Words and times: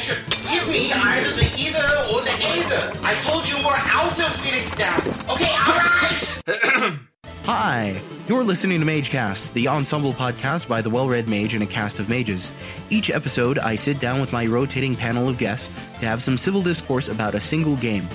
bullshit. 0.00 0.50
Give 0.50 0.68
me 0.68 0.92
either 0.92 1.30
the 1.30 1.52
either 1.58 1.78
or 2.12 2.22
the 2.22 2.36
either. 2.56 2.92
I 3.06 3.14
told 3.22 3.48
you 3.48 3.56
we're 3.64 3.74
out 3.76 4.18
of 4.18 4.34
Phoenix 4.36 4.76
Down. 4.76 5.00
Okay, 5.28 5.50
alright! 5.68 6.98
Hi! 7.44 8.00
You're 8.28 8.44
listening 8.44 8.80
to 8.80 8.86
MageCast, 8.86 9.52
the 9.54 9.68
ensemble 9.68 10.12
podcast 10.12 10.68
by 10.68 10.80
the 10.80 10.90
well 10.90 11.08
red 11.08 11.28
mage 11.28 11.54
and 11.54 11.62
a 11.62 11.66
cast 11.66 11.98
of 11.98 12.08
mages. 12.08 12.50
Each 12.88 13.10
episode, 13.10 13.58
I 13.58 13.76
sit 13.76 13.98
down 14.00 14.20
with 14.20 14.32
my 14.32 14.46
rotating 14.46 14.94
panel 14.94 15.28
of 15.28 15.38
guests 15.38 15.68
to 15.98 16.06
have 16.06 16.22
some 16.22 16.38
civil 16.38 16.62
discourse 16.62 17.08
about 17.08 17.34
a 17.34 17.40
single 17.40 17.76
game. 17.76 18.06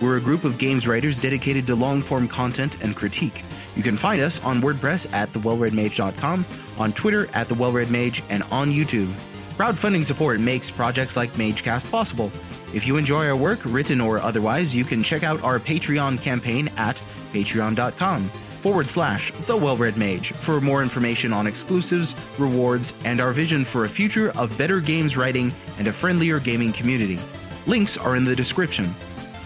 We're 0.00 0.16
a 0.16 0.20
group 0.20 0.44
of 0.44 0.58
games 0.58 0.88
writers 0.88 1.18
dedicated 1.18 1.66
to 1.68 1.74
long 1.74 2.02
form 2.02 2.26
content 2.26 2.82
and 2.82 2.96
critique. 2.96 3.44
You 3.76 3.82
can 3.82 3.96
find 3.96 4.20
us 4.20 4.42
on 4.42 4.60
WordPress 4.60 5.12
at 5.12 5.32
thewellredmage.com, 5.32 6.44
on 6.78 6.92
Twitter 6.92 7.28
at 7.32 7.46
thewellreadmage, 7.46 8.22
and 8.28 8.42
on 8.50 8.70
YouTube. 8.70 9.12
Crowdfunding 9.60 10.06
support 10.06 10.40
makes 10.40 10.70
projects 10.70 11.18
like 11.18 11.30
MageCast 11.32 11.90
possible. 11.90 12.32
If 12.72 12.86
you 12.86 12.96
enjoy 12.96 13.28
our 13.28 13.36
work, 13.36 13.60
written 13.66 14.00
or 14.00 14.18
otherwise, 14.18 14.74
you 14.74 14.86
can 14.86 15.02
check 15.02 15.22
out 15.22 15.42
our 15.42 15.58
Patreon 15.60 16.18
campaign 16.22 16.70
at 16.78 16.96
patreon.com 17.34 18.30
forward 18.62 18.86
slash 18.86 19.30
the 19.46 19.54
well-red 19.54 19.98
mage 19.98 20.32
for 20.32 20.62
more 20.62 20.82
information 20.82 21.34
on 21.34 21.46
exclusives, 21.46 22.14
rewards, 22.38 22.94
and 23.04 23.20
our 23.20 23.34
vision 23.34 23.66
for 23.66 23.84
a 23.84 23.88
future 23.88 24.30
of 24.30 24.56
better 24.56 24.80
games 24.80 25.14
writing 25.14 25.52
and 25.76 25.88
a 25.88 25.92
friendlier 25.92 26.40
gaming 26.40 26.72
community. 26.72 27.18
Links 27.66 27.98
are 27.98 28.16
in 28.16 28.24
the 28.24 28.34
description. 28.34 28.94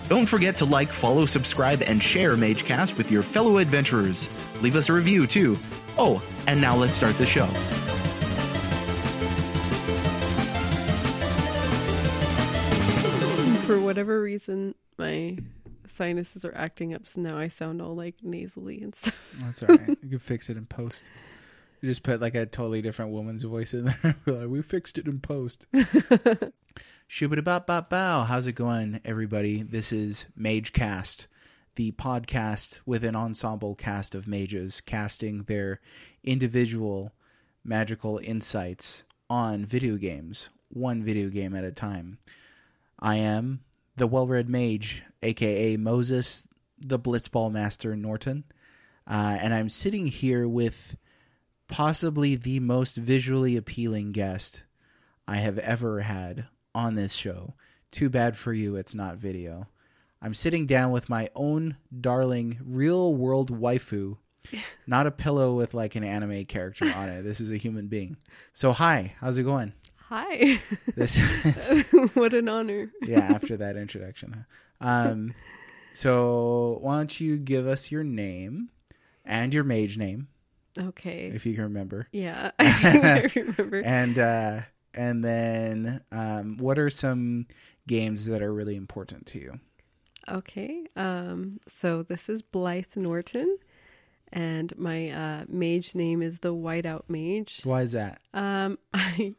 Don't 0.08 0.26
forget 0.26 0.54
to 0.58 0.64
like, 0.64 0.90
follow, 0.90 1.26
subscribe, 1.26 1.82
and 1.82 2.00
share 2.00 2.36
MageCast 2.36 2.96
with 2.96 3.10
your 3.10 3.24
fellow 3.24 3.56
adventurers. 3.56 4.28
Leave 4.60 4.76
us 4.76 4.88
a 4.88 4.92
review 4.92 5.26
too. 5.26 5.58
Oh, 5.98 6.22
and 6.46 6.60
now 6.60 6.76
let's 6.76 6.94
start 6.94 7.18
the 7.18 7.26
show. 7.26 7.48
Whatever 13.94 14.20
reason, 14.20 14.74
my 14.98 15.38
sinuses 15.86 16.44
are 16.44 16.54
acting 16.56 16.92
up, 16.92 17.06
so 17.06 17.20
now 17.20 17.38
I 17.38 17.46
sound 17.46 17.80
all 17.80 17.94
like 17.94 18.16
nasally 18.24 18.82
and 18.82 18.92
stuff. 18.92 19.36
That's 19.40 19.62
all 19.62 19.68
right. 19.68 19.96
you 20.02 20.08
can 20.08 20.18
fix 20.18 20.50
it 20.50 20.56
in 20.56 20.66
post. 20.66 21.04
You 21.80 21.88
just 21.88 22.02
put 22.02 22.20
like 22.20 22.34
a 22.34 22.44
totally 22.44 22.82
different 22.82 23.12
woman's 23.12 23.44
voice 23.44 23.72
in 23.72 23.84
there. 23.84 24.16
Like, 24.26 24.48
we 24.48 24.62
fixed 24.62 24.98
it 24.98 25.06
in 25.06 25.20
post. 25.20 25.66
Shubidabop 27.08 27.88
bow. 27.88 28.24
How's 28.24 28.48
it 28.48 28.54
going, 28.54 29.00
everybody? 29.04 29.62
This 29.62 29.92
is 29.92 30.26
MageCast, 30.36 31.28
the 31.76 31.92
podcast 31.92 32.80
with 32.84 33.04
an 33.04 33.14
ensemble 33.14 33.76
cast 33.76 34.16
of 34.16 34.26
mages 34.26 34.80
casting 34.80 35.44
their 35.44 35.80
individual 36.24 37.12
magical 37.62 38.18
insights 38.24 39.04
on 39.30 39.64
video 39.64 39.96
games, 39.96 40.48
one 40.68 41.04
video 41.04 41.28
game 41.28 41.54
at 41.54 41.62
a 41.62 41.70
time. 41.70 42.18
I 42.98 43.16
am 43.16 43.60
the 43.96 44.06
well 44.06 44.26
red 44.26 44.48
mage, 44.48 45.02
aka 45.22 45.76
Moses, 45.76 46.46
the 46.78 46.98
Blitzball 46.98 47.52
Master 47.52 47.96
Norton. 47.96 48.44
Uh, 49.06 49.36
and 49.40 49.52
I'm 49.52 49.68
sitting 49.68 50.06
here 50.06 50.48
with 50.48 50.96
possibly 51.68 52.36
the 52.36 52.60
most 52.60 52.96
visually 52.96 53.56
appealing 53.56 54.12
guest 54.12 54.64
I 55.26 55.36
have 55.36 55.58
ever 55.58 56.00
had 56.00 56.46
on 56.74 56.94
this 56.94 57.12
show. 57.12 57.54
Too 57.90 58.08
bad 58.08 58.36
for 58.36 58.52
you, 58.52 58.76
it's 58.76 58.94
not 58.94 59.18
video. 59.18 59.68
I'm 60.20 60.34
sitting 60.34 60.66
down 60.66 60.90
with 60.90 61.10
my 61.10 61.28
own 61.34 61.76
darling 62.00 62.58
real 62.64 63.14
world 63.14 63.50
waifu, 63.50 64.16
not 64.86 65.06
a 65.06 65.10
pillow 65.10 65.54
with 65.54 65.74
like 65.74 65.96
an 65.96 66.04
anime 66.04 66.46
character 66.46 66.90
on 66.96 67.08
it. 67.08 67.22
This 67.22 67.40
is 67.40 67.52
a 67.52 67.58
human 67.58 67.88
being. 67.88 68.16
So, 68.52 68.72
hi, 68.72 69.14
how's 69.20 69.38
it 69.38 69.42
going? 69.42 69.74
Hi. 70.08 70.60
This 70.96 71.16
is 71.44 71.82
what 72.14 72.34
an 72.34 72.48
honor. 72.48 72.90
yeah, 73.02 73.20
after 73.34 73.56
that 73.56 73.76
introduction. 73.76 74.44
Um, 74.80 75.34
so 75.92 76.78
why 76.82 76.96
don't 76.96 77.20
you 77.20 77.36
give 77.36 77.66
us 77.66 77.90
your 77.90 78.04
name 78.04 78.70
and 79.24 79.54
your 79.54 79.64
mage 79.64 79.96
name, 79.96 80.28
Okay. 80.78 81.30
if 81.34 81.46
you 81.46 81.54
can 81.54 81.64
remember, 81.64 82.08
yeah, 82.12 82.50
I 82.58 83.30
remember. 83.34 83.80
and 83.80 84.18
uh, 84.18 84.60
and 84.92 85.24
then 85.24 86.02
um, 86.12 86.56
what 86.58 86.78
are 86.78 86.90
some 86.90 87.46
games 87.86 88.26
that 88.26 88.42
are 88.42 88.52
really 88.52 88.76
important 88.76 89.24
to 89.26 89.38
you? 89.38 89.60
Okay. 90.28 90.84
Um, 90.96 91.60
so 91.66 92.02
this 92.02 92.28
is 92.28 92.42
Blythe 92.42 92.94
Norton, 92.96 93.56
and 94.32 94.76
my 94.76 95.08
uh, 95.10 95.44
mage 95.48 95.94
name 95.94 96.20
is 96.22 96.40
the 96.40 96.52
Whiteout 96.54 97.04
Mage. 97.08 97.60
Why 97.64 97.82
is 97.82 97.92
that? 97.92 98.20
Um, 98.34 98.78
I 98.92 99.34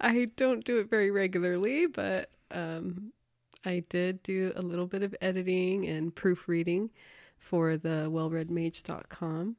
I 0.00 0.26
don't 0.36 0.64
do 0.64 0.78
it 0.78 0.88
very 0.88 1.10
regularly, 1.10 1.86
but 1.86 2.30
um, 2.50 3.12
I 3.64 3.84
did 3.88 4.22
do 4.22 4.52
a 4.56 4.62
little 4.62 4.86
bit 4.86 5.02
of 5.02 5.14
editing 5.20 5.86
and 5.86 6.14
proofreading 6.14 6.90
for 7.38 7.76
the 7.76 8.08
wellredmage.com. 8.10 9.56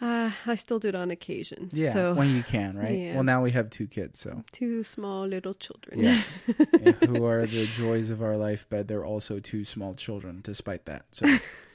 Uh, 0.00 0.30
I 0.46 0.54
still 0.54 0.78
do 0.78 0.88
it 0.88 0.94
on 0.94 1.10
occasion. 1.10 1.70
Yeah, 1.72 1.92
So 1.92 2.14
when 2.14 2.34
you 2.34 2.42
can, 2.44 2.78
right? 2.78 2.96
Yeah. 2.98 3.14
Well, 3.14 3.24
now 3.24 3.42
we 3.42 3.50
have 3.50 3.68
two 3.68 3.88
kids, 3.88 4.20
so 4.20 4.44
two 4.52 4.84
small 4.84 5.26
little 5.26 5.54
children. 5.54 5.98
yeah, 5.98 6.22
Yeah, 6.80 6.92
who 6.92 7.24
are 7.24 7.44
the 7.46 7.66
joys 7.66 8.10
of 8.10 8.22
our 8.22 8.36
life, 8.36 8.64
but 8.70 8.86
they're 8.86 9.04
also 9.04 9.40
two 9.40 9.64
small 9.64 9.94
children. 9.94 10.40
Despite 10.42 10.84
that, 10.86 11.06
so 11.10 11.26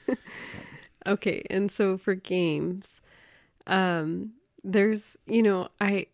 Okay, 1.06 1.42
and 1.50 1.70
so 1.70 1.98
for 1.98 2.14
games, 2.14 3.02
um, 3.66 4.32
there's 4.62 5.18
you 5.26 5.42
know 5.42 5.68
I 5.78 6.06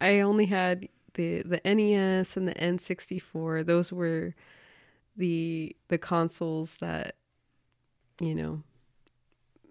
I 0.00 0.20
only 0.20 0.46
had 0.46 0.88
the 1.14 1.42
the 1.42 1.60
NES 1.64 2.36
and 2.36 2.46
the 2.48 2.54
N64. 2.54 3.64
Those 3.66 3.92
were 3.92 4.34
the 5.16 5.74
the 5.88 5.98
consoles 5.98 6.76
that 6.76 7.16
you 8.20 8.34
know 8.34 8.62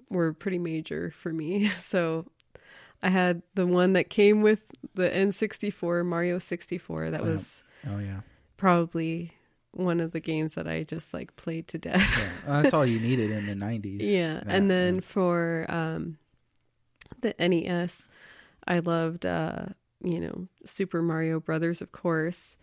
were 0.09 0.33
pretty 0.33 0.59
major 0.59 1.11
for 1.11 1.31
me. 1.31 1.71
So 1.79 2.25
I 3.01 3.09
had 3.09 3.41
the 3.55 3.65
one 3.65 3.93
that 3.93 4.09
came 4.09 4.41
with 4.41 4.65
the 4.95 5.09
N64, 5.09 6.05
Mario 6.05 6.37
64. 6.37 7.11
That 7.11 7.21
Wow. 7.21 7.27
was 7.27 7.63
oh 7.87 7.99
yeah, 7.99 8.21
probably 8.57 9.31
one 9.71 9.99
of 10.01 10.11
the 10.11 10.19
games 10.19 10.55
that 10.55 10.67
I 10.67 10.83
just 10.83 11.13
like 11.13 11.35
played 11.37 11.67
to 11.69 11.77
death. 11.77 12.03
yeah. 12.45 12.61
That's 12.61 12.73
all 12.73 12.85
you 12.85 12.99
needed 12.99 13.31
in 13.31 13.45
the 13.45 13.53
'90s. 13.53 13.99
Yeah, 14.01 14.33
That, 14.43 14.47
and 14.47 14.69
then 14.69 14.95
yeah. 14.95 15.01
for 15.01 15.65
um, 15.69 16.17
the 17.21 17.33
NES, 17.39 18.09
I 18.67 18.79
loved 18.79 19.25
uh, 19.25 19.67
you 20.03 20.19
know 20.19 20.47
Super 20.65 21.01
Mario 21.01 21.39
Brothers, 21.39 21.81
of 21.81 21.91
course. 21.91 22.55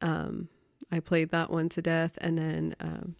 Um, 0.00 0.48
I 0.90 1.00
played 1.00 1.30
that 1.30 1.50
one 1.50 1.68
to 1.70 1.82
death, 1.82 2.18
and 2.20 2.36
then 2.36 2.74
um, 2.80 3.14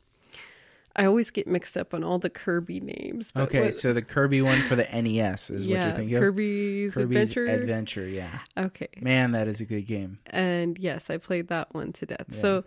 I 0.95 1.05
always 1.07 1.31
get 1.31 1.47
mixed 1.47 1.77
up 1.77 1.95
on 1.95 2.05
all 2.05 2.19
the 2.19 2.29
Kirby 2.29 2.81
names. 2.81 3.31
But 3.33 3.45
Okay, 3.45 3.61
what- 3.67 3.75
so 3.75 3.93
the 3.93 4.03
Kirby 4.03 4.43
one 4.43 4.59
for 4.63 4.75
the 4.77 4.85
NES 4.93 5.49
is 5.51 5.67
what 5.67 5.73
you're 5.75 5.93
thinking 5.93 6.15
of. 6.17 6.21
Kirby's, 6.21 6.95
Kirby's 6.95 7.17
Adventure. 7.31 7.45
Adventure, 7.47 8.07
yeah. 8.09 8.41
okay, 8.59 8.89
Man, 9.01 9.31
that 9.33 9.49
is 9.49 9.61
a 9.61 9.65
good 9.65 9.87
game. 9.87 10.19
and 10.27 10.77
yes, 10.79 11.09
I 11.09 11.17
played 11.19 11.49
that 11.49 11.73
one 11.73 11.93
to 11.95 12.07
death. 12.07 12.27
Yeah. 12.31 12.39
So 12.39 12.65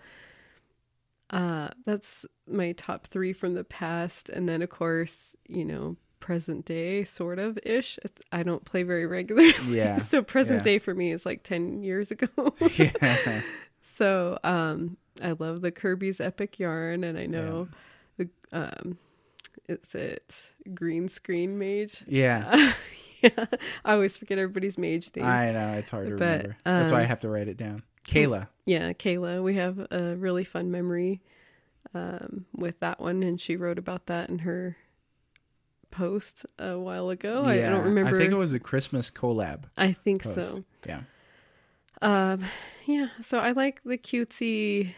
uh 1.31 1.69
that's 1.83 2.23
my 2.47 2.71
top 2.73 3.07
3 3.07 3.33
from 3.33 3.55
the 3.55 3.63
past 3.63 4.29
and 4.29 4.47
then 4.47 4.61
of 4.61 4.69
course, 4.69 5.35
you 5.47 5.65
know, 5.65 5.97
present 6.19 6.65
day 6.65 7.03
sort 7.03 7.39
of 7.39 7.59
ish. 7.63 7.99
I 8.31 8.43
don't 8.43 8.65
play 8.65 8.83
very 8.83 9.05
regularly. 9.05 9.53
Yeah. 9.67 9.97
so 10.03 10.21
present 10.21 10.59
yeah. 10.59 10.63
day 10.63 10.79
for 10.79 10.93
me 10.93 11.11
is 11.11 11.25
like 11.25 11.43
10 11.43 11.81
years 11.83 12.11
ago. 12.11 12.27
yeah. 12.77 13.41
so, 13.81 14.37
um 14.43 14.97
I 15.21 15.31
love 15.31 15.61
the 15.61 15.71
Kirby's 15.71 16.19
Epic 16.19 16.59
Yarn 16.59 17.03
and 17.03 17.17
I 17.17 17.25
know 17.25 17.69
the 18.17 18.29
um 18.51 18.97
it's 19.67 19.95
it 19.95 20.49
green 20.73 21.07
screen 21.07 21.57
mage. 21.57 22.03
Yeah. 22.07 22.73
yeah. 23.21 23.45
I 23.83 23.93
always 23.93 24.17
forget 24.17 24.37
everybody's 24.37 24.77
mage 24.77 25.11
name. 25.15 25.25
I 25.25 25.51
know, 25.51 25.73
it's 25.73 25.89
hard 25.89 26.09
to 26.09 26.15
But, 26.15 26.25
remember. 26.25 26.57
That's 26.63 26.91
why 26.91 26.99
I 26.99 27.03
um, 27.03 27.07
have 27.07 27.21
to 27.21 27.29
write 27.29 27.47
it 27.47 27.57
down. 27.57 27.83
Kayla. 28.07 28.49
Yeah, 28.65 28.93
Kayla. 28.93 29.41
We 29.41 29.55
have 29.55 29.87
a 29.91 30.15
really 30.15 30.43
fun 30.43 30.69
memory 30.69 31.21
um, 31.93 32.45
with 32.53 32.79
that 32.81 32.99
one, 32.99 33.23
and 33.23 33.39
she 33.39 33.55
wrote 33.55 33.79
about 33.79 34.05
that 34.07 34.29
in 34.29 34.39
her 34.39 34.77
post 35.95 36.45
a 36.59 36.77
while 36.77 37.09
ago. 37.09 37.43
Oh, 37.45 37.49
I, 37.49 37.57
don't 37.61 37.83
remember. 37.85 38.15
I 38.15 38.19
think 38.19 38.31
it 38.31 38.35
was 38.37 38.53
a 38.53 38.59
Christmas 38.59 39.09
collab. 39.11 39.63
I 39.77 39.91
think 39.93 40.23
Post. 40.23 40.35
so. 40.55 40.63
Yeah. 40.85 41.01
Um, 42.01 42.43
yeah. 42.85 43.07
So 43.21 43.39
I 43.39 43.51
like 43.51 43.81
the 43.83 43.97
cutesy, 43.97 44.93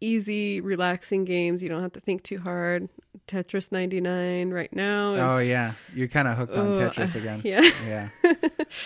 easy, 0.00 0.60
relaxing 0.60 1.24
games. 1.24 1.62
You 1.62 1.68
don't 1.68 1.82
have 1.82 1.92
to 1.92 2.00
think 2.00 2.22
too 2.22 2.38
hard. 2.38 2.88
Tetris 3.26 3.72
99 3.72 4.50
right 4.50 4.72
now. 4.74 5.14
Is, 5.14 5.30
Oh 5.30 5.38
yeah. 5.38 5.72
You're 5.94 6.08
kind 6.08 6.28
of 6.28 6.36
hooked 6.36 6.56
on 6.56 6.68
Oh, 6.68 6.74
Tetris 6.74 7.16
uh, 7.16 7.18
again. 7.20 7.40
Yeah. 7.44 7.62
Yeah. 7.86 8.08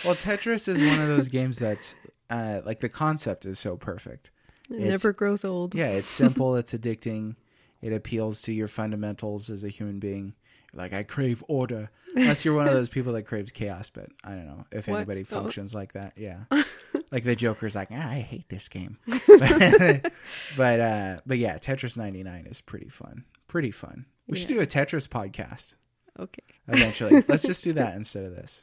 Well, 0.04 0.14
Tetris 0.14 0.68
is 0.68 0.80
one 0.80 1.00
of 1.00 1.08
those 1.08 1.28
games 1.28 1.58
that's 1.58 1.96
uh, 2.30 2.60
like 2.64 2.80
the 2.80 2.88
concept 2.88 3.46
is 3.46 3.58
so 3.58 3.76
perfect. 3.76 4.30
It 4.70 4.74
It's- 4.76 4.90
never 4.90 5.12
grows 5.12 5.44
old. 5.44 5.74
Yeah, 5.74 5.88
it's 5.88 6.10
simple, 6.10 6.54
it's 6.56 6.72
addicting. 6.72 7.36
It 7.80 7.92
appeals 7.92 8.40
to 8.42 8.52
your 8.52 8.68
fundamentals 8.68 9.50
as 9.50 9.64
a 9.64 9.68
human 9.68 9.98
being. 9.98 10.34
Like 10.78 10.92
I 10.94 11.02
crave 11.02 11.44
order. 11.48 11.90
Unless 12.14 12.44
you're 12.44 12.54
one 12.54 12.66
of 12.66 12.72
those 12.72 12.88
people 12.88 13.12
that 13.12 13.24
craves 13.24 13.52
chaos, 13.52 13.90
but 13.90 14.06
I 14.24 14.30
don't 14.30 14.46
know 14.46 14.64
if 14.72 14.88
What? 14.88 14.96
anybody 14.96 15.20
Oh. 15.20 15.24
functions 15.24 15.74
like 15.74 15.92
that. 15.92 16.14
Yeah. 16.16 16.44
like 17.12 17.24
the 17.24 17.36
Joker's 17.36 17.74
like, 17.76 17.88
ah, 17.92 18.10
I 18.10 18.20
hate 18.20 18.48
this 18.48 18.68
game. 18.68 18.96
but 19.06 20.10
but, 20.56 20.80
uh, 20.80 21.20
but 21.26 21.36
yeah, 21.38 21.58
Tetris 21.58 21.98
99 21.98 22.46
is 22.46 22.60
pretty 22.62 22.88
fun. 22.88 23.24
Pretty 23.46 23.70
fun. 23.70 24.06
We 24.26 24.36
should 24.38 24.48
do 24.48 24.60
a 24.60 24.66
Tetris 24.66 25.06
podcast 25.08 25.76
Okay. 26.18 26.42
eventually. 26.66 27.22
Let's 27.28 27.42
just 27.44 27.62
do 27.64 27.72
that 27.74 27.94
instead 27.96 28.24
of 28.24 28.34
this. 28.36 28.62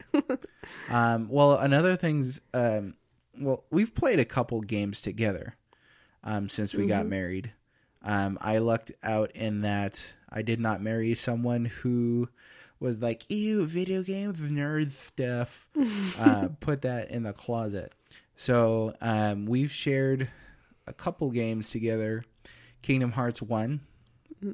Um, 0.89 1.27
well, 1.29 1.53
another 1.57 1.95
thing's, 1.95 2.41
um, 2.53 2.95
well, 3.39 3.63
we've 3.71 3.94
played 3.94 4.19
a 4.19 4.25
couple 4.25 4.61
games 4.61 5.01
together 5.01 5.56
um, 6.23 6.50
since 6.50 6.73
we 6.73 6.85
got 6.88 7.06
married. 7.06 7.51
Um, 8.06 8.38
I 8.40 8.60
lucked 8.60 8.92
out 9.04 9.31
in 9.31 9.62
that 9.62 10.13
I 10.30 10.44
did 10.44 10.60
not 10.60 10.81
marry 10.81 11.16
someone 11.16 11.66
who 11.66 12.30
was 12.80 13.00
like, 13.02 13.24
ew, 13.30 13.66
video 13.66 14.04
game 14.04 14.34
nerd 14.34 14.92
stuff. 14.92 15.68
uh, 16.19 16.50
put 16.60 16.84
that 16.84 17.10
in 17.10 17.24
the 17.24 17.34
closet. 17.34 17.94
So 18.36 18.94
um, 19.02 19.48
we've 19.48 19.72
shared 19.72 20.30
a 20.86 20.94
couple 20.94 21.31
games 21.31 21.72
together. 21.72 22.24
Kingdom 22.81 23.13
Hearts 23.13 23.42
1. 23.42 23.81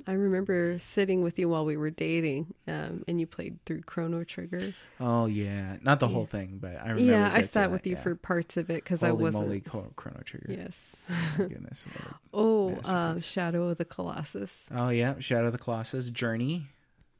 I 0.07 0.13
remember 0.13 0.77
sitting 0.79 1.23
with 1.23 1.37
you 1.39 1.49
while 1.49 1.65
we 1.65 1.77
were 1.77 1.89
dating, 1.89 2.53
um, 2.67 3.03
and 3.07 3.19
you 3.19 3.27
played 3.27 3.59
through 3.65 3.81
Chrono 3.81 4.23
Trigger. 4.23 4.73
Oh, 4.99 5.25
yeah. 5.25 5.77
Not 5.81 5.99
the 5.99 6.07
whole 6.07 6.25
thing, 6.25 6.59
but 6.61 6.77
I 6.77 6.89
remember. 6.91 7.11
yeah, 7.11 7.31
I 7.33 7.41
sat 7.41 7.53
that, 7.53 7.71
with 7.71 7.87
you 7.87 7.95
yeah. 7.95 8.01
for 8.01 8.15
parts 8.15 8.57
of 8.57 8.69
it 8.69 8.83
because 8.83 9.03
I 9.03 9.11
wasn't. 9.11 9.45
moly, 9.45 9.59
Chrono 9.59 9.91
Chrono 9.95 10.21
Trigger. 10.23 10.53
Yes. 10.53 10.95
My 11.09 11.45
goodness. 11.45 11.85
Oh, 12.33 12.75
uh, 12.85 13.19
Shadow 13.19 13.69
of 13.69 13.77
the 13.77 13.85
Colossus. 13.85 14.67
Oh 14.73 14.89
yeah, 14.89 15.15
Shadow 15.19 15.47
of 15.47 15.51
the 15.53 15.57
Colossus. 15.57 16.09
Journey 16.09 16.67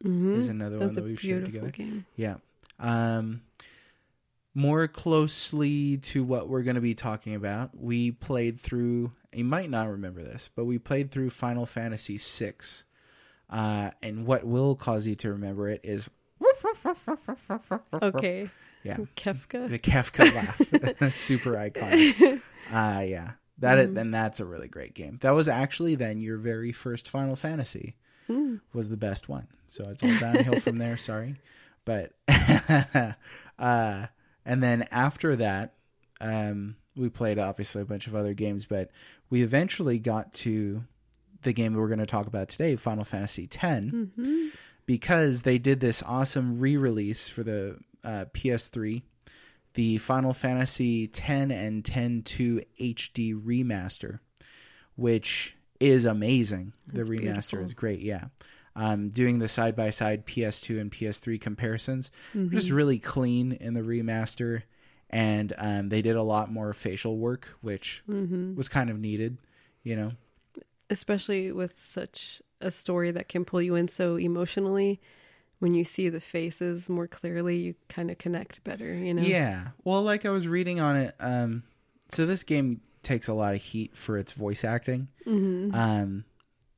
hmm 0.01 0.35
is 0.35 0.47
another 0.49 0.79
one 0.79 0.87
That's 0.87 0.97
a 0.97 1.01
that 1.01 1.07
we've 1.07 1.19
shared 1.19 1.45
together. 1.45 1.69
game. 1.69 2.05
Yeah. 2.15 2.35
Um, 2.79 3.41
more 4.53 4.87
closely 4.87 5.97
to 5.97 6.23
what 6.23 6.49
we're 6.49 6.63
going 6.63 6.75
to 6.75 6.81
be 6.81 6.95
talking 6.95 7.35
about, 7.35 7.71
we 7.77 8.11
played 8.11 8.59
through. 8.59 9.11
You 9.33 9.45
might 9.45 9.69
not 9.69 9.87
remember 9.89 10.23
this, 10.23 10.49
but 10.55 10.65
we 10.65 10.77
played 10.77 11.11
through 11.11 11.29
Final 11.29 11.65
Fantasy 11.65 12.17
VI. 12.17 12.53
Uh, 13.49 13.91
and 14.01 14.25
what 14.25 14.43
will 14.45 14.75
cause 14.75 15.05
you 15.07 15.15
to 15.15 15.31
remember 15.31 15.69
it 15.69 15.81
is 15.83 16.09
Okay. 18.01 18.49
yeah, 18.83 18.97
Kefka. 19.15 19.69
the 19.69 19.79
Kefka 19.79 20.33
laugh. 20.33 20.57
That's 20.99 21.19
super 21.19 21.51
iconic. 21.51 22.41
Uh, 22.71 23.01
yeah, 23.01 23.31
that 23.59 23.77
Mm-hmm. 23.77 23.93
then 23.93 24.11
that's 24.11 24.39
a 24.39 24.45
really 24.45 24.67
great 24.67 24.93
game. 24.93 25.19
That 25.21 25.31
was 25.31 25.47
actually 25.47 25.95
then 25.95 26.19
your 26.19 26.37
very 26.37 26.71
first 26.71 27.07
Final 27.09 27.35
Fantasy 27.35 27.95
Hmm. 28.27 28.55
was 28.73 28.89
the 28.89 28.97
best 28.97 29.27
one. 29.29 29.47
So 29.67 29.83
it's 29.89 30.01
all 30.03 30.17
downhill 30.19 30.59
from 30.59 30.77
there. 30.77 30.97
Sorry, 31.09 31.35
but 31.85 32.13
uh, 33.59 34.05
and 34.45 34.63
then 34.63 34.87
after 34.91 35.35
that, 35.35 35.73
um, 36.19 36.75
we 36.95 37.09
played 37.09 37.39
obviously 37.39 37.81
a 37.81 37.85
bunch 37.85 38.07
of 38.07 38.15
other 38.15 38.33
games, 38.33 38.65
but 38.65 38.89
we 39.29 39.41
eventually 39.43 39.97
got 39.99 40.33
to 40.35 40.83
the 41.43 41.53
game 41.53 41.73
that 41.73 41.79
we're 41.79 41.87
going 41.87 41.99
to 41.99 42.05
talk 42.05 42.27
about 42.27 42.49
today, 42.49 42.75
Final 42.75 43.03
Fantasy 43.03 43.49
X 43.51 43.85
hmm 43.91 44.47
because 44.87 45.43
they 45.43 45.57
did 45.57 45.79
this 45.79 46.03
awesome 46.05 46.59
re-release 46.59 47.29
for 47.29 47.43
the 47.43 47.77
uh, 48.03 48.25
PS3, 48.33 49.03
the 49.75 49.97
Final 49.99 50.33
Fantasy 50.33 51.05
X 51.05 51.21
and 51.29 51.83
10-2 51.83 52.65
HD 52.79 53.33
remaster, 53.41 54.19
which 54.95 55.55
is 55.79 56.03
amazing. 56.03 56.73
That's 56.87 57.07
the 57.07 57.15
remaster 57.15 57.21
beautiful. 57.51 57.59
is 57.65 57.73
great. 57.73 57.99
Yeah, 58.01 58.25
um, 58.75 59.09
doing 59.09 59.39
the 59.39 59.47
side 59.47 59.75
by 59.75 59.91
side 59.91 60.25
PS2 60.25 60.81
and 60.81 60.91
PS3 60.91 61.39
comparisons, 61.39 62.11
Mm-hmm. 62.35 62.53
just 62.55 62.69
really 62.71 62.99
clean 62.99 63.51
in 63.53 63.73
the 63.75 63.81
remaster, 63.81 64.63
and 65.11 65.53
um, 65.57 65.89
they 65.89 66.01
did 66.01 66.15
a 66.15 66.23
lot 66.23 66.51
more 66.51 66.73
facial 66.73 67.17
work, 67.17 67.49
which 67.61 68.01
hmm 68.07 68.55
was 68.55 68.67
kind 68.67 68.89
of 68.89 68.99
needed. 68.99 69.37
You 69.83 69.95
know, 69.95 70.11
Especially 70.89 71.51
with 71.51 71.79
such 71.79 72.41
a 72.59 72.69
story 72.69 73.11
that 73.11 73.29
can 73.29 73.45
pull 73.45 73.61
you 73.61 73.75
in 73.75 73.87
so 73.87 74.17
emotionally. 74.17 74.99
When 75.59 75.73
you 75.75 75.83
see 75.83 76.09
the 76.09 76.19
faces 76.19 76.89
more 76.89 77.07
clearly, 77.07 77.57
you 77.57 77.75
kind 77.87 78.09
of 78.09 78.17
connect 78.17 78.63
better, 78.63 78.95
you 78.95 79.13
know? 79.13 79.21
Yeah. 79.21 79.67
Well, 79.83 80.01
like 80.01 80.25
I 80.25 80.31
was 80.31 80.47
reading 80.47 80.79
on 80.79 80.95
it, 80.95 81.15
um, 81.19 81.63
so 82.09 82.25
this 82.25 82.41
game 82.43 82.81
takes 83.03 83.27
a 83.27 83.33
lot 83.33 83.53
of 83.53 83.61
heat 83.61 83.95
for 83.95 84.17
its 84.17 84.31
voice 84.31 84.63
acting, 84.63 85.07
hmm 85.23 85.69
um, 85.73 86.25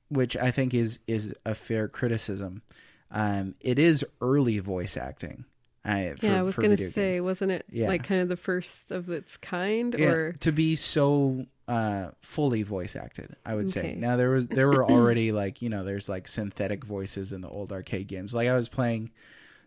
which 0.09 0.35
I 0.37 0.51
think 0.51 0.73
is 0.73 0.99
is 1.07 1.33
a 1.45 1.55
fair 1.55 1.87
criticism. 1.87 2.61
Um, 3.09 3.55
it 3.61 3.79
is 3.79 4.05
early 4.21 4.59
voice 4.59 4.97
acting. 4.97 5.45
I, 5.85 6.13
for, 6.17 6.25
yeah, 6.27 6.39
I 6.39 6.43
was 6.43 6.55
going 6.55 6.75
to 6.77 6.91
say, 6.91 7.13
games. 7.13 7.23
wasn't 7.23 7.51
it 7.51 7.65
Yeah. 7.69 7.87
like 7.89 8.03
kind 8.05 8.21
of 8.21 8.29
the 8.29 8.37
first 8.37 8.89
of 8.91 9.09
its 9.09 9.35
kind? 9.37 9.93
Yeah, 9.97 10.05
Or 10.07 10.31
to 10.33 10.51
be 10.53 10.75
so 10.75 11.45
uh, 11.67 12.11
fully 12.21 12.63
voice 12.63 12.95
acted, 12.95 13.35
I 13.45 13.55
would 13.55 13.69
say. 13.69 13.93
Now 13.95 14.15
there 14.15 14.29
was 14.29 14.47
there 14.47 14.67
were 14.67 14.85
already 14.91 15.31
like 15.31 15.61
you 15.61 15.69
know 15.69 15.83
there's 15.83 16.07
like 16.07 16.27
synthetic 16.27 16.85
voices 16.85 17.33
in 17.33 17.41
the 17.41 17.49
old 17.49 17.71
arcade 17.73 18.07
games. 18.07 18.33
Like 18.33 18.47
I 18.47 18.53
was 18.53 18.69
playing 18.69 19.11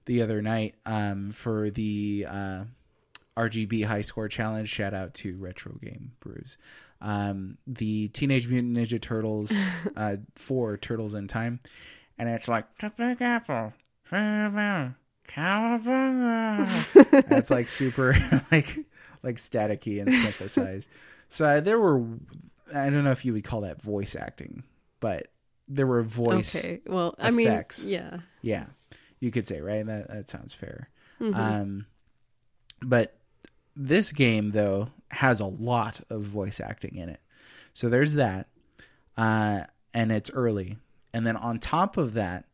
the 0.07 0.23
other 0.23 0.41
night 0.41 0.75
um, 0.87 1.33
for 1.33 1.71
the 1.71 2.27
uh, 2.29 2.65
RGB 3.37 3.85
High 3.85 4.03
Score 4.03 4.29
Challenge. 4.29 4.69
Shout 4.69 4.95
out 4.95 5.13
to 5.15 5.37
Retro 5.37 5.73
Game 5.83 6.13
Brews. 6.21 6.57
Um, 7.03 7.59
the 7.67 8.09
Teenage 8.09 8.49
Mutant 8.49 8.77
Ninja 8.77 8.99
Turtles 9.01 9.53
uh, 9.97 10.17
for 10.35 10.79
Turtles 10.79 11.13
in 11.13 11.29
Time, 11.29 11.61
and 12.19 12.27
it's 12.29 12.49
like 12.49 12.65
the 12.79 12.91
Big 12.97 13.21
Apple, 13.21 13.75
cowabunga. 15.29 17.27
That's 17.29 17.51
like 17.51 17.69
super 17.69 18.13
like 18.53 18.79
like 19.23 19.37
staticky 19.37 20.01
and 20.01 20.13
synthesized. 20.13 20.89
So 21.29 21.47
uh, 21.47 21.61
there 21.61 21.79
were 21.79 22.03
I 22.75 22.91
don't 22.91 23.05
know 23.05 23.11
if 23.13 23.25
you 23.25 23.33
would 23.33 23.45
call 23.45 23.63
that 23.63 23.81
voice 23.83 24.15
acting, 24.17 24.63
but 25.01 25.29
there 25.69 25.87
were 25.87 26.03
voice 26.03 26.55
okay, 26.57 26.81
well, 26.87 27.15
I 27.19 27.29
effects. 27.29 27.83
mean, 27.85 27.93
yeah, 27.93 28.19
yeah, 28.43 28.67
you 29.21 29.31
could 29.31 29.47
say 29.47 29.61
right. 29.61 29.85
That 29.85 30.09
that 30.09 30.29
sounds 30.29 30.55
fair. 30.55 30.89
Mhm. 31.21 31.35
Um, 31.35 31.87
but 32.83 33.17
this 33.75 34.13
game 34.13 34.51
though 34.51 34.89
has 35.11 35.41
a 35.41 35.47
lot 35.47 36.01
of 36.11 36.23
voice 36.23 36.61
acting 36.61 36.97
in 36.97 37.09
it, 37.09 37.21
so 37.75 37.89
there's 37.89 38.15
that, 38.15 38.49
uh, 39.17 39.63
and 39.95 40.13
it's 40.13 40.31
early, 40.31 40.77
and 41.13 41.27
then 41.27 41.37
on 41.37 41.59
top 41.59 41.97
of 41.97 42.15
that, 42.15 42.45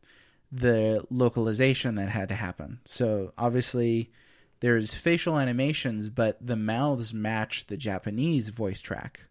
the 0.55 1.03
localization 1.09 1.95
that 1.95 2.09
had 2.09 2.29
to 2.29 2.35
happen. 2.35 2.79
So 2.85 3.33
obviously, 3.37 4.11
there's 4.59 4.93
facial 4.93 5.39
animations, 5.39 6.09
but 6.09 6.37
the 6.45 6.55
mouths 6.55 7.13
match 7.13 7.67
the 7.67 7.77
Japanese 7.77 8.49
voice 8.49 8.79
track, 8.81 9.21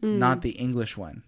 not 0.00 0.42
the 0.42 0.50
English 0.50 0.96
one. 0.96 1.24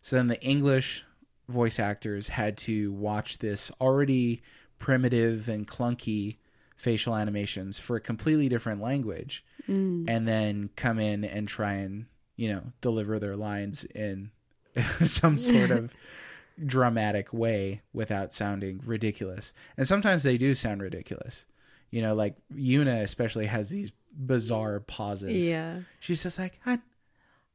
So 0.00 0.16
then 0.16 0.28
the 0.28 0.40
English 0.42 1.04
voice 1.48 1.78
actors 1.78 2.28
had 2.28 2.56
to 2.58 2.92
watch 2.92 3.38
this 3.38 3.70
already 3.80 4.42
primitive 4.78 5.48
and 5.48 5.66
clunky 5.66 6.36
facial 6.76 7.14
animations 7.16 7.78
for 7.78 7.96
a 7.96 8.00
completely 8.00 8.48
different 8.48 8.80
language 8.80 9.44
Mm. 9.68 10.04
and 10.10 10.28
then 10.28 10.68
come 10.76 10.98
in 10.98 11.24
and 11.24 11.48
try 11.48 11.72
and 11.76 12.04
you 12.36 12.52
know 12.52 12.64
deliver 12.82 13.18
their 13.18 13.34
lines 13.34 13.84
in 13.84 14.30
some 15.04 15.38
sort 15.38 15.70
of 15.70 15.94
dramatic 16.64 17.32
way 17.32 17.82
without 17.92 18.32
sounding 18.32 18.80
ridiculous. 18.84 19.52
And 19.76 19.86
sometimes 19.86 20.22
they 20.22 20.36
do 20.36 20.54
sound 20.54 20.82
ridiculous. 20.82 21.46
You 21.90 22.02
know 22.02 22.14
like 22.14 22.36
yuna 22.52 23.02
especially 23.02 23.46
has 23.46 23.68
these 23.70 23.92
bizarre 24.12 24.80
pauses. 24.80 25.46
Yeah. 25.46 25.80
she's 26.00 26.22
just 26.22 26.38
like 26.38 26.58
i 26.66 26.78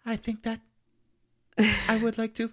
i 0.06 0.16
think 0.16 0.44
that 0.44 0.62
i 1.88 1.98
would 1.98 2.18
like 2.18 2.34
to 2.36 2.52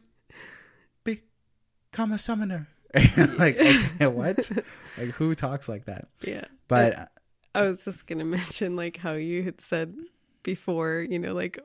become 1.04 2.12
a 2.12 2.18
summoner. 2.18 2.68
Like 3.38 3.58
okay, 3.58 4.06
what? 4.06 4.50
Like 4.98 5.10
who 5.10 5.34
talks 5.34 5.68
like 5.68 5.84
that? 5.84 6.08
Yeah. 6.22 6.44
but 6.68 7.10
I 7.54 7.62
was 7.62 7.84
just 7.84 8.06
going 8.06 8.18
to 8.24 8.24
mention 8.24 8.76
like 8.76 8.96
how 8.98 9.12
you 9.12 9.42
had 9.42 9.60
said 9.60 9.94
before, 10.42 11.06
you 11.08 11.18
know, 11.18 11.34
like 11.34 11.58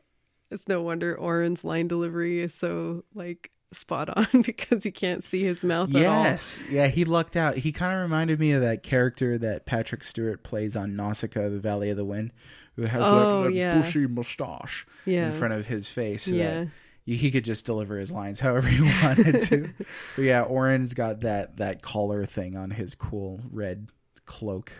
it's 0.50 0.68
no 0.68 0.82
wonder 0.82 1.18
Auron's 1.18 1.64
line 1.64 1.88
delivery 1.88 2.42
is 2.42 2.54
so 2.54 3.06
like 3.14 3.52
spot 3.74 4.10
on 4.16 4.42
because 4.46 4.86
you 4.86 4.92
can't 4.92 5.24
see 5.24 5.44
his 5.44 5.64
mouth 5.64 5.90
at 5.96 6.06
all. 6.06 6.24
Yes, 6.24 6.60
yeah, 6.70 6.88
he 6.88 7.06
lucked 7.06 7.36
out. 7.38 7.58
He 7.58 7.72
kind 7.72 7.96
of 7.96 8.02
reminded 8.02 8.40
me 8.40 8.52
of 8.52 8.62
that 8.62 8.84
character 8.84 9.38
that 9.38 9.66
Patrick 9.66 10.04
Stewart 10.04 10.44
plays 10.44 10.76
on 10.76 10.96
Nausicaa, 10.96 11.50
the 11.50 11.60
Valley 11.60 11.90
of 11.90 11.98
the 11.98 12.06
Wind, 12.06 12.32
who 12.76 12.84
has 12.84 13.02
Oh, 13.06 13.44
that, 13.44 13.50
that 13.50 13.56
yeah. 13.56 13.74
bushy 13.76 14.08
mustache 14.08 14.86
Yeah. 15.06 15.28
in 15.28 15.32
front 15.32 15.54
of 15.54 15.68
his 15.68 15.88
face. 15.90 16.24
So 16.24 16.36
Yeah. 16.36 16.60
that 16.62 16.68
he 17.06 17.16
he 17.18 17.32
could 17.32 17.46
just 17.46 17.66
deliver 17.66 17.98
his 17.98 18.12
lines 18.12 18.40
however 18.42 18.68
he 18.68 18.82
wanted 19.04 19.42
to. 19.44 19.70
but 20.16 20.22
yeah, 20.22 20.44
Auron's 20.44 20.94
got 20.94 21.22
that 21.22 21.58
that 21.58 21.82
collar 21.82 22.26
thing 22.26 22.56
on 22.56 22.72
his 22.72 22.94
cool 22.96 23.40
red 23.52 23.88
cloak 24.26 24.72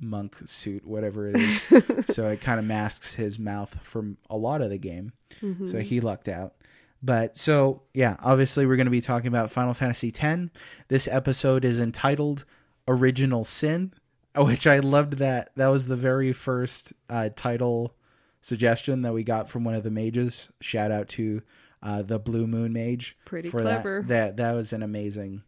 monk 0.00 0.36
suit, 0.46 0.86
whatever 0.86 1.28
it 1.28 1.36
is. 1.36 2.14
so 2.14 2.28
it 2.28 2.40
kind 2.40 2.58
of 2.58 2.64
masks 2.64 3.14
his 3.14 3.38
mouth 3.38 3.78
from 3.82 4.16
a 4.30 4.36
lot 4.36 4.62
of 4.62 4.70
the 4.70 4.78
game. 4.78 5.12
Mm-hmm. 5.42 5.68
So 5.68 5.80
he 5.80 6.00
lucked 6.00 6.28
out. 6.28 6.54
But 7.02 7.38
so 7.38 7.82
yeah, 7.94 8.16
obviously 8.20 8.66
we're 8.66 8.76
going 8.76 8.86
to 8.86 8.90
be 8.90 9.00
talking 9.00 9.28
about 9.28 9.50
Final 9.50 9.74
Fantasy 9.74 10.12
X. 10.14 10.50
This 10.88 11.08
episode 11.08 11.64
is 11.64 11.78
entitled 11.78 12.44
"Original 12.86 13.44
Sin," 13.44 13.92
which 14.36 14.66
I 14.66 14.78
loved. 14.80 15.14
That 15.14 15.50
that 15.56 15.68
was 15.68 15.86
the 15.86 15.96
very 15.96 16.32
first 16.32 16.92
uh, 17.08 17.30
title 17.34 17.94
suggestion 18.42 19.02
that 19.02 19.12
we 19.12 19.24
got 19.24 19.48
from 19.48 19.64
one 19.64 19.74
of 19.74 19.82
the 19.82 19.90
mages. 19.90 20.48
Shout 20.60 20.92
out 20.92 21.08
to 21.10 21.42
uh, 21.82 22.02
the 22.02 22.18
Blue 22.18 22.46
Moon 22.46 22.72
Mage. 22.72 23.16
Pretty 23.24 23.48
for 23.48 23.62
clever. 23.62 24.02
That. 24.02 24.36
that 24.36 24.36
that 24.36 24.52
was 24.52 24.72
an 24.72 24.82
amazing, 24.82 25.42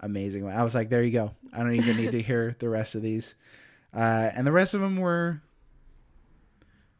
amazing 0.00 0.44
one. 0.44 0.54
I 0.54 0.62
was 0.62 0.74
like, 0.74 0.90
there 0.90 1.02
you 1.02 1.10
go. 1.10 1.32
I 1.52 1.58
don't 1.58 1.74
even 1.74 1.96
need 1.96 2.12
to 2.12 2.22
hear 2.22 2.56
the 2.58 2.68
rest 2.68 2.94
of 2.94 3.02
these. 3.02 3.34
Uh, 3.92 4.30
and 4.34 4.46
the 4.46 4.52
rest 4.52 4.74
of 4.74 4.80
them 4.80 4.96
were 4.96 5.40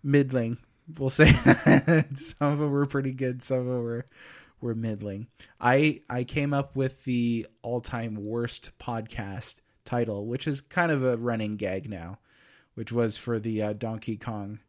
middling. 0.02 0.58
We'll 0.98 1.10
say 1.10 1.26
some 1.32 2.52
of 2.52 2.58
them 2.58 2.70
were 2.70 2.86
pretty 2.86 3.12
good. 3.12 3.42
Some 3.42 3.58
of 3.58 3.66
them 3.66 3.82
were 3.82 4.06
were 4.60 4.74
middling. 4.74 5.28
I 5.60 6.00
I 6.08 6.24
came 6.24 6.52
up 6.52 6.76
with 6.76 7.04
the 7.04 7.46
all 7.62 7.80
time 7.80 8.16
worst 8.16 8.72
podcast 8.78 9.60
title, 9.84 10.26
which 10.26 10.46
is 10.46 10.60
kind 10.60 10.90
of 10.92 11.04
a 11.04 11.16
running 11.16 11.56
gag 11.56 11.88
now, 11.88 12.18
which 12.74 12.92
was 12.92 13.16
for 13.16 13.38
the 13.38 13.62
uh, 13.62 13.72
Donkey 13.72 14.16
Kong 14.16 14.60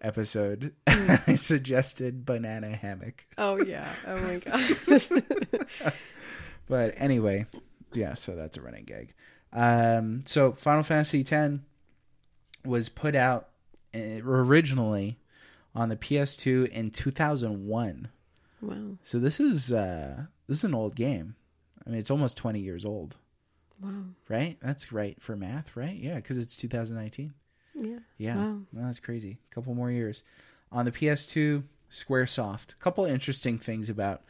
episode. 0.00 0.74
I 0.86 1.34
suggested 1.36 2.24
banana 2.24 2.74
hammock. 2.74 3.26
Oh 3.36 3.62
yeah. 3.62 3.88
Oh 4.06 4.18
my 4.20 4.36
god. 5.80 5.92
But 6.66 6.94
anyway, 6.96 7.46
yeah, 7.92 8.14
so 8.14 8.36
that's 8.36 8.56
a 8.56 8.62
running 8.62 8.84
gag. 8.84 9.12
Um, 9.52 10.22
so 10.26 10.52
Final 10.52 10.84
Fantasy 10.84 11.26
X 11.28 11.54
was 12.64 12.88
put 12.88 13.16
out 13.16 13.48
uh, 13.94 14.20
originally 14.22 15.18
on 15.74 15.88
the 15.88 15.96
PS2 15.96 16.68
in 16.68 16.90
2001. 16.90 18.08
wow. 18.60 18.74
So 19.02 19.18
this 19.18 19.40
is 19.40 19.72
uh, 19.72 20.24
this 20.46 20.58
is 20.58 20.64
an 20.64 20.74
old 20.74 20.94
game. 20.94 21.36
I 21.86 21.90
mean, 21.90 21.98
it's 22.00 22.10
almost 22.10 22.36
20 22.36 22.60
years 22.60 22.84
old, 22.84 23.16
Wow. 23.82 24.04
right? 24.28 24.58
That's 24.60 24.92
right 24.92 25.16
for 25.20 25.34
math, 25.36 25.74
right? 25.76 25.96
Yeah, 25.96 26.16
because 26.16 26.36
it's 26.38 26.56
2019. 26.56 27.32
Yeah. 27.76 27.98
Yeah, 28.18 28.36
Wow. 28.36 28.58
No, 28.72 28.86
that's 28.86 29.00
crazy. 29.00 29.38
A 29.50 29.54
couple 29.54 29.74
more 29.74 29.90
years 29.90 30.22
on 30.70 30.84
the 30.84 30.92
PS2. 30.92 31.62
SquareSoft. 31.90 32.72
A 32.72 32.76
couple 32.76 33.04
interesting 33.04 33.58
things 33.58 33.90
about 33.90 34.22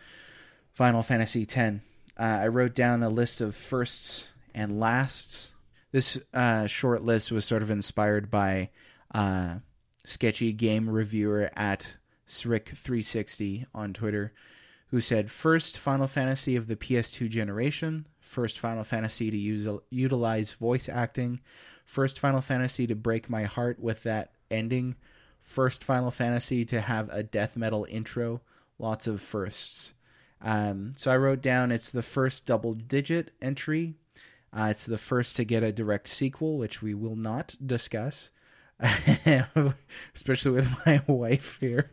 Final 0.72 1.02
Fantasy 1.02 1.42
X. 1.42 1.80
Uh, 2.18 2.22
I 2.22 2.48
wrote 2.48 2.74
down 2.74 3.02
a 3.02 3.10
list 3.10 3.42
of 3.42 3.54
firsts 3.54 4.30
and 4.54 4.80
lasts. 4.80 5.52
This 5.92 6.16
uh, 6.32 6.66
short 6.66 7.02
list 7.02 7.30
was 7.30 7.44
sort 7.44 7.60
of 7.60 7.68
inspired 7.70 8.30
by 8.30 8.70
uh, 9.14 9.56
sketchy 10.04 10.52
game 10.52 10.88
reviewer 10.88 11.50
at 11.56 11.96
Srick360 12.26 13.66
on 13.74 13.92
Twitter, 13.92 14.32
who 14.88 15.00
said 15.00 15.30
first 15.30 15.78
Final 15.78 16.06
Fantasy 16.06 16.56
of 16.56 16.66
the 16.66 16.76
PS2 16.76 17.28
generation, 17.28 18.06
first 18.20 18.58
Final 18.58 18.84
Fantasy 18.84 19.30
to 19.30 19.36
use 19.36 19.68
utilize 19.90 20.52
voice 20.52 20.88
acting, 20.88 21.40
first 21.84 22.18
Final 22.18 22.40
Fantasy 22.40 22.86
to 22.86 22.94
break 22.94 23.28
my 23.28 23.44
heart 23.44 23.80
with 23.80 24.02
that 24.04 24.32
ending, 24.50 24.96
first 25.42 25.82
Final 25.84 26.10
Fantasy 26.10 26.64
to 26.64 26.80
have 26.80 27.08
a 27.10 27.22
death 27.22 27.56
metal 27.56 27.86
intro, 27.90 28.40
lots 28.78 29.06
of 29.06 29.20
firsts. 29.20 29.94
Um, 30.42 30.94
so 30.96 31.10
I 31.10 31.16
wrote 31.16 31.42
down 31.42 31.70
it's 31.70 31.90
the 31.90 32.02
first 32.02 32.46
double 32.46 32.74
digit 32.74 33.32
entry. 33.42 33.94
Uh, 34.56 34.68
it's 34.70 34.86
the 34.86 34.98
first 34.98 35.36
to 35.36 35.44
get 35.44 35.62
a 35.62 35.72
direct 35.72 36.08
sequel, 36.08 36.58
which 36.58 36.82
we 36.82 36.94
will 36.94 37.16
not 37.16 37.54
discuss, 37.64 38.30
especially 40.14 40.52
with 40.52 40.68
my 40.86 41.02
wife 41.12 41.58
here. 41.60 41.90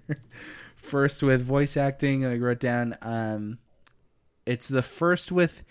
first 0.75 1.21
with 1.21 1.41
voice 1.41 1.75
acting, 1.77 2.25
I 2.25 2.37
wrote 2.37 2.59
down 2.59 2.97
um, 3.01 3.59
it's 4.45 4.67
the 4.67 4.81
first 4.81 5.31
with 5.31 5.63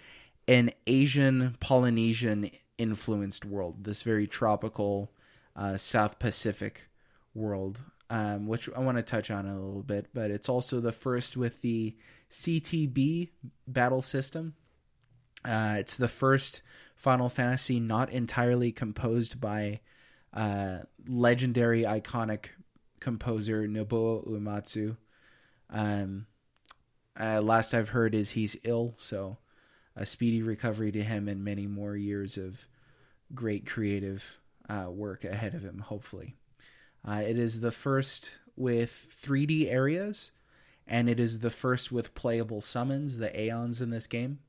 an 0.47 0.71
Asian 0.87 1.57
Polynesian 1.61 2.51
influenced 2.79 3.45
world, 3.45 3.85
this 3.85 4.03
very 4.03 4.27
tropical 4.27 5.11
uh, 5.57 5.77
South 5.77 6.19
Pacific 6.19 6.89
world, 7.35 7.81
um, 8.11 8.47
which 8.47 8.69
I 8.77 8.81
want 8.81 8.99
to 8.99 9.03
touch 9.03 9.31
on 9.31 9.47
a 9.47 9.59
little 9.59 9.83
bit. 9.83 10.09
But 10.13 10.31
it's 10.31 10.49
also 10.49 10.81
the 10.81 10.93
first 10.93 11.37
with 11.37 11.63
the 11.63 11.97
CTB 12.31 13.31
battle 13.67 14.03
system. 14.03 14.55
Uh, 15.45 15.77
it's 15.79 15.97
the 15.97 16.09
first 16.09 16.63
Final 16.97 17.29
Fantasy 17.29 17.81
not 17.81 18.11
entirely 18.11 18.73
composed 18.73 19.41
by 19.41 19.81
uh, 20.33 20.79
legendary 21.07 21.83
iconic 21.85 22.47
composer 23.01 23.67
Nobuo 23.67 24.27
Uematsu. 24.27 24.97
Um, 25.71 26.27
uh, 27.19 27.41
last 27.41 27.75
I've 27.75 27.91
heard 27.91 28.15
is 28.15 28.31
he's 28.31 28.57
ill, 28.65 28.95
so 28.99 29.39
a 29.95 30.05
speedy 30.05 30.43
recovery 30.43 30.93
to 30.93 31.03
him 31.03 31.29
and 31.29 31.43
many 31.43 31.67
more 31.67 31.97
years 31.97 32.37
of 32.37 32.69
great 33.35 33.67
creative 33.67 34.39
uh, 34.69 34.87
work 34.91 35.25
ahead 35.25 35.55
of 35.55 35.63
him, 35.63 35.79
hopefully. 35.79 36.37
Uh, 37.07 37.23
it 37.27 37.39
is 37.39 37.61
the 37.61 37.71
first 37.71 38.39
with 38.57 39.07
3D 39.23 39.71
areas, 39.71 40.33
and 40.87 41.09
it 41.09 41.19
is 41.19 41.41
the 41.41 41.51
first 41.51 41.91
with 41.91 42.15
playable 42.15 42.61
summons, 42.61 43.19
the 43.19 43.41
Aeons 43.41 43.81
in 43.81 43.91
this 43.91 44.07
game. 44.07 44.41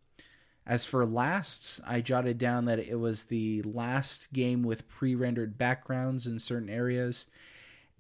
As 0.68 0.84
for 0.84 1.06
lasts, 1.06 1.80
I 1.88 2.02
jotted 2.02 2.38
down 2.38 2.66
that 2.66 2.78
it 2.78 3.00
was 3.00 3.24
the 3.24 3.62
last 3.62 4.34
game 4.34 4.64
with 4.64 4.90
pre 4.90 5.16
rendered 5.16 5.58
backgrounds 5.58 6.28
in 6.28 6.40
certain 6.40 6.70
areas, 6.70 7.28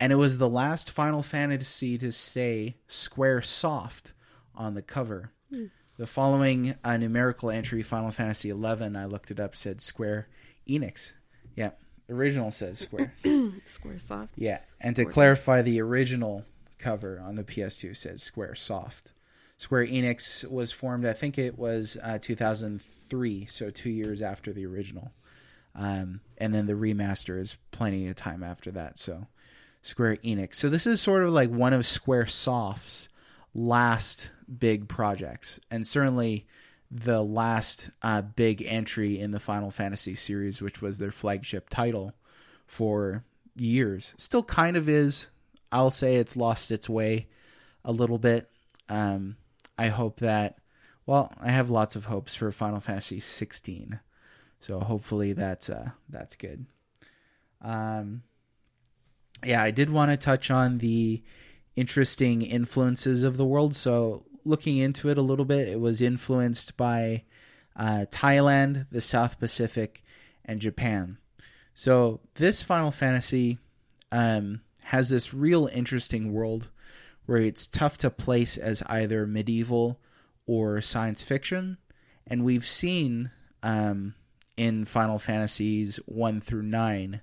and 0.01 0.11
it 0.11 0.17
was 0.17 0.37
the 0.37 0.49
last 0.49 0.89
Final 0.89 1.23
Fantasy 1.23 1.97
to 1.97 2.11
say 2.11 2.75
Square 2.89 3.43
Soft 3.43 4.11
on 4.53 4.73
the 4.73 4.81
cover. 4.81 5.31
The 5.97 6.05
following 6.05 6.75
uh, 6.83 6.97
numerical 6.97 7.49
entry, 7.49 7.81
Final 7.81 8.11
Fantasy 8.11 8.49
XI, 8.49 8.53
I 8.53 9.05
looked 9.05 9.31
it 9.31 9.39
up, 9.39 9.55
said 9.55 9.79
Square 9.79 10.27
Enix. 10.67 11.13
Yeah, 11.55 11.71
original 12.09 12.51
says 12.51 12.79
Square. 12.79 13.13
Square 13.65 13.99
Soft. 13.99 14.33
Yeah, 14.35 14.59
and 14.81 14.93
to 14.97 15.03
Square. 15.03 15.13
clarify, 15.13 15.61
the 15.61 15.81
original 15.81 16.43
cover 16.79 17.21
on 17.25 17.35
the 17.35 17.43
PS2 17.45 17.95
says 17.95 18.21
Square 18.21 18.55
Soft. 18.55 19.13
Square 19.57 19.87
Enix 19.87 20.49
was 20.49 20.71
formed, 20.71 21.05
I 21.05 21.13
think 21.13 21.37
it 21.37 21.57
was 21.57 21.97
uh, 22.03 22.19
2003, 22.21 23.45
so 23.47 23.69
two 23.69 23.89
years 23.89 24.21
after 24.21 24.53
the 24.53 24.65
original. 24.65 25.11
Um, 25.75 26.21
and 26.37 26.53
then 26.53 26.65
the 26.65 26.73
remaster 26.73 27.39
is 27.39 27.57
plenty 27.71 28.07
of 28.07 28.15
time 28.15 28.43
after 28.43 28.71
that. 28.71 28.97
So 28.99 29.27
Square 29.81 30.17
Enix. 30.17 30.55
So 30.55 30.69
this 30.69 30.85
is 30.85 31.01
sort 31.01 31.23
of 31.23 31.31
like 31.31 31.49
one 31.49 31.73
of 31.73 31.85
Square 31.85 32.27
Soft's 32.27 33.09
last 33.53 34.31
big 34.59 34.87
projects, 34.87 35.59
and 35.71 35.85
certainly 35.85 36.45
the 36.89 37.21
last 37.21 37.89
uh, 38.01 38.21
big 38.21 38.63
entry 38.63 39.19
in 39.19 39.31
the 39.31 39.39
Final 39.39 39.71
Fantasy 39.71 40.15
series, 40.15 40.61
which 40.61 40.81
was 40.81 40.97
their 40.97 41.11
flagship 41.11 41.69
title 41.69 42.13
for 42.65 43.23
years. 43.55 44.13
Still 44.17 44.43
kind 44.43 44.77
of 44.77 44.87
is. 44.87 45.27
I'll 45.71 45.91
say 45.91 46.15
it's 46.15 46.37
lost 46.37 46.71
its 46.71 46.89
way 46.89 47.27
a 47.83 47.91
little 47.91 48.17
bit. 48.17 48.49
Um, 48.89 49.35
I 49.77 49.87
hope 49.87 50.19
that. 50.19 50.57
Well, 51.05 51.31
I 51.39 51.51
have 51.51 51.69
lots 51.69 51.95
of 51.95 52.05
hopes 52.05 52.35
for 52.35 52.51
Final 52.51 52.81
Fantasy 52.81 53.19
16, 53.19 53.99
so 54.59 54.79
hopefully 54.79 55.33
that's 55.33 55.69
uh, 55.69 55.91
that's 56.09 56.35
good. 56.35 56.65
Um, 57.61 58.23
yeah, 59.45 59.61
I 59.61 59.71
did 59.71 59.89
want 59.89 60.11
to 60.11 60.17
touch 60.17 60.51
on 60.51 60.79
the 60.79 61.23
interesting 61.75 62.41
influences 62.41 63.23
of 63.23 63.37
the 63.37 63.45
world. 63.45 63.75
So, 63.75 64.25
looking 64.43 64.77
into 64.77 65.09
it 65.09 65.17
a 65.17 65.21
little 65.21 65.45
bit, 65.45 65.67
it 65.67 65.79
was 65.79 66.01
influenced 66.01 66.75
by 66.75 67.23
uh, 67.75 68.05
Thailand, 68.09 68.87
the 68.91 69.01
South 69.01 69.39
Pacific, 69.39 70.03
and 70.43 70.59
Japan. 70.59 71.17
So, 71.73 72.19
this 72.35 72.61
Final 72.61 72.91
Fantasy 72.91 73.59
um, 74.11 74.61
has 74.85 75.09
this 75.09 75.33
real 75.33 75.67
interesting 75.67 76.33
world 76.33 76.67
where 77.27 77.37
it's 77.37 77.67
tough 77.67 77.97
to 77.99 78.09
place 78.09 78.57
as 78.57 78.81
either 78.87 79.27
medieval 79.27 79.99
or 80.47 80.81
science 80.81 81.21
fiction. 81.21 81.77
And 82.25 82.43
we've 82.43 82.67
seen 82.67 83.31
um, 83.61 84.15
in 84.57 84.85
Final 84.85 85.19
Fantasies 85.19 85.97
1 86.07 86.41
through 86.41 86.63
9 86.63 87.21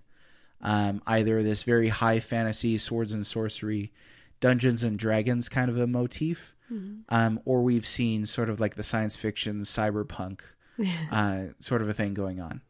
um, 0.61 1.03
either 1.07 1.43
this 1.43 1.63
very 1.63 1.89
high 1.89 2.21
fantasy 2.21 2.79
swords 2.79 3.13
and 3.13 3.27
sorcery 3.27 3.93
dungeons 4.41 4.83
and 4.83 4.99
dragons 4.99 5.49
kind 5.49 5.69
of 5.69 5.77
a 5.77 5.87
motif 5.87 6.55
um, 7.11 7.41
or 7.45 7.63
we've 7.63 7.87
seen 7.87 8.25
sort 8.27 8.49
of 8.49 8.61
like 8.61 8.75
the 8.75 8.83
science 8.83 9.17
fiction 9.17 9.61
cyberpunk 9.61 10.41
uh, 11.13 11.45
sort 11.59 11.83
of 11.83 11.89
a 11.89 11.95
thing 11.95 12.15
going 12.15 12.41
on. 12.41 12.63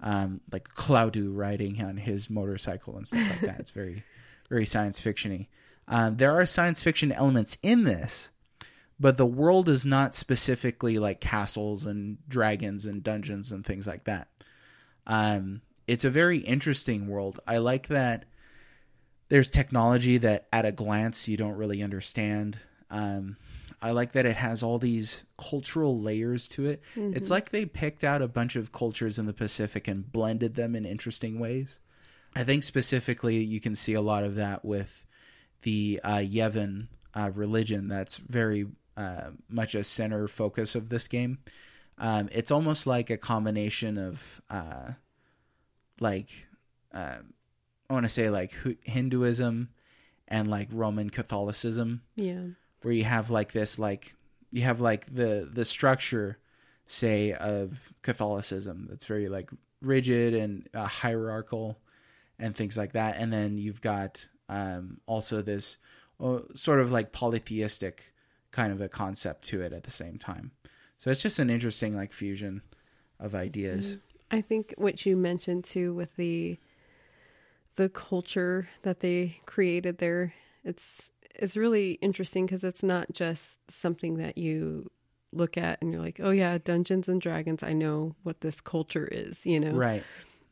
Um, 0.00 0.40
like 0.50 0.68
cloudu 0.74 1.30
riding 1.32 1.80
on 1.80 1.96
his 1.96 2.28
motorcycle 2.28 2.96
and 2.96 3.06
stuff 3.06 3.28
like 3.30 3.40
that. 3.42 3.60
It's 3.60 3.70
very 3.70 4.02
very 4.48 4.66
science 4.66 5.00
fictiony 5.00 5.46
um, 5.88 6.16
there 6.16 6.32
are 6.32 6.46
science 6.46 6.82
fiction 6.82 7.12
elements 7.12 7.58
in 7.62 7.84
this 7.84 8.30
but 9.00 9.16
the 9.16 9.26
world 9.26 9.68
is 9.68 9.84
not 9.84 10.14
specifically 10.14 10.98
like 10.98 11.20
castles 11.20 11.86
and 11.86 12.18
dragons 12.28 12.86
and 12.86 13.02
dungeons 13.02 13.50
and 13.50 13.64
things 13.64 13.86
like 13.86 14.04
that 14.04 14.28
um, 15.06 15.62
it's 15.86 16.04
a 16.04 16.10
very 16.10 16.38
interesting 16.38 17.08
world. 17.08 17.40
I 17.46 17.58
like 17.58 17.88
that 17.88 18.24
there's 19.28 19.50
technology 19.50 20.18
that 20.18 20.46
at 20.52 20.66
a 20.66 20.72
glance 20.72 21.28
you 21.28 21.36
don't 21.36 21.56
really 21.56 21.82
understand. 21.82 22.58
Um, 22.90 23.36
I 23.80 23.92
like 23.92 24.12
that 24.12 24.26
it 24.26 24.36
has 24.36 24.62
all 24.62 24.78
these 24.78 25.24
cultural 25.38 26.00
layers 26.00 26.46
to 26.48 26.66
it. 26.66 26.82
It's 27.16 27.30
like 27.30 27.50
they 27.50 27.64
picked 27.64 28.04
out 28.04 28.22
a 28.22 28.28
bunch 28.28 28.56
of 28.56 28.72
cultures 28.72 29.18
in 29.18 29.26
the 29.26 29.32
Pacific 29.32 29.88
and 29.88 30.10
blended 30.10 30.54
them 30.54 30.76
in 30.76 30.84
interesting 30.84 31.38
ways. 31.40 31.80
I 32.36 32.44
think 32.44 32.62
specifically 32.62 33.38
you 33.42 33.60
can 33.60 33.74
see 33.74 33.94
a 33.94 34.00
lot 34.00 34.24
of 34.24 34.36
that 34.36 34.64
with 34.64 35.06
the 35.62 36.00
uh, 36.04 36.16
Yevon 36.18 36.88
uh, 37.14 37.30
religion 37.34 37.88
that's 37.88 38.16
very 38.16 38.66
uh, 38.96 39.30
much 39.48 39.74
a 39.74 39.82
center 39.84 40.28
focus 40.28 40.74
of 40.74 40.88
this 40.88 41.08
game. 41.08 41.38
Um, 41.98 42.28
it's 42.32 42.50
almost 42.50 42.86
like 42.86 43.10
a 43.10 43.16
combination 43.16 43.96
of 43.98 44.40
uh, 44.50 44.92
like 46.00 46.30
uh, 46.92 47.18
I 47.88 47.92
want 47.92 48.04
to 48.04 48.08
say 48.08 48.30
like 48.30 48.54
Hinduism 48.82 49.68
and 50.28 50.48
like 50.48 50.68
Roman 50.72 51.10
Catholicism 51.10 52.02
Yeah. 52.16 52.42
where 52.82 52.94
you 52.94 53.04
have 53.04 53.30
like 53.30 53.52
this 53.52 53.78
like 53.78 54.14
you 54.50 54.62
have 54.62 54.80
like 54.80 55.14
the 55.14 55.48
the 55.50 55.64
structure 55.64 56.38
say 56.86 57.32
of 57.32 57.92
catholicism 58.02 58.86
that's 58.90 59.04
very 59.06 59.28
like 59.28 59.50
rigid 59.80 60.34
and 60.34 60.68
uh, 60.74 60.84
hierarchical 60.86 61.78
and 62.38 62.54
things 62.54 62.76
like 62.76 62.92
that 62.92 63.16
and 63.18 63.32
then 63.32 63.56
you've 63.56 63.80
got 63.80 64.26
um 64.52 65.00
also 65.06 65.42
this 65.42 65.78
uh, 66.20 66.40
sort 66.54 66.80
of 66.80 66.92
like 66.92 67.12
polytheistic 67.12 68.12
kind 68.50 68.72
of 68.72 68.80
a 68.80 68.88
concept 68.88 69.44
to 69.46 69.62
it 69.62 69.72
at 69.72 69.84
the 69.84 69.90
same 69.90 70.18
time. 70.18 70.52
So 70.98 71.10
it's 71.10 71.22
just 71.22 71.38
an 71.38 71.50
interesting 71.50 71.96
like 71.96 72.12
fusion 72.12 72.62
of 73.18 73.34
ideas. 73.34 73.98
I 74.30 74.40
think 74.40 74.74
what 74.76 75.04
you 75.04 75.16
mentioned 75.16 75.64
too 75.64 75.92
with 75.92 76.16
the 76.16 76.58
the 77.76 77.88
culture 77.88 78.68
that 78.82 79.00
they 79.00 79.40
created 79.46 79.98
there, 79.98 80.34
it's 80.62 81.10
it's 81.34 81.56
really 81.56 81.92
interesting 82.02 82.46
because 82.46 82.62
it's 82.62 82.82
not 82.82 83.12
just 83.12 83.58
something 83.70 84.18
that 84.18 84.36
you 84.36 84.90
look 85.32 85.56
at 85.56 85.80
and 85.80 85.90
you're 85.90 86.02
like, 86.02 86.20
oh 86.22 86.30
yeah, 86.30 86.58
Dungeons 86.58 87.08
and 87.08 87.20
Dragons. 87.20 87.62
I 87.62 87.72
know 87.72 88.14
what 88.22 88.42
this 88.42 88.60
culture 88.60 89.08
is, 89.10 89.46
you 89.46 89.58
know, 89.58 89.72
right. 89.72 90.04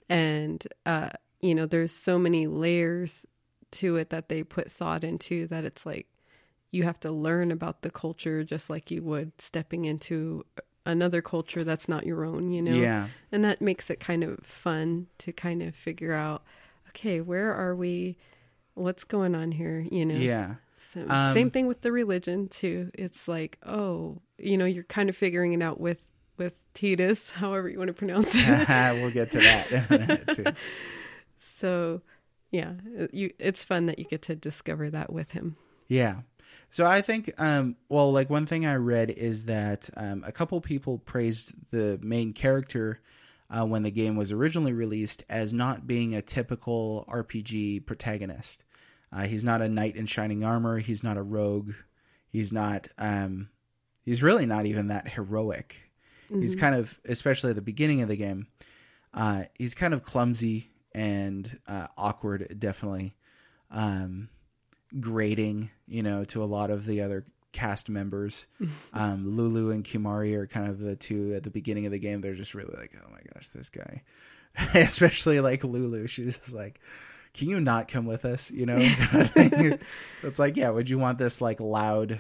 And 0.09 0.67
uh, 0.87 1.11
you 1.41 1.55
know, 1.55 1.67
there's 1.67 1.93
so 1.93 2.19
many 2.19 2.47
layers 2.47 3.27
to 3.73 3.97
it 3.97 4.11
that 4.11 4.29
they 4.29 4.43
put 4.43 4.71
thought 4.71 5.05
into 5.05 5.47
that 5.49 5.65
it's 5.65 5.85
like 5.87 6.07
you 6.71 6.85
have 6.85 7.01
to 7.01 7.11
learn 7.11 7.51
about 7.51 7.83
the 7.83 7.91
culture 7.91 8.45
just 8.45 8.71
like 8.71 8.91
you 8.91 9.03
would 9.03 9.33
stepping 9.41 9.85
into 9.85 10.45
another 10.87 11.21
culture 11.21 11.63
that's 11.63 11.89
not 11.89 12.07
your 12.07 12.25
own, 12.25 12.51
you 12.51 12.63
know? 12.63 12.73
Yeah. 12.75 13.09
And 13.31 13.45
that 13.45 13.61
makes 13.61 13.91
it 13.91 14.01
kind 14.01 14.25
of 14.25 14.39
fun 14.45 15.09
to 15.19 15.33
kind 15.33 15.63
of 15.63 15.75
figure 15.75 16.15
out 16.15 16.43
okay 16.89 17.21
where 17.21 17.53
are 17.55 17.75
we? 17.77 18.17
What's 18.75 19.05
going 19.05 19.35
on 19.35 19.53
here 19.53 19.85
you 19.91 20.07
know? 20.07 20.15
Yeah. 20.15 20.55
So, 20.93 21.05
Um, 21.09 21.33
same 21.35 21.51
thing 21.51 21.67
with 21.67 21.83
the 21.83 21.93
religion 21.93 22.49
too. 22.49 22.91
It's 22.95 23.29
like 23.29 23.59
oh 23.67 24.23
you 24.39 24.57
know 24.57 24.65
you're 24.65 24.85
kind 24.85 25.09
of 25.09 25.17
figuring 25.17 25.53
it 25.53 25.63
out 25.63 25.81
with 25.81 25.99
with 26.39 26.55
titus 26.73 27.31
however 27.43 27.69
you 27.69 27.79
want 27.79 27.89
to 27.89 27.95
pronounce 27.95 28.31
it. 28.35 28.69
We'll 29.03 29.11
get 29.11 29.31
to 29.33 29.39
that. 29.39 30.57
So 31.39 32.03
yeah 32.51 32.73
you 33.13 33.33
it's 33.39 33.65
fun 33.65 33.87
that 33.87 33.99
you 33.99 34.05
get 34.05 34.23
to 34.23 34.35
discover 34.35 34.91
that 34.91 35.13
with 35.13 35.31
him 35.33 35.57
Yeah. 35.91 36.21
So 36.71 36.87
I 36.87 37.03
think, 37.03 37.33
um, 37.39 37.77
well, 37.89 38.13
like 38.13 38.31
one 38.31 38.47
thing 38.47 38.65
I 38.65 38.77
read 38.77 39.11
is 39.11 39.47
that 39.47 39.91
um, 39.97 40.23
a 40.25 40.31
couple 40.31 40.59
people 40.61 40.99
praised 40.99 41.53
the 41.73 41.99
main 42.01 42.33
character 42.33 43.01
uh, 43.51 43.67
when 43.67 43.83
the 43.83 43.91
game 43.91 44.15
was 44.17 44.31
originally 44.31 44.73
released 44.73 45.25
as 45.29 45.53
not 45.53 45.89
being 45.89 46.15
a 46.15 46.23
typical 46.23 47.05
RPG 47.09 47.87
protagonist. 47.87 48.63
Uh, 49.13 49.23
he's 49.23 49.45
not 49.45 49.63
a 49.63 49.69
knight 49.69 49.97
in 49.97 50.07
shining 50.07 50.45
armor. 50.45 50.79
He's 50.79 51.03
not 51.03 51.17
a 51.17 51.23
rogue. 51.23 51.73
He's 52.29 52.53
not. 52.53 52.87
Um, 52.97 53.49
he's 54.05 54.23
really 54.23 54.47
not 54.47 54.67
even 54.67 54.89
that 54.89 55.09
heroic. 55.09 55.91
He's 56.33 56.55
kind 56.55 56.77
of, 56.77 56.97
especially 57.07 57.51
at 57.51 57.57
the 57.57 57.63
beginning 57.63 58.03
of 58.03 58.09
the 58.09 58.17
game, 58.17 58.47
uh, 59.13 59.43
he's 59.59 59.75
kind 59.75 59.93
of 59.93 60.05
clumsy 60.05 60.71
and 60.93 61.59
uh, 61.67 61.87
awkward, 61.97 62.57
definitely. 62.59 63.15
Um, 63.71 64.29
grating, 64.99 65.71
you 65.87 66.03
know, 66.03 66.25
to 66.25 66.43
a 66.43 66.47
lot 66.47 66.71
of 66.71 66.87
the 66.87 67.03
other 67.03 67.25
cast 67.53 67.89
members. 67.89 68.47
um, 68.93 69.31
Lulu 69.31 69.71
and 69.71 69.85
Kimahri 69.85 70.35
are 70.35 70.47
kind 70.47 70.69
of 70.69 70.79
the 70.79 70.97
two 70.97 71.35
at 71.35 71.43
the 71.43 71.51
beginning 71.51 71.87
of 71.87 71.93
the 71.93 71.99
game. 71.99 72.21
They're 72.21 72.35
just 72.35 72.55
really 72.55 72.77
like, 72.77 72.93
oh 72.97 73.11
my 73.11 73.21
gosh, 73.33 73.49
this 73.49 73.69
guy. 73.69 74.03
Especially 74.75 75.41
like 75.41 75.63
Lulu, 75.63 76.07
she's 76.07 76.39
just 76.39 76.55
like, 76.55 76.81
can 77.35 77.49
you 77.49 77.61
not 77.61 77.89
come 77.89 78.07
with 78.07 78.25
us? 78.25 78.51
You 78.51 78.67
know, 78.67 78.77
it's 80.23 80.39
like, 80.39 80.57
yeah, 80.57 80.71
would 80.71 80.91
you 80.91 80.99
want 80.99 81.19
this 81.19 81.41
like 81.41 81.61
loud, 81.61 82.19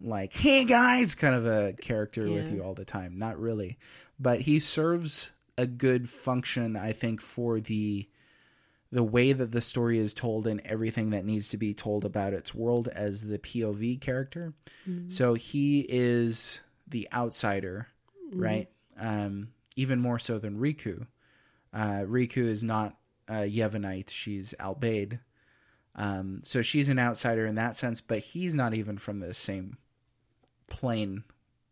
like, 0.00 0.32
hey 0.32 0.64
guys, 0.64 1.14
kind 1.14 1.34
of 1.34 1.46
a 1.46 1.74
character 1.74 2.28
with 2.28 2.52
you 2.52 2.62
all 2.62 2.74
the 2.74 2.84
time? 2.84 3.18
Not 3.18 3.38
really, 3.38 3.78
but 4.18 4.40
he 4.40 4.58
serves 4.58 5.30
a 5.60 5.66
good 5.66 6.08
function, 6.08 6.76
I 6.76 6.92
think, 6.92 7.20
for 7.20 7.60
the 7.60 8.08
the 8.92 9.02
way 9.04 9.32
that 9.32 9.52
the 9.52 9.60
story 9.60 9.98
is 9.98 10.12
told 10.12 10.48
and 10.48 10.60
everything 10.64 11.10
that 11.10 11.24
needs 11.24 11.50
to 11.50 11.56
be 11.56 11.72
told 11.72 12.04
about 12.04 12.32
its 12.32 12.52
world 12.52 12.88
as 12.88 13.22
the 13.22 13.38
POV 13.38 14.00
character. 14.00 14.52
So 15.08 15.34
he 15.34 15.86
is 15.88 16.60
the 16.88 17.06
outsider, 17.12 17.86
right? 18.32 18.68
Um, 18.98 19.48
even 19.76 20.00
more 20.00 20.18
so 20.18 20.38
than 20.38 20.58
Rikku. 20.58 21.06
Uh, 21.72 22.02
Rikku 22.04 22.44
is 22.48 22.64
not 22.64 22.96
a 23.28 23.48
Yevonite; 23.48 24.10
she's 24.10 24.54
Al 24.58 24.74
Bhed. 24.74 25.20
Um, 25.94 26.40
so 26.42 26.62
she's 26.62 26.88
an 26.88 26.98
outsider 26.98 27.46
in 27.46 27.56
that 27.56 27.76
sense, 27.76 28.00
but 28.00 28.18
he's 28.20 28.54
not 28.54 28.74
even 28.74 28.96
from 28.98 29.20
the 29.20 29.34
same 29.34 29.76
plane, 30.68 31.22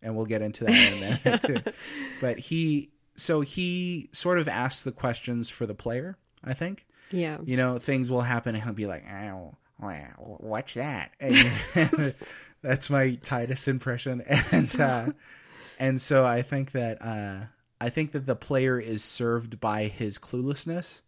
and 0.03 0.14
we'll 0.14 0.27
get 0.27 0.42
into 0.42 0.64
that 0.64 0.92
in 0.92 0.98
a 0.98 1.20
minute 1.24 1.42
too. 1.42 1.72
But 2.20 2.38
he, 2.38 2.90
so 3.18 3.42
he 3.42 4.09
sort 4.12 4.38
of 4.38 4.48
asks 4.48 4.85
the 4.85 4.92
questions 4.92 5.50
for 5.50 5.66
the 5.66 5.74
player, 5.74 6.16
I 6.42 6.54
think 6.54 6.87
yeah 7.11 7.38
you 7.44 7.57
know, 7.57 7.78
things 7.78 8.11
will 8.11 8.20
happen 8.20 8.54
and 8.54 8.62
he'll 8.64 8.72
be 8.72 8.87
like, 8.87 9.04
oh, 9.11 9.54
wow, 9.81 10.37
what's 10.40 10.74
that? 10.74 11.12
That's 12.62 12.90
my 12.90 13.14
Titus 13.22 13.68
impression. 13.68 14.22
And, 14.52 14.81
uh, 14.81 15.12
and 15.78 16.00
so 16.00 16.26
I 16.26 16.42
think 16.42 16.72
that, 16.72 17.00
uh, 17.00 17.46
I 17.81 17.90
think 17.90 18.12
that 18.12 18.26
the 18.26 18.35
player 18.35 18.81
is 18.81 19.04
served 19.04 19.61
by 19.61 19.85
his 19.85 20.18
cluelessness. 20.18 21.02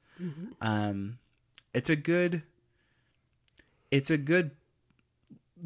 Um, 0.61 1.19
it's 1.75 1.91
a 1.91 1.97
good, 1.97 2.43
it's 3.91 4.11
a 4.11 4.19
good 4.19 4.53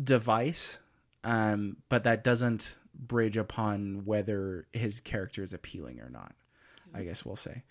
device. 0.03 0.79
Um, 1.23 1.79
but 1.89 2.05
that 2.05 2.23
doesn't 2.25 2.77
bridge 2.99 3.37
upon 3.37 4.05
whether 4.05 4.67
his 4.73 5.01
character 5.01 5.43
is 5.43 5.53
appealing 5.53 6.01
or 6.01 6.09
not. 6.11 6.33
I 6.95 7.03
guess 7.03 7.25
we'll 7.25 7.37
say. 7.37 7.63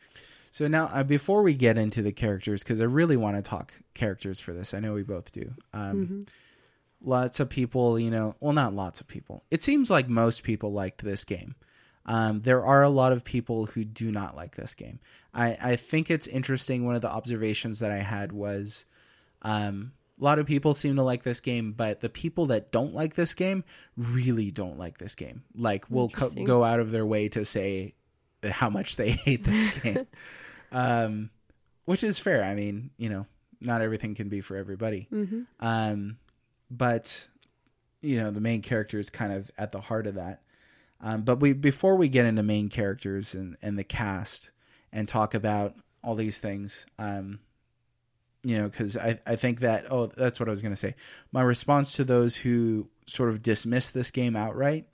So 0.51 0.67
now, 0.67 0.86
uh, 0.93 1.03
before 1.03 1.41
we 1.41 1.55
get 1.55 1.77
into 1.77 2.01
the 2.01 2.12
characters, 2.12 2.62
because 2.63 2.81
I 2.81 2.83
really 2.83 3.17
want 3.17 3.38
to 3.38 3.41
talk 3.41 3.73
characters 3.93 4.39
for 4.39 4.53
this, 4.53 4.73
I 4.73 4.79
know 4.79 4.93
we 4.93 5.03
both 5.03 5.31
do. 5.31 5.53
Um, 5.73 6.25
Lots 7.05 7.39
of 7.39 7.49
people, 7.49 7.99
you 7.99 8.12
know, 8.12 8.36
well, 8.39 8.53
not 8.53 8.73
lots 8.73 9.01
of 9.01 9.07
people. 9.07 9.43
It 9.51 9.62
seems 9.62 9.89
like 9.89 10.07
most 10.07 10.43
people 10.43 10.71
liked 10.71 11.03
this 11.03 11.25
game. 11.25 11.55
Um, 12.05 12.41
there 12.41 12.65
are 12.65 12.83
a 12.83 12.89
lot 12.89 13.12
of 13.12 13.23
people 13.23 13.65
who 13.65 13.83
do 13.83 14.12
not 14.12 14.36
like 14.36 14.55
this 14.55 14.73
game. 14.75 14.99
I, 15.33 15.57
I 15.62 15.75
think 15.75 16.09
it's 16.09 16.27
interesting. 16.27 16.86
One 16.86 16.95
of 16.95 17.01
the 17.01 17.12
observations 17.12 17.79
that 17.79 17.91
I 17.91 17.97
had 17.97 18.31
was 18.31 18.86
um, 19.41 19.93
a 20.19 20.23
lot 20.23 20.39
of 20.39 20.45
people 20.45 20.73
seem 20.73 20.95
to 20.97 21.04
like 21.04 21.23
this 21.23 21.41
game, 21.41 21.73
but 21.73 22.02
the 22.02 22.10
people 22.10 22.47
that 22.47 22.71
don't 22.71 22.93
like 22.93 23.15
this 23.15 23.34
game 23.34 23.63
really 23.97 24.52
don't 24.52 24.78
like 24.78 24.97
this 24.97 25.15
game. 25.15 25.43
Like, 25.56 25.89
will 25.89 26.10
co- 26.10 26.30
go 26.45 26.63
out 26.63 26.80
of 26.80 26.91
their 26.91 27.06
way 27.06 27.30
to 27.30 27.45
say 27.45 27.95
how 28.43 28.69
much 28.69 28.95
they 28.95 29.12
hate 29.26 29.43
this 29.43 29.78
game, 29.80 30.06
um, 30.71 31.30
which 31.86 32.04
is 32.04 32.19
fair. 32.19 32.43
I 32.43 32.54
mean, 32.56 32.91
you 32.97 33.10
know, 33.10 33.26
not 33.62 33.82
everything 33.82 34.15
can 34.15 34.30
be 34.30 34.41
for 34.41 34.56
everybody. 34.56 35.08
Um, 35.60 36.17
but 36.69 37.28
you 38.02 38.17
know, 38.19 38.32
the 38.32 38.41
main 38.41 38.62
character 38.62 38.99
is 38.99 39.10
kind 39.10 39.32
of 39.34 39.49
at 39.58 39.71
the 39.71 39.80
heart 39.82 40.08
of 40.08 40.15
that. 40.15 40.41
Um, 41.02 41.21
but 41.23 41.39
we 41.39 41.54
before 41.54 41.95
we 41.95 42.10
get 42.10 42.26
into 42.26 42.43
main 42.43 42.69
characters 42.69 43.34
and, 43.34 43.58
and 43.62 43.80
the 43.80 43.84
cast 43.84 44.52
and 44.91 45.08
talk 45.08 45.34
about 45.34 45.76
all 46.04 46.15
these 46.15 46.39
things, 46.39 46.86
um, 46.99 47.39
you 48.43 48.58
know, 48.58 48.67
because 48.67 48.97
I, 48.97 49.19
I 49.25 49.36
think 49.36 49.62
that 49.62 49.91
oh 49.91 50.08
that's 50.08 50.39
what 50.39 50.49
I 50.49 50.51
was 50.51 50.62
going 50.62 50.73
to 50.73 50.79
say. 50.79 50.95
My 51.32 51.41
response 51.41 51.93
to 51.93 52.03
those 52.03 52.36
who 52.36 52.88
sort 53.06 53.29
of 53.29 53.41
dismiss 53.41 53.89
this 53.89 54.12
game 54.12 54.36
outright 54.36 54.88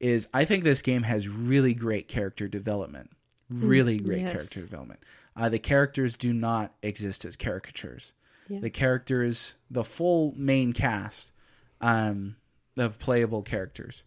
is 0.00 0.28
I 0.32 0.44
think 0.44 0.64
this 0.64 0.82
game 0.82 1.02
has 1.02 1.28
really 1.28 1.74
great 1.74 2.08
character 2.08 2.48
development, 2.48 3.10
really 3.50 3.98
great 3.98 4.22
yes. 4.22 4.32
character 4.32 4.60
development. 4.60 5.00
Uh, 5.36 5.48
the 5.48 5.58
characters 5.58 6.16
do 6.16 6.32
not 6.32 6.72
exist 6.82 7.24
as 7.24 7.36
caricatures. 7.36 8.12
Yeah. 8.48 8.60
The 8.60 8.70
characters, 8.70 9.54
the 9.70 9.84
full 9.84 10.34
main 10.36 10.72
cast 10.72 11.32
um, 11.80 12.36
of 12.76 12.98
playable 12.98 13.42
characters, 13.42 14.04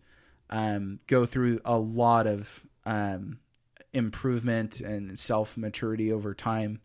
um, 0.49 0.99
go 1.07 1.25
through 1.25 1.59
a 1.65 1.77
lot 1.77 2.27
of 2.27 2.63
um, 2.85 3.39
improvement 3.93 4.79
and 4.79 5.17
self 5.17 5.57
maturity 5.57 6.11
over 6.11 6.33
time, 6.33 6.79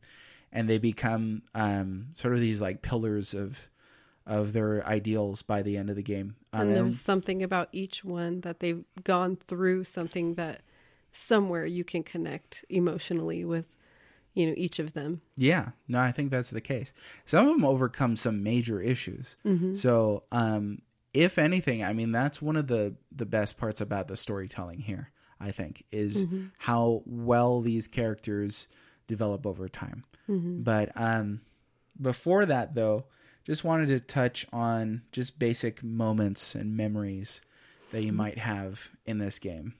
and 0.53 0.69
they 0.69 0.79
become 0.79 1.43
um, 1.55 2.09
sort 2.15 2.35
of 2.35 2.41
these 2.41 2.61
like 2.61 2.83
pillars 2.83 3.35
of 3.35 3.69
of 4.25 4.53
their 4.53 4.87
ideals 4.87 5.43
by 5.43 5.63
the 5.63 5.77
end 5.77 5.91
of 5.91 5.97
the 5.97 6.03
game. 6.03 6.37
Um, 6.53 6.61
and 6.61 6.77
there's 6.77 7.01
something 7.01 7.43
about 7.43 7.69
each 7.73 8.05
one 8.05 8.43
that 8.43 8.61
they've 8.61 8.85
gone 9.03 9.37
through 9.49 9.85
something 9.85 10.35
that 10.35 10.63
somewhere 11.11 11.67
you 11.67 11.83
can 11.83 12.05
connect 12.05 12.65
emotionally 12.69 13.45
with 13.45 13.67
you 14.35 14.47
know, 14.47 14.55
each 14.57 14.79
of 14.79 14.95
them. 14.95 15.21
Yeah, 15.37 15.71
no, 15.89 16.01
I 16.01 16.13
think 16.13 16.31
that's 16.31 16.51
the 16.51 16.61
case. 16.61 16.95
Some 17.27 17.47
of 17.47 17.53
them 17.53 17.65
overcome 17.65 18.17
some 18.17 18.43
major 18.43 18.81
issues. 18.81 19.37
So, 19.77 20.23
um, 20.33 20.81
if 21.13 21.37
anything, 21.37 21.85
I 21.85 21.93
mean, 21.93 22.13
that's 22.13 22.41
one 22.41 22.57
of 22.57 22.67
the 22.67 22.95
the 23.15 23.27
best 23.27 23.59
parts 23.59 23.81
about 23.81 24.09
the 24.09 24.17
storytelling 24.17 24.81
here. 24.81 25.11
I 25.39 25.51
think 25.51 25.85
is 25.91 26.25
how 26.59 27.03
well 27.05 27.61
these 27.61 27.89
characters 27.89 28.69
develop 29.07 29.47
over 29.47 29.69
time. 29.69 30.05
But 30.63 30.93
um, 30.97 31.41
before 32.01 32.47
that, 32.47 32.75
though, 32.75 33.05
just 33.45 33.65
wanted 33.65 33.89
to 33.89 34.01
touch 34.01 34.47
on 34.53 35.03
just 35.13 35.39
basic 35.39 35.83
moments 35.83 36.55
and 36.55 36.77
memories 36.77 37.41
that 37.91 38.03
you 38.03 38.13
might 38.13 38.39
have 38.39 38.91
in 39.05 39.19
this 39.19 39.39
game. 39.39 39.75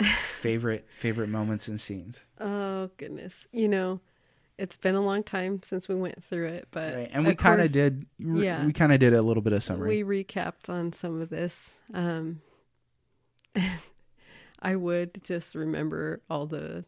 favorite 0.40 0.86
favorite 0.98 1.28
moments 1.28 1.68
and 1.68 1.80
scenes. 1.80 2.24
Oh 2.40 2.90
goodness, 2.96 3.46
you 3.52 3.68
know, 3.68 4.00
it's 4.58 4.76
been 4.76 4.94
a 4.94 5.00
long 5.00 5.22
time 5.22 5.60
since 5.64 5.88
we 5.88 5.94
went 5.94 6.22
through 6.22 6.48
it, 6.48 6.68
but 6.70 6.94
Right. 6.94 7.10
And 7.12 7.26
we 7.26 7.34
kind 7.34 7.60
of 7.60 7.72
did 7.72 8.06
yeah. 8.18 8.64
we 8.64 8.72
kind 8.72 8.92
of 8.92 9.00
did 9.00 9.14
a 9.14 9.22
little 9.22 9.42
bit 9.42 9.52
of 9.52 9.62
summary. 9.62 10.02
We 10.02 10.24
recapped 10.24 10.68
on 10.68 10.92
some 10.92 11.20
of 11.20 11.30
this. 11.30 11.78
Um, 11.92 12.42
I 14.62 14.76
would 14.76 15.22
just 15.24 15.54
remember 15.54 16.22
all 16.30 16.46
the 16.46 16.84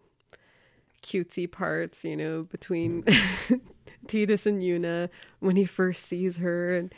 cutesy 1.05 1.51
parts, 1.51 2.03
you 2.03 2.17
know, 2.17 2.45
between 2.45 3.03
mm. 3.05 3.61
Titus 4.09 4.47
and 4.47 4.63
Yuna 4.63 5.11
when 5.39 5.57
he 5.57 5.67
first 5.67 6.05
sees 6.05 6.39
her 6.39 6.75
and 6.75 6.93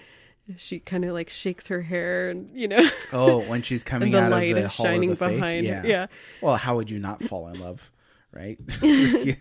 she 0.56 0.78
kind 0.78 1.04
of 1.04 1.12
like 1.12 1.28
shakes 1.28 1.66
her 1.66 1.82
hair 1.82 2.30
and 2.30 2.48
you 2.54 2.68
know 2.68 2.88
oh, 3.12 3.40
when 3.48 3.62
she's 3.62 3.82
coming 3.92 4.12
the 4.12 4.22
out 4.22 4.30
light 4.30 4.52
of 4.52 4.58
the 4.58 4.64
is 4.64 4.76
Hall 4.76 4.86
of 4.86 4.92
shining 4.92 5.10
the 5.10 5.16
behind 5.16 5.66
yeah. 5.66 5.82
Yeah. 5.84 6.06
Well, 6.40 6.56
how 6.56 6.76
would 6.76 6.90
you 6.90 7.00
not 7.00 7.22
fall 7.22 7.48
in 7.48 7.60
love, 7.60 7.90
right? 8.32 8.58
yeah. 8.80 9.34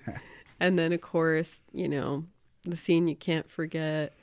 And 0.60 0.80
then 0.80 0.94
of 0.94 1.02
course, 1.02 1.62
you 1.72 1.88
know, 1.88 2.26
the 2.64 2.76
scene 2.76 3.08
you 3.08 3.16
can't 3.16 3.50
forget, 3.50 4.14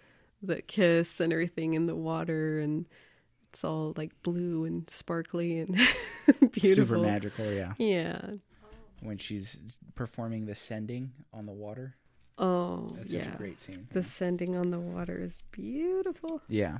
the 0.42 0.60
kiss 0.60 1.20
and 1.20 1.32
everything 1.32 1.74
in 1.74 1.86
the 1.86 1.94
water 1.94 2.58
and 2.58 2.86
it's 3.52 3.62
all 3.62 3.92
like 3.96 4.10
blue 4.22 4.64
and 4.64 4.88
sparkly 4.90 5.60
and 5.60 5.78
beautiful. 6.52 6.96
Super 6.96 6.98
magical, 6.98 7.52
yeah. 7.52 7.74
Yeah. 7.78 8.20
When 9.02 9.18
she's 9.18 9.78
performing 9.94 10.46
the 10.46 10.54
sending 10.54 11.12
on 11.32 11.46
the 11.46 11.52
water. 11.52 11.96
Oh, 12.38 12.94
That's 12.96 13.12
yeah. 13.12 13.24
such 13.24 13.34
a 13.34 13.36
great 13.36 13.60
scene. 13.60 13.88
The 13.92 14.02
sending 14.02 14.56
on 14.56 14.70
the 14.70 14.78
water 14.78 15.20
is 15.20 15.36
beautiful. 15.50 16.40
Yeah. 16.48 16.78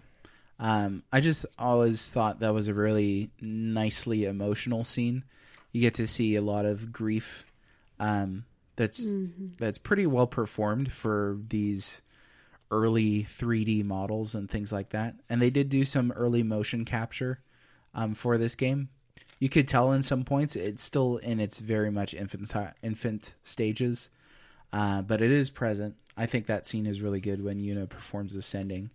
Um, 0.59 1.03
I 1.13 1.21
just 1.21 1.45
always 1.59 2.11
thought 2.11 2.41
that 2.41 2.55
was 2.55 2.69
a 2.69 2.75
really 2.75 3.31
nicely 3.41 4.25
emotional 4.25 4.85
scene. 4.85 5.25
You 5.73 5.81
get 5.81 5.95
to 5.95 6.07
see 6.07 6.37
a 6.37 6.43
lot 6.43 6.65
of 6.65 6.93
grief 6.93 7.45
um, 7.99 8.45
that's 8.77 9.13
that's 9.59 9.79
pretty 9.79 10.07
well 10.07 10.27
performed 10.27 10.93
for 10.93 11.39
these 11.49 12.03
early 12.71 13.25
3D 13.25 13.85
models 13.85 14.35
and 14.35 14.51
things 14.51 14.73
like 14.73 14.91
that. 14.91 15.15
And 15.29 15.43
they 15.43 15.51
did 15.51 15.69
do 15.69 15.85
some 15.85 16.13
early 16.13 16.43
motion 16.43 16.85
capture 16.85 17.41
um, 17.95 18.15
for 18.15 18.39
this 18.39 18.55
game. 18.55 18.89
You 19.43 19.49
could 19.49 19.67
tell 19.67 19.91
in 19.91 20.03
some 20.03 20.23
points 20.23 20.55
it's 20.55 20.85
still 20.85 21.17
in 21.17 21.41
its 21.41 21.59
very 21.59 21.91
much 21.91 22.15
infant 22.15 22.49
infant 22.81 23.35
stages, 23.43 24.09
uh, 24.73 25.03
but 25.03 25.21
it 25.21 25.33
is 25.33 25.51
present. 25.51 25.97
I 26.17 26.27
think 26.27 26.47
that 26.47 26.65
scene 26.65 26.87
is 26.87 27.01
really 27.01 27.19
good 27.19 27.43
when 27.43 27.59
Yuna 27.59 27.89
performs 27.89 28.35
the 28.35 28.43
sending. 28.43 28.91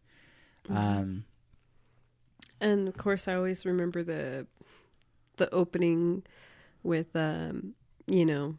Um, 0.69 1.25
And 2.61 2.87
of 2.87 2.95
course, 2.95 3.27
I 3.27 3.35
always 3.35 3.65
remember 3.65 4.03
the 4.03 4.47
the 5.35 5.53
opening 5.53 6.23
with 6.81 7.13
um, 7.13 7.73
you 8.07 8.25
know, 8.25 8.55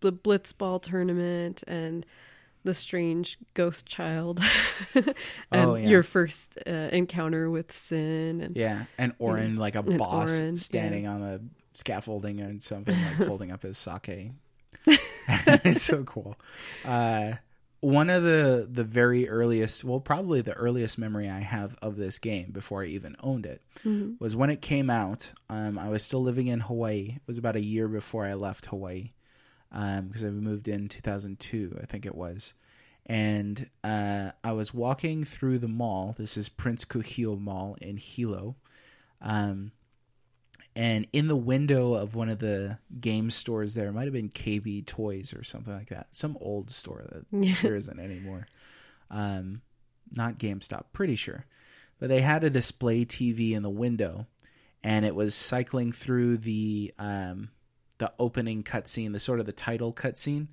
the 0.00 0.12
Blitzball 0.12 0.82
tournament 0.82 1.62
and 1.68 2.04
the 2.64 2.74
strange 2.74 3.38
ghost 3.54 3.86
child 3.86 4.40
and 4.94 5.14
Oh, 5.52 5.74
yeah. 5.74 5.88
your 5.88 6.02
first 6.02 6.58
uh, 6.66 6.70
encounter 6.70 7.48
with 7.50 7.72
Sin 7.72 8.40
and 8.42 8.56
Yeah, 8.56 8.84
and 8.98 9.14
Auron 9.18 9.56
like 9.56 9.74
a 9.76 9.82
boss 9.82 10.38
Auron, 10.38 10.56
standing 10.56 11.06
on 11.06 11.20
the 11.20 11.42
scaffolding 11.72 12.40
and 12.40 12.62
something 12.62 12.94
like 12.94 13.14
holding 13.28 13.50
up 13.50 13.62
his 13.62 13.78
sake. 13.78 14.32
it's 14.86 15.82
so 15.84 16.04
cool. 16.04 16.36
Uh, 16.84 17.32
one 17.80 18.10
of 18.10 18.22
the 18.22 18.68
the 18.70 18.84
very 18.84 19.26
earliest, 19.28 19.84
well, 19.84 20.00
probably 20.00 20.42
the 20.42 20.52
earliest 20.52 20.98
memory 20.98 21.30
I 21.30 21.38
have 21.40 21.78
of 21.80 21.96
this 21.96 22.18
game 22.18 22.50
before 22.52 22.82
I 22.82 22.86
even 22.88 23.16
owned 23.22 23.46
it 23.46 23.62
was 24.18 24.36
when 24.36 24.50
it 24.50 24.60
came 24.60 24.90
out. 24.90 25.32
Um, 25.48 25.78
I 25.78 25.88
was 25.88 26.02
still 26.02 26.22
living 26.22 26.48
in 26.48 26.60
Hawaii. 26.60 27.14
It 27.16 27.22
was 27.26 27.38
about 27.38 27.56
a 27.56 27.62
year 27.62 27.88
before 27.88 28.26
I 28.26 28.34
left 28.34 28.66
Hawaii 28.66 29.12
because 29.70 30.24
I 30.24 30.30
moved 30.30 30.68
in 30.68 30.88
2002, 30.88 31.78
I 31.80 31.86
think 31.86 32.06
it 32.06 32.14
was. 32.14 32.54
And 33.06 33.68
uh, 33.82 34.30
I 34.44 34.52
was 34.52 34.74
walking 34.74 35.24
through 35.24 35.58
the 35.58 35.68
mall. 35.68 36.14
This 36.16 36.36
is 36.36 36.48
Prince 36.48 36.84
Kuhio 36.84 37.40
Mall 37.40 37.76
in 37.80 37.96
Hilo. 37.96 38.56
Um, 39.20 39.72
and 40.76 41.06
in 41.12 41.26
the 41.26 41.36
window 41.36 41.94
of 41.94 42.14
one 42.14 42.28
of 42.28 42.38
the 42.38 42.78
game 43.00 43.30
stores 43.30 43.74
there, 43.74 43.88
it 43.88 43.92
might 43.92 44.04
have 44.04 44.12
been 44.12 44.28
KB 44.28 44.86
Toys 44.86 45.34
or 45.34 45.42
something 45.42 45.74
like 45.74 45.88
that. 45.88 46.08
Some 46.12 46.38
old 46.40 46.70
store 46.70 47.04
that 47.10 47.24
there 47.62 47.74
isn't 47.74 47.98
anymore. 47.98 48.46
Um, 49.10 49.62
not 50.12 50.38
GameStop, 50.38 50.84
pretty 50.92 51.16
sure. 51.16 51.46
But 51.98 52.08
they 52.08 52.20
had 52.20 52.44
a 52.44 52.50
display 52.50 53.04
TV 53.04 53.52
in 53.52 53.62
the 53.62 53.70
window, 53.70 54.26
and 54.82 55.04
it 55.04 55.14
was 55.14 55.34
cycling 55.34 55.92
through 55.92 56.38
the 56.38 56.94
um, 56.98 57.50
the 58.00 58.12
opening 58.18 58.64
cutscene, 58.64 59.12
the 59.12 59.20
sort 59.20 59.38
of 59.38 59.46
the 59.46 59.52
title 59.52 59.92
cutscene, 59.92 60.48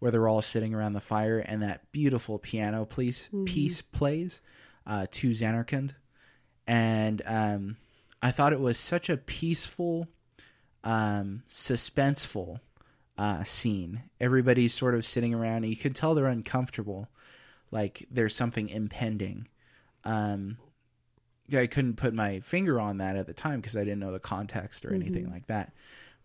where 0.00 0.10
they're 0.10 0.28
all 0.28 0.42
sitting 0.42 0.74
around 0.74 0.92
the 0.92 1.00
fire, 1.00 1.38
and 1.38 1.62
that 1.62 1.90
beautiful 1.90 2.38
piano 2.38 2.84
piece 2.84 3.30
piece 3.46 3.80
plays 3.80 4.42
uh, 4.86 5.06
to 5.12 5.30
Zanarkand, 5.30 5.92
and 6.66 7.22
um, 7.24 7.76
I 8.22 8.30
thought 8.32 8.52
it 8.52 8.60
was 8.60 8.78
such 8.78 9.08
a 9.08 9.16
peaceful, 9.16 10.08
um, 10.84 11.42
suspenseful 11.48 12.60
uh, 13.16 13.44
scene. 13.44 14.02
Everybody's 14.20 14.74
sort 14.74 14.94
of 14.94 15.06
sitting 15.06 15.34
around, 15.34 15.64
and 15.64 15.70
you 15.70 15.76
can 15.76 15.94
tell 15.94 16.14
they're 16.14 16.26
uncomfortable, 16.26 17.08
like 17.70 18.06
there's 18.10 18.34
something 18.36 18.68
impending. 18.68 19.48
Um, 20.04 20.58
I 21.52 21.66
couldn't 21.66 21.96
put 21.96 22.12
my 22.12 22.40
finger 22.40 22.78
on 22.78 22.98
that 22.98 23.16
at 23.16 23.26
the 23.26 23.32
time 23.32 23.60
because 23.60 23.76
I 23.76 23.80
didn't 23.80 24.00
know 24.00 24.12
the 24.12 24.18
context 24.18 24.84
or 24.84 24.92
anything 24.92 25.30
like 25.30 25.46
that. 25.46 25.72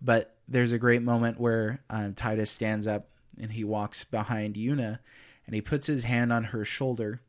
But 0.03 0.35
there's 0.47 0.73
a 0.73 0.77
great 0.77 1.01
moment 1.01 1.39
where 1.39 1.81
uh, 1.89 2.09
Titus 2.15 2.51
stands 2.51 2.85
up 2.85 3.07
and 3.39 3.51
he 3.51 3.63
walks 3.63 4.03
behind 4.03 4.55
Yuna 4.55 4.99
and 5.45 5.55
he 5.55 5.61
puts 5.61 5.87
his 5.87 6.03
hand 6.03 6.31
on 6.31 6.45
her 6.45 6.65
shoulder, 6.65 7.21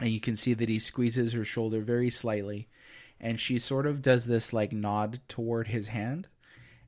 and 0.00 0.10
you 0.10 0.20
can 0.20 0.36
see 0.36 0.54
that 0.54 0.68
he 0.68 0.78
squeezes 0.78 1.32
her 1.32 1.44
shoulder 1.44 1.80
very 1.80 2.10
slightly, 2.10 2.68
and 3.20 3.40
she 3.40 3.58
sort 3.58 3.86
of 3.86 4.02
does 4.02 4.26
this 4.26 4.52
like 4.52 4.72
nod 4.72 5.20
toward 5.28 5.68
his 5.68 5.88
hand. 5.88 6.28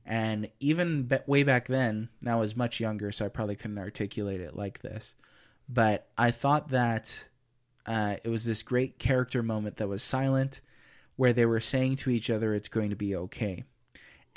And 0.05 0.49
even 0.59 1.03
be- 1.03 1.19
way 1.27 1.43
back 1.43 1.67
then, 1.67 2.09
now 2.21 2.37
I 2.37 2.41
was 2.41 2.55
much 2.55 2.79
younger, 2.79 3.11
so 3.11 3.25
I 3.25 3.29
probably 3.29 3.55
couldn't 3.55 3.77
articulate 3.77 4.41
it 4.41 4.55
like 4.55 4.79
this. 4.79 5.15
But 5.67 6.07
I 6.17 6.31
thought 6.31 6.69
that 6.69 7.27
uh, 7.85 8.17
it 8.23 8.29
was 8.29 8.43
this 8.43 8.63
great 8.63 8.97
character 8.97 9.43
moment 9.43 9.77
that 9.77 9.87
was 9.87 10.03
silent, 10.03 10.61
where 11.15 11.33
they 11.33 11.45
were 11.45 11.59
saying 11.59 11.97
to 11.97 12.09
each 12.09 12.29
other, 12.29 12.53
"It's 12.53 12.67
going 12.67 12.89
to 12.89 12.95
be 12.95 13.15
okay," 13.15 13.63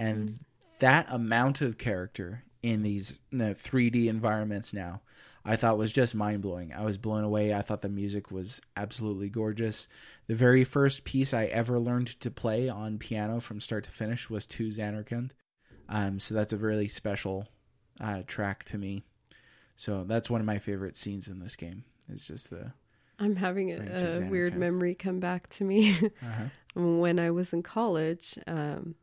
and 0.03 0.39
that 0.79 1.07
amount 1.09 1.61
of 1.61 1.79
character 1.79 2.45
in 2.63 2.83
these 2.83 3.19
you 3.31 3.39
know, 3.39 3.53
3D 3.53 4.07
environments 4.07 4.73
now, 4.73 5.01
I 5.45 5.57
thought 5.57 5.79
was 5.79 5.93
just 5.93 6.15
mind 6.15 6.43
blowing. 6.43 6.73
I 6.73 6.85
was 6.85 6.99
blown 6.99 7.25
away. 7.25 7.53
I 7.53 7.63
thought 7.63 7.83
the 7.83 7.89
music 7.89 8.31
was 8.31 8.61
absolutely 8.77 9.29
gorgeous. 9.29 9.89
The 10.29 10.35
very 10.35 10.63
first 10.65 11.05
piece 11.05 11.35
I 11.35 11.47
ever 11.47 11.79
learned 11.79 12.21
to 12.21 12.31
play 12.31 12.69
on 12.69 12.99
piano 12.99 13.41
from 13.41 13.61
start 13.61 13.85
to 13.85 13.91
finish 13.91 14.31
was 14.31 14.47
to 14.47 14.69
Zanarkand. 14.69 15.31
Um, 15.89 16.21
so 16.21 16.35
that's 16.35 16.53
a 16.53 16.59
really 16.59 16.89
special 16.89 17.49
uh, 18.01 18.23
track 18.27 18.65
to 18.65 18.79
me. 18.79 19.05
So 19.75 20.05
that's 20.05 20.31
one 20.31 20.41
of 20.41 20.47
my 20.47 20.59
favorite 20.59 20.97
scenes 20.97 21.27
in 21.27 21.41
this 21.41 21.57
game. 21.57 21.85
It's 22.09 22.27
just 22.27 22.51
the 22.51 22.73
I'm 23.19 23.37
having 23.37 23.71
a, 23.71 23.77
a 23.77 24.27
weird 24.27 24.57
memory 24.57 24.95
come 24.95 25.21
back 25.21 25.49
to 25.51 25.65
me. 25.65 25.91
uh-huh. 26.23 26.45
when 26.75 27.19
I 27.19 27.31
was 27.31 27.53
in 27.53 27.63
college, 27.63 28.39
um, 28.47 28.97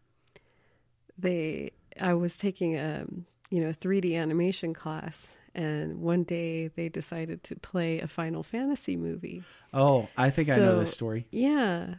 they 1.19 1.71
I 1.99 2.13
was 2.13 2.37
taking 2.37 2.75
a 2.75 3.05
you 3.49 3.61
know 3.61 3.71
3D 3.71 4.15
animation 4.15 4.73
class, 4.73 5.35
and 5.55 6.01
one 6.01 6.23
day 6.23 6.67
they 6.67 6.89
decided 6.89 7.43
to 7.45 7.55
play 7.55 7.99
a 7.99 8.07
Final 8.07 8.43
Fantasy 8.43 8.95
movie. 8.95 9.43
Oh, 9.73 10.07
I 10.17 10.29
think 10.29 10.49
I 10.49 10.55
know 10.57 10.73
So- 10.73 10.79
this 10.79 10.91
story. 10.91 11.27
Yeah, 11.31 11.95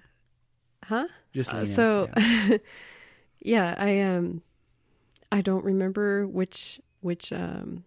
huh? 0.85 1.09
Just 1.33 1.52
Uh, 1.52 1.64
so 1.64 2.09
Yeah. 2.16 2.56
yeah. 3.40 3.74
I 3.78 4.00
um 4.00 4.42
I 5.33 5.40
don't 5.40 5.64
remember 5.64 6.26
which 6.26 6.80
which 7.00 7.33
um 7.33 7.85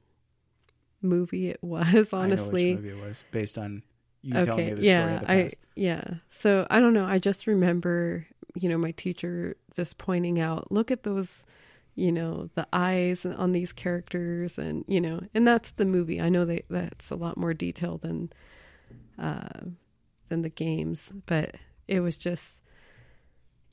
movie 1.02 1.50
it 1.50 1.60
was 1.64 1.86
I 1.86 1.92
know 1.92 2.00
which 2.00 2.14
honestly. 2.14 2.76
movie 2.76 2.90
it 2.90 3.02
was 3.02 3.24
based 3.32 3.58
on 3.58 3.84
you 4.22 4.34
telling 4.42 4.66
me 4.68 4.74
the 4.74 4.86
story 4.86 4.86
yeah, 4.86 5.16
of 5.16 5.22
the 5.28 5.32
I 5.32 5.50
yeah. 5.76 6.04
So 6.30 6.66
I 6.70 6.80
don't 6.80 6.94
know. 6.94 7.06
I 7.06 7.20
just 7.20 7.46
remember, 7.46 8.26
you 8.56 8.70
know, 8.70 8.78
my 8.78 8.92
teacher 8.92 9.56
just 9.76 9.98
pointing 9.98 10.40
out, 10.40 10.72
look 10.72 10.92
at 10.92 11.04
those 11.04 11.44
you 11.96 12.12
know 12.12 12.50
the 12.56 12.66
eyes 12.74 13.24
on 13.24 13.52
these 13.52 13.72
characters 13.72 14.58
and 14.58 14.84
you 14.88 15.00
know 15.00 15.20
and 15.36 15.46
that's 15.48 15.70
the 15.74 15.86
movie 15.86 16.20
i 16.20 16.28
know 16.28 16.44
that 16.44 16.66
that's 16.68 17.12
a 17.12 17.16
lot 17.16 17.38
more 17.38 17.54
detailed 17.54 18.02
than 18.02 18.32
uh 19.20 19.48
than 20.30 20.42
the 20.42 20.50
games 20.50 21.12
but 21.28 21.54
it 21.88 22.00
was 22.00 22.18
just 22.18 22.54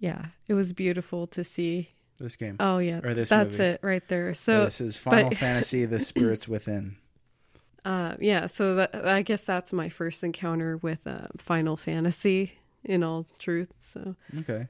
yeah 0.01 0.27
it 0.49 0.53
was 0.55 0.75
beautiful 0.75 1.27
to 1.29 1.43
see 1.43 1.89
This 2.19 2.37
game. 2.37 2.57
oh 2.61 2.77
yeah 2.77 3.01
Or 3.03 3.15
this 3.15 3.31
that's 3.31 3.53
movie. 3.53 3.65
it 3.65 3.81
right 3.83 4.07
there 4.09 4.35
so 4.35 4.65
this 4.65 4.83
is 4.83 4.99
Final 4.99 5.31
but- 5.31 5.39
Fantasy: 5.39 5.87
The 5.87 5.99
Spirits 6.01 6.47
Within. 6.47 6.97
uh 7.87 8.17
yeah 8.21 8.45
so 8.45 8.75
that 8.75 8.95
i 9.07 9.23
guess 9.23 9.41
that's 9.41 9.73
my 9.73 9.89
first 9.89 10.23
encounter 10.23 10.77
with 10.77 11.07
uh 11.07 11.29
final 11.39 11.75
fantasy 11.79 12.53
in 12.85 13.03
all 13.03 13.27
truth 13.39 13.73
so 13.79 14.17
Okay. 14.39 14.69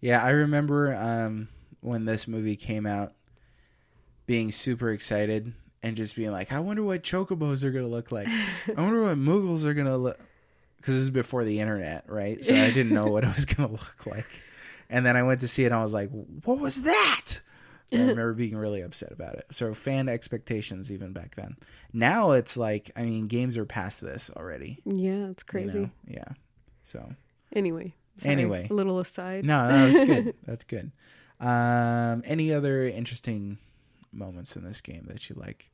Yeah, 0.00 0.22
I 0.22 0.30
remember 0.30 0.94
um, 0.94 1.48
when 1.80 2.04
this 2.04 2.28
movie 2.28 2.56
came 2.56 2.86
out, 2.86 3.14
being 4.26 4.52
super 4.52 4.90
excited 4.92 5.52
and 5.82 5.96
just 5.96 6.14
being 6.14 6.30
like, 6.30 6.52
"I 6.52 6.60
wonder 6.60 6.82
what 6.82 7.02
chocobos 7.02 7.64
are 7.64 7.70
gonna 7.72 7.88
look 7.88 8.12
like. 8.12 8.28
I 8.28 8.80
wonder 8.80 9.02
what 9.02 9.16
Moogles 9.18 9.64
are 9.64 9.74
gonna 9.74 9.96
look." 9.96 10.18
Because 10.76 10.94
this 10.94 11.02
is 11.02 11.10
before 11.10 11.44
the 11.44 11.58
internet, 11.58 12.04
right? 12.08 12.44
So 12.44 12.54
I 12.54 12.70
didn't 12.70 12.94
know 12.94 13.08
what 13.08 13.24
it 13.24 13.34
was 13.34 13.44
gonna 13.44 13.72
look 13.72 14.06
like. 14.06 14.44
And 14.88 15.04
then 15.04 15.16
I 15.16 15.24
went 15.24 15.40
to 15.40 15.48
see 15.48 15.64
it, 15.64 15.66
and 15.66 15.74
I 15.74 15.82
was 15.82 15.94
like, 15.94 16.10
"What 16.44 16.60
was 16.60 16.82
that?" 16.82 17.40
I 17.90 17.96
remember 17.96 18.34
being 18.34 18.54
really 18.56 18.82
upset 18.82 19.12
about 19.12 19.34
it. 19.36 19.46
So 19.50 19.72
fan 19.72 20.08
expectations 20.10 20.92
even 20.92 21.12
back 21.14 21.34
then. 21.36 21.56
Now 21.92 22.32
it's 22.32 22.56
like, 22.58 22.90
I 22.94 23.02
mean, 23.02 23.28
games 23.28 23.56
are 23.56 23.64
past 23.64 24.02
this 24.02 24.30
already. 24.36 24.78
yeah 24.84 25.28
it's 25.28 25.42
you 25.42 25.48
crazy 25.48 25.78
know? 25.78 25.90
Yeah. 26.06 26.28
So 26.82 27.10
anyway 27.52 27.94
sorry, 28.18 28.32
Anyway. 28.32 28.66
a 28.70 28.74
little 28.74 28.98
aside 29.00 29.44
no, 29.44 29.68
no, 29.68 29.90
that's 29.90 30.06
good. 30.06 30.34
That's 30.46 30.64
good. 30.64 30.90
Um, 31.40 32.22
any 32.26 32.52
other 32.52 32.84
interesting 32.86 33.58
moments 34.12 34.56
in 34.56 34.64
this 34.64 34.80
game 34.80 35.04
that 35.08 35.28
you 35.30 35.36
like? 35.38 35.70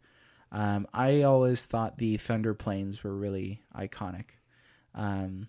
Um, 0.52 0.86
I 0.92 1.22
always 1.22 1.64
thought 1.64 1.96
the 1.96 2.18
thunder 2.18 2.52
plains 2.52 3.02
were 3.02 3.14
really 3.16 3.62
iconic. 3.74 4.24
Um, 4.94 5.48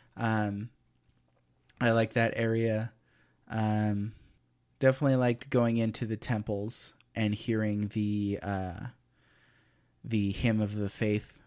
um, 0.17 0.69
I 1.79 1.91
like 1.91 2.13
that 2.13 2.33
area. 2.35 2.91
Um, 3.49 4.13
definitely 4.79 5.15
liked 5.15 5.49
going 5.49 5.77
into 5.77 6.05
the 6.05 6.17
temples 6.17 6.93
and 7.15 7.33
hearing 7.33 7.89
the 7.89 8.39
uh, 8.41 8.79
the 10.03 10.31
hymn 10.31 10.61
of 10.61 10.75
the 10.75 10.89
faith. 10.89 11.39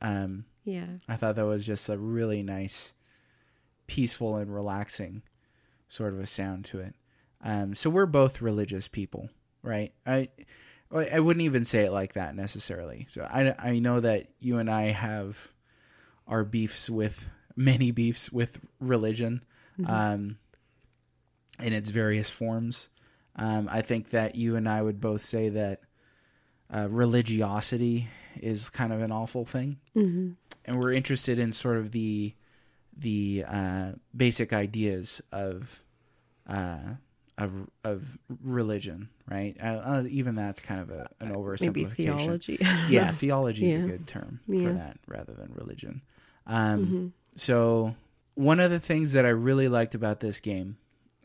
Um, 0.00 0.44
yeah 0.64 0.86
I 1.08 1.16
thought 1.16 1.36
that 1.36 1.44
was 1.46 1.64
just 1.64 1.88
a 1.88 1.98
really 1.98 2.42
nice, 2.42 2.92
peaceful 3.86 4.36
and 4.36 4.54
relaxing 4.54 5.22
sort 5.88 6.14
of 6.14 6.20
a 6.20 6.26
sound 6.26 6.64
to 6.66 6.80
it. 6.80 6.94
Um, 7.42 7.74
so 7.74 7.90
we're 7.90 8.06
both 8.06 8.40
religious 8.40 8.86
people, 8.88 9.28
right? 9.62 9.92
I 10.06 10.28
I 10.92 11.20
wouldn't 11.20 11.44
even 11.44 11.64
say 11.64 11.84
it 11.84 11.92
like 11.92 12.14
that 12.14 12.34
necessarily. 12.34 13.06
So 13.08 13.22
I 13.22 13.54
I 13.58 13.78
know 13.78 14.00
that 14.00 14.28
you 14.38 14.58
and 14.58 14.70
I 14.70 14.90
have 14.90 15.52
our 16.26 16.44
beefs 16.44 16.88
with 16.90 17.28
many 17.56 17.90
beefs 17.90 18.30
with 18.32 18.58
religion, 18.80 19.42
um, 19.86 20.36
in 21.58 21.72
its 21.72 21.88
various 21.90 22.30
forms. 22.30 22.88
Um, 23.36 23.68
I 23.70 23.82
think 23.82 24.10
that 24.10 24.34
you 24.34 24.56
and 24.56 24.68
I 24.68 24.82
would 24.82 25.00
both 25.00 25.22
say 25.22 25.48
that 25.50 25.80
uh, 26.72 26.88
religiosity 26.90 28.08
is 28.36 28.70
kind 28.70 28.92
of 28.92 29.00
an 29.02 29.12
awful 29.12 29.44
thing 29.44 29.78
hmm 29.94 30.30
and 30.66 30.78
we're 30.78 30.92
interested 30.92 31.38
in 31.38 31.52
sort 31.52 31.78
of 31.78 31.90
the 31.90 32.34
the 32.96 33.44
uh, 33.48 33.92
basic 34.14 34.52
ideas 34.52 35.22
of 35.32 35.80
uh, 36.46 36.94
of 37.38 37.68
of 37.82 38.18
religion, 38.42 39.08
right? 39.28 39.56
Uh, 39.62 39.80
uh, 39.84 40.04
even 40.08 40.34
that's 40.34 40.60
kind 40.60 40.80
of 40.80 40.90
a, 40.90 41.08
an 41.20 41.30
oversimplification. 41.32 41.74
maybe 41.74 41.84
theology 41.94 42.58
Yeah, 42.88 43.10
theology 43.22 43.68
is 43.68 43.76
a 43.76 43.80
good 43.80 44.06
term 44.06 44.40
Yeah. 44.48 44.62
for 44.62 44.72
that 44.72 44.96
rather 45.08 45.32
than 45.32 45.52
religion. 45.54 46.02
Um, 46.46 46.84
Mhm. 46.86 47.12
So 47.36 47.94
one 48.34 48.60
of 48.60 48.70
the 48.70 48.80
things 48.80 49.12
that 49.12 49.24
I 49.24 49.30
really 49.30 49.68
liked 49.68 49.94
about 49.94 50.20
this 50.20 50.40
game, 50.40 50.76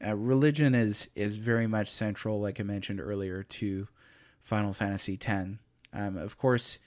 uh, 0.06 0.16
religion 0.16 0.76
is 0.76 1.10
is 1.16 1.38
very 1.38 1.68
much 1.68 1.90
central, 1.90 2.40
like 2.40 2.60
I 2.60 2.64
mentioned 2.64 3.00
earlier, 3.00 3.44
to 3.44 3.88
Final 4.42 4.74
Fantasy 4.74 5.14
X. 5.14 5.52
Um, 5.94 6.18
of 6.18 6.38
course, 6.38 6.80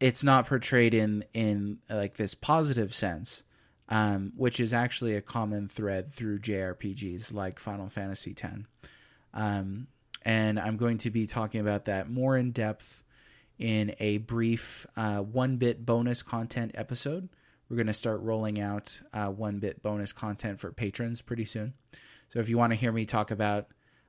it's 0.00 0.24
not 0.24 0.46
portrayed 0.46 0.94
in 0.94 1.24
in 1.32 1.78
like 1.88 2.16
this 2.16 2.34
positive 2.34 2.94
sense, 2.94 3.44
um, 3.88 4.32
which 4.36 4.60
is 4.60 4.74
actually 4.74 5.14
a 5.14 5.22
common 5.22 5.68
thread 5.68 6.12
through 6.12 6.40
JRPGs 6.40 7.32
like 7.32 7.58
Final 7.58 7.88
Fantasy 7.88 8.34
X. 8.36 8.52
Um, 9.32 9.86
and 10.22 10.58
I'm 10.58 10.76
going 10.76 10.98
to 10.98 11.10
be 11.10 11.26
talking 11.26 11.60
about 11.60 11.84
that 11.84 12.10
more 12.10 12.36
in 12.36 12.50
depth 12.50 13.04
in 13.58 13.94
a 14.00 14.18
brief 14.18 14.86
uh, 14.96 15.18
one 15.18 15.56
bit 15.56 15.86
bonus 15.86 16.22
content 16.22 16.72
episode. 16.74 17.28
We're 17.68 17.76
going 17.76 17.86
to 17.86 17.94
start 17.94 18.20
rolling 18.20 18.60
out 18.60 19.00
uh, 19.12 19.28
one 19.28 19.58
bit 19.58 19.82
bonus 19.82 20.12
content 20.12 20.60
for 20.60 20.70
patrons 20.72 21.22
pretty 21.22 21.44
soon. 21.44 21.74
So 22.28 22.40
if 22.40 22.48
you 22.48 22.58
want 22.58 22.72
to 22.72 22.78
hear 22.78 22.92
me 22.92 23.04
talk 23.04 23.30
about 23.30 23.68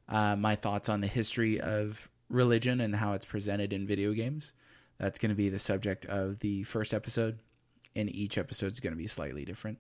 uh, 0.10 0.36
my 0.36 0.56
thoughts 0.56 0.89
on 0.89 1.02
the 1.02 1.08
history 1.08 1.62
of 1.62 2.10
religion 2.30 2.82
and 2.82 2.96
how 2.96 3.13
it's 3.13 3.26
presented 3.26 3.72
in 3.72 3.88
video 3.88 4.13
games, 4.13 4.54
that's 5.00 5.20
going 5.20 5.30
to 5.30 5.36
be 5.36 5.50
the 5.50 5.60
subject 5.60 6.06
of 6.06 6.39
the 6.39 6.63
first 6.63 6.94
episode. 6.94 7.39
And 7.96 8.13
each 8.13 8.38
episode 8.38 8.72
is 8.72 8.80
going 8.80 8.94
to 8.94 8.98
be 8.98 9.08
slightly 9.08 9.46
different. 9.46 9.80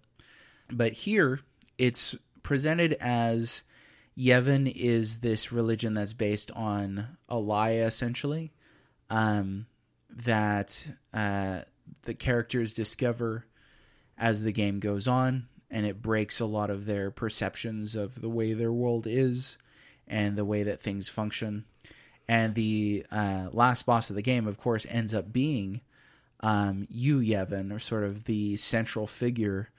But 0.71 0.93
here, 0.93 1.39
it's 1.77 2.15
presented 2.43 2.93
as 2.93 3.63
Yevon 4.17 4.71
is 4.73 5.19
this 5.19 5.51
religion 5.51 5.93
that's 5.95 6.13
based 6.13 6.49
on 6.51 7.17
a 7.27 7.37
lie, 7.37 7.73
essentially, 7.73 8.53
um, 9.09 9.65
that 10.09 10.87
uh, 11.13 11.61
the 12.03 12.13
characters 12.13 12.73
discover 12.73 13.45
as 14.17 14.43
the 14.43 14.51
game 14.51 14.79
goes 14.79 15.07
on, 15.07 15.47
and 15.69 15.85
it 15.85 16.01
breaks 16.01 16.39
a 16.39 16.45
lot 16.45 16.69
of 16.69 16.85
their 16.85 17.11
perceptions 17.11 17.95
of 17.95 18.21
the 18.21 18.29
way 18.29 18.53
their 18.53 18.71
world 18.71 19.07
is 19.07 19.57
and 20.07 20.37
the 20.37 20.45
way 20.45 20.63
that 20.63 20.79
things 20.79 21.09
function. 21.09 21.65
And 22.27 22.55
the 22.55 23.05
uh, 23.11 23.49
last 23.51 23.85
boss 23.85 24.09
of 24.09 24.15
the 24.15 24.21
game, 24.21 24.47
of 24.47 24.57
course, 24.57 24.85
ends 24.89 25.13
up 25.13 25.31
being 25.31 25.81
um, 26.39 26.87
Yu 26.89 27.19
Yevon, 27.19 27.73
or 27.73 27.79
sort 27.79 28.03
of 28.03 28.25
the 28.25 28.55
central 28.55 29.07
figure 29.07 29.69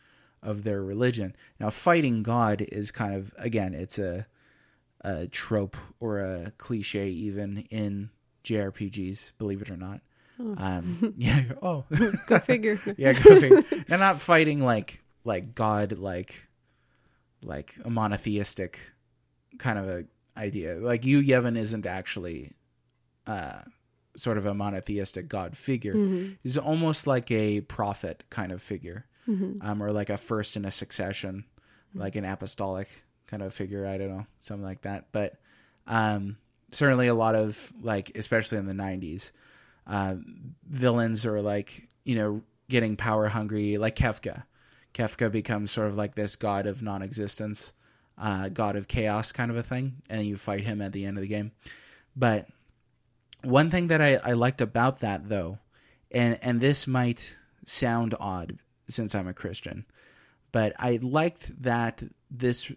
of 0.43 0.63
their 0.65 0.83
religion. 0.83 1.35
Now, 1.59 1.71
fighting 1.71 2.23
God 2.23 2.61
is 2.61 2.91
kind 2.91 3.15
of 3.15 3.33
again, 3.39 3.75
it's 3.75 3.99
a, 3.99 4.27
a 5.01 5.27
trope 5.27 5.77
or 6.01 6.21
a 6.21 6.53
cliche 6.57 7.09
even 7.09 7.67
in 7.71 8.11
JRPGs, 8.45 9.33
believe 9.39 9.63
it 9.63 9.71
or 9.71 9.77
not. 9.77 10.01
Um, 10.39 11.15
yeah. 11.17 11.45
Oh, 11.63 11.85
Go 12.27 12.39
figure. 12.39 12.81
yeah. 12.97 13.13
Go 13.13 13.41
figure. 13.41 13.63
They're 13.89 13.99
not 13.99 14.21
fighting 14.21 14.63
like 14.65 15.03
like 15.25 15.55
God, 15.55 15.99
like 15.99 16.47
like 17.43 17.75
a 17.85 17.91
monotheistic 17.91 18.79
kind 19.59 19.79
of 19.79 19.89
a 19.89 20.05
idea. 20.37 20.77
Like 20.77 21.05
Yu 21.05 21.23
Yevon, 21.23 21.57
isn't 21.57 21.87
actually 21.87 22.53
uh, 23.27 23.61
sort 24.17 24.39
of 24.39 24.47
a 24.47 24.55
monotheistic 24.55 25.29
God 25.29 25.57
figure. 25.57 25.95
He's 26.43 26.59
almost 26.59 27.07
like 27.07 27.31
a 27.31 27.61
prophet 27.63 28.25
kind 28.31 28.53
of 28.53 28.63
figure, 28.63 29.07
um, 29.63 29.83
or 29.83 29.93
like 29.93 30.11
a 30.11 30.17
first 30.17 30.57
in 30.57 30.65
a 30.65 30.71
succession, 30.71 31.45
like 31.95 32.17
an 32.17 32.25
apostolic 32.25 32.89
kind 33.27 33.43
of 33.43 33.55
figure. 33.55 33.87
I 33.87 33.99
don't 33.99 34.09
know, 34.09 34.27
something 34.39 34.65
like 34.65 34.83
that. 34.83 35.07
But 35.13 35.35
um, 35.87 36.37
certainly 36.73 37.07
a 37.09 37.15
lot 37.15 37.35
of 37.35 37.73
like, 37.81 38.13
especially 38.17 38.59
in 38.59 38.67
the 38.67 38.73
'90s, 38.75 39.33
uh, 39.87 40.17
villains 40.69 41.25
are 41.27 41.41
like 41.41 41.89
you 42.05 42.17
know 42.17 42.43
getting 42.69 42.97
power 42.97 43.29
hungry, 43.29 43.79
like 43.79 43.97
Kefka. 43.97 44.45
Kefka 44.95 45.31
becomes 45.31 45.71
sort 45.71 45.89
of 45.89 45.97
like 45.97 46.15
this 46.15 46.37
god 46.37 46.67
of 46.67 46.83
non-existence, 46.83 47.73
uh, 48.19 48.49
god 48.49 48.77
of 48.77 48.89
chaos 48.89 49.33
kind 49.33 49.51
of 49.51 49.57
a 49.57 49.63
thing, 49.63 49.97
and 50.09 50.27
you 50.27 50.37
fight 50.37 50.65
him 50.65 50.81
at 50.81 50.93
the 50.93 51.05
end 51.05 51.19
of 51.19 51.23
the 51.23 51.29
game. 51.29 51.53
But 52.17 52.49
one 53.43 53.71
thing 53.71 53.89
that 53.89 54.01
I, 54.01 54.17
I 54.17 54.33
liked 54.33 54.61
about 54.61 55.01
that 55.01 55.29
though, 55.29 55.59
and 56.11 56.39
and 56.43 56.61
this 56.61 56.87
might 56.87 57.37
sound 57.67 58.15
odd 58.19 58.59
since 58.89 59.15
I'm 59.15 59.29
a 59.29 59.35
Christian, 59.35 59.85
but 60.53 60.73
I 60.79 60.99
liked 61.03 61.63
that 61.63 62.03
this 62.31 62.73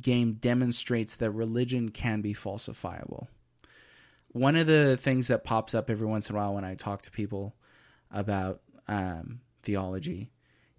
game 0.00 0.34
demonstrates 0.34 1.16
that 1.16 1.30
religion 1.30 1.90
can 1.90 2.20
be 2.20 2.34
falsifiable. 2.34 3.28
One 4.34 4.56
of 4.56 4.66
the 4.66 4.96
things 4.96 5.28
that 5.28 5.44
pops 5.44 5.74
up 5.74 5.88
every 5.88 6.06
once 6.06 6.28
in 6.28 6.34
a 6.34 6.38
while 6.38 6.54
when 6.54 6.64
I 6.64 6.74
talk 6.74 7.02
to 7.02 7.10
people 7.10 7.54
about 8.10 8.60
um, 8.88 9.40
theology 9.62 10.30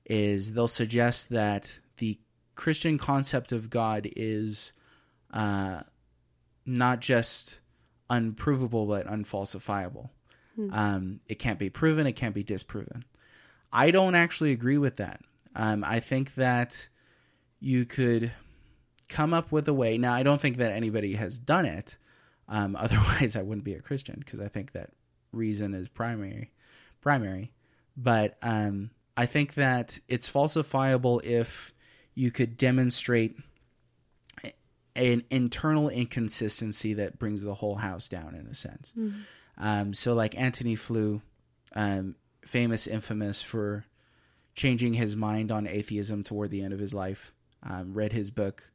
is 0.05 0.53
they'll 0.53 0.67
suggest 0.67 1.29
that 1.29 1.79
the 1.97 2.19
Christian 2.55 2.97
concept 2.97 3.51
of 3.53 3.69
God 3.69 4.09
is 4.15 4.73
uh, 5.33 5.81
not 6.65 6.99
just 6.99 7.59
unprovable 8.09 8.85
but 8.85 9.07
unfalsifiable. 9.07 10.09
Um, 10.71 11.21
it 11.27 11.39
can't 11.39 11.57
be 11.59 11.69
proven, 11.69 12.07
it 12.07 12.13
can't 12.13 12.35
be 12.35 12.43
disproven. 12.43 13.03
I 13.71 13.91
don't 13.91 14.15
actually 14.15 14.51
agree 14.51 14.77
with 14.77 14.97
that. 14.97 15.21
Um, 15.55 15.83
I 15.83 15.99
think 16.01 16.35
that 16.35 16.87
you 17.59 17.85
could 17.85 18.31
come 19.07 19.33
up 19.33 19.51
with 19.51 19.67
a 19.67 19.73
way. 19.73 19.97
Now, 19.97 20.13
I 20.13 20.23
don't 20.23 20.39
think 20.39 20.57
that 20.57 20.71
anybody 20.71 21.13
has 21.13 21.37
done 21.37 21.65
it. 21.65 21.97
Um, 22.47 22.75
otherwise, 22.79 23.35
I 23.35 23.41
wouldn't 23.41 23.65
be 23.65 23.73
a 23.73 23.81
Christian 23.81 24.15
because 24.19 24.39
I 24.39 24.47
think 24.47 24.71
that 24.73 24.91
reason 25.31 25.73
is 25.73 25.89
primary. 25.89 26.51
Primary, 27.01 27.51
but 27.95 28.37
um, 28.41 28.89
I 29.15 29.27
think 29.27 29.53
that 29.55 29.99
it's 30.07 30.29
falsifiable 30.29 31.23
if 31.23 31.71
you 32.15 32.31
could 32.31 32.57
demonstrate 32.57 33.37
an 34.95 35.23
internal 35.29 35.89
inconsistency 35.89 36.93
that 36.95 37.19
brings 37.19 37.43
the 37.43 37.53
whole 37.53 37.75
house 37.75 38.07
down 38.07 38.33
in 38.33 38.47
a 38.47 38.55
sense. 38.55 38.93
Um, 39.57 39.93
so, 39.93 40.13
like 40.13 40.39
Antony 40.39 40.75
Flew, 40.75 41.21
um, 41.75 42.15
famous, 42.43 42.87
infamous 42.87 43.41
for 43.41 43.85
changing 44.55 44.93
his 44.93 45.15
mind 45.15 45.51
on 45.51 45.67
atheism 45.67 46.23
toward 46.23 46.49
the 46.49 46.61
end 46.61 46.73
of 46.73 46.79
his 46.79 46.93
life. 46.93 47.33
Um, 47.61 47.93
read 47.93 48.13
his 48.13 48.31
book, 48.31 48.69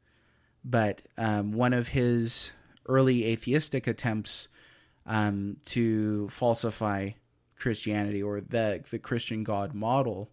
but 0.63 1.01
um, 1.17 1.53
one 1.53 1.73
of 1.73 1.89
his 1.89 2.51
early 2.91 3.25
atheistic 3.25 3.87
attempts 3.87 4.47
um, 5.05 5.57
to 5.65 6.27
falsify 6.29 7.11
Christianity 7.57 8.21
or 8.21 8.41
the 8.41 8.83
the 8.89 8.99
Christian 8.99 9.43
God 9.43 9.73
model 9.73 10.31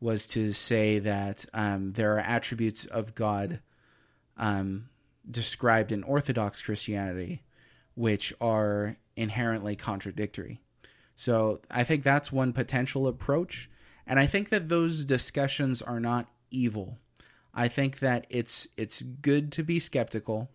was 0.00 0.26
to 0.28 0.52
say 0.52 0.98
that 0.98 1.44
um, 1.54 1.92
there 1.92 2.14
are 2.16 2.20
attributes 2.20 2.86
of 2.86 3.14
God 3.14 3.60
um, 4.36 4.88
described 5.30 5.92
in 5.92 6.02
Orthodox 6.02 6.60
Christianity 6.60 7.42
which 7.94 8.32
are 8.40 8.96
inherently 9.16 9.76
contradictory. 9.76 10.60
So 11.14 11.60
I 11.70 11.84
think 11.84 12.02
that's 12.02 12.32
one 12.32 12.52
potential 12.52 13.06
approach. 13.06 13.70
And 14.06 14.18
I 14.18 14.26
think 14.26 14.48
that 14.48 14.68
those 14.68 15.04
discussions 15.04 15.82
are 15.82 16.00
not 16.00 16.28
evil. 16.50 16.98
I 17.54 17.68
think 17.68 17.98
that 17.98 18.26
it's 18.30 18.66
it's 18.76 19.02
good 19.02 19.52
to 19.52 19.62
be 19.62 19.78
skeptical. 19.78 20.50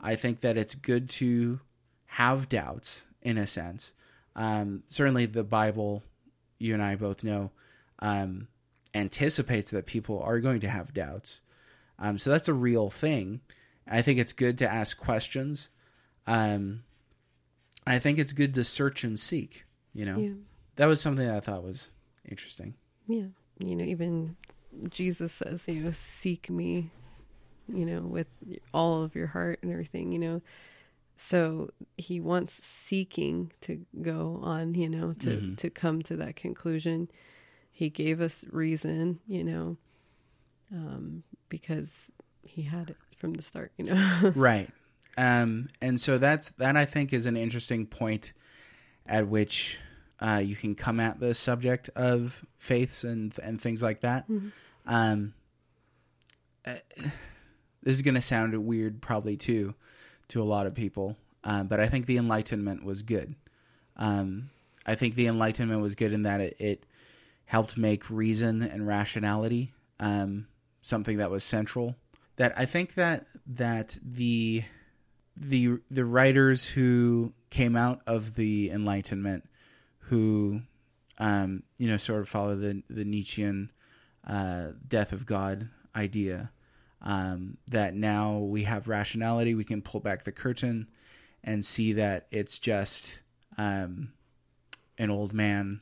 I 0.00 0.16
think 0.16 0.40
that 0.40 0.56
it's 0.56 0.74
good 0.74 1.10
to 1.10 1.60
have 2.06 2.48
doubts 2.48 3.04
in 3.22 3.36
a 3.36 3.46
sense. 3.46 3.92
Um, 4.34 4.82
certainly, 4.86 5.26
the 5.26 5.44
Bible, 5.44 6.02
you 6.58 6.72
and 6.74 6.82
I 6.82 6.94
both 6.94 7.22
know, 7.24 7.50
um, 7.98 8.48
anticipates 8.94 9.70
that 9.72 9.86
people 9.86 10.20
are 10.22 10.40
going 10.40 10.60
to 10.60 10.68
have 10.68 10.94
doubts. 10.94 11.40
Um, 11.98 12.16
so 12.18 12.30
that's 12.30 12.48
a 12.48 12.54
real 12.54 12.88
thing. 12.90 13.40
I 13.86 14.00
think 14.02 14.18
it's 14.18 14.32
good 14.32 14.56
to 14.58 14.70
ask 14.70 14.96
questions. 14.96 15.68
Um, 16.26 16.84
I 17.86 17.98
think 17.98 18.18
it's 18.18 18.32
good 18.32 18.54
to 18.54 18.64
search 18.64 19.02
and 19.04 19.18
seek. 19.18 19.64
You 19.92 20.04
know, 20.06 20.18
Yeah. 20.18 20.34
that 20.76 20.86
was 20.86 21.00
something 21.00 21.26
that 21.26 21.36
I 21.36 21.40
thought 21.40 21.64
was 21.64 21.90
interesting. 22.24 22.74
Yeah. 23.06 23.26
You 23.58 23.74
know, 23.76 23.84
even 23.84 24.36
Jesus 24.88 25.32
says, 25.32 25.66
you 25.68 25.82
know, 25.82 25.90
seek 25.90 26.50
me, 26.50 26.90
you 27.66 27.84
know, 27.86 28.00
with 28.00 28.28
all 28.72 29.02
of 29.02 29.14
your 29.14 29.28
heart 29.28 29.58
and 29.62 29.72
everything, 29.72 30.12
you 30.12 30.18
know. 30.18 30.42
So 31.16 31.70
he 31.96 32.20
wants 32.20 32.64
seeking 32.64 33.52
to 33.62 33.84
go 34.02 34.38
on, 34.42 34.74
you 34.74 34.88
know, 34.88 35.12
to 35.14 35.28
Mhm. 35.36 35.56
to 35.56 35.70
come 35.70 36.02
to 36.02 36.16
that 36.16 36.36
conclusion. 36.36 37.10
He 37.72 37.90
gave 37.90 38.20
us 38.20 38.44
reason, 38.50 39.20
you 39.26 39.42
know, 39.44 39.76
um, 40.72 41.22
because 41.48 42.10
he 42.44 42.62
had 42.62 42.90
it 42.90 42.96
from 43.16 43.34
the 43.34 43.42
start, 43.42 43.72
you 43.76 43.84
know. 43.84 44.32
right 44.36 44.70
um 45.16 45.68
and 45.80 46.00
so 46.00 46.16
that's 46.18 46.50
that 46.50 46.76
i 46.76 46.84
think 46.84 47.12
is 47.12 47.26
an 47.26 47.36
interesting 47.36 47.84
point 47.84 48.32
at 49.06 49.26
which 49.26 49.78
uh 50.20 50.42
you 50.44 50.56
can 50.56 50.74
come 50.74 51.00
at 51.00 51.20
the 51.20 51.34
subject 51.34 51.90
of 51.96 52.44
faiths 52.58 53.04
and 53.04 53.38
and 53.42 53.60
things 53.60 53.82
like 53.82 54.00
that. 54.00 54.26
Um 54.86 55.34
uh, 56.66 56.74
this 57.82 57.94
is 57.96 58.02
going 58.02 58.16
to 58.16 58.20
sound 58.20 58.56
weird 58.66 59.00
probably 59.00 59.36
too 59.36 59.74
to 60.28 60.42
a 60.42 60.44
lot 60.44 60.66
of 60.66 60.74
people 60.74 61.16
um, 61.44 61.66
but 61.68 61.80
i 61.80 61.88
think 61.88 62.06
the 62.06 62.16
enlightenment 62.18 62.84
was 62.84 63.02
good. 63.02 63.34
Um 63.96 64.50
i 64.86 64.94
think 64.94 65.14
the 65.14 65.26
enlightenment 65.26 65.80
was 65.80 65.94
good 65.94 66.12
in 66.12 66.22
that 66.22 66.40
it, 66.40 66.56
it 66.58 66.86
helped 67.46 67.78
make 67.78 68.10
reason 68.10 68.62
and 68.62 68.86
rationality 68.86 69.72
um 70.00 70.46
something 70.82 71.18
that 71.18 71.30
was 71.30 71.44
central. 71.44 71.94
That 72.36 72.52
i 72.56 72.66
think 72.66 72.94
that 72.94 73.26
that 73.46 73.98
the 74.02 74.64
the 75.36 75.78
the 75.90 76.04
writers 76.04 76.66
who 76.66 77.32
came 77.50 77.76
out 77.76 78.00
of 78.06 78.34
the 78.34 78.70
Enlightenment, 78.70 79.48
who 80.08 80.62
um, 81.18 81.62
you 81.78 81.88
know 81.88 81.96
sort 81.96 82.20
of 82.20 82.28
follow 82.28 82.56
the 82.56 82.82
the 82.88 83.04
Nietzschean 83.04 83.70
uh, 84.26 84.68
death 84.86 85.12
of 85.12 85.26
God 85.26 85.68
idea, 85.94 86.50
um, 87.02 87.56
that 87.68 87.94
now 87.94 88.38
we 88.38 88.64
have 88.64 88.88
rationality, 88.88 89.54
we 89.54 89.64
can 89.64 89.82
pull 89.82 90.00
back 90.00 90.24
the 90.24 90.32
curtain 90.32 90.88
and 91.42 91.64
see 91.64 91.94
that 91.94 92.26
it's 92.30 92.58
just 92.58 93.20
um, 93.56 94.12
an 94.98 95.10
old 95.10 95.32
man 95.32 95.80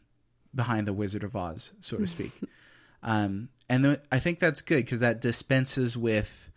behind 0.55 0.87
the 0.87 0.93
Wizard 0.93 1.25
of 1.25 1.35
Oz, 1.37 1.73
so 1.81 1.97
to 1.97 2.07
speak. 2.07 2.33
um, 3.03 3.49
and 3.69 3.85
th- 3.85 4.01
I 4.13 4.19
think 4.19 4.39
that's 4.39 4.63
good 4.63 4.85
because 4.85 5.01
that 5.01 5.21
dispenses 5.21 5.97
with 5.97 6.51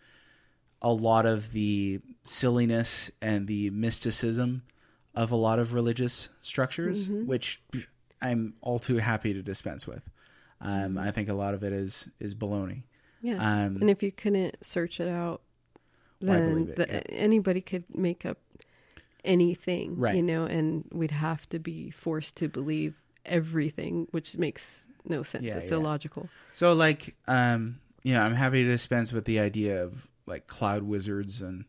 a 0.82 0.92
lot 0.92 1.26
of 1.26 1.52
the 1.52 2.00
silliness 2.22 3.10
and 3.20 3.46
the 3.46 3.70
mysticism 3.70 4.62
of 5.14 5.30
a 5.32 5.36
lot 5.36 5.58
of 5.58 5.74
religious 5.74 6.28
structures, 6.40 7.08
which 7.08 7.60
I'm 8.22 8.54
all 8.60 8.78
too 8.78 8.96
happy 8.98 9.32
to 9.34 9.42
dispense 9.42 9.86
with. 9.86 10.08
Um, 10.60 10.98
I 10.98 11.10
think 11.10 11.28
a 11.28 11.34
lot 11.34 11.54
of 11.54 11.62
it 11.64 11.72
is 11.72 12.08
is 12.20 12.34
baloney. 12.34 12.82
yeah. 13.22 13.36
Um, 13.36 13.76
and 13.80 13.90
if 13.90 14.02
you 14.02 14.12
couldn't 14.12 14.64
search 14.64 15.00
it 15.00 15.08
out, 15.08 15.40
Why 16.20 16.36
then 16.36 16.48
believe 16.50 16.68
it? 16.70 16.76
the, 16.76 16.86
Yeah. 16.88 17.00
anybody 17.08 17.60
could 17.60 17.84
make 17.94 18.24
up 18.26 18.38
anything, 19.24 19.96
Right. 19.96 20.16
you 20.16 20.22
know, 20.22 20.44
and 20.44 20.84
we'd 20.92 21.10
have 21.10 21.48
to 21.50 21.58
be 21.58 21.90
forced 21.90 22.36
to 22.36 22.48
believe 22.48 22.94
everything, 23.26 24.06
which 24.10 24.36
makes 24.36 24.86
no 25.04 25.22
sense. 25.22 25.44
Yeah, 25.44 25.56
it's 25.58 25.70
yeah. 25.70 25.76
illogical. 25.78 26.28
So 26.52 26.72
like, 26.72 27.16
um, 27.26 27.80
you 28.02 28.14
know, 28.14 28.20
I'm 28.22 28.34
happy 28.34 28.62
to 28.64 28.70
dispense 28.70 29.12
with 29.12 29.24
the 29.26 29.38
idea 29.38 29.82
of 29.82 30.08
like 30.26 30.46
cloud 30.46 30.82
wizards 30.84 31.40
and 31.42 31.64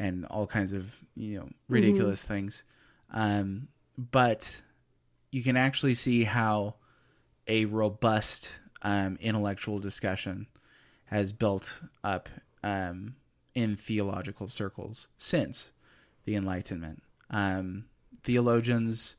and 0.00 0.24
all 0.26 0.46
kinds 0.46 0.72
of 0.72 0.96
you 1.14 1.38
know 1.38 1.48
ridiculous 1.68 2.24
things. 2.24 2.64
Um, 3.12 3.68
but 3.98 4.60
you 5.30 5.42
can 5.42 5.56
actually 5.56 5.94
see 5.94 6.24
how 6.24 6.76
a 7.46 7.66
robust 7.66 8.60
um, 8.82 9.18
intellectual 9.20 9.78
discussion 9.78 10.46
has 11.04 11.32
built 11.32 11.82
up 12.02 12.28
um, 12.64 13.16
in 13.54 13.76
theological 13.76 14.48
circles 14.48 15.06
since 15.18 15.72
the 16.24 16.34
Enlightenment. 16.34 17.02
Um, 17.30 17.84
theologians, 18.22 19.16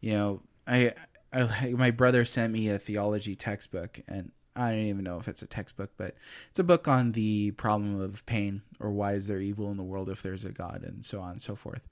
you 0.00 0.12
know, 0.12 0.42
I, 0.66 0.94
I 1.32 1.68
my 1.70 1.92
brother 1.92 2.24
sent 2.24 2.52
me 2.52 2.68
a 2.68 2.78
theology 2.78 3.36
textbook, 3.36 4.00
and 4.08 4.32
I 4.58 4.70
don't 4.70 4.86
even 4.86 5.04
know 5.04 5.18
if 5.18 5.28
it's 5.28 5.42
a 5.42 5.46
textbook, 5.46 5.90
but 5.96 6.14
it's 6.50 6.58
a 6.58 6.64
book 6.64 6.88
on 6.88 7.12
the 7.12 7.52
problem 7.52 8.00
of 8.00 8.26
pain 8.26 8.62
or 8.80 8.90
why 8.90 9.14
is 9.14 9.28
there 9.28 9.40
evil 9.40 9.70
in 9.70 9.76
the 9.76 9.82
world 9.82 10.08
if 10.08 10.22
there's 10.22 10.44
a 10.44 10.50
God, 10.50 10.82
and 10.82 11.04
so 11.04 11.20
on 11.20 11.32
and 11.32 11.42
so 11.42 11.54
forth. 11.54 11.82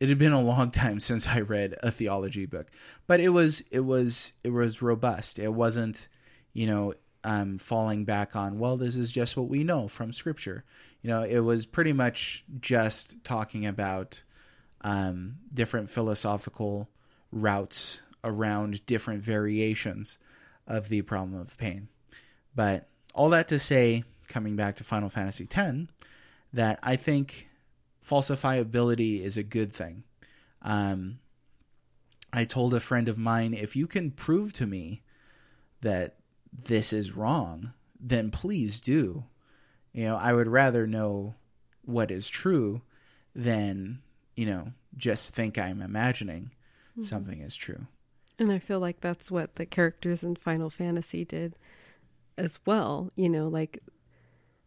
It 0.00 0.08
had 0.08 0.18
been 0.18 0.32
a 0.32 0.40
long 0.40 0.70
time 0.72 1.00
since 1.00 1.28
I 1.28 1.40
read 1.40 1.76
a 1.82 1.90
theology 1.90 2.46
book, 2.46 2.70
but 3.06 3.20
it 3.20 3.30
was 3.30 3.62
it 3.70 3.80
was 3.80 4.32
it 4.42 4.50
was 4.50 4.82
robust. 4.82 5.38
It 5.38 5.54
wasn't, 5.54 6.08
you 6.52 6.66
know, 6.66 6.94
um, 7.24 7.58
falling 7.58 8.04
back 8.04 8.34
on 8.34 8.58
well, 8.58 8.76
this 8.76 8.96
is 8.96 9.12
just 9.12 9.36
what 9.36 9.48
we 9.48 9.64
know 9.64 9.88
from 9.88 10.12
Scripture. 10.12 10.64
You 11.02 11.10
know, 11.10 11.22
it 11.22 11.40
was 11.40 11.66
pretty 11.66 11.92
much 11.92 12.44
just 12.60 13.22
talking 13.22 13.64
about 13.64 14.22
um, 14.80 15.36
different 15.52 15.90
philosophical 15.90 16.88
routes 17.30 18.00
around 18.24 18.84
different 18.86 19.22
variations 19.22 20.18
of 20.66 20.88
the 20.88 21.02
problem 21.02 21.40
of 21.40 21.56
pain. 21.56 21.88
But 22.54 22.88
all 23.14 23.30
that 23.30 23.48
to 23.48 23.58
say, 23.58 24.04
coming 24.28 24.56
back 24.56 24.76
to 24.76 24.84
Final 24.84 25.08
Fantasy 25.08 25.46
X, 25.50 25.78
that 26.52 26.78
I 26.82 26.96
think 26.96 27.48
falsifiability 28.06 29.22
is 29.22 29.36
a 29.36 29.42
good 29.42 29.72
thing. 29.72 30.04
Um, 30.62 31.20
I 32.32 32.44
told 32.44 32.74
a 32.74 32.80
friend 32.80 33.08
of 33.08 33.18
mine, 33.18 33.54
if 33.54 33.76
you 33.76 33.86
can 33.86 34.10
prove 34.10 34.52
to 34.54 34.66
me 34.66 35.02
that 35.80 36.16
this 36.52 36.92
is 36.92 37.12
wrong, 37.12 37.72
then 38.00 38.30
please 38.30 38.80
do. 38.80 39.24
You 39.92 40.04
know, 40.04 40.16
I 40.16 40.32
would 40.32 40.48
rather 40.48 40.86
know 40.86 41.34
what 41.84 42.10
is 42.10 42.28
true, 42.28 42.82
than, 43.34 44.00
you 44.34 44.46
know 44.46 44.72
just 44.98 45.34
think 45.34 45.56
I'm 45.56 45.80
imagining 45.80 46.50
something 47.00 47.40
is 47.40 47.54
true. 47.56 47.86
And 48.38 48.52
I 48.52 48.58
feel 48.58 48.80
like 48.80 49.00
that's 49.00 49.30
what 49.30 49.56
the 49.56 49.66
characters 49.66 50.22
in 50.22 50.36
Final 50.36 50.70
Fantasy 50.70 51.24
did 51.24 51.54
as 52.38 52.58
well. 52.64 53.10
You 53.16 53.28
know, 53.28 53.48
like 53.48 53.82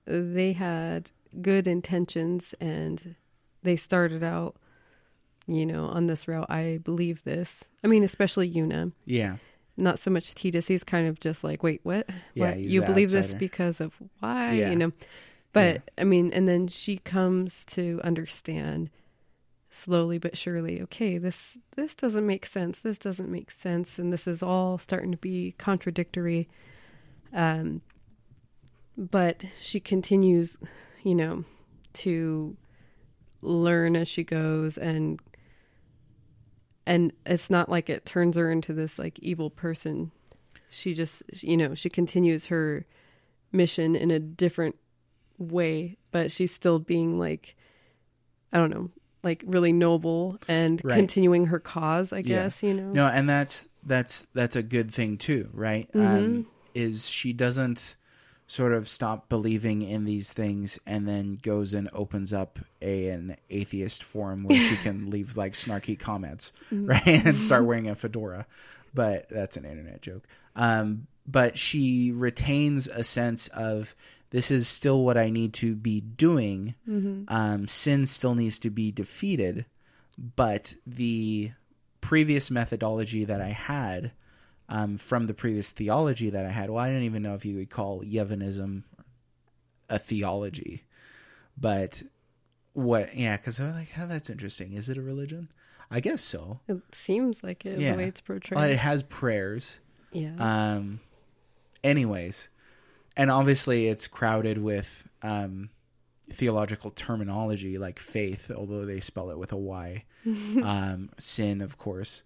they 0.06 0.54
had 0.54 1.12
good 1.42 1.68
intentions 1.68 2.54
and 2.60 3.16
they 3.64 3.76
started 3.76 4.24
out, 4.24 4.56
you 5.48 5.66
know, 5.66 5.86
on 5.86 6.08
this 6.08 6.28
route. 6.28 6.50
I 6.50 6.80
believe 6.84 7.24
this. 7.24 7.64
I 7.84 7.88
mean, 7.88 8.04
especially 8.04 8.52
Yuna. 8.52 8.92
Yeah, 9.06 9.38
Not 9.78 10.00
so 10.00 10.12
much 10.12 10.36
Tidus. 10.36 10.68
He's 10.68 10.84
kind 10.84 11.08
of 11.08 11.20
just 11.20 11.44
like, 11.44 11.64
wait, 11.64 11.82
what? 11.84 12.10
Yeah, 12.34 12.50
what? 12.52 12.60
You 12.60 12.82
believe 12.82 13.12
this 13.12 13.34
because 13.34 13.80
of 13.82 13.96
why? 14.20 14.54
Yeah. 14.54 14.70
You 14.70 14.76
know, 14.76 14.92
but 15.54 15.90
I 15.98 16.04
mean, 16.04 16.32
and 16.34 16.48
then 16.48 16.68
she 16.68 16.98
comes 16.98 17.66
to 17.72 18.00
understand 18.04 18.90
slowly 19.74 20.18
but 20.18 20.36
surely 20.36 20.82
okay 20.82 21.18
this 21.18 21.58
this 21.78 21.96
doesn't 21.96 22.28
make 22.28 22.46
sense 22.46 22.82
this 22.82 22.98
doesn't 22.98 23.32
make 23.32 23.50
sense 23.50 23.98
and 23.98 24.12
this 24.12 24.28
is 24.28 24.44
all 24.44 24.78
starting 24.78 25.12
to 25.12 25.18
be 25.18 25.56
contradictory 25.58 26.50
um 27.34 27.82
but 28.98 29.44
she 29.60 29.80
continues 29.80 30.58
you 31.04 31.16
know 31.16 31.44
to 31.94 32.56
learn 33.42 33.96
as 33.96 34.08
she 34.08 34.24
goes 34.24 34.78
and 34.78 35.20
and 36.86 37.14
it's 37.26 37.50
not 37.50 37.70
like 37.70 37.90
it 37.90 38.06
turns 38.06 38.36
her 38.38 38.52
into 38.52 38.74
this 38.74 38.98
like 39.00 39.18
evil 39.20 39.50
person 39.50 40.12
she 40.70 40.94
just 40.94 41.24
you 41.44 41.58
know 41.58 41.74
she 41.74 41.90
continues 41.90 42.48
her 42.48 42.86
mission 43.52 43.96
in 43.96 44.12
a 44.12 44.20
different 44.20 44.76
way 45.38 45.98
but 46.12 46.32
she's 46.32 46.54
still 46.54 46.80
being 46.80 47.18
like 47.20 47.56
i 48.54 48.58
don't 48.58 48.70
know 48.70 48.90
like 49.24 49.44
really 49.46 49.72
noble 49.74 50.38
and 50.48 50.82
Right. 50.84 50.96
continuing 50.96 51.46
her 51.46 51.60
cause 51.60 52.14
i 52.14 52.18
Yeah. 52.18 52.44
guess 52.44 52.64
you 52.64 52.74
know 52.74 52.92
no, 52.94 53.08
and 53.08 53.28
that's 53.28 53.68
that's 53.86 54.28
that's 54.34 54.56
a 54.56 54.62
good 54.64 54.94
thing 54.94 55.18
too, 55.18 55.50
right? 55.54 55.90
Um, 55.96 56.46
is 56.74 57.08
she 57.08 57.34
doesn't 57.34 57.96
sort 58.48 58.74
of 58.74 58.90
stop 58.90 59.30
believing 59.30 59.82
in 59.82 60.04
these 60.04 60.30
things 60.32 60.78
and 60.86 61.08
then 61.08 61.40
goes 61.42 61.74
and 61.74 61.90
opens 61.94 62.34
up 62.34 62.60
a 62.82 63.08
an 63.08 63.38
atheist 63.50 64.04
forum 64.04 64.44
where 64.44 64.60
she 64.60 64.76
can 64.78 65.10
leave 65.10 65.38
like 65.38 65.54
snarky 65.54 65.98
comments, 65.98 66.52
right, 66.70 67.08
and 67.26 67.40
start 67.40 67.64
wearing 67.64 67.88
a 67.88 67.96
fedora. 67.96 68.46
But 68.94 69.30
that's 69.30 69.56
an 69.56 69.64
internet 69.64 70.02
joke. 70.02 70.28
Um, 70.58 71.08
but 71.26 71.58
she 71.58 72.12
retains 72.12 72.88
a 72.90 73.06
sense 73.06 73.48
of 73.50 73.96
this 74.32 74.52
is 74.52 74.68
still 74.68 75.04
what 75.04 75.18
I 75.18 75.30
need 75.30 75.54
to 75.56 75.76
be 75.76 76.02
doing. 76.02 76.76
Um, 77.30 77.68
sin 77.68 78.06
still 78.06 78.36
needs 78.36 78.60
to 78.60 78.70
be 78.70 78.92
defeated, 78.92 79.66
but 80.36 80.74
the 80.86 81.52
previous 82.02 82.52
methodology 82.52 83.24
that 83.26 83.40
I 83.40 83.50
had 83.50 84.12
um, 84.72 84.98
from 84.98 85.28
the 85.28 85.34
previous 85.36 85.70
theology 85.72 86.30
that 86.32 86.46
I 86.46 86.50
had. 86.50 86.70
Well, 86.72 86.84
I 86.84 86.90
don't 86.90 87.04
even 87.04 87.22
know 87.22 87.36
if 87.36 87.46
you 87.46 87.58
would 87.58 87.70
call 87.70 88.02
Yevonism 88.04 88.84
a 89.90 90.00
theology, 90.00 90.84
but 91.58 92.02
what? 92.74 93.14
Yeah, 93.16 93.38
because 93.38 93.60
I'm 93.60 93.74
like, 93.74 93.90
oh, 94.00 94.08
that's 94.08 94.30
interesting. 94.30 94.74
Is 94.74 94.90
it 94.90 94.98
a 94.98 95.02
religion? 95.02 95.50
I 95.94 96.00
guess 96.00 96.24
so. 96.24 96.62
it 96.70 96.80
seems 96.94 97.44
like 97.44 97.66
it 97.66 97.78
Yeah. 97.80 97.92
the 97.92 97.98
way 97.98 98.06
it's 98.06 98.22
portrayed 98.22 98.56
Well, 98.58 98.70
it 98.70 98.78
has 98.78 99.04
prayers. 99.04 99.80
yeah 100.14 100.36
Um, 100.40 101.02
anyways, 101.84 102.48
and 103.18 103.30
obviously 103.30 103.88
it's 103.88 104.08
crowded 104.08 104.58
with 104.58 105.06
um, 105.22 105.70
theological 106.30 106.92
terminology 106.92 107.78
like 107.78 108.00
faith, 108.00 108.50
although 108.56 108.86
they 108.86 109.02
spell 109.02 109.32
it 109.32 109.38
with 109.38 109.52
a 109.52 109.58
Y. 109.58 110.06
um, 110.64 111.10
sin, 111.18 111.62
of 111.62 111.78
course, 111.78 112.24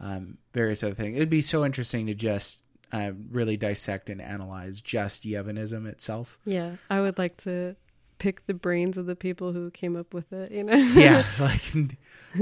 um, 0.00 0.38
various 0.52 0.82
other 0.82 0.94
things. 0.94 1.16
It'd 1.16 1.30
be 1.30 1.42
so 1.42 1.64
interesting 1.64 2.06
to 2.06 2.14
just 2.14 2.64
uh, 2.92 3.12
really 3.30 3.56
dissect 3.56 4.10
and 4.10 4.20
analyze 4.22 4.80
just 4.80 5.24
Yevonism 5.24 5.86
itself. 5.86 6.38
yeah 6.46 6.76
i 6.88 7.00
would 7.00 7.18
like 7.18 7.36
to 7.36 7.76
pick 8.18 8.46
the 8.46 8.54
brains 8.54 8.96
of 8.96 9.04
the 9.06 9.14
people 9.14 9.52
who 9.52 9.70
came 9.70 9.94
up 9.94 10.14
with 10.14 10.32
it 10.32 10.50
you 10.50 10.64
know 10.64 10.74
Yeah, 10.74 11.24
like 11.38 11.60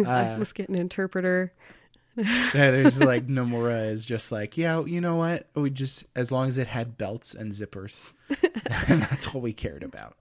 uh, 0.07 0.37
must 0.39 0.55
get 0.55 0.69
an 0.69 0.77
interpreter 0.77 1.53
Yeah, 2.17 2.71
there's 2.71 3.03
like 3.13 3.27
Nomura 3.27 3.91
is 3.91 4.05
just 4.05 4.33
like, 4.33 4.57
yeah, 4.57 4.83
you 4.85 5.01
know 5.03 5.17
what? 5.17 5.49
We 5.55 5.69
just 5.69 6.05
as 6.15 6.33
long 6.33 6.49
as 6.49 6.57
it 6.57 6.67
had 6.67 6.97
belts 6.97 7.35
and 7.35 7.53
zippers, 7.53 8.01
and 8.89 9.03
that's 9.03 9.27
all 9.35 9.41
we 9.43 9.53
cared 9.53 9.83
about. 9.83 10.17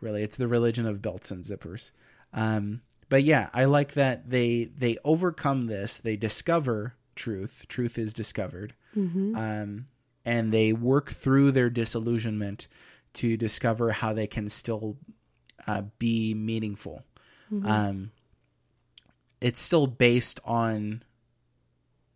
Really, 0.00 0.22
it's 0.22 0.36
the 0.36 0.46
religion 0.46 0.86
of 0.86 1.02
belts 1.02 1.30
and 1.32 1.42
zippers. 1.42 1.90
Um, 2.32 2.82
but 3.10 3.22
yeah, 3.22 3.50
I 3.52 3.66
like 3.66 3.92
that 3.94 4.30
they 4.30 4.70
they 4.74 4.96
overcome 5.04 5.66
this. 5.66 5.98
They 5.98 6.16
discover 6.16 6.94
truth. 7.14 7.66
Truth 7.68 7.98
is 7.98 8.14
discovered, 8.14 8.72
um, 9.36 9.86
and 10.24 10.50
they 10.52 10.72
work 10.72 11.10
through 11.12 11.52
their 11.52 11.68
disillusionment 11.68 12.68
to 13.14 13.36
discover 13.36 13.90
how 13.92 14.14
they 14.14 14.26
can 14.26 14.48
still 14.48 14.96
uh, 15.66 15.82
be 15.98 16.32
meaningful. 16.32 17.04
Um, 17.66 18.10
it's 19.40 19.60
still 19.60 19.86
based 19.86 20.40
on 20.44 21.02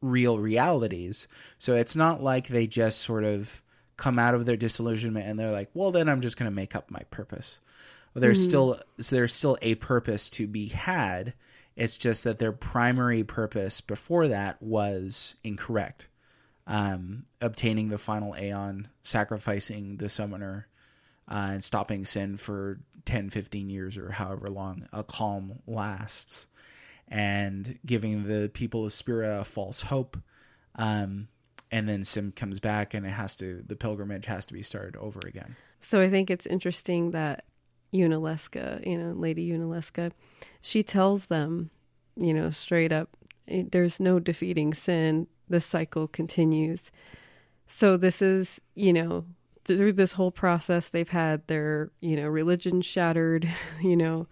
real 0.00 0.38
realities. 0.38 1.26
So 1.58 1.74
it's 1.74 1.96
not 1.96 2.22
like 2.22 2.46
they 2.46 2.66
just 2.66 3.00
sort 3.00 3.24
of 3.24 3.62
come 3.96 4.18
out 4.18 4.34
of 4.34 4.44
their 4.44 4.56
disillusionment 4.56 5.26
and 5.26 5.38
they're 5.38 5.50
like, 5.50 5.70
well, 5.74 5.90
then 5.90 6.08
I'm 6.08 6.20
just 6.20 6.36
going 6.36 6.50
to 6.50 6.54
make 6.54 6.76
up 6.76 6.90
my 6.90 7.02
purpose. 7.10 7.60
There's 8.14 8.42
still 8.42 8.80
so 9.00 9.16
there's 9.16 9.34
still 9.34 9.58
a 9.60 9.74
purpose 9.76 10.30
to 10.30 10.46
be 10.46 10.66
had. 10.66 11.34
It's 11.76 11.96
just 11.96 12.24
that 12.24 12.38
their 12.38 12.52
primary 12.52 13.24
purpose 13.24 13.80
before 13.80 14.28
that 14.28 14.62
was 14.62 15.34
incorrect. 15.42 16.08
Um, 16.66 17.26
obtaining 17.40 17.88
the 17.88 17.98
final 17.98 18.34
Aeon, 18.36 18.88
sacrificing 19.02 19.96
the 19.96 20.08
summoner, 20.08 20.68
uh, 21.28 21.50
and 21.52 21.64
stopping 21.64 22.04
sin 22.04 22.36
for 22.36 22.80
10, 23.04 23.30
15 23.30 23.68
years 23.68 23.98
or 23.98 24.12
however 24.12 24.48
long 24.48 24.88
a 24.92 25.02
calm 25.02 25.58
lasts 25.66 26.48
and 27.08 27.78
giving 27.84 28.26
the 28.26 28.50
people 28.54 28.86
of 28.86 28.92
Spira 28.92 29.40
a 29.40 29.44
false 29.44 29.82
hope. 29.82 30.16
Um, 30.76 31.28
and 31.70 31.88
then 31.88 32.04
Sin 32.04 32.32
comes 32.32 32.60
back, 32.60 32.94
and 32.94 33.04
it 33.04 33.10
has 33.10 33.36
to 33.36 33.62
the 33.66 33.76
pilgrimage 33.76 34.26
has 34.26 34.46
to 34.46 34.54
be 34.54 34.62
started 34.62 34.96
over 34.96 35.20
again. 35.26 35.56
So 35.80 36.00
I 36.00 36.08
think 36.08 36.30
it's 36.30 36.46
interesting 36.46 37.10
that 37.10 37.44
Yunalesca, 37.94 38.84
you 38.86 38.98
know, 38.98 39.12
Lady 39.12 39.48
Yunalesca, 39.48 40.10
she 40.60 40.82
tells 40.82 41.26
them, 41.26 41.70
you 42.16 42.34
know, 42.34 42.50
straight 42.50 42.92
up, 42.92 43.16
"Eh, 43.48 43.64
there's 43.70 44.00
no 44.00 44.18
defeating 44.18 44.74
sin. 44.74 45.28
The 45.48 45.60
cycle 45.60 46.08
continues. 46.08 46.90
So 47.66 47.96
this 47.96 48.20
is, 48.20 48.60
you 48.74 48.92
know, 48.92 49.24
through 49.64 49.94
this 49.94 50.12
whole 50.12 50.30
process, 50.30 50.88
they've 50.88 51.08
had 51.08 51.46
their, 51.46 51.90
you 52.00 52.16
know, 52.16 52.28
religion 52.28 52.82
shattered, 52.82 53.48
you 53.82 53.96
know, 53.96 54.26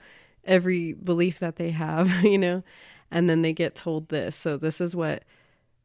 every 0.45 0.93
belief 0.93 1.39
that 1.39 1.57
they 1.57 1.71
have, 1.71 2.11
you 2.25 2.39
know, 2.39 2.63
and 3.11 3.29
then 3.31 3.43
they 3.43 3.53
get 3.53 3.75
told 3.75 4.09
this. 4.09 4.37
So 4.37 4.57
this 4.57 4.81
is 4.81 4.97
what, 4.97 5.25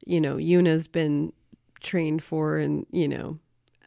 you 0.05 0.19
know, 0.19 0.37
Yuna's 0.37 0.87
been 0.87 1.33
trained 1.81 2.23
for 2.23 2.57
and, 2.57 2.85
you 2.91 3.07
know, 3.07 3.39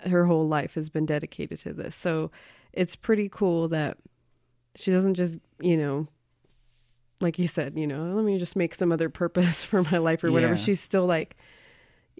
her 0.06 0.26
whole 0.26 0.48
life 0.48 0.74
has 0.74 0.88
been 0.88 1.06
dedicated 1.06 1.58
to 1.60 1.72
this. 1.72 1.94
So 1.94 2.30
it's 2.72 2.96
pretty 2.96 3.28
cool 3.28 3.68
that 3.68 3.96
she 4.76 4.90
doesn't 4.90 5.14
just, 5.14 5.40
you 5.60 5.76
know, 5.76 6.06
like 7.20 7.38
you 7.38 7.46
said, 7.46 7.76
you 7.76 7.86
know, 7.86 8.14
let 8.14 8.24
me 8.24 8.38
just 8.38 8.56
make 8.56 8.74
some 8.74 8.92
other 8.92 9.08
purpose 9.10 9.62
for 9.70 9.82
my 9.84 9.98
life 9.98 10.24
or 10.24 10.30
whatever. 10.32 10.54
Yeah. 10.54 10.58
She's 10.60 10.80
still 10.80 11.06
like, 11.06 11.36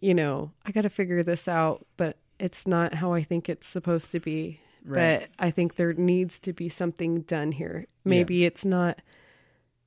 you 0.00 0.14
know, 0.14 0.52
I 0.66 0.72
got 0.72 0.82
to 0.82 0.90
figure 0.90 1.22
this 1.22 1.46
out, 1.48 1.86
but 1.96 2.16
it's 2.38 2.66
not 2.66 2.94
how 2.94 3.12
I 3.12 3.22
think 3.22 3.48
it's 3.48 3.66
supposed 3.66 4.10
to 4.12 4.20
be. 4.20 4.60
Right. 4.84 5.20
But 5.20 5.28
I 5.38 5.50
think 5.50 5.76
there 5.76 5.92
needs 5.92 6.38
to 6.40 6.52
be 6.52 6.68
something 6.70 7.20
done 7.22 7.52
here. 7.52 7.86
Maybe 8.04 8.44
it's 8.46 8.64
not 8.64 9.00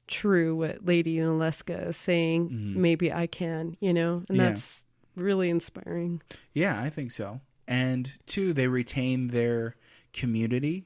true 0.07 0.55
what 0.55 0.86
Lady 0.86 1.16
Yunalesca 1.18 1.89
is 1.89 1.97
saying. 1.97 2.49
Maybe 2.80 3.11
I 3.11 3.26
can, 3.28 3.76
you 3.80 3.93
know, 3.93 4.18
and 4.18 4.24
Mm-hmm. 4.28 4.36
Yeah. 4.36 4.49
that's 4.49 4.86
really 5.16 5.49
inspiring. 5.49 6.22
Yeah, 6.53 6.80
I 6.80 6.89
think 6.89 7.11
so. 7.11 7.39
And 7.68 8.11
two, 8.28 8.53
they 8.53 8.68
retain 8.68 9.30
their 9.30 9.76
community. 10.14 10.86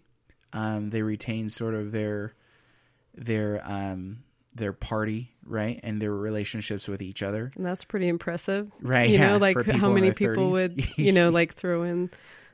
Um, 0.54 0.90
they 0.90 1.02
retain 1.02 1.50
sort 1.50 1.76
of 1.76 1.92
their 1.92 2.34
their 3.14 3.62
um, 3.66 4.20
their 4.56 4.74
party, 4.74 5.32
right, 5.46 5.80
and 5.84 6.02
their 6.02 6.14
relationships 6.14 6.88
with 6.88 7.02
each 7.02 7.22
other. 7.22 7.52
And 7.56 7.66
that's 7.66 7.84
pretty 7.84 8.08
impressive. 8.08 8.72
Right, 8.82 9.10
You 9.10 9.18
yeah, 9.20 9.34
know, 9.34 9.38
like 9.38 9.64
how 9.66 9.92
many 9.92 10.12
people 10.12 10.50
30s. 10.50 10.52
would, 10.52 10.86
you 10.98 11.12
know, 11.12 11.30
like 11.30 11.54
throw 11.56 11.84
in 11.84 12.10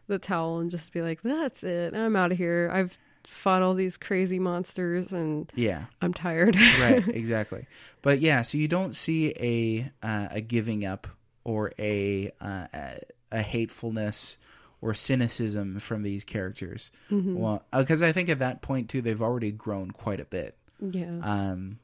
the 0.07 0.19
towel 0.19 0.59
and 0.59 0.69
just 0.69 0.91
be 0.91 1.01
like, 1.01 1.21
that's 1.21 1.63
it. 1.63 1.93
I'm 1.95 2.15
out 2.15 2.31
of 2.31 2.37
here. 2.37 2.69
I've 2.73 2.97
fought 3.25 3.61
all 3.61 3.73
these 3.73 3.95
crazy 3.95 4.37
monsters 4.37 5.13
and 5.13 5.49
Yeah, 5.55 5.85
I'm 6.01 6.13
tired. 6.13 6.55
right, 6.79 7.07
exactly. 7.07 7.67
But 8.01 8.19
yeah, 8.19 8.41
so 8.41 8.57
you 8.57 8.67
don't 8.67 8.93
see 8.93 9.29
a 9.39 10.05
uh, 10.05 10.27
a 10.31 10.41
giving 10.41 10.83
up 10.85 11.07
or 11.45 11.71
a 11.79 12.31
uh, 12.41 12.67
a, 12.73 12.99
a 13.31 13.41
hatefulness 13.41 14.37
or 14.83 14.93
cynicism 14.93 15.79
from 15.79 16.03
these 16.03 16.25
characters. 16.25 16.91
Well, 17.35 17.63
because 17.71 18.03
I 18.03 18.11
think 18.11 18.27
at 18.27 18.39
that 18.39 18.61
point 18.61 18.89
too, 18.89 19.01
they've 19.01 19.21
already 19.21 19.51
grown 19.51 19.91
quite 19.91 20.19
a 20.19 20.25
bit. 20.25 20.57
Yeah. 20.81 21.19
Um, 21.21 21.79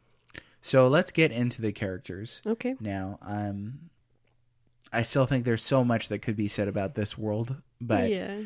so 0.61 0.89
let's 0.89 1.11
get 1.11 1.31
into 1.31 1.61
the 1.61 1.71
characters 1.71 2.41
okay. 2.45 2.75
now. 2.81 3.17
Um, 3.21 3.89
I 4.91 5.03
still 5.03 5.25
think 5.25 5.45
there's 5.45 5.63
so 5.63 5.85
much 5.85 6.09
that 6.09 6.19
could 6.19 6.35
be 6.35 6.49
said 6.49 6.67
about 6.67 6.95
this 6.95 7.17
world, 7.17 7.55
but 7.79 8.09
yeah. 8.09 8.37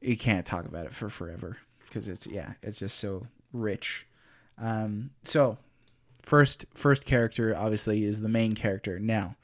you 0.00 0.16
can't 0.16 0.46
talk 0.46 0.64
about 0.64 0.86
it 0.86 0.94
for 0.94 1.10
forever 1.10 1.58
because 1.84 2.08
it's 2.08 2.26
yeah, 2.26 2.54
it's 2.62 2.78
just 2.78 2.98
so 2.98 3.26
rich. 3.52 4.06
Um, 4.56 5.10
so 5.24 5.58
first 6.22 6.64
first 6.72 7.04
character 7.04 7.54
obviously 7.54 8.04
is 8.04 8.22
the 8.22 8.28
main 8.30 8.54
character. 8.54 8.98
Now 8.98 9.36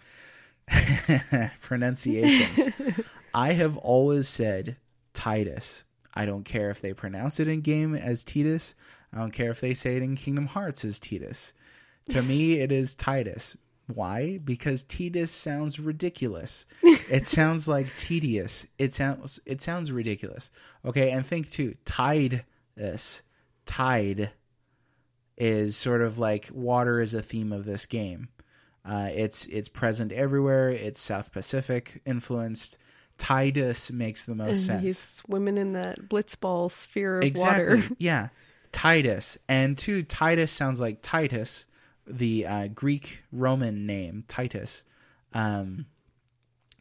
pronunciations. 1.61 2.71
I 3.35 3.53
have 3.53 3.77
always 3.79 4.29
said 4.29 4.77
Titus. 5.13 5.85
I 6.15 6.25
don't 6.25 6.45
care 6.45 6.71
if 6.71 6.81
they 6.81 6.93
pronounce 6.93 7.41
it 7.41 7.49
in 7.49 7.61
game 7.61 7.95
as 7.95 8.23
Titus. 8.23 8.75
I 9.13 9.19
don't 9.19 9.33
care 9.33 9.51
if 9.51 9.61
they 9.61 9.75
say 9.75 9.97
it 9.97 10.03
in 10.03 10.15
Kingdom 10.15 10.47
Hearts 10.47 10.85
as 10.85 11.01
Titus. 11.01 11.53
To 12.11 12.23
me, 12.23 12.55
it 12.61 12.71
is 12.71 12.95
Titus. 12.95 13.57
Why? 13.93 14.39
Because 14.39 14.85
Titus 14.85 15.31
sounds 15.31 15.79
ridiculous. 15.79 16.67
It 17.11 17.27
sounds 17.27 17.69
like 17.69 17.95
tedious. 17.99 18.67
It 18.79 18.95
sounds 18.95 19.39
it 19.45 19.61
sounds 19.61 19.93
ridiculous. 19.93 20.51
Okay, 20.87 21.11
and 21.11 21.25
think 21.25 21.51
too. 21.51 21.75
Tide 21.85 22.47
this. 22.77 23.21
Tide 23.67 24.31
is 25.37 25.77
sort 25.77 26.01
of 26.01 26.19
like 26.19 26.49
water 26.51 27.03
is 27.03 27.13
a 27.13 27.21
theme 27.21 27.53
of 27.53 27.67
this 27.67 27.85
game. 27.85 28.29
Uh, 28.87 29.11
it's 29.13 29.45
it's 29.47 29.69
present 29.69 30.13
everywhere. 30.13 30.71
It's 30.71 30.99
South 30.99 31.31
Pacific 31.31 32.01
influenced. 32.07 32.79
Titus 33.19 33.91
makes 33.91 34.25
the 34.25 34.35
most 34.35 34.49
And 34.49 34.59
sense. 34.59 34.83
he's 34.83 34.99
swimming 34.99 35.57
in 35.59 35.75
that 35.75 36.01
blitzball 36.09 36.71
sphere 36.71 37.19
of 37.19 37.25
exactly. 37.25 37.77
water. 37.77 37.89
yeah. 37.99 38.29
Titus. 38.73 39.39
And 39.49 39.79
two, 39.79 40.03
Titus 40.03 40.51
sounds 40.51 40.81
like 40.81 40.99
Titus, 41.01 41.67
the 42.07 42.47
uh, 42.47 42.69
Greek 42.69 43.23
Roman 43.33 43.87
name, 43.87 44.25
Titus. 44.27 44.83
Um, 45.33 45.87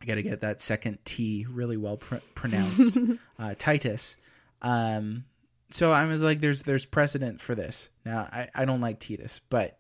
I 0.02 0.06
got 0.06 0.16
to 0.16 0.24
get 0.24 0.42
that 0.42 0.60
second 0.60 1.00
T 1.06 1.46
really 1.50 1.78
well 1.78 1.98
pr- 1.98 2.16
pronounced. 2.36 2.98
uh, 3.40 3.56
Titus. 3.58 4.18
Um, 4.62 5.26
so 5.70 5.92
I 5.92 6.06
was 6.06 6.22
like, 6.22 6.42
there's 6.42 6.64
there's 6.64 6.86
precedent 6.86 7.42
for 7.42 7.56
this. 7.56 7.90
Now 8.06 8.20
I, 8.32 8.50
I 8.54 8.66
don't 8.66 8.82
like 8.82 9.00
Titus, 9.00 9.40
but 9.50 9.80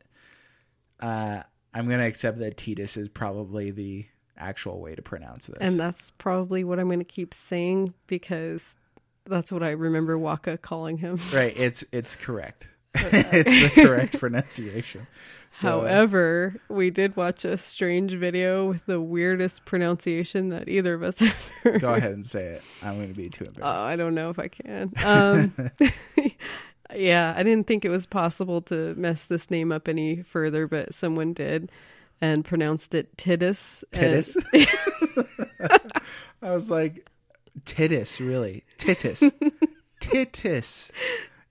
uh, 0.99 1.41
I'm 1.73 1.89
gonna 1.89 2.05
accept 2.05 2.39
that 2.39 2.57
Titus 2.57 2.95
is 2.97 3.09
probably 3.09 3.71
the 3.71 4.05
actual 4.43 4.79
way 4.79 4.95
to 4.95 5.01
pronounce 5.01 5.47
this. 5.47 5.57
And 5.59 5.79
that's 5.79 6.11
probably 6.11 6.63
what 6.63 6.79
I'm 6.79 6.87
going 6.87 6.99
to 6.99 7.05
keep 7.05 7.33
saying 7.33 7.93
because 8.07 8.75
that's 9.25 9.51
what 9.51 9.63
I 9.63 9.71
remember 9.71 10.17
Wakka 10.17 10.61
calling 10.61 10.97
him. 10.97 11.19
right, 11.33 11.55
it's 11.57 11.83
it's 11.91 12.15
correct. 12.15 12.69
it's 12.95 13.75
the 13.75 13.81
correct 13.81 14.19
pronunciation. 14.19 15.07
So- 15.51 15.81
However, 15.81 16.55
we 16.67 16.89
did 16.89 17.15
watch 17.15 17.45
a 17.45 17.57
strange 17.57 18.13
video 18.13 18.69
with 18.69 18.85
the 18.85 18.99
weirdest 18.99 19.65
pronunciation 19.65 20.49
that 20.49 20.67
either 20.67 20.93
of 20.95 21.03
us 21.03 21.21
ever. 21.65 21.79
Go 21.79 21.93
ahead 21.93 22.11
and 22.11 22.25
say 22.25 22.45
it. 22.45 22.63
I'm 22.81 22.95
going 22.95 23.13
to 23.13 23.19
be 23.19 23.29
too 23.29 23.45
embarrassed. 23.45 23.85
Oh. 23.85 23.87
I 23.87 23.95
don't 23.95 24.15
know 24.15 24.29
if 24.29 24.39
I 24.39 24.47
can. 24.47 24.91
Um, 25.05 25.53
yeah, 26.95 27.33
I 27.35 27.43
didn't 27.43 27.67
think 27.67 27.85
it 27.85 27.89
was 27.89 28.05
possible 28.05 28.61
to 28.63 28.93
mess 28.95 29.25
this 29.25 29.49
name 29.49 29.71
up 29.71 29.87
any 29.87 30.21
further, 30.21 30.67
but 30.67 30.93
someone 30.93 31.33
did 31.33 31.71
and 32.23 32.45
pronounced 32.45 32.95
it 32.95 33.17
Titus. 33.17 33.83
and- 33.91 34.01
Titus. 34.01 34.37
I 36.41 36.53
was 36.53 36.71
like, 36.71 37.05
Titus, 37.65 38.21
really? 38.21 38.63
Titus. 38.77 39.23
Titus. 39.99 40.89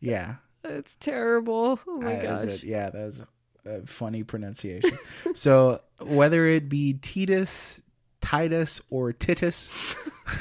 Yeah. 0.01 0.37
It's 0.65 0.97
terrible. 0.97 1.79
Oh 1.87 1.97
my 1.99 2.17
gosh. 2.17 2.63
Yeah, 2.63 2.89
that 2.89 3.05
was 3.05 3.23
a 3.67 3.87
funny 3.87 4.23
pronunciation. 4.23 4.97
so 5.35 5.83
whether 6.01 6.47
it 6.47 6.71
be 6.71 6.95
Titus, 6.95 7.83
Titus, 8.23 8.81
or 8.89 9.13
Titus, 9.13 9.71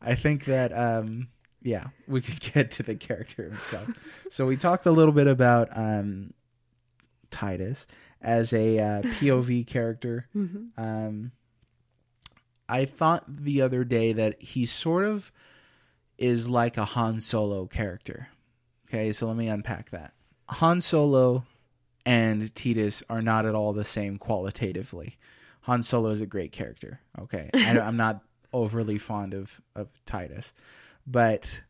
I 0.00 0.14
think 0.14 0.46
that 0.46 0.72
um, 0.72 1.28
yeah, 1.62 1.88
we 2.08 2.22
could 2.22 2.40
get 2.40 2.70
to 2.72 2.82
the 2.82 2.94
character 2.94 3.44
himself. 3.44 3.86
so 4.30 4.46
we 4.46 4.56
talked 4.56 4.86
a 4.86 4.90
little 4.92 5.12
bit 5.12 5.26
about 5.26 5.68
um, 5.76 6.32
Tidus 7.30 7.86
as 8.22 8.52
a 8.52 8.78
uh, 8.78 9.02
POV 9.02 9.66
character. 9.66 10.26
Um, 10.76 11.32
I 12.68 12.84
thought 12.86 13.24
the 13.28 13.60
other 13.62 13.84
day 13.84 14.12
that 14.14 14.40
he 14.40 14.64
sort 14.64 15.04
of 15.04 15.30
is 16.16 16.48
like 16.48 16.76
a 16.76 16.84
Han 16.84 17.20
Solo 17.20 17.66
character. 17.66 18.28
Okay, 18.88 19.12
so 19.12 19.26
let 19.26 19.36
me 19.36 19.48
unpack 19.48 19.90
that. 19.90 20.12
Han 20.48 20.80
Solo 20.80 21.44
and 22.06 22.42
Tidus 22.54 23.02
are 23.08 23.22
not 23.22 23.46
at 23.46 23.54
all 23.54 23.72
the 23.72 23.84
same 23.84 24.18
qualitatively. 24.18 25.18
Han 25.62 25.82
Solo 25.82 26.10
is 26.10 26.20
a 26.20 26.26
great 26.26 26.52
character. 26.52 27.00
Okay, 27.20 27.50
I, 27.54 27.78
I'm 27.78 27.96
not 27.96 28.22
overly 28.52 28.98
fond 28.98 29.34
of 29.34 29.60
of 29.74 29.88
Tidus, 30.06 30.52
but 31.06 31.62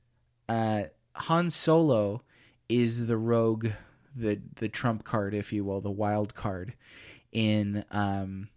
uh, 0.49 0.85
Han 1.15 1.51
Solo 1.51 2.23
is 2.69 3.07
the 3.07 3.17
rogue, 3.17 3.69
the 4.15 4.41
the 4.57 4.69
trump 4.69 5.05
card, 5.05 5.35
if 5.35 5.53
you 5.53 5.65
will, 5.65 5.81
the 5.81 5.91
wild 5.91 6.35
card 6.35 6.75
in 7.33 7.85
um, 7.91 8.49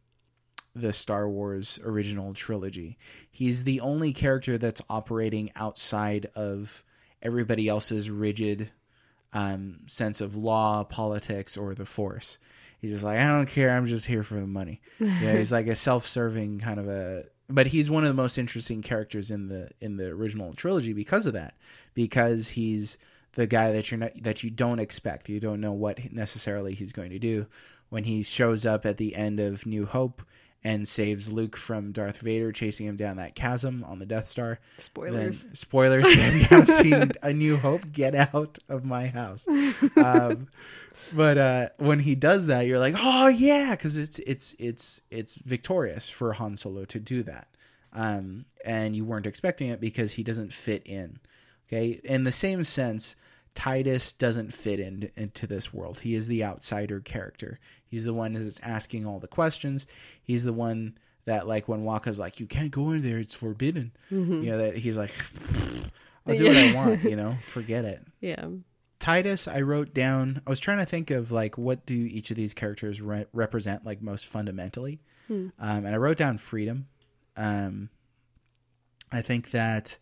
the 0.76 0.94
Star 0.94 1.30
Wars 1.30 1.80
original 1.84 2.34
trilogy. 2.34 2.98
He's 3.32 3.64
the 3.64 3.80
only 3.80 4.14
character 4.14 4.58
that's 4.58 4.82
operating 4.90 5.52
outside 5.56 6.28
of 6.36 6.84
everybody 7.22 7.68
else's 7.68 8.10
rigid 8.10 8.72
um, 9.34 9.80
sense 9.88 10.22
of 10.22 10.36
law, 10.36 10.84
politics, 10.84 11.58
or 11.58 11.74
the 11.74 11.86
Force. 11.86 12.38
He's 12.80 12.92
just 12.92 13.04
like, 13.04 13.20
I 13.20 13.28
don't 13.28 13.48
care. 13.48 13.72
I'm 13.72 13.86
just 13.86 14.06
here 14.06 14.24
for 14.24 14.36
the 14.36 14.48
money. 14.48 14.82
Yeah, 15.00 15.38
he's 15.38 15.52
like 15.52 15.68
a 15.68 15.76
self-serving 15.76 16.60
kind 16.60 16.80
of 16.80 16.88
a. 16.88 17.26
But 17.48 17.68
he's 17.68 17.92
one 17.92 18.04
of 18.04 18.08
the 18.08 18.22
most 18.22 18.38
interesting 18.38 18.82
characters 18.82 19.30
in 19.32 19.48
the 19.48 19.70
in 19.80 19.98
the 19.98 20.08
original 20.08 20.54
trilogy 20.54 20.94
because 20.94 21.26
of 21.26 21.34
that. 21.34 21.56
Because 21.94 22.50
he's 22.50 22.98
the 23.36 23.48
guy 23.48 23.72
that 23.74 23.92
you're 23.92 24.00
not 24.00 24.12
that 24.24 24.44
you 24.44 24.50
don't 24.50 24.80
expect. 24.80 25.30
You 25.30 25.40
don't 25.40 25.62
know 25.62 25.74
what 25.74 26.12
necessarily 26.12 26.74
he's 26.74 26.92
going 26.92 27.12
to 27.12 27.20
do. 27.20 27.46
When 27.90 28.04
he 28.04 28.24
shows 28.24 28.66
up 28.66 28.86
at 28.86 28.98
the 28.98 29.16
end 29.16 29.40
of 29.40 29.66
New 29.66 29.86
Hope 29.86 30.24
and 30.66 30.88
saves 30.88 31.32
Luke 31.32 31.56
from 31.56 31.92
Darth 31.92 32.22
Vader 32.22 32.52
chasing 32.52 32.88
him 32.88 32.96
down 32.96 33.18
that 33.18 33.36
chasm 33.36 33.86
on 33.88 34.00
the 34.00 34.06
Death 34.06 34.26
Star. 34.26 34.60
Spoilers. 34.80 35.44
Then, 35.44 35.54
spoilers. 35.54 36.06
if 36.08 36.16
you 36.16 36.42
haven't 36.42 36.66
seen 36.74 37.12
A 37.22 37.32
New 37.32 37.56
Hope, 37.56 37.92
get 37.92 38.16
out 38.16 38.58
of 38.68 38.84
my 38.84 39.08
house. 39.08 39.46
Um, 39.96 40.48
but 41.14 41.38
uh, 41.38 41.70
when 41.78 42.00
he 42.00 42.16
does 42.16 42.48
that, 42.48 42.66
you're 42.66 42.80
like, 42.80 42.96
oh 42.98 43.28
yeah, 43.28 43.72
because 43.72 43.96
it's 43.96 44.18
it's 44.20 44.56
it's 44.58 45.02
it's 45.12 45.36
victorious 45.38 46.10
for 46.10 46.34
Han 46.34 46.58
Solo 46.58 46.86
to 46.86 47.00
do 47.00 47.22
that, 47.24 47.48
um, 47.94 48.46
and 48.66 48.96
you 48.96 49.06
weren't 49.06 49.28
expecting 49.28 49.70
it 49.70 49.80
because 49.80 50.14
he 50.14 50.24
doesn't 50.24 50.52
fit 50.52 50.82
in. 50.88 51.20
Okay, 51.68 52.00
in 52.04 52.24
the 52.24 52.32
same 52.32 52.64
sense, 52.64 53.16
Tidus 53.56 54.18
doesn't 54.18 54.54
fit 54.54 54.80
in, 54.80 55.10
into 55.16 55.48
this 55.48 55.74
world. 55.74 56.00
He 56.00 56.14
is 56.14 56.28
the 56.28 56.44
outsider 56.44 57.00
character. 57.00 57.60
He's 57.88 58.04
the 58.04 58.14
one 58.14 58.34
that's 58.34 58.60
asking 58.60 59.06
all 59.06 59.20
the 59.20 59.28
questions. 59.28 59.88
He's 60.22 60.44
the 60.44 60.54
one 60.54 60.98
that, 61.24 61.48
like, 61.48 61.68
when 61.68 61.84
Wakka's 61.86 62.20
like, 62.20 62.40
"You 62.40 62.46
can't 62.48 62.70
go 62.72 62.92
in 62.92 63.02
there; 63.02 63.18
it's 63.18 63.34
forbidden." 63.34 63.94
You 64.44 64.52
know 64.52 64.58
that 64.58 64.78
he's 64.78 64.98
like, 64.98 65.12
"I'll 66.28 66.36
do 66.38 66.46
what 66.46 66.58
I 66.58 66.74
want." 66.76 67.04
You 67.04 67.16
know, 67.16 67.38
forget 67.48 67.86
it. 67.86 68.02
Yeah. 68.20 68.46
Tidus, 69.00 69.52
I 69.52 69.62
wrote 69.62 69.94
down. 69.94 70.42
I 70.46 70.50
was 70.50 70.60
trying 70.60 70.80
to 70.80 70.86
think 70.86 71.12
of 71.12 71.32
like 71.32 71.58
what 71.58 71.86
do 71.86 71.96
each 71.96 72.32
of 72.32 72.38
these 72.38 72.54
characters 72.54 73.02
re- 73.02 73.26
represent 73.34 73.86
like 73.86 74.02
most 74.02 74.26
fundamentally, 74.26 75.00
um, 75.30 75.86
and 75.86 75.88
I 75.88 75.98
wrote 75.98 76.18
down 76.18 76.38
freedom. 76.38 76.88
Um, 77.38 77.90
I 79.12 79.22
think 79.22 79.52
that 79.52 79.98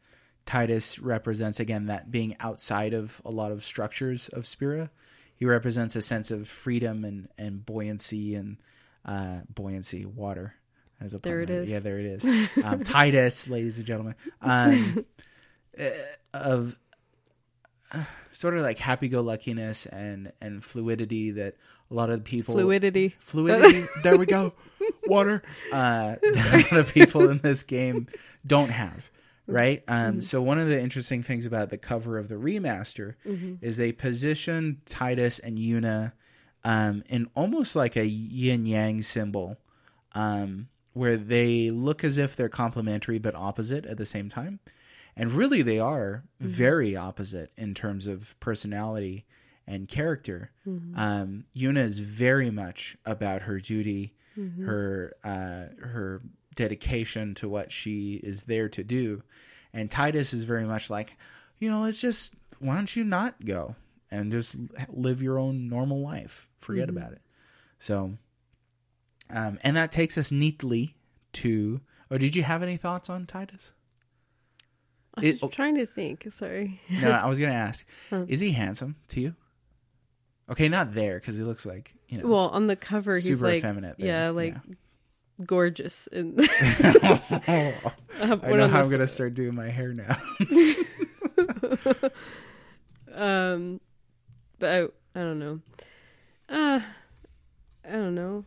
Tidus 0.45 0.99
represents 1.01 1.59
again 1.59 1.87
that 1.87 2.11
being 2.11 2.35
outside 2.39 2.93
of 2.93 3.21
a 3.25 3.31
lot 3.31 3.51
of 3.51 3.63
structures 3.63 4.27
of 4.29 4.45
Spira. 4.45 4.89
He 5.35 5.45
represents 5.45 5.95
a 5.95 6.01
sense 6.01 6.31
of 6.31 6.47
freedom 6.47 7.05
and 7.05 7.27
and 7.37 7.65
buoyancy 7.65 8.35
and 8.35 8.57
uh, 9.05 9.39
buoyancy, 9.53 10.05
water. 10.05 10.55
As 11.01 11.13
a 11.13 11.17
There 11.17 11.41
it 11.41 11.49
is. 11.49 11.69
Yeah, 11.69 11.79
there 11.79 11.99
it 11.99 12.05
is. 12.05 12.23
Um, 12.63 12.83
Tidus, 12.83 13.49
ladies 13.49 13.77
and 13.77 13.85
gentlemen, 13.85 14.15
um, 14.41 15.05
uh, 15.79 15.89
of 16.33 16.77
sort 18.31 18.55
of 18.55 18.61
like 18.63 18.79
happy-go-luckiness 18.79 19.85
and 19.85 20.31
and 20.41 20.63
fluidity 20.63 21.31
that 21.31 21.55
a 21.91 21.93
lot 21.93 22.09
of 22.09 22.23
people 22.23 22.55
Fluidity. 22.55 23.09
fluidity 23.19 23.85
there 24.03 24.17
we 24.17 24.25
go 24.25 24.53
water 25.05 25.43
uh 25.71 26.15
that 26.21 26.65
a 26.71 26.75
lot 26.75 26.79
of 26.79 26.93
people 26.93 27.29
in 27.29 27.37
this 27.39 27.63
game 27.63 28.07
don't 28.45 28.69
have 28.69 29.09
right? 29.47 29.83
Um 29.87 30.21
so 30.21 30.41
one 30.41 30.59
of 30.59 30.67
the 30.69 30.79
interesting 30.79 31.23
things 31.23 31.45
about 31.45 31.69
the 31.69 31.77
cover 31.77 32.17
of 32.17 32.27
the 32.29 32.35
remaster 32.35 33.15
is 33.61 33.77
they 33.77 33.91
position 33.91 34.81
tidus 34.85 35.39
and 35.43 35.57
yuna 35.57 36.13
um 36.63 37.03
in 37.09 37.29
almost 37.35 37.75
like 37.75 37.95
a 37.97 38.05
yin 38.05 38.65
yang 38.65 39.01
symbol 39.01 39.57
um 40.13 40.67
where 40.93 41.17
they 41.17 41.69
look 41.71 42.03
as 42.03 42.17
if 42.17 42.35
they're 42.35 42.49
complementary 42.49 43.17
but 43.19 43.33
opposite 43.35 43.85
at 43.85 43.97
the 43.97 44.05
same 44.05 44.29
time. 44.29 44.59
And 45.15 45.31
really, 45.31 45.61
they 45.61 45.79
are 45.79 46.23
very 46.39 46.95
opposite 46.95 47.51
in 47.57 47.73
terms 47.75 48.07
of 48.07 48.35
personality 48.39 49.25
and 49.67 49.87
character. 49.87 50.51
Um, 50.95 51.45
Yuna 51.55 51.79
is 51.79 51.99
very 51.99 52.49
much 52.51 52.97
about 53.05 53.43
her 53.43 53.59
duty, 53.59 54.13
her 54.65 55.13
uh, 55.23 55.65
her 55.85 56.21
dedication 56.55 57.33
to 57.35 57.49
what 57.49 57.71
she 57.71 58.15
is 58.23 58.45
there 58.45 58.69
to 58.69 58.83
do, 58.83 59.23
and 59.73 59.89
Tidus 59.89 60.33
is 60.33 60.43
very 60.43 60.65
much 60.65 60.89
like, 60.89 61.15
you 61.59 61.69
know, 61.69 61.81
let's 61.81 61.99
just 62.01 62.33
why 62.59 62.75
don't 62.75 62.95
you 62.95 63.03
not 63.03 63.43
go 63.43 63.75
and 64.11 64.31
just 64.31 64.55
live 64.89 65.21
your 65.21 65.37
own 65.39 65.67
normal 65.67 66.01
life, 66.01 66.47
forget 66.59 66.87
about 66.89 67.11
it. 67.13 67.21
So, 67.79 68.17
um, 69.29 69.59
and 69.63 69.75
that 69.75 69.91
takes 69.91 70.17
us 70.17 70.31
neatly 70.31 70.95
to. 71.33 71.81
Oh, 72.11 72.17
did 72.17 72.35
you 72.35 72.43
have 72.43 72.61
any 72.63 72.77
thoughts 72.77 73.09
on 73.09 73.25
Tidus? 73.25 73.71
I'm 75.15 75.23
It- 75.23 75.51
trying 75.51 75.75
to 75.75 75.85
think. 75.85 76.27
Sorry. 76.35 76.79
No, 76.89 77.11
I 77.11 77.27
was 77.27 77.39
gonna 77.39 77.53
ask, 77.53 77.85
Huh. 78.09 78.25
is 78.27 78.39
he 78.39 78.51
handsome 78.51 78.95
to 79.09 79.21
you? 79.21 79.35
Okay, 80.49 80.67
not 80.69 80.93
there 80.93 81.19
because 81.19 81.37
he 81.37 81.43
looks 81.43 81.65
like 81.65 81.93
you 82.09 82.17
know. 82.17 82.27
Well, 82.27 82.49
on 82.49 82.67
the 82.67 82.75
cover, 82.75 83.15
he's 83.15 83.25
Super 83.25 83.47
like, 83.47 83.57
effeminate 83.57 83.97
there, 83.97 84.07
yeah, 84.07 84.29
like 84.29 84.53
yeah. 84.53 84.75
Gorgeous. 85.45 86.07
And 86.11 86.39
I 86.59 87.73
know 88.19 88.67
how 88.67 88.81
I'm 88.81 88.89
gonna 88.89 89.07
start 89.07 89.33
doing 89.33 89.55
my 89.55 89.69
hair 89.69 89.93
now. 89.93 90.17
Um, 93.15 93.79
but 94.57 94.69
I, 94.69 94.83
I 95.19 95.23
don't 95.23 95.37
know. 95.37 95.59
Uh, 96.49 96.79
I 97.87 97.91
don't 97.91 98.15
know. 98.15 98.43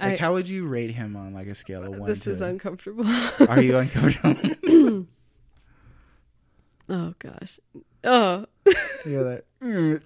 like, 0.00 0.12
I, 0.12 0.16
how 0.16 0.32
would 0.32 0.48
you 0.48 0.66
rate 0.66 0.92
him 0.92 1.14
on 1.14 1.34
like 1.34 1.46
a 1.46 1.54
scale 1.54 1.82
of 1.82 1.90
one 1.90 2.08
this 2.08 2.20
to? 2.20 2.30
is 2.30 2.40
uncomfortable. 2.40 3.04
Are 3.48 3.60
you 3.60 3.76
uncomfortable? 3.76 5.04
oh 6.88 7.14
gosh. 7.18 7.60
Oh, 8.02 8.46
yeah, 9.04 9.42
that. 9.60 10.00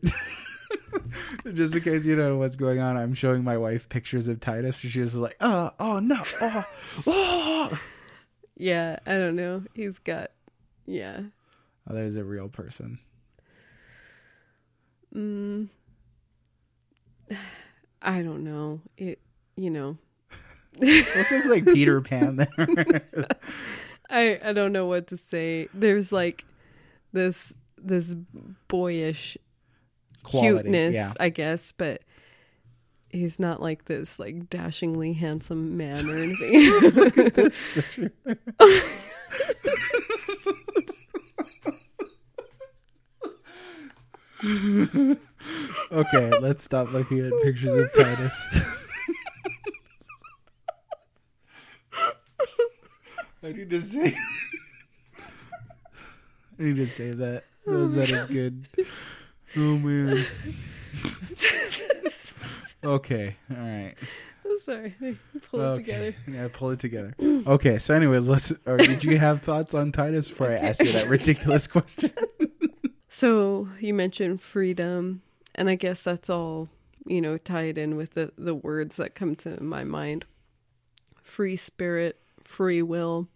Just 1.55 1.77
in 1.77 1.83
case 1.83 2.07
you 2.07 2.17
don't 2.17 2.27
know 2.27 2.39
what's 2.39 2.57
going 2.57 2.81
on, 2.81 2.97
I'm 2.97 3.15
showing 3.15 3.45
my 3.45 3.57
wife 3.57 3.89
pictures 3.89 4.29
of 4.29 4.41
Tidus. 4.41 4.83
And 4.83 4.93
she's 4.93 5.15
like, 5.15 5.37
oh, 5.41 5.71
oh 5.79 5.99
no, 5.99 6.23
oh, 6.41 6.65
oh. 7.07 7.81
yeah. 8.57 8.99
I 9.07 9.13
don't 9.19 9.37
know. 9.37 9.65
He's 9.75 9.99
got, 9.99 10.31
yeah. 10.87 11.21
Oh, 11.89 11.95
there's 11.95 12.17
a 12.17 12.25
real 12.25 12.49
person. 12.49 12.99
Mm, 15.15 15.69
I 18.03 18.23
don't 18.23 18.45
know. 18.45 18.81
It, 18.97 19.21
you 19.57 19.71
know, 19.71 19.99
This 20.79 21.31
looks 21.31 21.49
like 21.49 21.65
Peter 21.67 22.01
Pan 22.01 22.37
there. 22.37 23.03
I 24.09 24.41
I 24.43 24.53
don't 24.53 24.73
know 24.73 24.87
what 24.87 25.07
to 25.09 25.17
say. 25.17 25.69
There's 25.75 26.13
like 26.13 26.45
this 27.13 27.53
this 27.77 28.15
boyish 28.69 29.37
Quality, 30.23 30.71
cuteness, 30.71 30.95
yeah. 30.95 31.13
I 31.19 31.29
guess, 31.29 31.73
but 31.73 32.03
he's 33.11 33.39
not 33.39 33.61
like 33.61 33.85
this 33.87 34.19
like 34.19 34.49
dashingly 34.49 35.13
handsome 35.13 35.77
man 35.77 36.09
or 36.09 36.19
anything. 36.19 36.73
Okay, 45.93 46.31
let's 46.41 46.65
stop 46.65 46.91
looking 46.93 47.21
at 47.21 47.33
pictures 47.43 47.75
of 47.75 47.93
Tidus. 47.93 48.33
I 53.43 53.53
need 53.53 53.71
to 53.71 53.81
say. 53.81 54.15
I 56.59 56.63
need 56.63 56.77
to 56.77 56.89
say 56.89 57.11
that. 57.11 57.45
Those 57.67 57.95
that 57.97 58.11
is 58.11 58.25
good. 58.27 58.69
Oh 59.57 59.79
man. 59.79 60.25
okay. 62.85 63.37
All 63.51 63.57
right. 63.57 63.95
I'm 64.45 64.59
sorry. 64.61 64.95
Pull 65.51 65.61
it 65.61 65.65
okay. 65.65 65.83
together. 65.83 66.15
Yeah, 66.29 66.49
pull 66.53 66.71
it 66.71 66.81
together. 66.81 67.15
Okay. 67.21 67.79
So, 67.79 67.95
anyways, 67.95 68.29
let's. 68.29 68.53
Or 68.67 68.77
did 68.77 69.05
you 69.05 69.19
have 69.19 69.43
thoughts 69.43 69.75
on 69.75 69.93
Tidus 69.93 70.29
before 70.29 70.51
I 70.51 70.55
asked 70.55 70.81
you 70.81 70.93
that 70.93 71.07
ridiculous 71.09 71.67
question? 71.67 72.11
So 73.09 73.69
you 73.79 73.95
mentioned 73.95 74.41
freedom, 74.41 75.23
and 75.55 75.69
I 75.69 75.75
guess 75.75 76.03
that's 76.03 76.31
all 76.31 76.69
you 77.07 77.21
know 77.21 77.37
tied 77.37 77.79
in 77.79 77.97
with 77.97 78.15
the 78.15 78.33
the 78.39 78.55
words 78.55 78.97
that 78.97 79.15
come 79.15 79.37
to 79.37 79.63
my 79.63 79.85
mind: 79.85 80.25
free 81.23 81.57
spirit, 81.57 82.19
free 82.43 82.83
will, 82.83 83.29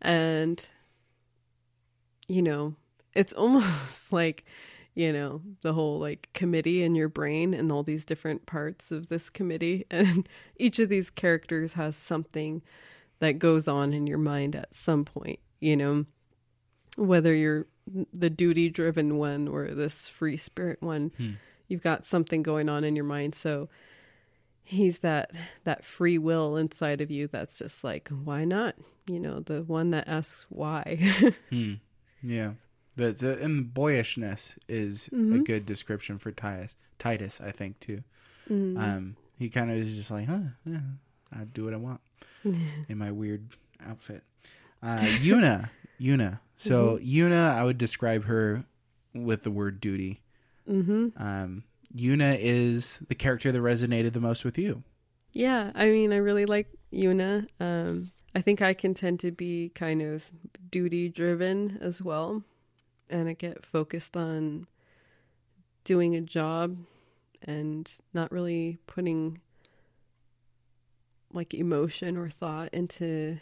and 0.00 0.66
you 2.28 2.42
know, 2.42 2.74
it's 3.14 3.32
almost 3.32 4.12
like 4.12 4.44
you 4.94 5.12
know 5.12 5.40
the 5.62 5.72
whole 5.72 5.98
like 5.98 6.28
committee 6.34 6.82
in 6.82 6.94
your 6.94 7.08
brain 7.08 7.54
and 7.54 7.72
all 7.72 7.82
these 7.82 8.04
different 8.04 8.46
parts 8.46 8.90
of 8.90 9.08
this 9.08 9.30
committee, 9.30 9.86
and 9.90 10.28
each 10.56 10.78
of 10.78 10.88
these 10.88 11.10
characters 11.10 11.74
has 11.74 11.96
something 11.96 12.62
that 13.20 13.38
goes 13.38 13.68
on 13.68 13.92
in 13.92 14.06
your 14.06 14.18
mind 14.18 14.56
at 14.56 14.74
some 14.74 15.04
point. 15.04 15.38
You 15.60 15.76
know, 15.76 16.06
whether 16.96 17.34
you're 17.34 17.66
the 18.12 18.30
duty 18.30 18.68
driven 18.68 19.16
one 19.18 19.48
or 19.48 19.68
this 19.68 20.06
free 20.08 20.36
spirit 20.36 20.80
one 20.80 21.10
you've 21.66 21.82
got 21.82 22.04
something 22.06 22.42
going 22.42 22.68
on 22.68 22.84
in 22.84 22.94
your 22.94 23.04
mind 23.04 23.34
so 23.34 23.68
he's 24.62 25.00
that 25.00 25.32
that 25.64 25.84
free 25.84 26.16
will 26.16 26.56
inside 26.56 27.00
of 27.00 27.10
you 27.10 27.26
that's 27.26 27.58
just 27.58 27.82
like 27.82 28.08
why 28.10 28.44
not 28.44 28.76
you 29.08 29.18
know 29.18 29.40
the 29.40 29.62
one 29.62 29.90
that 29.90 30.06
asks 30.06 30.46
why 30.48 30.96
Hmm. 31.50 31.74
Yeah. 32.22 32.52
The, 32.96 33.12
the 33.12 33.38
and 33.42 33.72
boyishness 33.72 34.54
is 34.68 35.08
a 35.12 35.38
good 35.38 35.64
description 35.66 36.18
for 36.18 36.30
Tidus. 36.32 36.76
Tidus, 36.98 37.40
I 37.40 37.50
think 37.50 37.80
too. 37.80 38.02
Um, 38.50 39.16
he 39.38 39.48
kind 39.48 39.70
of 39.70 39.76
is 39.78 39.94
just 39.96 40.10
like, 40.10 40.26
huh, 40.28 40.40
yeah, 40.66 40.78
I 41.32 41.44
do 41.44 41.64
what 41.64 41.72
I 41.74 41.78
want 41.78 42.00
in 42.44 42.98
my 42.98 43.10
weird 43.10 43.46
outfit. 43.86 44.22
Uh, 44.82 44.96
Yuna, 44.98 45.70
Yuna. 46.00 46.40
So 46.56 46.98
Yuna, 46.98 47.50
I 47.56 47.64
would 47.64 47.78
describe 47.78 48.24
her 48.24 48.64
with 49.14 49.42
the 49.42 49.50
word 49.50 49.80
duty. 49.80 50.20
mm-hmm 50.68 51.08
Um, 51.16 51.64
Yuna 51.96 52.36
is 52.40 53.00
the 53.08 53.14
character 53.14 53.52
that 53.52 53.58
resonated 53.58 54.12
the 54.12 54.20
most 54.20 54.44
with 54.44 54.56
you. 54.58 54.82
yeah 55.34 55.70
i 55.74 55.86
mean 55.88 56.12
i 56.12 56.16
really 56.16 56.44
like 56.46 56.68
yuna 56.92 57.46
um 57.60 58.10
i 58.34 58.40
think 58.42 58.60
i 58.62 58.74
can 58.74 58.92
tend 58.94 59.18
to 59.20 59.30
be 59.30 59.70
kind 59.74 60.00
of 60.02 60.22
duty 60.70 61.08
driven 61.08 61.78
as 61.80 62.00
well 62.02 62.42
and 63.12 63.28
i 63.28 63.32
get 63.32 63.64
focused 63.64 64.16
on 64.16 64.66
doing 65.84 66.14
a 66.16 66.20
job 66.20 66.76
and 67.42 67.94
not 68.14 68.30
really 68.32 68.78
putting 68.86 69.38
like 71.32 71.54
emotion 71.54 72.16
or 72.16 72.28
thought 72.28 72.68
into 72.72 73.38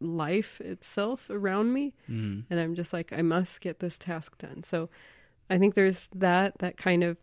life 0.00 0.60
itself 0.60 1.30
around 1.30 1.72
me 1.72 1.94
Mm. 2.10 2.44
and 2.50 2.60
i'm 2.60 2.74
just 2.74 2.92
like 2.92 3.12
i 3.12 3.22
must 3.22 3.60
get 3.60 3.78
this 3.78 3.96
task 3.96 4.36
done 4.38 4.62
so 4.62 4.90
i 5.48 5.56
think 5.58 5.74
there's 5.74 6.08
that 6.14 6.58
that 6.58 6.76
kind 6.76 7.02
of 7.04 7.16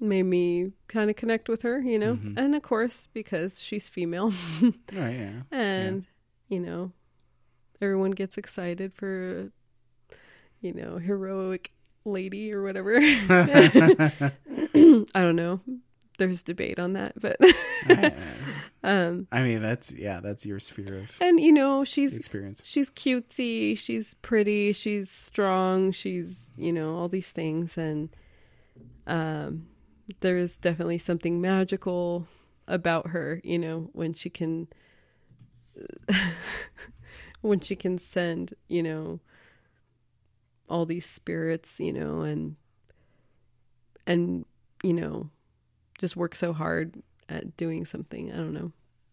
made 0.00 0.24
me 0.24 0.72
kind 0.88 1.08
of 1.10 1.16
connect 1.16 1.48
with 1.48 1.62
her 1.62 1.80
you 1.80 1.98
know 1.98 2.16
Mhm. 2.16 2.34
and 2.36 2.54
of 2.54 2.62
course 2.62 3.08
because 3.12 3.60
she's 3.62 3.88
female 3.88 4.32
Oh, 4.62 4.72
yeah. 4.92 5.42
and 5.50 6.06
you 6.48 6.60
know 6.60 6.92
everyone 7.82 8.12
gets 8.12 8.38
excited 8.38 8.94
for 8.94 9.50
you 10.60 10.72
know 10.72 10.98
heroic 10.98 11.72
lady 12.04 12.52
or 12.52 12.62
whatever. 12.62 12.94
I 13.00 14.32
don't 15.14 15.36
know. 15.36 15.60
There's 16.18 16.42
debate 16.42 16.78
on 16.78 16.92
that 16.92 17.14
but 17.20 17.36
um 18.84 19.26
I 19.32 19.42
mean, 19.42 19.60
that's 19.60 19.92
yeah, 19.92 20.20
that's 20.20 20.46
your 20.46 20.60
sphere 20.60 21.00
of 21.00 21.16
and 21.20 21.40
you 21.40 21.52
know 21.52 21.84
she's 21.84 22.16
experience. 22.16 22.62
she's 22.64 22.90
cutesy 22.90 23.76
she's 23.76 24.14
pretty 24.14 24.72
she's 24.72 25.10
strong 25.10 25.90
she's 25.90 26.36
you 26.56 26.72
know 26.72 26.96
all 26.96 27.08
these 27.08 27.28
things. 27.28 27.76
And 27.76 28.10
um 29.06 29.66
there's 30.20 30.56
definitely 30.56 30.98
something 30.98 31.40
magical 31.40 32.28
about 32.68 33.08
her 33.08 33.40
you 33.42 33.58
know 33.58 33.90
when 33.92 34.14
she 34.14 34.30
can 34.30 34.68
when 37.48 37.60
she 37.60 37.76
can 37.76 37.98
send 37.98 38.54
you 38.68 38.82
know 38.82 39.20
all 40.68 40.86
these 40.86 41.04
spirits 41.06 41.78
you 41.78 41.92
know 41.92 42.22
and 42.22 42.56
and 44.06 44.44
you 44.82 44.92
know 44.92 45.28
just 45.98 46.16
work 46.16 46.34
so 46.34 46.52
hard 46.52 47.02
at 47.28 47.56
doing 47.56 47.84
something 47.84 48.32
i 48.32 48.36
don't 48.36 48.52
know 48.52 48.72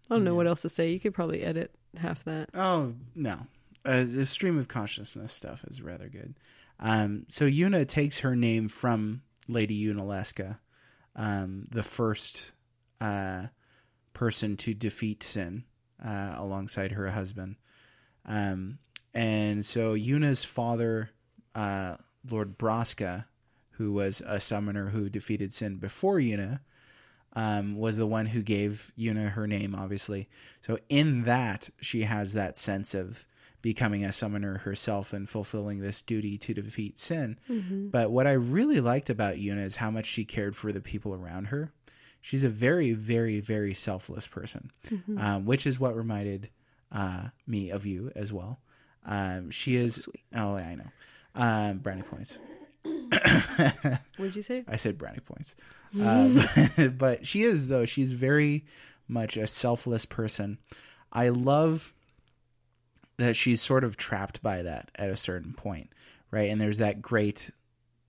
i 0.10 0.16
don't 0.16 0.24
know 0.24 0.32
Yeah. 0.32 0.38
what 0.38 0.48
else 0.48 0.62
to 0.62 0.70
say 0.70 0.90
you 0.92 1.00
could 1.00 1.14
probably 1.14 1.44
edit 1.44 1.72
half 1.98 2.24
that 2.26 2.50
Oh 2.54 2.94
no, 3.16 3.48
uh, 3.84 4.04
the 4.08 4.26
stream 4.26 4.58
of 4.60 4.68
consciousness 4.68 5.34
stuff 5.34 5.64
is 5.68 5.82
rather 5.82 6.08
good. 6.08 6.36
Um, 6.80 7.26
so 7.30 7.46
Yuna 7.46 7.88
takes 7.88 8.20
her 8.20 8.36
name 8.36 8.68
from 8.68 9.24
Lady 9.48 9.76
Yunalesca, 9.84 10.60
um, 11.16 11.64
the 11.72 11.82
first 11.82 12.52
uh, 13.02 13.48
person 14.14 14.56
to 14.58 14.74
defeat 14.76 15.24
sin 15.24 15.64
uh, 16.06 16.34
alongside 16.38 16.92
her 16.92 17.10
husband. 17.10 17.56
Um, 18.30 18.78
and 19.14 19.66
so 19.66 19.96
Yuna's 19.96 20.46
father, 20.46 21.10
uh, 21.56 21.98
Lord 22.30 22.58
Braska, 22.58 23.26
who 23.72 23.92
was 23.92 24.22
a 24.26 24.40
summoner 24.40 24.90
who 24.90 25.10
defeated 25.10 25.52
sin 25.52 25.78
before 25.78 26.18
Yuna, 26.18 26.60
um, 27.34 27.76
was 27.78 27.98
the 27.98 28.08
one 28.08 28.26
who 28.28 28.42
gave 28.42 28.92
Yuna 28.98 29.32
her 29.32 29.48
name, 29.48 29.76
obviously. 29.76 30.30
So 30.66 30.78
in 30.90 31.24
that, 31.24 31.70
she 31.82 32.04
has 32.04 32.34
that 32.34 32.58
sense 32.58 32.94
of 32.94 33.26
becoming 33.62 34.06
a 34.06 34.12
summoner 34.12 34.60
herself 34.60 35.12
and 35.12 35.28
fulfilling 35.28 35.80
this 35.80 36.02
duty 36.02 36.38
to 36.38 36.54
defeat 36.54 36.98
sin. 36.98 37.38
But 37.92 38.10
what 38.12 38.26
I 38.28 38.32
really 38.34 38.80
liked 38.80 39.10
about 39.10 39.36
Yuna 39.36 39.66
is 39.66 39.76
how 39.76 39.92
much 39.92 40.06
she 40.06 40.24
cared 40.24 40.56
for 40.56 40.72
the 40.72 40.82
people 40.82 41.14
around 41.14 41.46
her. 41.46 41.72
She's 42.22 42.44
a 42.44 42.50
very, 42.50 42.94
very, 42.94 43.40
very 43.42 43.74
selfless 43.74 44.28
person, 44.28 44.72
um, 45.18 45.46
which 45.46 45.66
is 45.68 45.80
what 45.80 45.96
reminded 45.96 46.50
uh, 46.92 47.28
me 47.48 47.70
of 47.70 47.86
you 47.86 48.12
as 48.16 48.32
well. 48.34 48.60
Um, 49.06 49.50
she 49.52 49.76
is. 49.76 49.96
sweet. 49.96 50.24
Oh, 50.36 50.56
I 50.56 50.76
know. 50.76 50.92
Um, 51.36 51.78
brownie 51.80 52.04
points. 52.04 52.38
What'd 54.18 54.36
you 54.36 54.42
say? 54.42 54.64
I 54.68 54.76
said 54.76 54.98
brownie 54.98 55.20
points. 55.20 55.56
Um, 56.00 56.40
but 57.00 57.26
she 57.26 57.42
is, 57.42 57.68
though. 57.68 57.88
She's 57.88 58.12
very 58.12 58.64
much 59.08 59.38
a 59.38 59.48
selfless 59.48 60.06
person. 60.06 60.60
I 61.12 61.30
love 61.30 61.96
that 63.18 63.36
she's 63.36 63.60
sort 63.60 63.84
of 63.84 63.98
trapped 63.98 64.44
by 64.44 64.62
that 64.62 64.92
at 64.94 65.10
a 65.10 65.18
certain 65.18 65.54
point, 65.54 65.90
right? 66.30 66.52
And 66.52 66.62
there's 66.62 66.78
that 66.78 67.02
great 67.02 67.50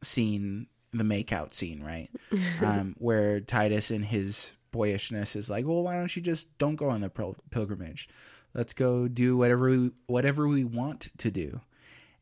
scene, 0.03 0.67
the 0.93 1.05
makeout 1.05 1.55
scene, 1.55 1.83
right? 1.83 2.11
um, 2.63 2.97
where 2.99 3.41
Tidus, 3.41 3.91
in 3.91 4.03
his 4.03 4.53
boyishness, 4.73 5.35
is 5.35 5.49
like, 5.49 5.67
well, 5.67 5.83
why 5.83 5.97
don't 5.97 6.15
you 6.15 6.21
just 6.21 6.47
don't 6.59 6.77
go 6.77 6.91
on 6.91 7.01
the 7.01 7.09
pil- 7.09 7.37
pilgrimage? 7.51 8.11
Let's 8.55 8.73
go 8.75 9.09
do 9.09 9.37
whatever 9.37 9.71
we, 9.71 9.91
whatever 10.07 10.47
we 10.49 10.65
want 10.65 11.11
to 11.19 11.31
do. 11.31 11.61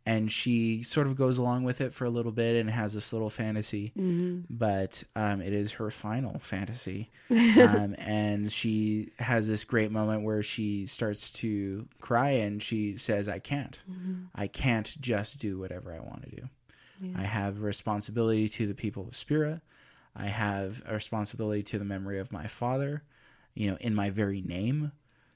And 0.06 0.32
she 0.32 0.84
sort 0.84 1.06
of 1.06 1.16
goes 1.16 1.36
along 1.36 1.64
with 1.64 1.82
it 1.82 1.92
for 1.92 2.06
a 2.06 2.10
little 2.10 2.32
bit 2.32 2.56
and 2.56 2.70
has 2.70 2.94
this 2.94 3.12
little 3.12 3.28
fantasy. 3.28 3.92
But 4.48 5.04
um, 5.14 5.42
it 5.42 5.52
is 5.52 5.72
her 5.72 5.90
final 5.90 6.38
fantasy. 6.38 7.10
Um, 7.30 7.94
and 7.98 8.50
she 8.50 9.10
has 9.18 9.46
this 9.46 9.64
great 9.64 9.90
moment 9.90 10.22
where 10.22 10.42
she 10.42 10.86
starts 10.86 11.30
to 11.32 11.86
cry 12.00 12.30
and 12.30 12.62
she 12.62 12.96
says 12.96 13.28
i 13.28 13.38
can't. 13.38 13.78
I 14.34 14.46
can't 14.46 14.94
just 15.00 15.38
do 15.38 15.58
whatever 15.58 15.92
i 15.92 15.98
want 16.00 16.22
to 16.22 16.30
do. 16.36 16.48
I 17.16 17.22
have 17.22 17.58
a 17.58 17.60
responsibility 17.60 18.48
to 18.48 18.66
the 18.66 18.74
people 18.74 19.06
of 19.06 19.14
Spira. 19.16 19.60
i 20.16 20.26
have 20.26 20.82
a 20.86 20.94
responsibility 20.94 21.62
to 21.64 21.78
the 21.78 21.84
memory 21.84 22.18
of 22.18 22.32
my 22.32 22.46
father 22.46 23.02
you 23.54 23.70
know 23.70 23.76
in 23.80 23.94
my 23.94 24.08
very 24.10 24.40
name 24.40 24.90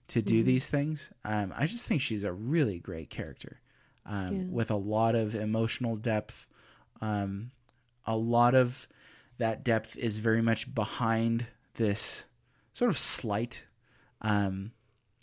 to 0.08 0.20
do 0.22 0.42
these 0.42 0.68
things 0.68 1.10
um, 1.24 1.52
i 1.56 1.66
just 1.66 1.86
think 1.86 2.00
she's 2.00 2.24
a 2.24 2.32
really 2.32 2.78
great 2.78 3.08
character 3.10 3.60
um, 4.04 4.36
Yeah. 4.36 4.42
with 4.50 4.70
a 4.72 4.76
lot 4.76 5.14
of 5.14 5.34
emotional 5.36 5.94
depth. 5.94 6.46
Um, 7.00 7.52
a 8.04 8.16
lot 8.16 8.56
of 8.56 8.88
that 9.38 9.62
depth 9.62 9.96
is 9.96 10.18
very 10.18 10.42
much 10.42 10.72
behind 10.74 11.46
this 11.74 12.24
sort 12.72 12.88
of 12.90 12.98
slight 12.98 13.64
um, 14.20 14.72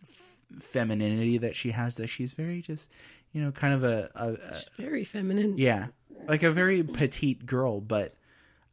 f- 0.02 0.38
femininity 0.62 1.40
that 1.40 1.58
she 1.58 1.72
has. 1.72 1.96
That 1.98 2.08
she's 2.08 2.32
very 2.32 2.62
just, 2.62 2.90
you 3.34 3.42
know, 3.42 3.52
kind 3.52 3.74
of 3.74 3.84
a, 3.84 4.10
a, 4.16 4.28
a 4.32 4.62
Very 4.82 5.04
feminine. 5.04 5.58
yeah, 5.58 5.88
like 6.30 6.44
a 6.44 6.52
very 6.52 6.82
petite 6.84 7.46
girl, 7.46 7.82
but 7.82 8.16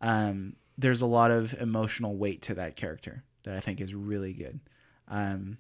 um, 0.01 0.55
there's 0.79 1.03
a 1.03 1.07
lot 1.07 1.33
of 1.33 1.53
emotional 1.61 2.17
weight 2.17 2.43
to 2.43 2.55
that 2.55 2.77
character 2.77 3.25
that 3.43 3.57
I 3.57 3.61
think 3.61 3.81
is 3.81 3.93
really 3.93 4.33
good. 4.35 4.61
Um, 5.09 5.59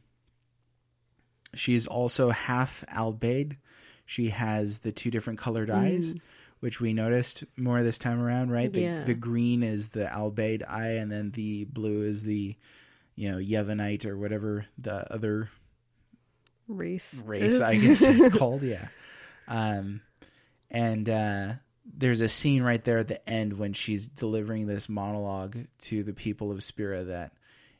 she's 1.56 1.86
also 1.86 2.30
half 2.30 2.84
Al 2.88 3.12
Bhed. 3.12 3.56
She 4.04 4.28
has 4.30 4.78
the 4.78 4.92
two 4.92 5.10
different 5.10 5.38
colored 5.40 5.70
eyes, 5.70 6.14
which 6.60 6.80
we 6.80 6.92
noticed 6.92 7.44
more 7.56 7.82
this 7.82 7.98
time 7.98 8.20
around, 8.20 8.50
right? 8.50 8.72
The, 8.72 8.80
Yeah. 8.80 9.04
the 9.04 9.14
green 9.14 9.62
is 9.62 9.88
the 9.88 10.10
Al 10.12 10.30
Bhed 10.30 10.62
eye, 10.68 10.92
and 10.98 11.10
then 11.10 11.30
the 11.32 11.64
blue 11.64 12.02
is 12.02 12.22
the, 12.22 12.54
you 13.16 13.32
know, 13.32 13.38
Yevonite 13.38 14.06
or 14.06 14.16
whatever 14.16 14.66
the 14.78 15.12
other 15.12 15.50
Race. 16.68 17.20
race, 17.24 17.54
is. 17.54 17.60
I 17.60 17.76
guess 17.78 18.02
it's 18.02 18.28
called. 18.28 18.62
Yeah. 18.62 18.88
Um, 19.48 20.00
and 20.70 21.08
uh, 21.08 21.52
there's 21.84 22.20
a 22.20 22.28
scene 22.28 22.62
right 22.62 22.84
there 22.84 22.98
at 22.98 23.08
the 23.08 23.28
end 23.28 23.52
when 23.58 23.72
she's 23.72 24.06
delivering 24.08 24.66
this 24.66 24.88
monologue 24.88 25.56
to 25.82 26.02
the 26.02 26.12
people 26.12 26.50
of 26.50 26.62
Spira 26.64 27.04
that, 27.04 27.32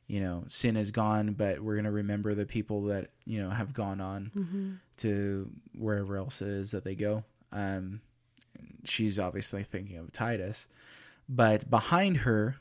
you 0.07 0.21
know, 0.21 0.45
sin 0.47 0.77
is 0.77 0.91
gone, 0.91 1.33
but 1.33 1.61
we're 1.61 1.75
going 1.75 1.85
to 1.85 1.91
remember 1.91 2.35
the 2.35 2.47
people 2.47 2.85
that, 2.85 3.11
you 3.25 3.43
know, 3.43 3.51
have 3.51 3.73
gone 3.75 4.01
on 4.01 4.31
to 4.99 5.51
wherever 5.77 6.17
else 6.17 6.41
it 6.43 6.49
is 6.49 6.71
that 6.71 6.85
they 6.85 6.95
go. 6.95 7.25
Um, 7.53 8.01
she's 8.85 9.19
obviously 9.19 9.65
thinking 9.65 9.97
of 9.99 10.13
Tidus. 10.13 10.69
But 11.29 11.69
behind 11.69 12.19
her 12.19 12.57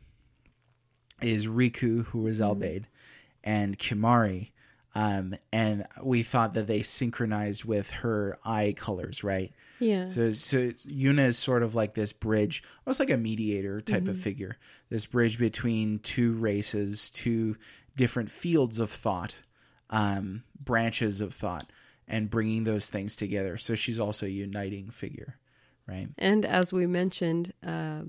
is 1.21 1.45
Rikku, 1.47 2.05
who 2.05 2.27
is 2.27 2.41
Al 2.41 2.55
Bhed, 2.55 2.85
and 3.43 3.77
Kimahri. 3.77 4.49
Um, 4.95 5.35
and 5.51 5.85
we 6.01 6.23
thought 6.23 6.53
that 6.53 6.67
they 6.67 6.81
synchronized 6.81 7.65
with 7.65 7.89
her 7.91 8.39
eye 8.45 8.73
colors, 8.77 9.23
right? 9.25 9.51
Yeah. 9.79 10.07
So, 10.07 10.31
so 10.31 10.57
Yuna 10.57 11.27
is 11.27 11.37
sort 11.37 11.63
of 11.63 11.75
like 11.75 11.93
this 11.93 12.13
bridge, 12.13 12.63
almost 12.85 13.01
like 13.01 13.09
a 13.09 13.17
mediator 13.17 13.81
type 13.81 14.07
of 14.07 14.17
figure. 14.17 14.57
This 14.89 15.05
bridge 15.05 15.37
between 15.37 15.99
two 15.99 16.33
races, 16.33 17.09
two 17.09 17.57
different 17.97 18.31
fields 18.31 18.79
of 18.79 18.89
thought, 18.89 19.35
um, 19.89 20.43
branches 20.57 21.19
of 21.19 21.33
thought, 21.33 21.69
and 22.07 22.29
bringing 22.29 22.63
those 22.63 22.87
things 22.87 23.17
together. 23.17 23.57
So 23.57 23.75
she's 23.75 23.99
also 23.99 24.25
a 24.25 24.29
uniting 24.29 24.91
figure, 24.91 25.37
right? 25.87 26.07
And 26.17 26.45
as 26.45 26.71
we 26.71 26.87
mentioned, 26.87 27.51
uh, 27.65 28.03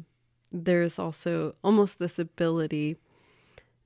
there's 0.52 1.00
also 1.00 1.56
almost 1.64 1.98
this 1.98 2.20
ability 2.20 2.96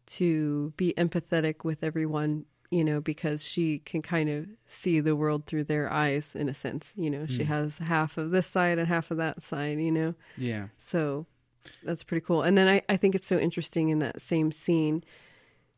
to 0.06 0.72
be 0.76 0.92
empathetic 0.98 1.64
with 1.64 1.82
everyone, 1.84 2.44
you 2.70 2.84
know, 2.84 3.00
because 3.00 3.44
she 3.44 3.80
can 3.80 4.00
kind 4.00 4.28
of 4.28 4.46
see 4.66 5.00
the 5.00 5.16
world 5.16 5.46
through 5.46 5.64
their 5.64 5.92
eyes 5.92 6.36
in 6.36 6.48
a 6.48 6.54
sense. 6.54 6.92
You 6.96 7.10
know, 7.10 7.26
she 7.26 7.42
hmm. 7.42 7.52
has 7.52 7.78
half 7.78 8.16
of 8.16 8.30
this 8.30 8.46
side 8.46 8.78
and 8.78 8.86
half 8.86 9.10
of 9.10 9.16
that 9.16 9.42
side, 9.42 9.78
you 9.78 9.90
know. 9.90 10.14
Yeah. 10.36 10.68
So 10.84 11.26
that's 11.82 12.04
pretty 12.04 12.24
cool. 12.24 12.42
And 12.42 12.56
then 12.56 12.68
I, 12.68 12.82
I 12.88 12.96
think 12.96 13.14
it's 13.14 13.26
so 13.26 13.38
interesting 13.38 13.88
in 13.88 13.98
that 13.98 14.22
same 14.22 14.52
scene, 14.52 15.02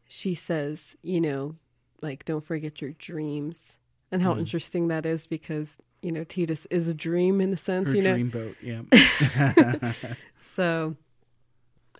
she 0.06 0.34
says, 0.34 0.94
you 1.02 1.20
know, 1.20 1.56
like, 2.02 2.24
don't 2.24 2.44
forget 2.44 2.82
your 2.82 2.92
dreams. 2.92 3.78
And 4.10 4.22
how 4.22 4.34
hmm. 4.34 4.40
interesting 4.40 4.88
that 4.88 5.06
is 5.06 5.26
because, 5.26 5.70
you 6.02 6.12
know, 6.12 6.24
Tidus 6.24 6.66
is 6.70 6.88
a 6.88 6.94
dream 6.94 7.40
in 7.40 7.54
a 7.54 7.56
sense, 7.56 7.88
Her 7.88 7.96
you 7.96 8.02
know. 8.02 8.14
dreamboat, 8.14 8.56
yeah. 8.60 9.92
So 10.42 10.96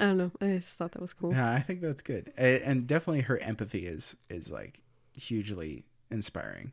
I 0.03 0.07
don't 0.07 0.19
know. 0.19 0.33
I 0.41 0.59
just 0.59 0.77
thought 0.77 0.93
that 0.93 1.01
was 1.01 1.13
cool. 1.15 1.33
Yeah, 1.33 1.51
I 1.51 1.61
think 1.61 1.81
that's 1.81 2.03
good, 2.03 2.33
and 2.37 2.87
definitely 2.87 3.23
her 3.23 3.39
empathy 3.39 3.87
is 3.87 4.17
is 4.29 4.51
like 4.51 4.81
hugely 5.17 5.85
inspiring. 6.11 6.73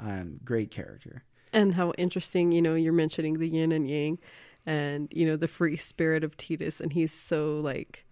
Um, 0.00 0.40
great 0.44 0.70
character. 0.70 1.24
And 1.52 1.74
how 1.74 1.92
interesting, 1.98 2.50
you 2.50 2.62
know, 2.62 2.74
you're 2.74 2.92
mentioning 2.92 3.38
the 3.38 3.46
yin 3.46 3.72
and 3.72 3.88
yang 3.88 4.18
and, 4.64 5.08
you 5.12 5.26
know, 5.26 5.36
the 5.36 5.48
free 5.48 5.76
spirit 5.76 6.24
of 6.24 6.36
Tidus. 6.36 6.80
And 6.80 6.92
he's 6.92 7.12
so 7.12 7.60
like, 7.60 8.04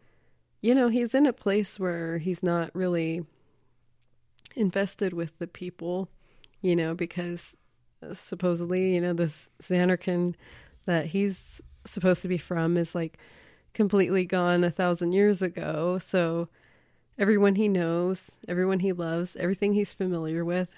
you 0.61 0.75
know, 0.75 0.89
he's 0.89 1.15
in 1.15 1.27
a 1.27 1.33
place 1.33 1.81
where 1.81 2.19
he's 2.19 2.43
not 2.43 2.71
really 2.75 3.25
invested 4.55 5.13
with 5.13 5.39
the 5.39 5.47
people, 5.47 6.11
you 6.61 6.77
know, 6.77 6.95
because 6.95 7.57
uh, 8.09 8.15
supposedly, 8.15 8.95
you 8.95 9.01
know, 9.01 9.15
this 9.15 9.49
Zanarkand 9.63 10.35
that 10.85 11.07
he's 11.07 11.61
supposed 11.85 12.23
to 12.23 12.29
be 12.29 12.39
from 12.39 12.77
is 12.77 12.95
like 12.95 13.19
completely 13.75 14.25
gone 14.25 14.65
a 14.65 14.71
thousand 14.71 15.13
years 15.13 15.43
ago. 15.43 15.99
So 15.99 16.49
everyone 17.19 17.57
he 17.57 17.69
knows, 17.69 18.37
everyone 18.49 18.81
he 18.81 18.93
loves, 18.93 19.37
everything 19.37 19.75
he's 19.75 19.93
familiar 19.93 20.45
with, 20.45 20.71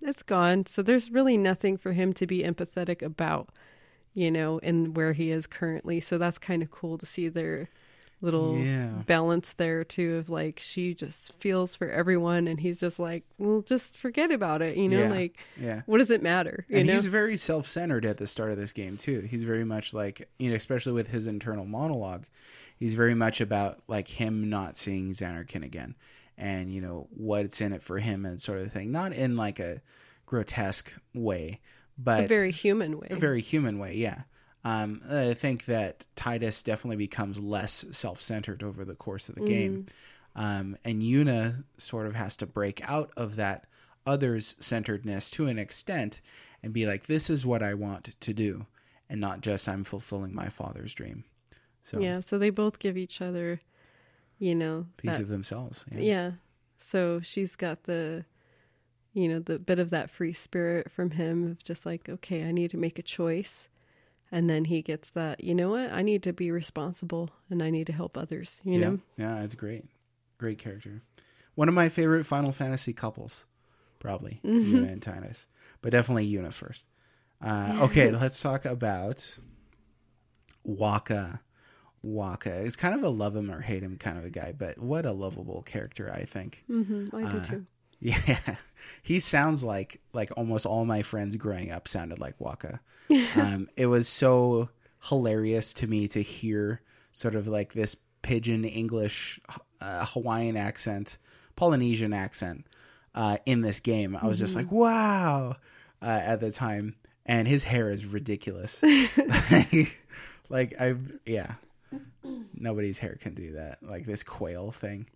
it's 0.00 0.22
gone. 0.22 0.66
So 0.66 0.82
there's 0.82 1.10
really 1.10 1.36
nothing 1.36 1.76
for 1.76 1.92
him 1.92 2.12
to 2.14 2.26
be 2.26 2.42
empathetic 2.42 3.02
about, 3.02 3.48
you 4.12 4.30
know, 4.30 4.60
and 4.62 4.96
where 4.96 5.12
he 5.12 5.30
is 5.30 5.46
currently. 5.46 6.00
So 6.00 6.18
that's 6.18 6.38
kind 6.38 6.62
of 6.62 6.70
cool 6.70 6.98
to 6.98 7.06
see 7.06 7.28
their 7.28 7.68
little 8.20 8.58
Yeah. 8.58 8.88
balance 9.06 9.52
there 9.54 9.84
too 9.84 10.16
of 10.16 10.30
like 10.30 10.58
she 10.58 10.94
just 10.94 11.32
feels 11.40 11.74
for 11.74 11.90
everyone 11.90 12.48
and 12.48 12.58
he's 12.60 12.78
just 12.78 12.98
like, 12.98 13.24
well, 13.38 13.60
just 13.62 13.96
forget 13.96 14.30
about 14.30 14.62
it, 14.62 14.76
you 14.76 14.88
know, 14.88 15.02
Yeah. 15.04 15.10
like 15.10 15.36
Yeah. 15.60 15.82
what 15.86 15.98
does 15.98 16.10
it 16.10 16.22
matter? 16.22 16.64
And 16.70 16.86
know? 16.86 16.94
he's 16.94 17.06
very 17.06 17.36
self-centered 17.36 18.04
at 18.06 18.16
the 18.16 18.26
start 18.26 18.50
of 18.50 18.56
this 18.56 18.72
game 18.72 18.96
too. 18.96 19.20
He's 19.20 19.42
very 19.42 19.64
much 19.64 19.92
like 19.92 20.28
you 20.38 20.50
know, 20.50 20.56
especially 20.56 20.92
with 20.92 21.08
his 21.08 21.26
internal 21.26 21.66
monologue. 21.66 22.24
He's 22.78 22.94
very 22.94 23.14
much 23.14 23.40
about 23.40 23.82
like 23.88 24.08
him 24.08 24.48
not 24.50 24.76
seeing 24.76 25.10
Zanarkand 25.12 25.64
again, 25.64 25.94
and 26.38 26.72
you 26.72 26.80
know 26.80 27.06
what's 27.10 27.60
in 27.60 27.72
it 27.72 27.82
for 27.82 27.98
him 27.98 28.24
and 28.26 28.40
sort 28.40 28.60
of 28.60 28.72
thing. 28.72 28.90
Not 28.90 29.12
in 29.12 29.36
like 29.36 29.60
a 29.60 29.80
grotesque 30.26 30.92
way, 31.14 31.60
but 31.98 32.24
a 32.24 32.26
very 32.26 32.50
human 32.50 32.98
way. 32.98 33.08
a 33.10 33.16
very 33.16 33.40
human 33.40 33.78
way. 33.78 33.94
Yeah. 33.96 34.22
Um, 34.64 35.02
I 35.10 35.34
think 35.34 35.66
that 35.66 36.06
Tidus 36.16 36.64
definitely 36.64 36.96
becomes 36.96 37.38
less 37.38 37.84
self-centered 37.90 38.62
over 38.62 38.84
the 38.84 38.94
course 38.94 39.28
of 39.28 39.34
the 39.34 39.42
game. 39.42 39.86
Um, 40.36 40.76
and 40.84 41.02
Yuna 41.02 41.62
sort 41.76 42.06
of 42.06 42.14
has 42.14 42.36
to 42.38 42.46
break 42.46 42.80
out 42.88 43.10
of 43.16 43.36
that 43.36 43.66
others 44.06 44.56
centeredness 44.60 45.30
to 45.32 45.46
an 45.46 45.58
extent 45.58 46.20
and 46.62 46.72
be 46.72 46.86
like, 46.86 47.06
this 47.06 47.28
is 47.30 47.44
what 47.44 47.62
I 47.62 47.74
want 47.74 48.18
to 48.18 48.32
do, 48.34 48.66
and 49.10 49.20
not 49.20 49.42
just 49.42 49.68
I'm 49.68 49.84
fulfilling 49.84 50.34
my 50.34 50.48
father's 50.48 50.94
dream. 50.94 51.24
So, 51.82 52.00
Yeah, 52.00 52.20
so 52.20 52.38
they 52.38 52.50
both 52.50 52.78
give 52.78 52.96
each 52.96 53.20
other, 53.20 53.60
you 54.38 54.54
know, 54.54 54.86
piece 54.96 55.18
that- 55.18 55.22
of 55.22 55.28
themselves. 55.28 55.84
Yeah. 55.92 56.00
yeah. 56.00 56.30
So 56.78 57.20
she's 57.20 57.54
got 57.54 57.84
the, 57.84 58.24
you 59.12 59.28
know, 59.28 59.40
the 59.40 59.58
bit 59.58 59.78
of 59.78 59.90
that 59.90 60.10
free 60.10 60.32
spirit 60.32 60.90
from 60.90 61.10
him 61.12 61.44
of 61.44 61.62
just 61.62 61.84
like, 61.86 62.08
okay, 62.08 62.44
I 62.44 62.50
need 62.50 62.70
to 62.70 62.76
make 62.78 62.98
a 62.98 63.02
choice. 63.02 63.68
And 64.34 64.50
then 64.50 64.64
he 64.64 64.82
gets 64.82 65.10
that, 65.10 65.44
you 65.44 65.54
know 65.54 65.70
what? 65.70 65.92
I 65.92 66.02
need 66.02 66.24
to 66.24 66.32
be 66.32 66.50
responsible 66.50 67.30
and 67.48 67.62
I 67.62 67.70
need 67.70 67.86
to 67.86 67.92
help 67.92 68.18
others, 68.18 68.60
you 68.64 68.80
yeah. 68.80 68.90
know? 68.90 68.98
Yeah, 69.16 69.42
it's 69.44 69.54
great. 69.54 69.84
Great 70.38 70.58
character. 70.58 71.02
One 71.54 71.68
of 71.68 71.74
my 71.74 71.88
favorite 71.88 72.26
Final 72.26 72.50
Fantasy 72.50 72.92
couples, 72.92 73.44
probably 74.00 74.40
Mm-hmm. 74.44 74.74
Yuna 74.74 74.92
and 74.92 75.00
Tidus, 75.00 75.46
but 75.82 75.92
definitely 75.92 76.28
Yuna 76.28 76.52
first. 76.52 76.84
Uh, 77.40 77.76
okay, 77.82 78.10
let's 78.22 78.42
talk 78.42 78.64
about 78.64 79.24
Wakka. 80.66 81.38
Wakka 82.04 82.64
is 82.64 82.76
kind 82.76 82.94
of 82.94 83.02
a 83.02 83.08
love 83.08 83.34
him 83.36 83.50
or 83.50 83.60
hate 83.60 83.82
him 83.82 83.96
kind 83.96 84.18
of 84.18 84.24
a 84.24 84.30
guy, 84.30 84.52
but 84.52 84.78
what 84.78 85.06
a 85.06 85.12
lovable 85.12 85.62
character, 85.62 86.12
I 86.12 86.24
think. 86.24 86.64
hmm 86.66 87.08
I 87.14 87.22
do 87.22 87.26
Uh, 87.28 87.46
too. 87.46 87.66
Yeah, 88.00 88.56
he 89.02 89.20
sounds 89.20 89.64
like 89.64 90.00
like 90.12 90.30
almost 90.36 90.66
all 90.66 90.84
my 90.84 91.02
friends 91.02 91.36
growing 91.36 91.70
up 91.70 91.88
sounded 91.88 92.18
like 92.18 92.38
Wakka. 92.38 92.80
um, 93.36 93.68
it 93.76 93.86
was 93.86 94.08
so 94.08 94.68
hilarious 95.02 95.72
to 95.74 95.86
me 95.86 96.08
to 96.08 96.22
hear 96.22 96.80
sort 97.12 97.34
of 97.34 97.46
like 97.46 97.72
this 97.72 97.96
pidgin 98.22 98.64
English, 98.64 99.40
uh, 99.80 100.04
Hawaiian 100.06 100.56
accent, 100.56 101.18
Polynesian 101.56 102.12
accent 102.12 102.66
uh, 103.14 103.38
in 103.46 103.60
this 103.60 103.80
game. 103.80 104.16
I 104.20 104.26
was 104.26 104.38
just 104.38 104.56
like, 104.56 104.70
wow, 104.70 105.56
uh, 106.02 106.04
at 106.04 106.40
the 106.40 106.50
time, 106.50 106.96
and 107.26 107.46
his 107.46 107.64
hair 107.64 107.90
is 107.90 108.04
ridiculous. 108.04 108.82
like 110.48 110.74
I, 110.80 110.94
yeah, 111.26 111.54
nobody's 112.54 112.98
hair 112.98 113.16
can 113.20 113.34
do 113.34 113.52
that. 113.52 113.82
Like 113.82 114.06
this 114.06 114.22
quail 114.22 114.72
thing. 114.72 115.06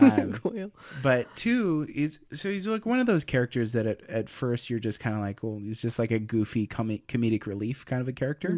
Um, 0.00 0.40
but 1.02 1.34
two 1.36 1.86
is 1.94 2.20
so 2.32 2.50
he's 2.50 2.66
like 2.66 2.86
one 2.86 2.98
of 3.00 3.06
those 3.06 3.24
characters 3.24 3.72
that 3.72 3.86
at, 3.86 4.02
at 4.08 4.28
first 4.28 4.70
you're 4.70 4.78
just 4.78 5.00
kind 5.00 5.14
of 5.14 5.22
like 5.22 5.42
well 5.42 5.58
he's 5.58 5.82
just 5.82 5.98
like 5.98 6.10
a 6.10 6.18
goofy 6.18 6.66
com- 6.66 6.98
comedic 7.08 7.46
relief 7.46 7.84
kind 7.84 8.00
of 8.00 8.08
a 8.08 8.12
character. 8.12 8.48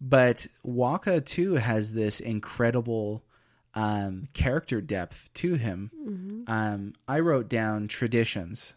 But 0.00 0.46
wakka 0.66 1.24
too 1.24 1.54
has 1.54 1.92
this 1.92 2.20
incredible 2.20 3.24
um, 3.74 4.28
character 4.32 4.80
depth 4.80 5.30
to 5.34 5.54
him. 5.54 5.90
Um, 6.48 6.92
i 7.06 7.20
wrote 7.20 7.48
down 7.48 7.88
traditions 7.88 8.74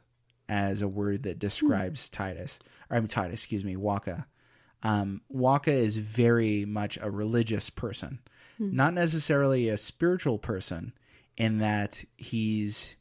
as 0.49 0.81
a 0.81 0.87
word 0.87 1.23
that 1.23 1.39
describes 1.39 2.09
tidus 2.09 2.59
or 2.89 2.97
i'm 2.97 3.07
tidus 3.07 3.33
excuse 3.33 3.63
me 3.63 3.75
wakka. 3.75 4.25
Um, 4.83 5.21
wakka 5.33 5.69
is 5.69 5.97
very 5.97 6.65
much 6.65 6.97
a 7.01 7.09
religious 7.11 7.69
person. 7.69 8.19
Not 8.73 8.93
necessarily 8.93 9.69
a 9.69 9.77
spiritual 9.77 10.37
person 10.39 10.93
in 11.37 11.59
that 11.59 12.03
he's 12.17 12.95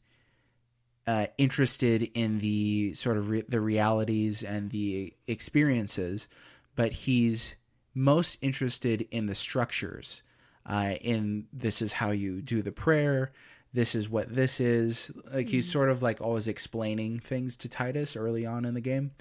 uh, 1.07 1.27
interested 1.37 2.03
in 2.13 2.39
the 2.39 2.93
sort 2.93 3.17
of 3.17 3.29
re- 3.29 3.43
the 3.47 3.59
realities 3.59 4.43
and 4.43 4.69
the 4.69 5.13
experiences, 5.27 6.27
but 6.75 6.91
he's 6.91 7.55
most 7.93 8.37
interested 8.41 9.07
in 9.11 9.25
the 9.25 9.35
structures. 9.35 10.23
Uh, 10.63 10.95
in 11.01 11.47
this 11.51 11.81
is 11.81 11.91
how 11.91 12.11
you 12.11 12.41
do 12.41 12.61
the 12.61 12.71
prayer. 12.71 13.31
This 13.73 13.95
is 13.95 14.07
what 14.07 14.33
this 14.33 14.59
is. 14.59 15.11
Like 15.33 15.47
he's 15.47 15.71
sort 15.71 15.89
of 15.89 16.03
like 16.03 16.21
always 16.21 16.47
explaining 16.47 17.19
things 17.19 17.57
to 17.57 17.69
Tidus 17.69 18.15
early 18.15 18.45
on 18.45 18.65
in 18.65 18.73
the 18.75 18.81
game, 18.81 19.11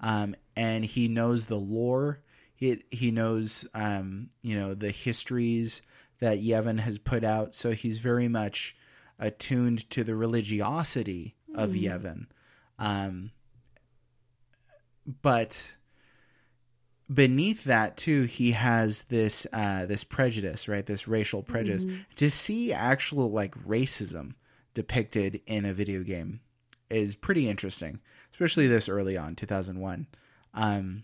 um, 0.00 0.34
and 0.56 0.84
he 0.84 1.06
knows 1.06 1.46
the 1.46 1.56
lore. 1.56 2.20
He 2.56 2.82
he 2.90 3.12
knows 3.12 3.66
um, 3.72 4.30
you 4.42 4.58
know 4.58 4.74
the 4.74 4.90
histories 4.90 5.80
that 6.20 6.42
Yevon 6.42 6.78
has 6.78 6.98
put 6.98 7.24
out. 7.24 7.54
So 7.54 7.72
he's 7.72 7.98
very 7.98 8.28
much 8.28 8.76
attuned 9.18 9.88
to 9.90 10.04
the 10.04 10.14
religiosity 10.14 11.34
of 11.54 11.70
Yevon. 11.70 12.26
Um, 12.78 13.32
but 15.22 15.72
beneath 17.12 17.64
that 17.64 17.96
too, 17.96 18.22
he 18.22 18.52
has 18.52 19.02
this 19.04 19.46
uh, 19.52 19.86
this 19.86 20.04
prejudice, 20.04 20.68
right? 20.68 20.86
This 20.86 21.08
racial 21.08 21.42
prejudice. 21.42 21.86
To 22.16 22.30
see 22.30 22.72
actual 22.72 23.30
like 23.30 23.54
racism 23.66 24.34
depicted 24.74 25.42
in 25.46 25.64
a 25.64 25.74
video 25.74 26.02
game 26.02 26.40
is 26.88 27.14
pretty 27.14 27.48
interesting, 27.48 28.00
especially 28.30 28.68
this 28.68 28.88
early 28.88 29.16
on, 29.16 29.34
two 29.34 29.46
thousand 29.46 29.80
one. 29.80 30.06
Um, 30.54 31.02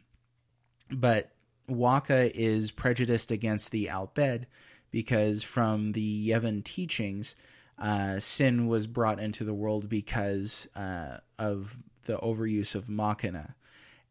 but 0.90 1.32
Wakka 1.68 2.30
is 2.32 2.70
prejudiced 2.70 3.32
against 3.32 3.72
the 3.72 3.88
Al 3.88 4.06
Bhed 4.14 4.44
because 4.90 5.42
from 5.42 5.92
the 5.92 6.28
Yevon 6.30 6.64
teachings, 6.64 7.36
uh, 7.78 8.18
sin 8.20 8.66
was 8.66 8.86
brought 8.86 9.20
into 9.20 9.44
the 9.44 9.54
world 9.54 9.88
because 9.88 10.66
uh, 10.74 11.18
of 11.38 11.76
the 12.04 12.16
overuse 12.18 12.74
of 12.74 12.88
Machina. 12.88 13.54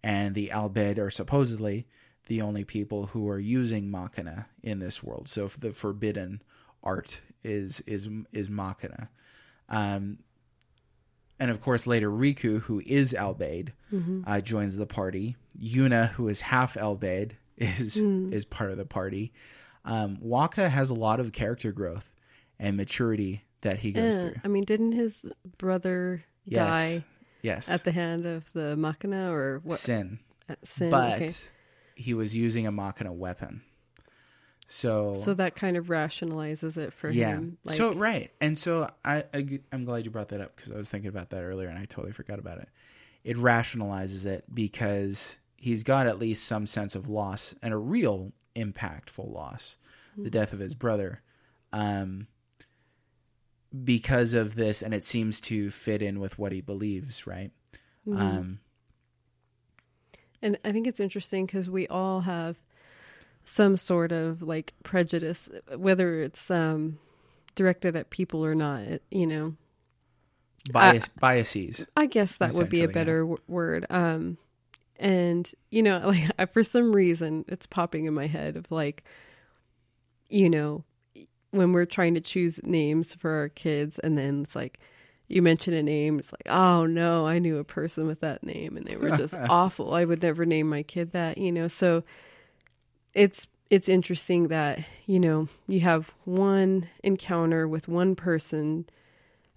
And 0.04 0.36
the 0.36 0.52
Al 0.52 0.70
Bhed 0.70 1.00
are 1.00 1.10
supposedly 1.10 1.88
the 2.28 2.42
only 2.42 2.64
people 2.64 3.08
who 3.08 3.28
are 3.30 3.40
using 3.40 3.90
Machina 3.90 4.48
in 4.62 4.80
this 4.80 5.02
world. 5.04 5.28
So 5.28 5.48
the 5.48 5.72
forbidden 5.72 6.42
art 6.84 7.20
is 7.44 7.82
is 7.82 8.08
is 8.32 8.50
Machina. 8.50 9.10
Um, 9.70 10.20
and 11.40 11.52
of 11.52 11.60
course, 11.62 11.88
later 11.88 12.10
Rikku, 12.10 12.62
who 12.62 12.82
is 12.86 13.14
Al 13.14 13.36
Bhed, 13.36 13.70
uh, 14.28 14.42
joins 14.42 14.78
the 14.78 14.86
party. 14.86 15.36
Yuna, 15.60 16.10
who 16.10 16.28
is 16.28 16.40
half 16.40 16.78
Al 16.78 16.96
Bhed, 16.96 17.32
is 17.58 17.98
is 17.98 18.46
part 18.46 18.72
of 18.72 18.78
the 18.78 18.86
party. 18.86 19.34
Um, 19.86 20.18
Waka 20.20 20.68
has 20.68 20.90
a 20.90 20.94
lot 20.96 21.20
of 21.20 21.32
character 21.32 21.72
growth 21.72 22.14
and 22.60 22.76
maturity 22.76 23.44
that 23.62 23.78
he 23.78 23.92
goes 23.92 24.16
Yeah, 24.16 24.22
through. 24.30 24.36
I 24.44 24.48
mean, 24.48 24.64
didn't 24.64 24.92
his 24.94 25.26
brother 25.58 26.24
Yes. 26.46 26.58
die 26.74 27.06
Yes, 27.42 27.70
at 27.70 27.84
the 27.84 27.92
hand 27.92 28.26
of 28.26 28.52
the 28.54 28.76
Machina 28.76 29.32
or 29.32 29.60
what? 29.64 29.78
sin, 29.78 30.20
at 30.50 30.66
Sin. 30.68 30.90
but 30.90 31.22
okay. 31.22 31.30
he 31.96 32.14
was 32.14 32.36
using 32.36 32.66
a 32.68 32.72
Machina 32.72 33.14
weapon. 33.14 33.62
So, 34.68 35.14
So 35.16 35.34
that 35.36 35.56
kind 35.56 35.78
of 35.78 35.88
rationalizes 35.88 36.78
it 36.78 36.92
for 36.92 37.10
yeah. 37.12 37.30
him. 37.30 37.58
Like, 37.64 37.78
so 37.78 37.94
right, 37.94 38.32
and 38.42 38.58
so 38.58 38.90
I, 39.04 39.24
I 39.34 39.60
I'm 39.72 39.86
glad 39.86 40.06
you 40.06 40.12
brought 40.12 40.30
that 40.30 40.42
up 40.42 40.56
because 40.56 40.72
I 40.72 40.76
was 40.76 40.90
thinking 40.90 41.10
about 41.10 41.30
that 41.30 41.44
earlier 41.44 41.68
and 41.70 41.78
I 41.78 41.86
totally 41.86 42.14
forgot 42.14 42.40
about 42.40 42.58
it. 42.58 42.70
It 43.24 43.38
rationalizes 43.38 44.26
it 44.26 44.44
because 44.54 45.38
he's 45.58 45.84
got 45.84 46.08
at 46.08 46.18
least 46.20 46.46
some 46.46 46.66
sense 46.66 46.96
of 46.96 47.10
loss 47.10 47.54
and 47.62 47.74
a 47.74 47.78
real 47.78 48.32
impactful 48.56 49.32
loss, 49.32 49.78
the 50.18 50.30
death 50.30 50.54
of 50.54 50.60
his 50.60 50.74
brother, 50.76 51.22
um, 51.74 52.28
because 53.84 54.34
of 54.34 54.56
this, 54.56 54.82
and 54.82 54.94
it 54.94 55.04
seems 55.04 55.42
to 55.42 55.70
fit 55.70 56.02
in 56.02 56.20
with 56.20 56.40
what 56.40 56.52
he 56.52 56.62
believes, 56.62 57.28
right? 57.28 57.52
Um, 58.12 58.60
And 60.42 60.58
I 60.64 60.72
think 60.72 60.88
it's 60.88 61.00
interesting 61.00 61.46
because 61.46 61.70
we 61.70 61.88
all 61.88 62.22
have 62.22 62.58
some 63.44 63.78
sort 63.78 64.12
of 64.12 64.42
like 64.42 64.74
prejudice, 64.84 65.50
whether 65.76 66.22
it's 66.22 66.50
um, 66.52 67.00
directed 67.56 67.96
at 67.96 68.10
people 68.10 68.46
or 68.46 68.56
not. 68.56 68.84
You 69.12 69.28
know, 69.28 69.56
bias, 70.72 71.08
biases. 71.20 71.86
I 71.98 72.06
guess 72.06 72.38
that 72.38 72.54
would 72.54 72.70
be 72.70 72.84
a 72.84 72.86
Essentially, 72.86 72.88
yeah. 72.88 72.94
better 72.94 73.20
w- 73.22 73.38
word. 73.48 73.86
Um, 73.90 74.38
and 75.00 75.50
you 75.70 75.84
know, 75.84 76.00
like 76.06 76.32
I, 76.38 76.46
for 76.46 76.64
some 76.64 76.94
reason, 76.94 77.46
it's 77.48 77.66
popping 77.66 78.06
in 78.06 78.14
my 78.14 78.28
head 78.28 78.56
of 78.56 78.72
like, 78.72 79.04
you 80.30 80.50
know, 80.50 80.84
when 81.52 81.72
we're 81.72 81.86
trying 81.86 82.14
to 82.16 82.22
choose 82.22 82.60
names 82.64 83.14
for 83.14 83.32
our 83.32 83.50
kids, 83.50 84.00
and 84.00 84.18
then 84.18 84.44
it's 84.44 84.56
like 84.56 84.80
you 85.28 85.42
mention 85.42 85.74
a 85.74 85.82
name, 85.82 86.20
it's 86.20 86.32
like, 86.32 86.48
oh 86.48 86.86
no, 86.86 87.26
I 87.26 87.40
knew 87.40 87.58
a 87.58 87.64
person 87.64 88.08
with 88.08 88.22
that 88.22 88.44
name, 88.44 88.78
and 88.78 88.86
they 88.86 88.98
were 88.98 89.16
just 89.18 89.34
awful. 89.50 89.94
I 89.94 90.06
would 90.06 90.22
never 90.22 90.46
name 90.46 90.70
my 90.70 90.84
kid 90.84 91.12
that, 91.12 91.38
you 91.38 91.52
know. 91.52 91.68
So 91.68 92.04
it's 93.14 93.48
it's 93.70 93.90
interesting 93.90 94.50
that 94.50 94.86
you 95.08 95.20
know 95.20 95.48
you 95.68 95.80
have 95.80 96.12
one 96.26 96.88
encounter 97.04 97.68
with 97.68 97.88
one 97.88 98.16
person 98.16 98.86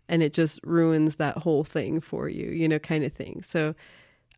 and 0.09 0.22
it 0.22 0.32
just 0.32 0.59
ruins 0.64 1.16
that 1.16 1.39
whole 1.39 1.64
thing 1.64 2.01
for 2.01 2.28
you, 2.28 2.51
you 2.51 2.68
know, 2.68 2.78
kind 2.78 3.05
of 3.05 3.12
thing. 3.12 3.45
So 3.47 3.74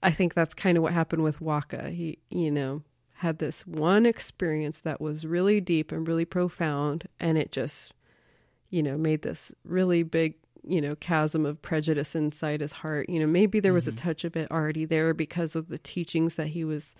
I 0.02 0.10
think 0.10 0.34
that's 0.34 0.54
kind 0.54 0.76
of 0.76 0.82
what 0.82 0.92
happened 0.92 1.22
with 1.22 1.40
Wakka. 1.40 1.94
He, 1.94 2.18
you 2.30 2.50
know, 2.50 2.82
had 3.16 3.38
this 3.38 3.66
one 3.66 4.06
experience 4.06 4.80
that 4.80 5.00
was 5.00 5.26
really 5.26 5.60
deep 5.60 5.92
and 5.92 6.08
really 6.08 6.24
profound, 6.24 7.06
and 7.18 7.36
it 7.36 7.52
just, 7.52 7.92
you 8.70 8.82
know, 8.82 8.96
made 8.96 9.22
this 9.22 9.52
really 9.64 10.02
big, 10.02 10.34
you 10.66 10.80
know, 10.80 10.94
chasm 10.94 11.44
of 11.44 11.60
prejudice 11.60 12.14
inside 12.14 12.62
his 12.62 12.72
heart. 12.72 13.10
You 13.10 13.20
know, 13.20 13.26
maybe 13.26 13.60
there 13.60 13.74
was 13.74 13.86
a 13.86 13.92
mm-hmm. 13.92 14.08
touch 14.08 14.24
of 14.24 14.36
it 14.36 14.50
already 14.50 14.86
there 14.86 15.12
because 15.12 15.54
of 15.54 15.68
the 15.68 15.78
teachings 15.78 16.36
that 16.36 16.48
he 16.48 16.64
was, 16.64 16.94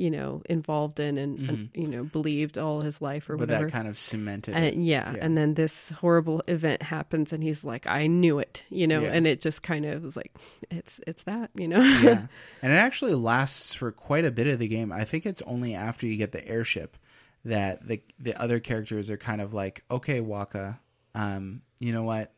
you 0.00 0.10
know, 0.10 0.40
involved 0.48 0.98
in 0.98 1.18
and, 1.18 1.38
and 1.48 1.68
you 1.74 1.86
know 1.86 2.04
believed 2.04 2.56
all 2.56 2.80
his 2.80 3.00
life 3.02 3.28
or 3.28 3.34
Mm-hmm. 3.34 3.40
but 3.40 3.48
whatever. 3.50 3.66
that 3.66 3.72
kind 3.72 3.88
of 3.88 3.98
cemented 3.98 4.56
it. 4.56 4.74
And 4.74 4.84
yeah, 4.86 5.14
and 5.20 5.36
then 5.36 5.54
this 5.54 5.90
horrible 5.90 6.40
event 6.48 6.82
happens, 6.82 7.32
and 7.32 7.42
he's 7.42 7.62
like, 7.64 7.86
"I 7.86 8.06
knew 8.06 8.38
it," 8.38 8.64
you 8.70 8.86
know, 8.86 9.02
Yeah. 9.02 9.12
and 9.12 9.26
it 9.26 9.40
just 9.40 9.62
kind 9.62 9.84
of 9.84 10.02
was 10.02 10.16
like, 10.16 10.32
"It's 10.70 11.00
it's 11.06 11.22
that," 11.24 11.50
you 11.54 11.68
know. 11.68 11.78
yeah. 11.80 12.26
And 12.62 12.72
it 12.72 12.76
actually 12.76 13.14
lasts 13.14 13.74
for 13.74 13.92
quite 13.92 14.24
a 14.24 14.30
bit 14.30 14.46
of 14.46 14.58
the 14.58 14.68
game. 14.68 14.90
I 14.92 15.04
think 15.04 15.26
it's 15.26 15.42
only 15.42 15.74
after 15.74 16.06
you 16.06 16.16
get 16.16 16.32
the 16.32 16.46
airship 16.48 16.96
that 17.44 17.86
the 17.86 18.00
the 18.18 18.34
other 18.40 18.60
characters 18.60 19.10
are 19.10 19.16
kind 19.18 19.40
of 19.40 19.52
like, 19.54 19.84
okay, 19.90 20.20
Wakka, 20.20 20.78
um, 21.14 21.62
you 21.78 21.92
know 21.92 22.04
what? 22.04 22.32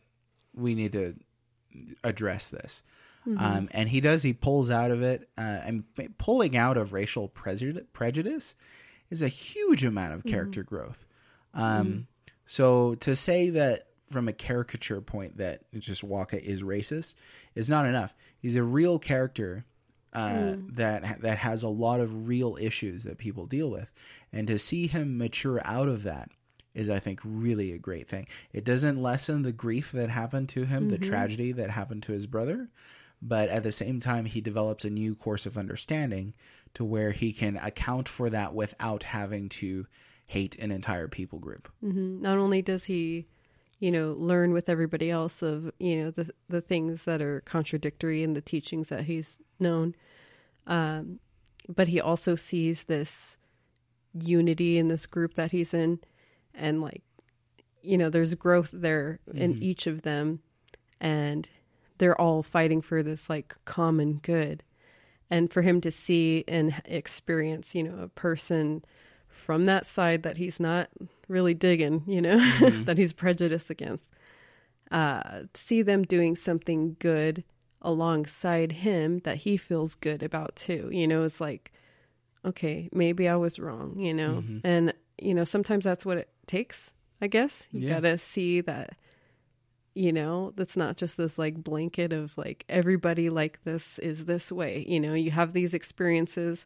We 0.55 0.75
need 0.75 0.93
to 0.93 1.15
address 2.05 2.51
this. 2.51 2.83
Um, 3.25 3.69
and 3.73 3.89
he 3.89 4.01
does. 4.01 4.23
He 4.23 4.33
pulls 4.33 4.71
out 4.71 4.91
of 4.91 5.03
it, 5.03 5.29
uh, 5.39 5.41
and 5.41 5.85
pulling 6.19 6.57
out 6.57 6.77
of 6.77 6.93
racial 6.93 7.29
prejudice, 7.29 7.85
prejudice 7.93 8.55
is 9.11 9.23
a 9.23 9.29
huge 9.29 9.85
amount 9.85 10.15
of 10.15 10.25
character 10.25 10.63
growth. 10.63 11.07
Um, 11.55 12.07
So 12.45 12.97
to 12.97 13.15
say 13.15 13.51
that 13.51 13.87
from 14.11 14.29
a 14.29 14.33
caricature 14.33 15.01
point 15.01 15.39
that 15.39 15.63
just 15.79 16.03
Wakka 16.07 16.39
is 16.39 16.63
racist 16.63 17.15
is 17.55 17.69
not 17.69 17.87
enough. 17.87 18.15
He's 18.41 18.57
a 18.57 18.63
real 18.63 18.99
character 18.99 19.65
uh, 20.13 20.57
that 20.75 21.23
that 21.23 21.39
has 21.39 21.63
a 21.63 21.69
lot 21.69 22.01
of 22.01 22.29
real 22.29 22.59
issues 22.61 23.05
that 23.05 23.17
people 23.17 23.47
deal 23.47 23.71
with, 23.71 23.91
and 24.33 24.47
to 24.49 24.59
see 24.59 24.87
him 24.87 25.17
mature 25.17 25.61
out 25.65 25.89
of 25.89 26.03
that 26.03 26.29
is, 26.75 26.91
I 26.91 26.99
think, 26.99 27.21
really 27.25 27.73
a 27.73 27.79
great 27.79 28.09
thing. 28.09 28.27
It 28.53 28.65
doesn't 28.65 29.01
lessen 29.01 29.43
the 29.43 29.53
grief 29.53 29.93
that 29.93 30.11
happened 30.11 30.49
to 30.51 30.65
him, 30.65 30.89
the 30.89 30.99
tragedy 30.99 31.53
that 31.53 31.71
happened 31.71 32.03
to 32.05 32.13
his 32.13 32.27
brother, 32.27 32.69
but 33.23 33.49
at 33.49 33.63
the 33.63 33.73
same 33.73 34.01
time, 34.01 34.25
he 34.25 34.41
develops 34.41 34.85
a 34.85 34.91
new 34.91 35.15
course 35.15 35.47
of 35.47 35.57
understanding 35.57 36.35
to 36.75 36.85
where 36.85 37.13
he 37.13 37.33
can 37.33 37.57
account 37.57 38.09
for 38.09 38.29
that 38.31 38.55
without 38.55 39.05
having 39.05 39.49
to 39.49 39.87
hate 40.27 40.57
an 40.59 40.71
entire 40.73 41.09
people 41.09 41.39
group. 41.39 41.69
not 41.83 42.39
only 42.39 42.63
does 42.63 42.85
he 42.85 43.27
you 43.79 43.91
know 43.91 44.13
learn 44.13 44.53
with 44.53 44.69
everybody 44.69 45.11
else 45.11 45.43
of 45.43 45.73
you 45.79 45.97
know 46.03 46.11
the 46.11 46.31
the 46.49 46.61
things 46.61 47.05
that 47.05 47.21
are 47.21 47.41
contradictory 47.43 48.23
in 48.23 48.33
the 48.33 48.41
teachings 48.41 48.89
that 48.89 49.05
he's 49.05 49.39
known 49.59 49.95
um 50.69 51.19
but 51.69 51.89
he 51.89 52.01
also 52.01 52.35
sees 52.37 52.85
this 52.85 53.39
unity 54.15 54.79
in 54.79 54.89
this 54.89 55.05
group 55.05 55.35
that 55.35 55.51
he's 55.51 55.75
in 55.75 55.99
and 56.55 56.81
like 56.81 57.03
you 57.83 57.99
know 57.99 58.09
there's 58.09 58.35
growth 58.35 58.71
there 58.73 59.19
in 59.35 59.63
each 59.63 59.87
of 59.87 60.03
them. 60.03 60.41
And 61.01 61.49
they're 61.99 62.21
all 62.21 62.43
fighting 62.43 62.83
for 62.83 63.03
this 63.03 63.29
like 63.31 63.57
common 63.65 64.15
good. 64.23 64.63
And 65.31 65.51
for 65.51 65.63
him 65.63 65.81
to 65.81 65.91
see 65.91 66.45
and 66.47 66.83
experience 66.85 67.75
you 67.75 67.83
know 67.85 68.03
a 68.03 68.09
person 68.09 68.85
from 69.29 69.65
that 69.65 69.87
side 69.87 70.23
that 70.25 70.37
he's 70.37 70.61
not 70.61 70.91
really 71.27 71.55
digging 71.55 72.03
you 72.07 72.21
know 72.21 72.37
that 72.85 72.99
he's 72.99 73.15
prejudiced 73.15 73.71
against 73.71 74.11
uh 74.91 75.45
see 75.55 75.81
them 75.81 76.03
doing 76.03 76.37
something 76.37 76.97
good 76.99 77.43
alongside 77.81 78.73
him 78.73 79.21
that 79.21 79.39
he 79.39 79.57
feels 79.57 79.95
good 79.95 80.23
about 80.23 80.55
too 80.55 80.91
you 80.93 81.09
know 81.09 81.25
it's 81.25 81.41
like 81.41 81.73
okay 82.45 82.91
maybe 82.93 83.27
i 83.27 83.35
was 83.35 83.59
wrong 83.59 83.99
you 83.99 84.13
know? 84.13 84.45
And 84.63 84.93
you 85.19 85.33
know 85.33 85.45
sometimes 85.45 85.85
that's 85.85 86.05
what 86.05 86.19
it 86.19 86.29
takes 86.47 86.93
i 87.23 87.27
guess. 87.27 87.67
You 87.71 87.81
Yeah. 87.81 87.95
gotta 87.95 88.19
see 88.19 88.61
that 88.61 88.97
you 89.95 90.13
know 90.13 90.53
that's 90.57 90.77
not 90.77 90.97
just 90.97 91.17
this 91.17 91.39
like 91.39 91.63
blanket 91.63 92.13
of 92.13 92.37
like 92.39 92.65
everybody 92.69 93.29
like 93.29 93.63
this 93.65 93.99
is 93.99 94.25
this 94.25 94.51
way 94.51 94.85
you 94.89 94.99
know 94.99 95.13
you 95.15 95.31
have 95.31 95.53
these 95.53 95.75
experiences 95.75 96.65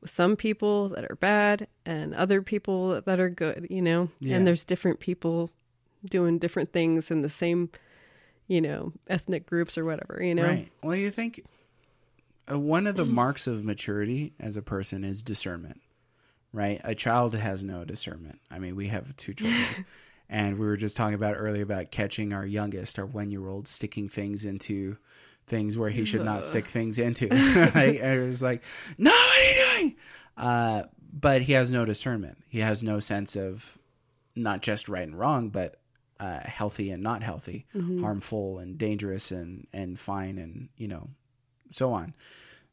with 0.00 0.10
some 0.10 0.36
people 0.36 0.88
that 0.88 1.04
are 1.10 1.16
bad 1.16 1.66
and 1.84 2.14
other 2.14 2.40
people 2.42 3.00
that 3.02 3.20
are 3.20 3.28
good 3.28 3.66
you 3.68 3.82
know 3.82 4.08
Yeah. 4.20 4.36
and 4.36 4.46
there's 4.46 4.64
different 4.64 5.00
people 5.00 5.50
doing 6.10 6.38
different 6.38 6.72
things 6.72 7.10
in 7.10 7.20
the 7.22 7.28
same 7.28 7.70
you 8.48 8.60
know 8.60 8.92
ethnic 9.06 9.46
groups 9.46 9.76
or 9.76 9.84
whatever 9.84 10.22
you 10.22 10.34
know 10.34 10.44
Right. 10.44 10.72
Well, 10.82 10.96
you 10.96 11.10
think 11.10 11.44
uh, 12.50 12.58
one 12.58 12.86
of 12.86 12.96
the 12.96 13.04
marks 13.04 13.46
of 13.46 13.64
maturity 13.64 14.32
as 14.40 14.56
a 14.56 14.62
person 14.62 15.04
is 15.04 15.22
discernment, 15.22 15.80
right? 16.52 16.80
A 16.82 16.94
child 16.94 17.34
has 17.36 17.62
no 17.62 17.84
discernment. 17.84 18.40
I 18.50 18.58
mean, 18.58 18.74
we 18.74 18.88
have 18.88 19.14
two 19.16 19.32
children, 19.32 19.86
and 20.32 20.58
we 20.58 20.64
were 20.64 20.78
just 20.78 20.96
talking 20.96 21.14
about 21.14 21.34
earlier 21.36 21.62
about 21.62 21.90
catching 21.90 22.32
our 22.32 22.46
youngest, 22.46 22.98
our 22.98 23.04
one 23.04 23.30
year 23.30 23.46
old, 23.46 23.68
sticking 23.68 24.08
things 24.08 24.46
into 24.46 24.96
things 25.46 25.76
where 25.76 25.90
he 25.90 26.06
should 26.06 26.24
not 26.24 26.42
stick 26.42 26.66
things 26.66 26.98
into. 26.98 27.28
right? 27.74 28.00
And 28.00 28.20
it 28.20 28.26
was 28.26 28.42
like, 28.42 28.62
no, 28.96 29.10
what 29.10 29.38
are 29.38 29.44
you 29.44 29.54
doing? 29.54 29.96
Uh, 30.38 30.82
but 31.12 31.42
he 31.42 31.52
has 31.52 31.70
no 31.70 31.84
discernment. 31.84 32.38
He 32.48 32.60
has 32.60 32.82
no 32.82 32.98
sense 32.98 33.36
of 33.36 33.76
not 34.34 34.62
just 34.62 34.88
right 34.88 35.02
and 35.06 35.18
wrong, 35.18 35.50
but 35.50 35.76
uh, 36.18 36.40
healthy 36.44 36.92
and 36.92 37.02
not 37.02 37.22
healthy, 37.22 37.66
harmful 38.00 38.58
and 38.58 38.78
dangerous 38.78 39.32
and 39.32 39.66
and 39.74 40.00
fine 40.00 40.38
and 40.38 40.70
you 40.78 40.88
know 40.88 41.10
so 41.68 41.92
on. 41.92 42.14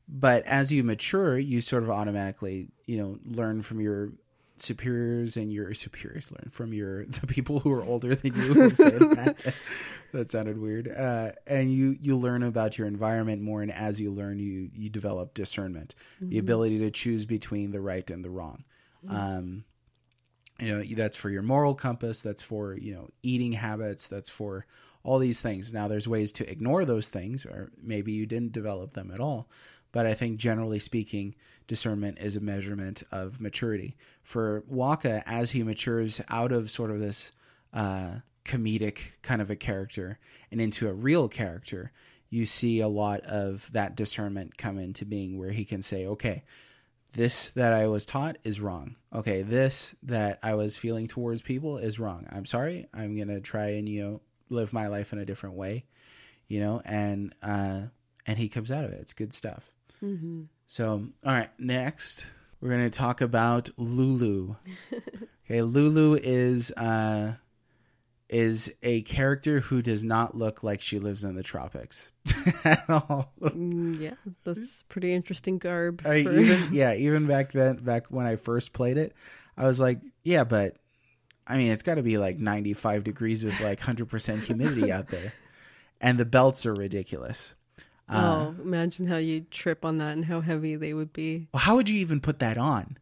But 0.07 0.45
as 0.45 0.71
you 0.71 0.83
mature, 0.85 1.37
you 1.37 1.59
sort 1.59 1.83
of 1.83 1.89
automatically 1.89 2.69
you 2.85 2.97
know 2.97 3.19
learn 3.25 3.61
from 3.63 3.81
your 3.81 4.13
superiors 4.61 5.37
and 5.37 5.51
your 5.51 5.73
superiors 5.73 6.31
learn 6.31 6.49
from 6.51 6.73
your 6.73 7.05
the 7.21 7.27
people 7.27 7.59
who 7.59 7.71
are 7.71 7.83
older 7.83 8.15
than 8.15 8.33
you. 8.35 8.69
That. 8.69 9.35
that 10.11 10.31
sounded 10.31 10.59
weird. 10.59 10.87
Uh, 10.87 11.31
and 11.45 11.71
you 11.71 11.97
you 12.01 12.17
learn 12.17 12.43
about 12.43 12.77
your 12.77 12.87
environment 12.87 13.41
more, 13.41 13.61
and 13.61 13.71
as 13.71 13.99
you 13.99 14.11
learn, 14.11 14.39
you 14.39 14.69
you 14.73 14.89
develop 14.89 15.33
discernment, 15.33 15.95
the 16.21 16.37
ability 16.37 16.79
to 16.79 16.91
choose 16.91 17.25
between 17.25 17.71
the 17.71 17.81
right 17.81 18.09
and 18.09 18.23
the 18.23 18.29
wrong. 18.29 18.63
Um, 19.07 19.63
you 20.59 20.75
know 20.75 20.83
that's 20.95 21.15
for 21.15 21.29
your 21.29 21.41
moral 21.41 21.73
compass 21.73 22.21
that's 22.21 22.41
for 22.41 22.75
you 22.77 22.93
know 22.93 23.09
eating 23.23 23.53
habits 23.53 24.07
that's 24.07 24.29
for 24.29 24.65
all 25.03 25.19
these 25.19 25.41
things 25.41 25.73
now 25.73 25.87
there's 25.87 26.07
ways 26.07 26.33
to 26.33 26.49
ignore 26.49 26.85
those 26.85 27.09
things 27.09 27.45
or 27.45 27.71
maybe 27.81 28.11
you 28.11 28.25
didn't 28.25 28.51
develop 28.51 28.93
them 28.93 29.11
at 29.11 29.19
all 29.19 29.49
but 29.91 30.05
i 30.05 30.13
think 30.13 30.37
generally 30.37 30.79
speaking 30.79 31.35
discernment 31.69 32.17
is 32.19 32.35
a 32.35 32.41
measurement 32.41 33.03
of 33.13 33.39
maturity 33.39 33.95
for 34.23 34.63
wakka 34.69 35.23
as 35.25 35.49
he 35.49 35.63
matures 35.63 36.19
out 36.27 36.51
of 36.51 36.69
sort 36.69 36.91
of 36.91 36.99
this 36.99 37.31
uh, 37.73 38.15
comedic 38.43 38.99
kind 39.21 39.41
of 39.41 39.49
a 39.49 39.55
character 39.55 40.19
and 40.51 40.59
into 40.59 40.89
a 40.89 40.93
real 40.93 41.29
character 41.29 41.93
you 42.29 42.45
see 42.45 42.81
a 42.81 42.87
lot 42.87 43.21
of 43.21 43.71
that 43.71 43.95
discernment 43.95 44.57
come 44.57 44.77
into 44.77 45.05
being 45.05 45.37
where 45.37 45.51
he 45.51 45.63
can 45.63 45.81
say 45.81 46.07
okay 46.07 46.43
this 47.13 47.49
that 47.51 47.73
I 47.73 47.87
was 47.87 48.05
taught 48.05 48.37
is 48.43 48.61
wrong. 48.61 48.95
Okay, 49.13 49.41
this 49.41 49.95
that 50.03 50.39
I 50.43 50.53
was 50.53 50.77
feeling 50.77 51.07
towards 51.07 51.41
people 51.41 51.77
is 51.77 51.99
wrong. 51.99 52.27
I'm 52.31 52.45
sorry. 52.45 52.87
I'm 52.93 53.17
gonna 53.17 53.39
try 53.39 53.69
and 53.71 53.89
you 53.89 54.03
know 54.03 54.21
live 54.49 54.73
my 54.73 54.87
life 54.87 55.13
in 55.13 55.19
a 55.19 55.25
different 55.25 55.55
way, 55.55 55.85
you 56.47 56.59
know, 56.59 56.81
and 56.85 57.33
uh, 57.41 57.81
and 58.27 58.37
he 58.37 58.47
comes 58.49 58.71
out 58.71 58.85
of 58.85 58.91
it. 58.91 58.99
It's 59.01 59.13
good 59.13 59.33
stuff. 59.33 59.63
So, 60.71 61.03
all 61.25 61.31
right, 61.33 61.49
next 61.57 62.27
we're 62.61 62.69
gonna 62.69 62.91
talk 62.91 63.21
about 63.21 63.71
Lulu. 63.77 64.55
okay, 65.45 65.63
Lulu 65.63 66.13
is 66.21 66.69
uh, 66.73 67.33
is 68.29 68.71
a 68.83 69.01
character 69.01 69.61
who 69.61 69.81
does 69.81 70.03
not 70.03 70.37
look 70.37 70.61
like 70.61 70.79
she 70.79 70.99
lives 70.99 71.23
in 71.23 71.33
the 71.33 71.41
tropics 71.41 72.11
at 72.63 72.87
all. 72.87 73.33
Mm, 73.41 73.99
yeah 73.99 74.13
that's 74.43 74.83
pretty 74.83 75.11
interesting 75.11 75.57
garb 75.57 76.03
I 76.05 76.17
even 76.17 76.67
yeah, 76.71 76.93
even 76.93 77.25
back 77.25 77.51
then, 77.51 77.77
back 77.77 78.05
when 78.09 78.27
I 78.27 78.35
first 78.35 78.71
played 78.71 78.99
it, 78.99 79.15
I 79.57 79.65
was 79.65 79.79
like, 79.79 79.99
yeah, 80.23 80.43
but 80.43 80.77
I 81.47 81.57
mean, 81.57 81.71
it's 81.71 81.81
got 81.81 81.95
to 81.95 82.03
be 82.03 82.19
like 82.19 82.37
95 82.37 83.03
degrees 83.03 83.43
with 83.43 83.59
like 83.59 83.79
100% 83.79 84.43
humidity 84.43 84.91
out 84.91 85.07
there, 85.07 85.33
and 85.99 86.19
the 86.19 86.25
belts 86.25 86.67
are 86.67 86.75
ridiculous. 86.75 87.55
Uh, 88.09 88.53
oh 88.57 88.61
imagine 88.61 89.05
how 89.07 89.17
you'd 89.17 89.51
trip 89.51 89.85
on 89.85 89.97
that 89.99 90.13
and 90.13 90.25
how 90.25 90.41
heavy 90.41 90.75
they 90.75 90.93
would 90.93 91.13
be 91.13 91.47
Well, 91.53 91.61
how 91.61 91.75
would 91.75 91.87
you 91.89 91.99
even 91.99 92.19
put 92.19 92.39
that 92.39 92.57
on? 92.57 92.97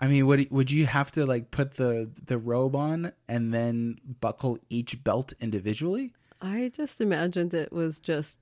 I 0.00 0.06
mean, 0.08 0.26
would 0.26 0.50
would 0.50 0.70
you 0.70 0.86
have 0.86 1.10
to 1.12 1.26
like 1.26 1.50
put 1.50 1.72
the 1.76 2.10
the 2.26 2.38
robe 2.38 2.74
on 2.76 3.12
and 3.28 3.52
then 3.54 3.98
buckle 4.20 4.58
each 4.68 5.02
belt 5.04 5.32
individually? 5.40 6.12
i 6.40 6.70
just 6.74 7.00
imagined 7.00 7.52
it 7.52 7.72
was 7.72 7.98
just 7.98 8.36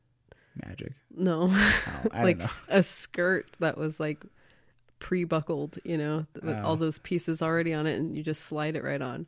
Magic. 0.67 0.93
no 1.14 1.49
Oh, 1.51 2.09
I 2.12 2.23
like 2.29 2.39
don't 2.39 2.47
know. 2.47 2.53
a 2.69 2.83
skirt 2.83 3.47
that 3.59 3.77
was 3.79 3.99
like 4.01 4.25
pre-buckled 4.99 5.79
you 5.85 5.97
know 5.99 6.27
with 6.43 6.57
Oh. 6.59 6.62
all 6.64 6.77
those 6.77 6.99
pieces 6.99 7.43
already 7.43 7.73
on 7.75 7.87
it 7.87 7.95
and 7.97 8.14
you 8.17 8.23
just 8.23 8.43
slide 8.43 8.77
it 8.77 8.85
right 8.85 9.01
on 9.03 9.27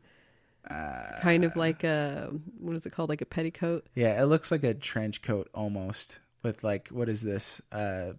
Uh, 0.70 1.18
kind 1.20 1.44
of 1.44 1.56
like 1.56 1.84
a 1.84 2.30
what 2.58 2.76
is 2.76 2.84
it 2.86 2.90
called 2.92 3.08
like 3.08 3.20
a 3.22 3.26
petticoat 3.26 3.86
Yeah, 3.94 4.20
it 4.20 4.26
looks 4.26 4.50
like 4.50 4.64
a 4.64 4.74
trench 4.74 5.22
coat 5.22 5.48
almost 5.54 6.18
with 6.42 6.62
like 6.64 6.88
what 6.88 7.08
is 7.08 7.22
this? 7.22 7.60
Uh 7.72 8.12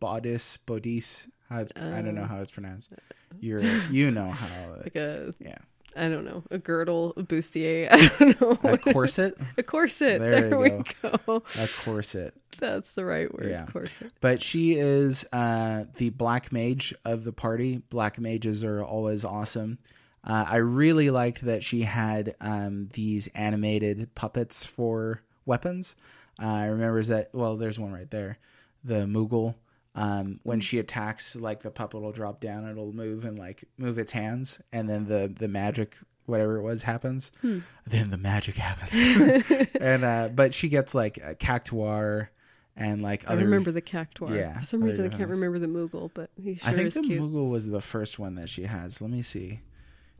bodice, 0.00 0.58
bodice. 0.58 1.26
How 1.48 1.60
it's, 1.60 1.72
I 1.76 2.02
don't 2.02 2.14
know 2.14 2.24
how 2.26 2.40
it's 2.40 2.50
pronounced. 2.50 2.92
You're 3.40 3.62
you 3.90 4.10
know 4.10 4.30
how 4.30 4.76
like 4.82 4.96
a 4.96 5.34
yeah. 5.40 5.58
I 5.96 6.08
don't 6.08 6.24
know, 6.24 6.44
a 6.50 6.58
girdle, 6.58 7.12
a 7.16 7.22
bustier. 7.24 7.88
I 7.90 8.08
don't 8.18 8.40
know. 8.40 8.70
A 8.70 8.78
corset? 8.78 9.36
a 9.56 9.64
corset. 9.64 10.20
There 10.20 10.48
There, 10.48 10.58
we 10.58 10.70
go. 11.02 11.42
A 11.58 11.68
corset. 11.82 12.34
That's 12.58 12.92
the 12.92 13.04
right 13.04 13.32
word. 13.32 13.50
Yeah. 13.50 13.66
Corset. 13.66 14.12
But 14.20 14.40
she 14.40 14.78
is 14.78 15.26
uh, 15.32 15.84
the 15.96 16.10
black 16.10 16.52
mage 16.52 16.94
of 17.04 17.24
the 17.24 17.32
party. 17.32 17.78
Black 17.90 18.20
mages 18.20 18.62
are 18.62 18.84
always 18.84 19.24
awesome. 19.24 19.78
Uh, 20.22 20.44
I 20.46 20.56
really 20.56 21.10
liked 21.10 21.42
that 21.46 21.64
she 21.64 21.82
had 21.82 22.36
um, 22.40 22.90
these 22.92 23.28
animated 23.28 24.14
puppets 24.14 24.64
for 24.64 25.22
weapons. 25.46 25.96
Uh, 26.40 26.46
I 26.46 26.66
remember 26.66 27.02
that. 27.04 27.30
Well, 27.32 27.56
there's 27.56 27.78
one 27.78 27.92
right 27.92 28.10
there. 28.10 28.38
The 28.84 29.06
Moogle. 29.06 29.54
Um, 29.94 30.38
when 30.44 30.60
she 30.60 30.78
attacks, 30.78 31.34
like 31.34 31.62
the 31.62 31.70
puppet 31.70 32.00
will 32.00 32.12
drop 32.12 32.40
down, 32.40 32.68
it'll 32.68 32.92
move 32.92 33.24
and 33.24 33.36
like 33.38 33.64
move 33.78 33.98
its 33.98 34.12
hands, 34.12 34.60
and 34.72 34.88
then 34.88 35.06
the 35.06 35.32
the 35.36 35.48
magic, 35.48 35.96
whatever 36.26 36.56
it 36.56 36.62
was, 36.62 36.84
happens. 36.84 37.32
Then 37.42 38.10
the 38.10 38.18
magic 38.18 38.54
happens, 38.54 39.66
and 39.80 40.04
uh, 40.04 40.28
but 40.32 40.54
she 40.54 40.68
gets 40.68 40.94
like 40.94 41.18
a 41.18 41.34
cactuar 41.34 42.28
and 42.76 43.02
like 43.02 43.24
other, 43.28 43.40
I 43.40 43.42
remember 43.42 43.72
the 43.72 43.82
cactuar. 43.82 44.36
Yeah, 44.36 44.60
For 44.60 44.66
some 44.66 44.82
reason, 44.84 45.04
I 45.04 45.08
can't 45.08 45.30
remember 45.30 45.58
the 45.58 45.66
Moogle, 45.66 46.12
but 46.14 46.30
he 46.40 46.54
sure 46.54 46.70
I 46.70 46.74
think 46.74 46.86
is 46.86 46.94
the 46.94 47.00
cute. 47.00 47.20
Moogle 47.20 47.50
was 47.50 47.66
the 47.66 47.80
first 47.80 48.20
one 48.20 48.36
that 48.36 48.48
she 48.48 48.62
has. 48.66 49.00
Let 49.00 49.10
me 49.10 49.22
see 49.22 49.62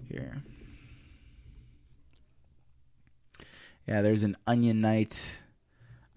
here. 0.09 0.43
Yeah, 3.87 4.03
there's 4.03 4.25
an 4.25 4.37
Onion 4.47 4.81
Knight. 4.81 5.25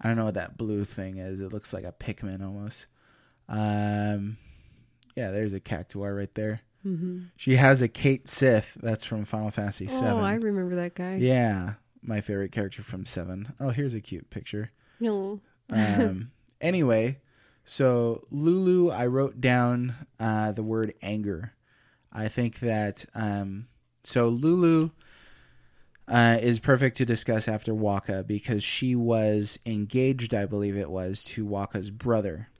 I 0.02 0.08
don't 0.08 0.16
know 0.16 0.24
what 0.24 0.34
that 0.34 0.56
blue 0.56 0.84
thing 0.84 1.18
is. 1.18 1.40
It 1.40 1.52
looks 1.52 1.72
like 1.72 1.84
a 1.84 1.92
Pikmin 1.92 2.42
almost. 2.44 2.86
Um, 3.48 4.36
yeah, 5.16 5.30
there's 5.30 5.52
a 5.52 5.60
Cactuar 5.60 6.16
right 6.16 6.34
there. 6.34 6.60
hmm 6.82 7.24
She 7.36 7.56
has 7.56 7.82
a 7.82 7.88
Cait 7.88 8.26
Sith. 8.28 8.76
That's 8.82 9.04
from 9.04 9.24
Final 9.24 9.50
Fantasy 9.50 9.86
VII. 9.86 9.96
Oh, 10.02 10.18
I 10.18 10.34
remember 10.34 10.76
that 10.76 10.94
guy. 10.94 11.16
yeah, 11.16 11.74
my 12.02 12.20
favorite 12.20 12.52
character 12.52 12.82
from 12.82 13.06
Seven. 13.06 13.52
Oh, 13.60 13.70
here's 13.70 13.94
a 13.94 14.00
cute 14.00 14.30
picture. 14.30 14.70
No. 15.00 15.40
Um, 15.70 16.30
anyway, 16.60 17.18
so 17.64 18.26
Lulu, 18.30 18.90
I 18.90 19.06
wrote 19.06 19.40
down 19.40 19.94
uh, 20.18 20.52
the 20.52 20.62
word 20.62 20.94
anger. 21.02 21.52
I 22.12 22.28
think 22.28 22.60
that 22.60 23.04
um, 23.14 23.68
so 24.04 24.28
Lulu 24.28 24.90
uh, 26.12 26.38
is 26.42 26.60
perfect 26.60 26.98
to 26.98 27.06
discuss 27.06 27.48
after 27.48 27.72
Wakka 27.72 28.26
because 28.26 28.62
she 28.62 28.94
was 28.94 29.58
engaged, 29.64 30.34
I 30.34 30.44
believe 30.44 30.76
it 30.76 30.90
was, 30.90 31.24
to 31.24 31.46
Wakka's 31.46 31.88
brother. 31.90 32.50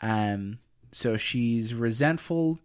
Um, 0.00 0.58
so 0.90 1.18
she's 1.18 1.74
resentful 1.74 2.58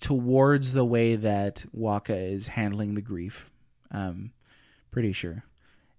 towards 0.00 0.72
the 0.72 0.86
way 0.86 1.16
that 1.16 1.66
Wakka 1.76 2.32
is 2.32 2.48
handling 2.48 2.94
the 2.94 3.02
grief. 3.02 3.50
Um, 3.90 4.32
pretty 4.90 5.12
sure. 5.12 5.44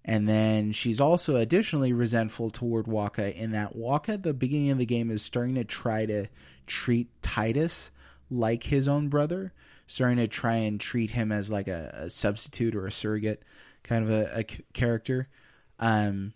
And 0.03 0.27
then 0.27 0.71
she's 0.71 0.99
also 0.99 1.35
additionally 1.35 1.93
resentful 1.93 2.49
toward 2.49 2.87
Wakka 2.87 3.35
in 3.35 3.51
that 3.51 3.77
Wakka 3.77 4.15
at 4.15 4.23
the 4.23 4.33
beginning 4.33 4.71
of 4.71 4.79
the 4.79 4.85
game 4.85 5.11
is 5.11 5.21
starting 5.21 5.55
to 5.55 5.63
try 5.63 6.07
to 6.07 6.25
treat 6.65 7.09
Tidus 7.21 7.91
like 8.31 8.63
his 8.63 8.87
own 8.87 9.09
brother, 9.09 9.53
starting 9.89 10.17
to 10.17 10.27
try 10.27 10.53
and 10.57 10.79
treat 10.79 11.09
him 11.09 11.31
as 11.31 11.51
like 11.51 11.67
a, 11.67 12.03
a 12.03 12.09
substitute 12.11 12.75
or 12.75 12.85
a 12.85 12.91
surrogate 12.91 13.41
kind 13.81 14.07
of 14.07 14.11
a 14.11 14.43
character. 14.71 15.27
Um, 15.79 16.33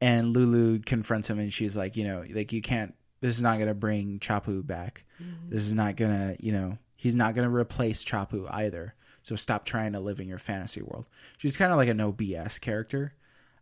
and 0.00 0.28
Lulu 0.28 0.80
confronts 0.80 1.30
him 1.30 1.38
and 1.38 1.50
she's 1.50 1.74
like, 1.74 1.96
you 1.96 2.04
know, 2.04 2.22
like 2.30 2.52
you 2.52 2.60
can't, 2.60 2.94
this 3.22 3.34
is 3.34 3.42
not 3.42 3.56
going 3.56 3.68
to 3.68 3.74
bring 3.74 4.18
Chappu 4.20 4.64
back. 4.64 5.04
This 5.48 5.62
is 5.62 5.74
not 5.74 5.96
going 5.96 6.10
to, 6.10 6.36
you 6.38 6.52
know, 6.52 6.76
he's 6.96 7.16
not 7.16 7.34
going 7.34 7.48
to 7.48 7.54
replace 7.54 8.04
Chappu 8.04 8.46
either. 8.52 8.94
So 9.22 9.34
stop 9.34 9.64
trying 9.64 9.94
to 9.94 10.00
live 10.00 10.20
in 10.20 10.28
your 10.28 10.38
fantasy 10.38 10.82
world. 10.82 11.06
She's 11.38 11.56
kind 11.56 11.72
of 11.72 11.78
like 11.78 11.88
a 11.88 11.94
no 11.94 12.12
BS 12.12 12.60
character, 12.60 13.14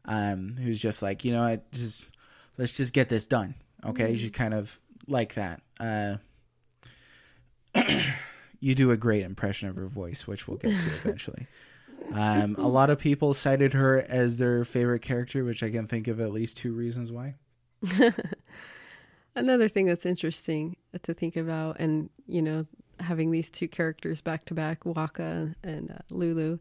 um, 0.04 0.56
who's 0.60 0.82
just 0.82 1.02
like, 1.02 1.24
you 1.24 1.32
know, 1.32 1.42
I 1.42 1.60
just 1.72 2.14
let's 2.58 2.72
just 2.72 2.92
get 2.92 3.08
this 3.08 3.26
done. 3.26 3.54
Okay, 3.84 4.16
she's 4.16 4.30
kind 4.30 4.54
of 4.54 4.78
like 5.06 5.34
that. 5.34 5.62
Uh, 5.78 6.16
you 8.66 8.74
do 8.74 8.90
a 8.90 8.96
great 8.96 9.22
impression 9.22 9.68
of 9.68 9.76
her 9.76 9.86
voice, 9.86 10.26
which 10.26 10.48
we'll 10.48 10.56
get 10.56 10.70
to 10.70 10.86
eventually. 10.96 11.46
Um, 12.12 12.56
a 12.58 12.66
lot 12.68 12.90
of 12.90 12.98
people 12.98 13.32
cited 13.32 13.72
her 13.74 14.00
as 14.08 14.38
their 14.38 14.64
favorite 14.64 15.02
character, 15.02 15.44
which 15.44 15.62
I 15.62 15.70
can 15.70 15.86
think 15.86 16.08
of 16.08 16.20
at 16.20 16.32
least 16.32 16.56
two 16.56 16.72
reasons 16.72 17.12
why. 17.12 17.34
Another 19.34 19.68
thing 19.68 19.86
that's 19.86 20.06
interesting 20.06 20.76
to 21.02 21.12
think 21.12 21.36
about, 21.36 21.78
and 21.78 22.08
you 22.26 22.40
know, 22.40 22.66
having 23.00 23.30
these 23.30 23.50
two 23.50 23.68
characters 23.68 24.20
back 24.22 24.44
to 24.46 24.54
back, 24.54 24.84
Wakka 24.84 25.54
and 25.62 25.90
uh, 25.90 25.98
Lulu, 26.10 26.58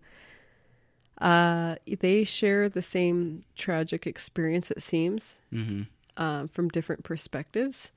uh, 1.22 1.76
they 2.02 2.24
share 2.26 2.68
the 2.68 2.82
same 2.82 3.42
tragic 3.56 4.06
experience. 4.06 4.72
It 4.72 4.84
seems 4.84 5.40
Mm-hmm. 5.54 5.84
um, 6.22 6.48
from 6.50 6.68
different 6.70 7.04
perspectives, 7.04 7.92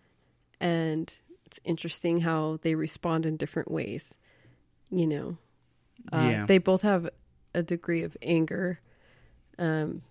and 0.61 1.12
it's 1.49 1.59
interesting 1.64 2.20
how 2.20 2.59
they 2.61 2.74
respond 2.74 3.24
in 3.24 3.38
different 3.38 3.70
ways. 3.70 4.14
You 4.90 5.07
know, 5.07 5.38
uh, 6.12 6.28
Yeah. 6.30 6.46
they 6.46 6.59
both 6.59 6.82
have 6.82 7.09
a 7.55 7.62
degree 7.62 8.03
of 8.03 8.16
anger, 8.20 8.80
um, 9.59 10.03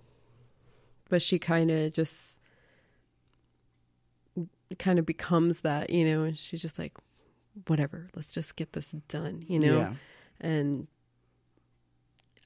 but 1.09 1.21
she 1.21 1.37
kind 1.37 1.69
of 1.69 1.93
just 1.93 2.39
kind 4.79 4.97
of 4.97 5.05
becomes 5.05 5.61
that, 5.61 5.91
you 5.91 6.05
know, 6.05 6.23
and 6.23 6.35
she's 6.37 6.61
just 6.61 6.79
like, 6.79 6.93
whatever, 7.67 8.09
let's 8.15 8.31
just 8.31 8.55
get 8.55 8.73
this 8.73 8.89
done, 9.07 9.43
you 9.47 9.59
know, 9.59 9.77
Yeah. 9.77 9.93
and. 10.41 10.87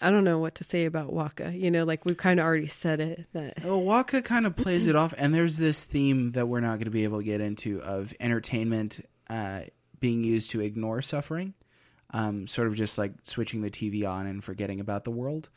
I 0.01 0.09
don't 0.09 0.23
know 0.23 0.39
what 0.39 0.55
to 0.55 0.63
say 0.63 0.85
about 0.85 1.13
Wakka. 1.13 1.57
You 1.59 1.69
know, 1.71 1.83
like 1.83 2.05
we've 2.05 2.17
kind 2.17 2.39
of 2.39 2.45
already 2.45 2.67
said 2.67 2.99
it 2.99 3.25
that 3.33 3.63
Well, 3.63 3.81
Wakka 3.81 4.23
kind 4.23 4.45
of 4.45 4.55
plays 4.55 4.87
it 4.87 4.95
off, 4.95 5.13
and 5.17 5.33
there's 5.33 5.57
this 5.57 5.85
theme 5.85 6.31
that 6.31 6.47
we're 6.47 6.59
not 6.59 6.75
going 6.77 6.85
to 6.85 6.91
be 6.91 7.03
able 7.03 7.19
to 7.19 7.23
get 7.23 7.41
into 7.41 7.81
of 7.81 8.13
entertainment 8.19 9.05
uh, 9.29 9.61
being 9.99 10.23
used 10.23 10.51
to 10.51 10.61
ignore 10.61 11.01
suffering, 11.01 11.53
um, 12.11 12.47
sort 12.47 12.67
of 12.67 12.75
just 12.75 12.97
like 12.97 13.13
switching 13.23 13.61
the 13.61 13.69
TV 13.69 14.07
on 14.07 14.25
and 14.27 14.43
forgetting 14.43 14.79
about 14.79 15.03
the 15.03 15.11
world. 15.11 15.49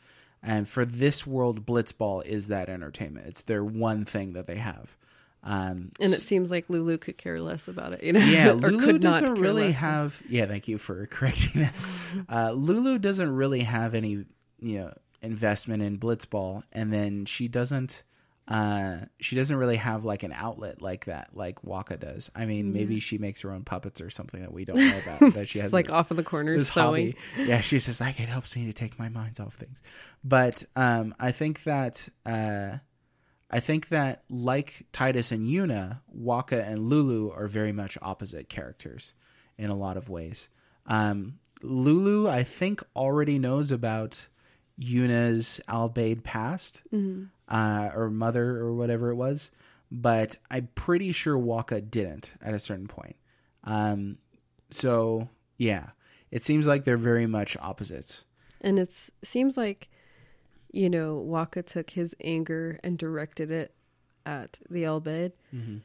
And 0.43 0.67
for 0.69 0.85
this 0.85 1.25
world, 1.25 1.65
Blitzball 1.65 2.23
is 2.23 2.49
that 2.49 2.69
entertainment. 2.69 3.25
It's 3.27 3.41
their 3.41 3.63
one 3.63 4.05
thing 4.05 4.33
that 4.33 4.45
they 4.45 4.57
have. 4.57 4.95
Um, 5.43 5.91
And 5.99 6.13
it 6.13 6.23
seems 6.23 6.49
like 6.51 6.69
Lulu 6.69 6.97
could 6.97 7.17
care 7.17 7.39
less 7.39 7.67
about 7.67 7.93
it, 7.93 8.03
you 8.03 8.13
know. 8.13 8.19
yeah, 8.19 8.51
Lulu 8.55 8.97
doesn't 8.99 9.35
really 9.35 9.71
have. 9.73 10.21
Yeah, 10.29 10.45
thank 10.45 10.67
you 10.67 10.77
for 10.77 11.05
correcting 11.11 11.61
that. 11.61 11.73
Uh, 12.29 12.51
Lulu 12.51 12.97
doesn't 12.99 13.29
really 13.35 13.61
have 13.61 13.93
any, 13.95 14.25
you 14.59 14.79
know, 14.79 14.93
investment 15.21 15.81
in 15.83 15.97
Blitzball, 15.97 16.63
and 16.71 16.91
then 16.91 17.25
she 17.25 17.47
doesn't. 17.47 18.03
Uh, 18.47 18.97
she 19.19 19.35
doesn't 19.35 19.57
really 19.57 19.77
have 19.77 20.05
like 20.05 20.21
an 20.21 20.31
outlet 20.31 20.79
like 20.79 21.05
that, 21.05 21.29
like 21.33 21.63
Wakka 21.63 21.99
does. 21.99 22.29
I 22.35 22.45
mean, 22.45 22.73
maybe 22.73 22.99
she 22.99 23.17
makes 23.17 23.41
her 23.41 23.51
own 23.51 23.63
puppets 23.63 24.01
or 24.01 24.11
something 24.11 24.41
that 24.41 24.53
we 24.53 24.65
don't 24.65 24.77
know 24.77 24.99
about. 24.99 25.33
that 25.33 25.49
she 25.49 25.57
has 25.61 25.73
like 25.73 25.87
this- 25.87 25.95
off 25.95 26.11
in 26.11 26.17
the 26.17 26.21
corners 26.23 26.69
sewing. 26.71 27.15
hobby. 27.35 27.47
Yeah, 27.49 27.61
she's 27.61 27.87
just 27.87 27.99
like 27.99 28.19
it 28.19 28.29
helps 28.29 28.55
me 28.55 28.65
to 28.65 28.73
take 28.73 28.99
my 28.99 29.09
minds 29.09 29.39
off 29.39 29.55
things. 29.55 29.81
But 30.23 30.63
um, 30.75 31.15
I 31.19 31.31
think 31.31 31.63
that 31.63 32.07
uh, 32.23 32.77
I 33.49 33.59
think 33.61 33.89
that 33.89 34.25
like 34.29 34.85
Tidus 34.93 35.31
and 35.31 35.47
Yuna, 35.47 36.01
Wakka 36.15 36.67
and 36.67 36.77
Lulu 36.87 37.31
are 37.31 37.47
very 37.47 37.71
much 37.71 37.97
opposite 37.99 38.47
characters 38.47 39.15
in 39.57 39.71
a 39.71 39.75
lot 39.75 39.97
of 39.97 40.07
ways. 40.07 40.49
Um, 40.85 41.39
Lulu, 41.63 42.29
I 42.29 42.43
think, 42.43 42.83
already 42.95 43.39
knows 43.39 43.71
about 43.71 44.23
Yuna's 44.77 45.59
Al 45.67 45.89
Bhed 45.89 46.23
past 46.23 46.81
uh, 47.49 47.89
or 47.95 48.09
mother 48.09 48.57
or 48.57 48.73
whatever 48.73 49.09
it 49.11 49.15
was, 49.15 49.51
but 49.91 50.35
I'm 50.51 50.67
pretty 50.75 51.11
sure 51.11 51.37
Wakka 51.37 51.89
didn't 51.89 52.33
at 52.41 52.53
a 52.53 52.59
certain 52.59 52.87
point. 52.87 53.15
Um, 53.63 54.17
so 54.69 55.29
yeah, 55.57 55.89
it 56.31 56.43
seems 56.43 56.67
like 56.67 56.83
they're 56.83 56.97
very 56.97 57.27
much 57.27 57.55
opposites. 57.57 58.25
And 58.61 58.79
it 58.79 58.93
seems 59.23 59.57
like, 59.57 59.89
you 60.71 60.89
know, 60.89 61.23
Wakka 61.25 61.65
took 61.65 61.91
his 61.91 62.15
anger 62.21 62.79
and 62.83 62.97
directed 62.97 63.51
it 63.51 63.73
at 64.25 64.59
the 64.69 64.85
Al 64.85 64.99
Bhed, 65.01 65.31
Mm-hmm. 65.53 65.77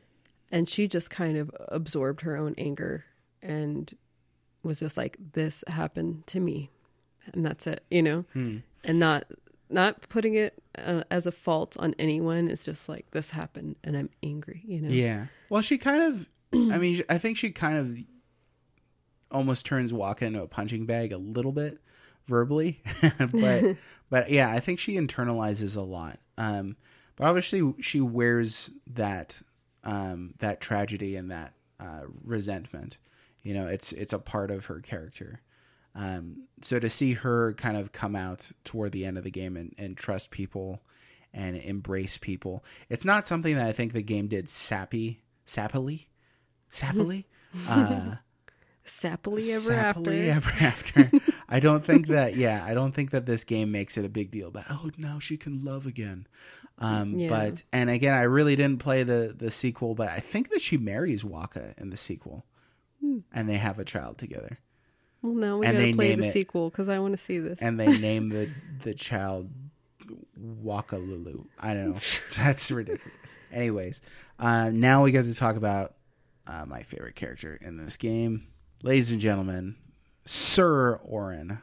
and 0.50 0.68
she 0.68 0.88
just 0.88 1.10
kind 1.10 1.36
of 1.36 1.50
absorbed 1.68 2.22
her 2.22 2.36
own 2.36 2.54
anger 2.58 3.04
and 3.42 3.92
was 4.62 4.80
just 4.80 4.96
like, 4.96 5.16
"This 5.32 5.62
happened 5.68 6.26
to 6.28 6.40
me," 6.40 6.70
and 7.32 7.44
that's 7.44 7.66
it, 7.66 7.84
you 7.90 8.02
know, 8.02 8.24
Hmm. 8.32 8.58
and 8.84 8.98
not 8.98 9.24
not 9.72 10.08
putting 10.08 10.34
it 10.34 10.60
uh, 10.76 11.04
as 11.12 11.26
a 11.28 11.32
fault 11.32 11.76
on 11.78 11.94
anyone. 11.98 12.48
It's 12.48 12.64
just 12.64 12.88
like 12.88 13.08
this 13.12 13.30
happened, 13.30 13.76
and 13.84 13.96
I'm 13.96 14.10
angry, 14.22 14.62
you 14.66 14.80
know. 14.80 14.88
Yeah. 14.90 15.26
Well, 15.48 15.62
she 15.62 15.78
kind 15.78 16.02
of. 16.02 16.28
I 16.52 16.78
mean, 16.78 17.02
I 17.08 17.18
think 17.18 17.36
she 17.36 17.50
kind 17.50 17.78
of 17.78 17.96
almost 19.30 19.64
turns 19.66 19.92
Wakka 19.92 20.22
into 20.22 20.42
a 20.42 20.48
punching 20.48 20.86
bag 20.86 21.12
a 21.12 21.18
little 21.18 21.52
bit 21.52 21.78
verbally, 22.26 22.82
but 23.32 23.76
but 24.10 24.30
yeah, 24.30 24.50
I 24.50 24.60
think 24.60 24.78
she 24.78 24.94
internalizes 24.96 25.76
a 25.76 25.80
lot. 25.82 26.18
Um, 26.36 26.76
but 27.16 27.26
obviously, 27.26 27.74
she 27.80 28.00
wears 28.00 28.70
that 28.88 29.40
um, 29.84 30.34
that 30.38 30.60
tragedy 30.60 31.16
and 31.16 31.30
that 31.30 31.52
uh, 31.78 32.02
resentment. 32.24 32.98
You 33.42 33.54
know, 33.54 33.66
it's 33.66 33.92
it's 33.92 34.12
a 34.12 34.18
part 34.18 34.50
of 34.50 34.66
her 34.66 34.80
character. 34.80 35.40
Um, 35.94 36.44
so 36.62 36.78
to 36.78 36.88
see 36.90 37.14
her 37.14 37.52
kind 37.54 37.76
of 37.76 37.90
come 37.92 38.14
out 38.16 38.50
toward 38.64 38.92
the 38.92 39.04
end 39.06 39.18
of 39.18 39.24
the 39.24 39.30
game 39.30 39.56
and, 39.56 39.74
and 39.78 39.96
trust 39.96 40.30
people 40.30 40.80
and 41.34 41.56
embrace 41.56 42.16
people, 42.16 42.64
it's 42.88 43.04
not 43.04 43.26
something 43.26 43.56
that 43.56 43.66
I 43.66 43.72
think 43.72 43.92
the 43.92 44.02
game 44.02 44.28
did 44.28 44.48
sappy, 44.48 45.22
sappily, 45.46 46.06
sappily. 46.72 47.24
uh, 47.68 48.14
Sappily 48.86 49.48
ever 49.54 50.00
sappily 50.02 50.28
after. 50.28 50.50
ever 50.50 50.50
after. 50.64 51.10
I 51.48 51.60
don't 51.60 51.84
think 51.84 52.08
that. 52.08 52.34
Yeah, 52.34 52.64
I 52.64 52.74
don't 52.74 52.92
think 52.92 53.10
that 53.10 53.24
this 53.26 53.44
game 53.44 53.70
makes 53.70 53.96
it 53.98 54.04
a 54.04 54.08
big 54.08 54.30
deal. 54.32 54.50
But 54.50 54.64
oh, 54.68 54.90
now 54.96 55.18
she 55.20 55.36
can 55.36 55.64
love 55.64 55.86
again. 55.86 56.26
Um, 56.78 57.14
Yeah. 57.14 57.28
But 57.28 57.62
and 57.72 57.88
again, 57.90 58.14
I 58.14 58.22
really 58.22 58.56
didn't 58.56 58.80
play 58.80 59.02
the 59.04 59.34
the 59.36 59.50
sequel, 59.50 59.94
but 59.94 60.08
I 60.08 60.18
think 60.18 60.50
that 60.50 60.60
she 60.62 60.76
marries 60.76 61.22
Wakka 61.22 61.78
in 61.78 61.90
the 61.90 61.96
sequel, 61.96 62.44
Hmm. 63.00 63.18
and 63.32 63.48
they 63.48 63.58
have 63.58 63.78
a 63.78 63.84
child 63.84 64.18
together, 64.18 64.58
Well, 65.22 65.34
now 65.34 65.58
we 65.58 65.66
And 65.66 65.76
gotta 65.78 65.92
play 65.94 66.14
the 66.14 66.26
it- 66.28 66.32
sequel 66.32 66.70
because 66.70 66.88
I 66.88 66.98
want 66.98 67.12
to 67.12 67.18
see 67.22 67.38
this. 67.38 67.58
and 67.60 67.78
they 67.78 67.98
name 67.98 68.28
the 68.30 68.50
the 68.82 68.94
child 68.94 69.50
Wakka 70.64 70.92
Lulu. 70.98 71.44
I 71.58 71.74
don't 71.74 71.90
know. 71.90 72.00
That's 72.36 72.70
ridiculous. 72.70 73.36
Anyways, 73.52 74.00
uh, 74.38 74.70
now 74.70 75.02
we 75.02 75.12
get 75.12 75.24
to 75.24 75.34
talk 75.34 75.56
about 75.56 75.94
uh, 76.46 76.64
my 76.66 76.82
favorite 76.82 77.14
character 77.16 77.58
in 77.60 77.76
this 77.76 77.96
game, 77.96 78.46
ladies 78.82 79.12
and 79.12 79.20
gentlemen, 79.20 79.76
Sir 80.24 80.96
Auron. 81.04 81.60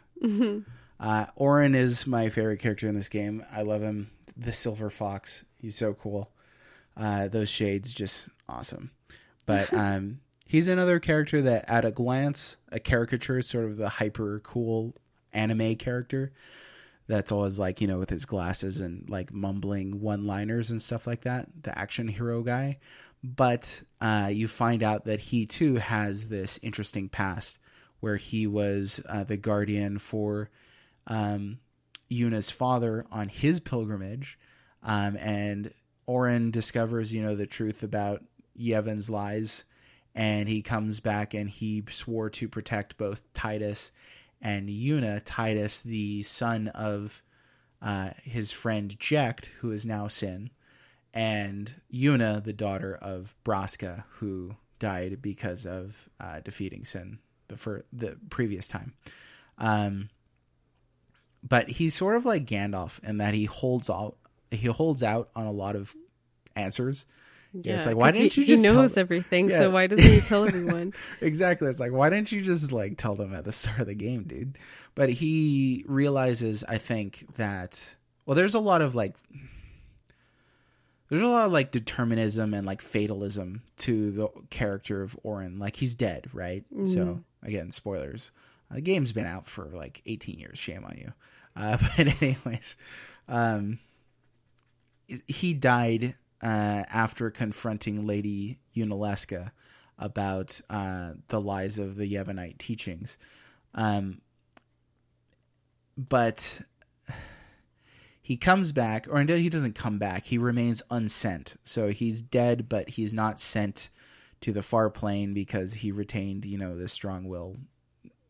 Uh, 1.00 1.26
Auron 1.36 1.76
is 1.76 2.08
my 2.08 2.30
favorite 2.30 2.60
character 2.60 2.88
in 2.88 2.96
this 2.96 3.10
game. 3.10 3.46
I 3.52 3.62
love 3.64 3.82
him. 3.82 4.10
The 4.36 4.52
Silver 4.54 4.90
Fox. 4.90 5.44
He's 5.60 5.76
so 5.76 5.94
cool. 5.94 6.30
Uh, 6.96 7.28
those 7.28 7.50
shades, 7.50 7.94
just 7.94 8.30
awesome. 8.50 8.92
But 9.46 9.72
um, 9.74 10.20
he's 10.48 10.68
another 10.68 11.00
character 11.00 11.42
that, 11.44 11.70
at 11.70 11.86
a 11.86 11.92
glance, 11.92 12.58
a 12.72 12.80
caricature, 12.80 13.42
sort 13.42 13.66
of 13.66 13.78
the 13.78 13.90
hyper 13.90 14.40
cool 14.44 14.96
anime 15.34 15.76
character. 15.76 16.32
That's 17.08 17.32
always 17.32 17.58
like 17.58 17.80
you 17.80 17.88
know 17.88 18.00
with 18.00 18.10
his 18.10 18.26
glasses 18.26 18.80
and 18.80 19.10
like 19.10 19.32
mumbling 19.32 20.02
one-liners 20.02 20.72
and 20.72 20.82
stuff 20.82 21.08
like 21.08 21.22
that. 21.22 21.48
The 21.62 21.78
action 21.78 22.08
hero 22.08 22.42
guy. 22.42 22.80
But 23.24 23.82
uh, 24.00 24.30
you 24.32 24.48
find 24.48 24.84
out 24.84 25.06
that 25.06 25.20
he 25.20 25.46
too 25.46 25.76
has 25.76 26.28
this 26.28 26.60
interesting 26.62 27.10
past 27.10 27.60
where 28.00 28.18
he 28.18 28.46
was 28.46 29.02
uh, 29.10 29.24
the 29.24 29.38
guardian 29.38 29.98
for 29.98 30.50
um, 31.08 31.60
Yuna's 32.10 32.50
father 32.50 33.06
on 33.12 33.28
his 33.28 33.60
pilgrimage, 33.60 34.38
um, 34.84 35.18
and 35.18 35.74
Auron 36.08 36.52
discovers, 36.52 37.12
you 37.12 37.22
know, 37.22 37.36
the 37.36 37.48
truth 37.48 37.84
about 37.84 38.24
Yevon's 38.56 39.10
lies, 39.10 39.66
and 40.18 40.50
he 40.50 40.64
comes 40.64 41.00
back 41.00 41.36
and 41.36 41.48
he 41.48 41.84
swore 41.92 42.32
to 42.32 42.50
protect 42.50 42.98
both 42.98 43.32
Tidus 43.34 43.92
and 44.42 44.68
Yuna. 44.68 45.24
Tidus, 45.24 45.84
the 45.84 46.24
son 46.24 46.70
of 46.70 47.22
uh, 47.84 48.10
his 48.24 48.52
friend 48.52 48.98
Jecht, 49.00 49.46
who 49.60 49.72
is 49.72 49.86
now 49.86 50.08
Sin, 50.08 50.50
and 51.14 51.72
Yuna, 51.94 52.44
the 52.44 52.52
daughter 52.52 52.98
of 53.00 53.36
Braska, 53.44 54.06
who 54.10 54.56
died 54.80 55.22
because 55.22 55.68
of 55.68 56.10
uh, 56.20 56.40
defeating 56.40 56.84
Sin 56.84 57.20
the 57.48 57.56
for 57.56 57.86
the 57.94 58.18
previous 58.32 58.68
time. 58.68 58.96
Um, 59.60 60.10
but 61.48 61.70
he's 61.70 61.94
sort 61.94 62.16
of 62.16 62.26
like 62.26 62.46
Gandalf 62.46 63.04
in 63.04 63.18
that 63.18 63.36
he 63.36 63.46
holds 63.46 63.88
out 63.88 64.18
he 64.50 64.66
holds 64.66 65.04
out 65.04 65.30
on 65.36 65.46
a 65.46 65.52
lot 65.52 65.76
of 65.76 65.96
answers. 66.56 67.06
Yeah, 67.64 67.76
it's 67.76 67.86
like, 67.86 67.96
why 67.96 68.12
didn't 68.12 68.34
he, 68.34 68.42
you 68.42 68.48
just 68.48 68.66
He 68.66 68.72
knows 68.72 68.94
them? 68.94 69.02
everything, 69.02 69.50
Yeah. 69.50 69.60
so 69.60 69.70
why 69.72 69.88
doesn't 69.88 70.06
he 70.06 70.20
tell 70.22 70.44
everyone? 70.48 70.94
exactly. 71.22 71.68
It's 71.70 71.80
like, 71.80 71.92
why 71.92 72.10
didn't 72.10 72.32
you 72.32 72.42
just 72.42 72.72
like 72.72 72.98
tell 72.98 73.16
them 73.16 73.34
at 73.34 73.44
the 73.44 73.52
start 73.54 73.80
of 73.82 73.88
the 73.88 73.96
game, 73.96 74.24
dude? 74.24 74.58
But 74.96 75.10
he 75.10 75.84
realizes, 75.88 76.64
I 76.64 76.78
think, 76.78 77.26
that 77.38 77.96
well, 78.26 78.36
there's 78.36 78.56
a 78.56 78.60
lot 78.60 78.82
of 78.82 78.96
like 78.96 79.16
there's 81.10 81.22
a 81.22 81.28
lot 81.28 81.46
of 81.46 81.52
like 81.54 81.72
determinism 81.72 82.54
and 82.54 82.66
like 82.66 82.82
fatalism 82.82 83.62
to 83.78 84.12
the 84.12 84.28
character 84.50 85.02
of 85.04 85.18
Auron. 85.24 85.58
Like 85.60 85.76
he's 85.76 85.96
dead, 85.96 86.30
right? 86.34 86.66
So 86.86 87.22
again, 87.44 87.72
spoilers. 87.72 88.32
Uh, 88.70 88.76
the 88.76 88.82
game's 88.82 89.14
been 89.14 89.26
out 89.26 89.48
for 89.48 89.66
like 89.68 90.02
18 90.06 90.40
years. 90.40 90.58
Shame 90.60 90.84
on 90.84 90.98
you. 90.98 91.14
Uh, 91.56 91.78
but 91.98 92.22
anyways, 92.22 92.76
um, 93.30 93.80
he 95.28 95.54
died 95.54 96.16
uh, 96.42 96.84
after 96.90 97.30
confronting 97.30 98.06
Lady 98.06 98.60
Yunalesca 98.76 99.52
about 99.98 100.60
uh, 100.70 101.14
the 101.30 101.42
lies 101.42 101.80
of 101.80 101.96
the 101.96 102.12
Yevonite 102.12 102.58
teachings. 102.58 103.18
Um, 103.74 104.22
but 105.98 106.62
he 108.22 108.38
comes 108.38 108.72
back, 108.72 109.08
or 109.10 109.22
he 109.22 109.50
doesn't 109.50 109.76
come 109.76 109.98
back. 109.98 110.26
He 110.26 110.38
remains 110.38 110.84
unsent. 110.92 111.56
So 111.64 111.88
he's 111.88 112.22
dead, 112.22 112.70
but 112.70 112.90
he's 112.90 113.14
not 113.14 113.40
sent 113.40 113.90
to 114.42 114.52
the 114.52 114.62
far 114.62 114.90
plane 114.90 115.34
because 115.34 115.74
he 115.74 115.92
retained, 115.92 116.46
you 116.46 116.58
know, 116.58 116.78
this 116.78 116.94
strong 116.94 117.28
will. 117.28 117.56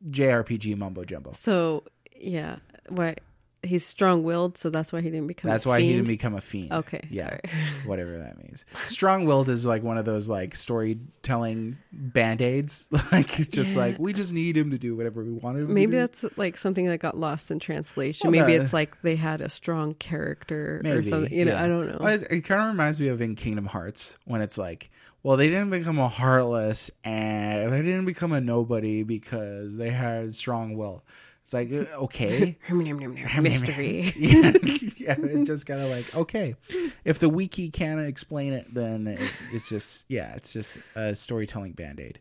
JRPG 0.09 0.77
mumbo 0.77 1.03
jumbo. 1.03 1.31
So 1.33 1.83
yeah, 2.15 2.57
why 2.89 3.15
he's 3.67 3.85
strong-willed, 3.85 4.57
so 4.57 4.69
that's 4.69 4.91
why 4.91 5.01
he 5.01 5.09
didn't 5.09 5.27
become. 5.27 5.49
A 5.49 5.51
fiend. 5.51 5.55
That's 5.55 5.65
why 5.65 5.81
he 5.81 5.91
didn't 5.93 6.07
become 6.07 6.33
a 6.35 6.41
fiend. 6.41 6.71
Okay, 6.71 7.01
Yeah. 7.11 7.25
alright. 7.25 7.49
Whatever 7.85 8.17
that 8.17 8.37
means. 8.43 8.65
Strong 8.87 9.25
willed 9.25 9.49
is 9.49 9.65
like 9.65 9.83
one 9.83 9.97
of 9.97 10.05
those 10.05 10.27
like 10.29 10.55
storytelling 10.55 11.77
band 11.91 12.41
aids. 12.41 12.87
like 13.11 13.39
it's 13.39 13.49
just 13.49 13.75
Yeah. 13.75 13.81
like 13.81 13.99
we 13.99 14.13
just 14.13 14.33
need 14.33 14.57
him 14.57 14.71
to 14.71 14.77
do 14.77 14.95
whatever 14.95 15.23
we 15.23 15.31
want 15.31 15.57
him 15.57 15.73
Maybe 15.73 15.91
to 15.91 15.97
do. 15.97 15.97
that's 15.99 16.25
like 16.37 16.57
something 16.57 16.85
that 16.87 16.99
got 16.99 17.17
lost 17.17 17.51
in 17.51 17.59
translation. 17.59 18.29
Well, 18.31 18.39
Maybe 18.39 18.57
that- 18.57 18.63
it's 18.65 18.73
like 18.73 19.01
they 19.01 19.15
had 19.15 19.41
a 19.41 19.49
strong 19.49 19.93
character 19.95 20.79
or 20.79 20.83
Maybe, 20.83 21.09
something. 21.09 21.33
You 21.33 21.45
know, 21.45 21.51
yeah. 21.53 21.63
I 21.63 21.67
don't 21.67 21.87
know. 21.87 21.97
Well, 21.99 22.13
It, 22.13 22.27
it 22.31 22.41
kind 22.41 22.61
of 22.61 22.67
reminds 22.67 22.99
me 22.99 23.07
of 23.09 23.21
in 23.21 23.35
Kingdom 23.35 23.65
Hearts 23.65 24.17
when 24.25 24.41
it's 24.41 24.57
like, 24.57 24.89
well, 25.23 25.35
they 25.37 25.47
didn't 25.49 25.71
become 25.71 25.99
a 25.99 26.07
heartless 26.07 26.89
and 27.03 27.73
they 27.73 27.81
didn't 27.81 28.05
become 28.05 28.31
a 28.31 28.39
nobody 28.39 29.03
because 29.03 29.75
they 29.75 29.89
had 29.89 30.33
strong 30.33 30.77
will. 30.77 31.03
It's 31.47 31.53
like 31.53 31.71
uh, 31.71 31.85
okay, 32.03 32.57
Mystery. 33.39 34.13
yeah, 34.17 34.51
yeah, 34.97 35.15
it's 35.17 35.47
just 35.47 35.65
kind 35.65 35.79
of 35.79 35.89
like 35.89 36.13
okay. 36.13 36.55
If 37.05 37.19
the 37.19 37.29
wiki 37.29 37.69
can't 37.69 38.01
explain 38.01 38.51
it, 38.51 38.73
then 38.73 39.07
it, 39.07 39.33
it's 39.53 39.69
just 39.69 40.03
yeah, 40.09 40.33
it's 40.35 40.51
just 40.51 40.77
a 40.93 41.15
storytelling 41.15 41.71
band 41.71 42.01
aid. 42.01 42.19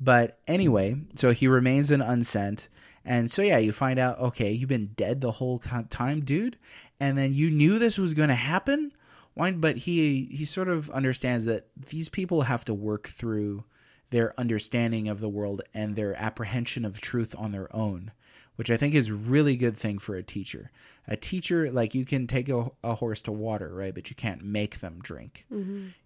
But 0.00 0.38
anyway, 0.46 0.94
so 1.16 1.32
he 1.32 1.48
remains 1.48 1.90
an 1.90 2.00
unsent, 2.00 2.68
and 3.04 3.28
so 3.28 3.42
yeah, 3.42 3.58
you 3.58 3.72
find 3.72 3.98
out 3.98 4.20
okay, 4.20 4.52
you've 4.52 4.68
been 4.68 4.92
dead 4.94 5.22
the 5.22 5.32
whole 5.32 5.58
time, 5.58 6.20
dude, 6.20 6.56
and 7.00 7.18
then 7.18 7.34
you 7.34 7.50
knew 7.50 7.80
this 7.80 7.98
was 7.98 8.14
going 8.14 8.28
to 8.28 8.36
happen. 8.36 8.92
Why? 9.34 9.50
But 9.50 9.78
he 9.78 10.28
he 10.30 10.44
sort 10.44 10.68
of 10.68 10.88
understands 10.90 11.46
that 11.46 11.66
these 11.88 12.08
people 12.08 12.42
have 12.42 12.64
to 12.66 12.74
work 12.74 13.08
through 13.08 13.64
their 14.10 14.38
understanding 14.38 15.08
of 15.08 15.18
the 15.18 15.28
world 15.28 15.62
and 15.74 15.96
their 15.96 16.14
apprehension 16.14 16.84
of 16.84 17.00
truth 17.00 17.34
on 17.36 17.50
their 17.50 17.74
own 17.74 18.12
which 18.58 18.72
I 18.72 18.76
think 18.76 18.96
is 18.96 19.08
really 19.08 19.56
good 19.56 19.76
thing 19.76 20.00
for 20.00 20.16
a 20.16 20.22
teacher. 20.24 20.72
A 21.06 21.16
teacher, 21.16 21.70
like 21.70 21.94
you 21.94 22.04
can 22.04 22.26
take 22.26 22.48
a, 22.48 22.68
a 22.82 22.96
horse 22.96 23.22
to 23.22 23.32
water, 23.32 23.72
right? 23.72 23.94
But 23.94 24.10
you 24.10 24.16
can't 24.16 24.42
make 24.42 24.80
them 24.80 24.98
drink. 25.00 25.46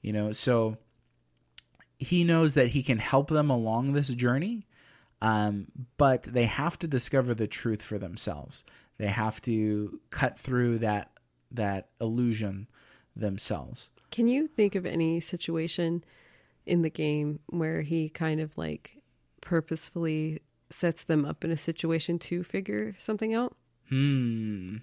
You 0.03 0.13
know, 0.13 0.33
so 0.33 0.77
he 1.99 2.25
knows 2.25 2.53
that 2.53 2.69
he 2.69 2.83
can 2.83 2.99
help 2.99 3.31
them 3.31 3.49
along 3.49 3.95
this 3.95 4.09
journey, 4.09 4.67
um, 5.23 5.69
but 5.97 6.25
they 6.25 6.45
have 6.45 6.79
to 6.81 6.87
discover 6.87 7.35
the 7.35 7.47
truth 7.47 7.81
for 7.81 7.97
themselves. 7.97 8.67
They 8.99 9.07
have 9.07 9.41
to 9.43 9.99
cut 10.11 10.39
through 10.39 10.81
that 10.81 11.11
that 11.53 11.89
illusion 12.03 12.69
themselves. 13.17 13.89
Can 14.11 14.29
you 14.29 14.47
think 14.47 14.75
of 14.75 14.85
any 14.85 15.21
situation 15.21 16.05
in 16.67 16.83
the 16.83 16.91
game 16.91 17.41
where 17.47 17.81
he 17.81 18.11
kind 18.11 18.41
of 18.41 18.59
like 18.59 18.99
purposefully 19.41 20.43
sets 20.73 21.05
them 21.05 21.25
up 21.25 21.45
in 21.45 21.51
a 21.51 21.57
situation 21.57 22.19
to 22.21 22.43
figure 22.43 22.95
something 22.99 23.35
out? 23.35 23.57
Hmm. 23.89 24.77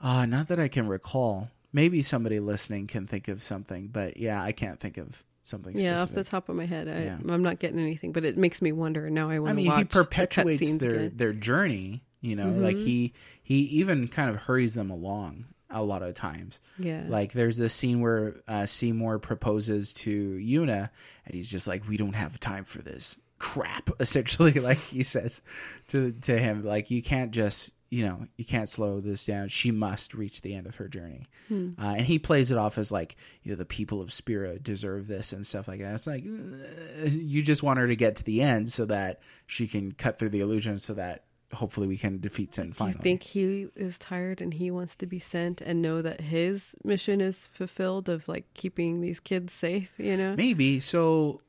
Ah, 0.00 0.26
not 0.26 0.48
that 0.48 0.60
I 0.60 0.68
can 0.68 0.86
recall. 0.86 1.50
Maybe 1.72 2.02
somebody 2.02 2.40
listening 2.40 2.86
can 2.86 3.06
think 3.06 3.28
of 3.28 3.42
something, 3.42 3.88
but 3.88 4.16
yeah, 4.16 4.42
I 4.42 4.52
can't 4.52 4.78
think 4.80 4.96
of 4.96 5.22
something. 5.42 5.76
Yeah, 5.76 6.00
off 6.00 6.10
the 6.10 6.24
top 6.24 6.48
of 6.48 6.56
my 6.56 6.66
head, 6.66 6.88
I, 6.88 7.04
Yeah. 7.04 7.18
I'm 7.28 7.42
not 7.42 7.58
getting 7.58 7.78
anything, 7.80 8.12
but 8.12 8.24
it 8.24 8.38
makes 8.38 8.62
me 8.62 8.72
wonder. 8.72 9.10
Now 9.10 9.28
I 9.28 9.38
want 9.38 9.50
I 9.50 9.52
to 9.52 9.56
mean, 9.68 9.72
he 9.78 9.84
perpetuates 9.84 10.62
cutscenes 10.62 10.78
their 10.80 10.94
again. 10.94 11.12
their 11.16 11.32
journey. 11.32 12.04
You 12.20 12.34
know, 12.36 12.48
like 12.50 12.76
he 12.76 13.12
he 13.42 13.58
even 13.60 14.08
kind 14.08 14.28
of 14.30 14.36
hurries 14.36 14.74
them 14.74 14.90
along 14.90 15.44
a 15.70 15.82
lot 15.82 16.02
of 16.02 16.14
times. 16.14 16.58
Yeah. 16.78 17.04
Like 17.06 17.32
there's 17.32 17.56
this 17.56 17.72
scene 17.74 18.00
where 18.00 18.36
uh, 18.48 18.66
Seymour 18.66 19.18
proposes 19.20 19.92
to 19.94 20.10
Yuna, 20.36 20.90
and 21.26 21.34
he's 21.34 21.48
just 21.50 21.68
like, 21.68 21.86
"We 21.88 21.96
don't 21.96 22.14
have 22.14 22.40
time 22.40 22.64
for 22.64 22.82
this 22.82 23.18
crap." 23.38 23.90
Essentially, 24.00 24.52
like 24.52 24.78
he 24.78 25.02
says 25.02 25.42
to 25.88 26.12
to 26.22 26.38
him, 26.38 26.64
like 26.64 26.90
you 26.90 27.02
can't 27.02 27.30
just 27.30 27.72
you 27.90 28.04
know, 28.04 28.26
you 28.36 28.44
can't 28.44 28.68
slow 28.68 29.00
this 29.00 29.24
down. 29.24 29.48
She 29.48 29.70
must 29.70 30.14
reach 30.14 30.42
the 30.42 30.54
end 30.54 30.66
of 30.66 30.76
her 30.76 30.88
journey. 30.88 31.26
Hmm. 31.48 31.70
Uh, 31.78 31.94
and 31.96 32.02
he 32.02 32.18
plays 32.18 32.50
it 32.50 32.58
off 32.58 32.76
as 32.76 32.92
like, 32.92 33.16
you 33.42 33.52
know, 33.52 33.56
the 33.56 33.64
people 33.64 34.02
of 34.02 34.12
Spira 34.12 34.58
deserve 34.58 35.06
this 35.06 35.32
and 35.32 35.46
stuff 35.46 35.68
like 35.68 35.80
that. 35.80 35.94
It's 35.94 36.06
like, 36.06 36.24
uh, 36.24 37.06
you 37.06 37.42
just 37.42 37.62
want 37.62 37.78
her 37.78 37.86
to 37.86 37.96
get 37.96 38.16
to 38.16 38.24
the 38.24 38.42
end 38.42 38.70
so 38.70 38.84
that 38.86 39.20
she 39.46 39.66
can 39.66 39.92
cut 39.92 40.18
through 40.18 40.28
the 40.30 40.40
illusion 40.40 40.78
so 40.78 40.94
that 40.94 41.24
hopefully 41.54 41.86
we 41.86 41.96
can 41.96 42.20
defeat 42.20 42.52
Sin 42.52 42.74
Do 42.76 42.84
you 42.84 42.92
think 42.92 43.22
he 43.22 43.68
is 43.74 43.96
tired 43.96 44.42
and 44.42 44.52
he 44.52 44.70
wants 44.70 44.94
to 44.96 45.06
be 45.06 45.18
sent 45.18 45.62
and 45.62 45.80
know 45.80 46.02
that 46.02 46.20
his 46.20 46.74
mission 46.84 47.22
is 47.22 47.48
fulfilled 47.48 48.10
of 48.10 48.28
like 48.28 48.44
keeping 48.52 49.00
these 49.00 49.18
kids 49.18 49.54
safe? 49.54 49.90
You 49.96 50.16
know, 50.18 50.36
Maybe. 50.36 50.80
So, 50.80 51.40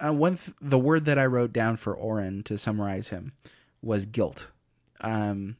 uh, 0.00 0.12
th- 0.12 0.52
the 0.60 0.78
word 0.78 1.06
that 1.06 1.18
I 1.18 1.26
wrote 1.26 1.52
down 1.52 1.76
for 1.76 1.96
Auron 1.96 2.42
to 2.44 2.58
summarize 2.58 3.08
him 3.08 3.32
was 3.82 4.06
guilt. 4.06 4.50
Um, 5.00 5.56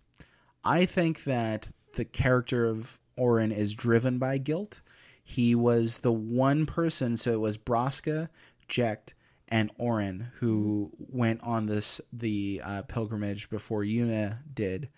I 0.65 0.87
think 0.87 1.25
that 1.25 1.69
the 1.95 2.05
character 2.05 2.67
of 2.67 2.99
Auron 3.19 3.53
is 3.53 3.75
driven 3.75 4.19
by 4.19 4.39
guilt. 4.39 4.81
He 5.23 5.55
was 5.55 5.99
the 5.99 6.13
one 6.13 6.67
person, 6.67 7.17
so 7.17 7.33
it 7.33 7.41
was 7.41 7.57
Braska, 7.57 8.31
Jecht, 8.69 9.15
and 9.49 9.71
Auron 9.79 10.29
who 10.41 10.91
went 10.99 11.41
on 11.43 11.67
this 11.67 12.01
the 12.13 12.61
uh, 12.65 12.83
pilgrimage 12.83 13.49
before 13.49 13.83
Yuna 13.83 14.39
did. 14.53 14.89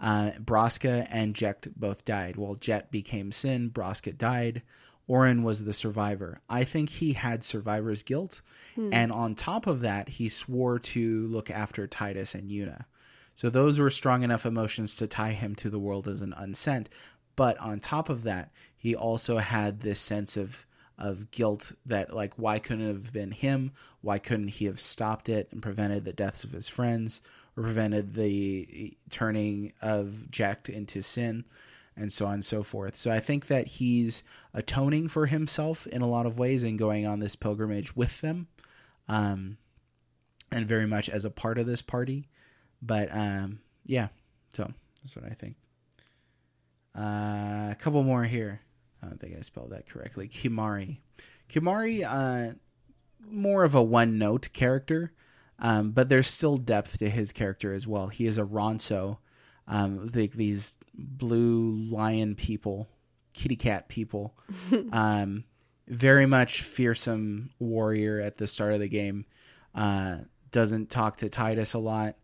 Uh, 0.00 0.30
Braska 0.40 1.06
and 1.10 1.34
Jecht 1.34 1.70
both 1.76 2.04
died. 2.04 2.36
Well, 2.36 2.56
Jecht 2.56 2.90
became 2.90 3.30
Sin. 3.30 3.68
Braska 3.68 4.12
died. 4.12 4.62
Auron 5.10 5.42
was 5.42 5.64
the 5.64 5.72
survivor. 5.72 6.40
I 6.48 6.64
think 6.64 6.88
he 6.88 7.12
had 7.12 7.42
survivor's 7.42 8.04
guilt, 8.04 8.42
hmm. 8.76 8.90
and 8.92 9.10
on 9.10 9.34
top 9.34 9.66
of 9.66 9.80
that, 9.80 10.08
he 10.08 10.28
swore 10.28 10.78
to 10.78 11.26
look 11.26 11.50
after 11.50 11.88
Tidus 11.88 12.34
and 12.34 12.50
Yuna. 12.50 12.84
So 13.34 13.50
those 13.50 13.78
were 13.78 13.90
strong 13.90 14.22
enough 14.22 14.46
emotions 14.46 14.94
to 14.96 15.06
tie 15.06 15.32
him 15.32 15.54
to 15.56 15.70
the 15.70 15.78
world 15.78 16.06
as 16.06 16.22
an 16.22 16.34
unsent. 16.36 16.90
But 17.36 17.58
on 17.58 17.80
top 17.80 18.08
of 18.08 18.24
that, 18.24 18.50
he 18.76 18.94
also 18.94 19.38
had 19.38 19.80
this 19.80 20.00
sense 20.00 20.36
of 20.36 20.66
of 20.98 21.30
guilt 21.30 21.72
that 21.86 22.12
like 22.12 22.34
why 22.34 22.58
couldn't 22.58 22.84
it 22.84 22.92
have 22.92 23.12
been 23.12 23.32
him? 23.32 23.72
Why 24.02 24.18
couldn't 24.18 24.48
he 24.48 24.66
have 24.66 24.80
stopped 24.80 25.30
it 25.30 25.48
and 25.50 25.62
prevented 25.62 26.04
the 26.04 26.12
deaths 26.12 26.44
of 26.44 26.52
his 26.52 26.68
friends 26.68 27.22
or 27.56 27.62
prevented 27.62 28.12
the 28.12 28.96
turning 29.08 29.72
of 29.80 30.26
Jecht 30.30 30.68
into 30.68 31.00
sin 31.00 31.46
and 31.96 32.12
so 32.12 32.26
on 32.26 32.34
and 32.34 32.44
so 32.44 32.62
forth. 32.62 32.96
So 32.96 33.10
I 33.10 33.20
think 33.20 33.46
that 33.46 33.66
he's 33.66 34.22
atoning 34.54 35.08
for 35.08 35.26
himself 35.26 35.86
in 35.86 36.02
a 36.02 36.08
lot 36.08 36.26
of 36.26 36.38
ways 36.38 36.64
and 36.64 36.78
going 36.78 37.06
on 37.06 37.20
this 37.20 37.36
pilgrimage 37.36 37.94
with 37.96 38.20
them. 38.20 38.48
Um 39.08 39.58
and 40.52 40.66
very 40.66 40.86
much 40.86 41.08
as 41.08 41.24
a 41.24 41.30
part 41.30 41.58
of 41.58 41.66
this 41.66 41.82
party. 41.82 42.26
But 42.82 43.08
um, 43.12 43.60
yeah, 43.86 44.08
so 44.52 44.70
that's 45.02 45.14
what 45.16 45.24
I 45.24 45.34
think. 45.34 45.56
Uh, 46.96 47.70
a 47.70 47.76
couple 47.78 48.02
more 48.02 48.24
here. 48.24 48.60
I 49.02 49.06
don't 49.06 49.20
think 49.20 49.36
I 49.36 49.42
spelled 49.42 49.70
that 49.70 49.88
correctly. 49.88 50.28
Kimahri. 50.28 50.98
Kimahri, 51.48 52.04
uh, 52.04 52.54
more 53.28 53.64
of 53.64 53.74
a 53.74 53.82
one 53.82 54.18
note 54.18 54.50
character, 54.52 55.12
um, 55.58 55.92
but 55.92 56.08
there's 56.08 56.28
still 56.28 56.56
depth 56.56 56.98
to 56.98 57.08
his 57.08 57.32
character 57.32 57.72
as 57.74 57.86
well. 57.86 58.08
He 58.08 58.26
is 58.26 58.38
a 58.38 58.44
Ronso, 58.44 59.18
um, 59.70 60.10
the, 60.10 60.26
these 60.26 60.74
blue 60.92 61.76
lion 61.88 62.34
people, 62.34 62.88
kitty 63.32 63.56
cat 63.56 63.88
people. 63.88 64.34
um, 64.92 65.44
very 65.86 66.26
much 66.26 66.62
fearsome 66.62 67.50
warrior 67.58 68.20
at 68.20 68.36
the 68.36 68.46
start 68.46 68.74
of 68.74 68.80
the 68.80 68.88
game. 68.88 69.24
Uh, 69.74 70.18
doesn't 70.50 70.90
talk 70.90 71.16
to 71.18 71.28
Tidus 71.28 71.74
a 71.74 71.78
lot. 71.78 72.16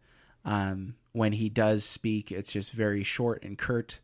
Um, 0.44 0.96
when 1.12 1.32
he 1.32 1.48
does 1.48 1.84
speak, 1.84 2.32
it's 2.32 2.52
just 2.52 2.72
very 2.72 3.04
short 3.04 3.44
and 3.44 3.56
curt. 3.56 4.00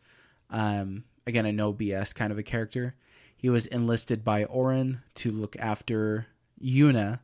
Um, 0.48 1.04
again, 1.26 1.44
a 1.44 1.52
no 1.52 1.74
BS 1.74 2.14
kind 2.14 2.32
of 2.32 2.38
a 2.38 2.42
character. 2.44 2.94
He 3.36 3.50
was 3.50 3.66
enlisted 3.66 4.24
by 4.24 4.44
Auron 4.44 5.02
to 5.16 5.32
look 5.32 5.56
after 5.58 6.26
Yuna, 6.62 7.18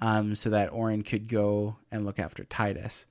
um, 0.00 0.34
so 0.34 0.50
that 0.50 0.72
Auron 0.72 1.02
could 1.02 1.28
go 1.28 1.76
and 1.92 2.04
look 2.04 2.18
after 2.18 2.42
Titus. 2.44 3.06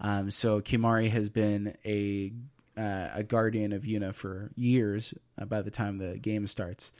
Um, 0.00 0.30
so 0.30 0.60
Kimahri 0.60 1.10
has 1.10 1.30
been 1.30 1.76
a 1.84 2.32
uh, 2.76 3.08
a 3.14 3.22
guardian 3.22 3.72
of 3.72 3.82
Yuna 3.82 4.14
for 4.14 4.50
years. 4.56 5.14
Uh, 5.40 5.44
by 5.44 5.62
the 5.62 5.70
time 5.70 5.98
the 5.98 6.18
game 6.18 6.46
starts, 6.46 6.92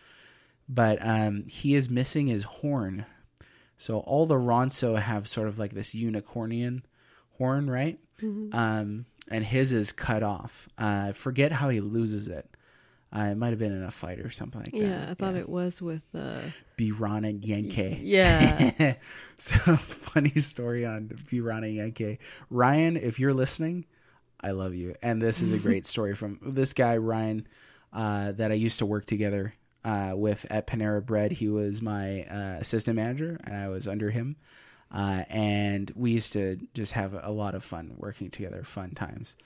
but 0.69 0.99
um, 1.01 1.45
he 1.49 1.75
is 1.75 1.91
missing 1.91 2.27
his 2.27 2.45
horn. 2.45 3.05
So 3.77 3.99
all 3.99 4.27
the 4.27 4.37
Ronso 4.37 4.99
have 4.99 5.27
sort 5.29 5.49
of 5.49 5.59
like 5.59 5.73
this 5.75 5.95
unicornian 5.95 6.83
horn, 7.39 7.69
right? 7.69 7.99
Um, 8.53 9.07
and 9.29 9.45
his 9.45 9.73
is 9.73 9.91
cut 9.93 10.23
off. 10.23 10.69
Uh, 10.79 11.12
forget 11.12 11.51
how 11.51 11.69
he 11.71 11.81
loses 11.81 12.29
it. 12.29 12.49
Uh, 13.15 13.28
it 13.31 13.36
might 13.36 13.51
have 13.51 13.59
been 13.61 13.73
in 13.73 13.85
a 13.85 13.91
fight 13.91 14.19
or 14.19 14.28
something 14.31 14.61
like 14.61 14.73
that. 14.73 14.77
yeah, 14.77 15.07
I 15.09 15.15
thought 15.15 15.36
it 15.36 15.49
was 15.49 15.81
with 15.81 16.05
uh, 16.15 16.41
Biran 16.77 17.28
and 17.28 17.45
Yankee. 17.45 18.01
yeah, 18.03 18.95
so 19.39 19.57
funny 19.77 20.41
story 20.41 20.85
on 20.85 21.09
Biran 21.31 21.59
and 21.65 21.74
Yankee. 21.74 22.19
Ryan, 22.51 22.97
if 22.97 23.20
you're 23.20 23.35
listening, 23.35 23.85
I 24.41 24.51
love 24.51 24.74
you. 24.74 24.97
And 25.03 25.23
this 25.23 25.43
is 25.43 25.53
a 25.53 25.59
great 25.66 25.86
story 25.86 26.15
from 26.15 26.41
this 26.43 26.74
guy, 26.74 26.97
Ryan, 26.97 27.47
uh, 27.93 28.32
that 28.32 28.51
I 28.51 28.55
used 28.55 28.81
to 28.81 28.86
work 28.86 29.07
together 29.07 29.55
uh, 29.85 30.15
with 30.16 30.45
at 30.51 30.66
Panera 30.66 31.05
Bread. 31.05 31.31
He 31.31 31.49
was 31.49 31.81
my 31.81 32.24
uh, 32.24 32.57
assistant 32.59 32.97
manager, 32.97 33.39
and 33.45 33.55
I 33.55 33.69
was 33.69 33.86
under 33.86 34.11
him. 34.11 34.36
Uh, 34.91 35.24
and 35.28 35.91
we 35.95 36.11
used 36.11 36.32
to 36.35 36.59
just 36.74 36.93
have 36.93 37.19
a 37.20 37.31
lot 37.31 37.55
of 37.55 37.65
fun 37.65 37.95
working 37.97 38.31
together, 38.31 38.62
fun 38.65 38.91
times. 38.91 39.36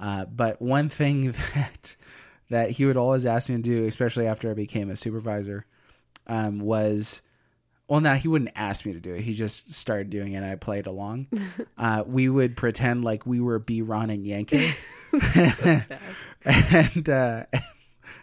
Uh, 0.00 0.24
but 0.24 0.62
one 0.62 0.88
thing 0.88 1.32
that 1.54 1.96
that 2.50 2.70
he 2.70 2.86
would 2.86 2.96
always 2.96 3.26
ask 3.26 3.48
me 3.48 3.56
to 3.56 3.62
do, 3.62 3.86
especially 3.86 4.26
after 4.26 4.50
I 4.50 4.54
became 4.54 4.90
a 4.90 4.96
supervisor, 4.96 5.66
um, 6.26 6.60
was 6.60 7.22
well, 7.88 8.00
now 8.02 8.14
he 8.14 8.28
wouldn't 8.28 8.52
ask 8.54 8.84
me 8.84 8.92
to 8.92 9.00
do 9.00 9.14
it. 9.14 9.22
He 9.22 9.32
just 9.32 9.72
started 9.72 10.10
doing 10.10 10.34
it, 10.34 10.36
and 10.36 10.44
I 10.44 10.56
played 10.56 10.86
along. 10.86 11.26
uh, 11.78 12.04
we 12.06 12.28
would 12.28 12.54
pretend 12.56 13.02
like 13.02 13.24
we 13.26 13.40
were 13.40 13.58
Biran 13.58 14.12
and 14.12 14.26
Yankee, 14.26 14.74
and 16.44 17.08
uh, 17.08 17.46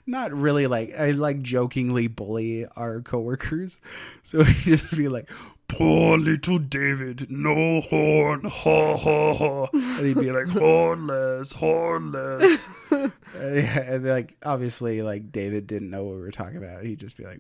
not 0.06 0.32
really 0.34 0.68
like 0.68 0.94
I 0.98 1.12
like 1.12 1.42
jokingly 1.42 2.08
bully 2.08 2.68
our 2.76 3.02
coworkers. 3.02 3.82
So 4.22 4.44
he'd 4.44 4.78
just 4.78 4.96
be 4.96 5.10
like, 5.10 5.30
"Poor 5.68 6.18
little 6.18 6.60
David, 6.60 7.30
no 7.30 7.82
horn, 7.82 8.44
ha 8.44 8.98
ha 8.98 9.34
ha," 9.34 9.68
and 9.74 10.06
he'd 10.06 10.20
be 10.20 10.32
like, 10.32 10.46
"Hornless, 10.48 11.54
hornless." 11.54 12.68
and, 12.92 13.12
and 13.34 14.06
like 14.06 14.38
obviously, 14.44 15.02
like 15.02 15.32
David 15.32 15.68
didn't 15.68 15.90
know 15.90 16.04
what 16.04 16.16
we 16.16 16.22
were 16.22 16.32
talking 16.32 16.58
about. 16.58 16.84
He'd 16.84 17.00
just 17.00 17.18
be 17.18 17.26
like, 17.26 17.40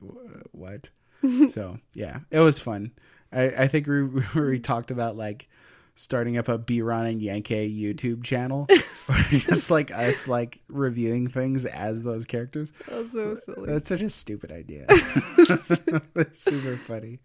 "What?" 0.51 0.89
so 1.49 1.79
yeah, 1.93 2.19
it 2.31 2.39
was 2.39 2.59
fun. 2.59 2.91
I, 3.31 3.43
I 3.43 3.67
think 3.67 3.87
we 3.87 4.03
we 4.03 4.59
talked 4.59 4.91
about 4.91 5.15
like 5.15 5.49
starting 5.95 6.37
up 6.37 6.49
a 6.49 6.59
Biran 6.59 7.09
and 7.09 7.21
Yankee 7.21 7.73
YouTube 7.73 8.23
channel, 8.23 8.67
just 9.29 9.71
like 9.71 9.91
us 9.91 10.27
like 10.27 10.59
reviewing 10.67 11.27
things 11.27 11.65
as 11.65 12.03
those 12.03 12.25
characters. 12.25 12.73
that's 12.87 13.11
so 13.11 13.35
silly. 13.35 13.71
That's 13.71 13.87
such 13.87 14.01
a 14.01 14.09
stupid 14.09 14.51
idea. 14.51 14.85
it's 14.89 16.41
super 16.43 16.77
funny. 16.77 17.19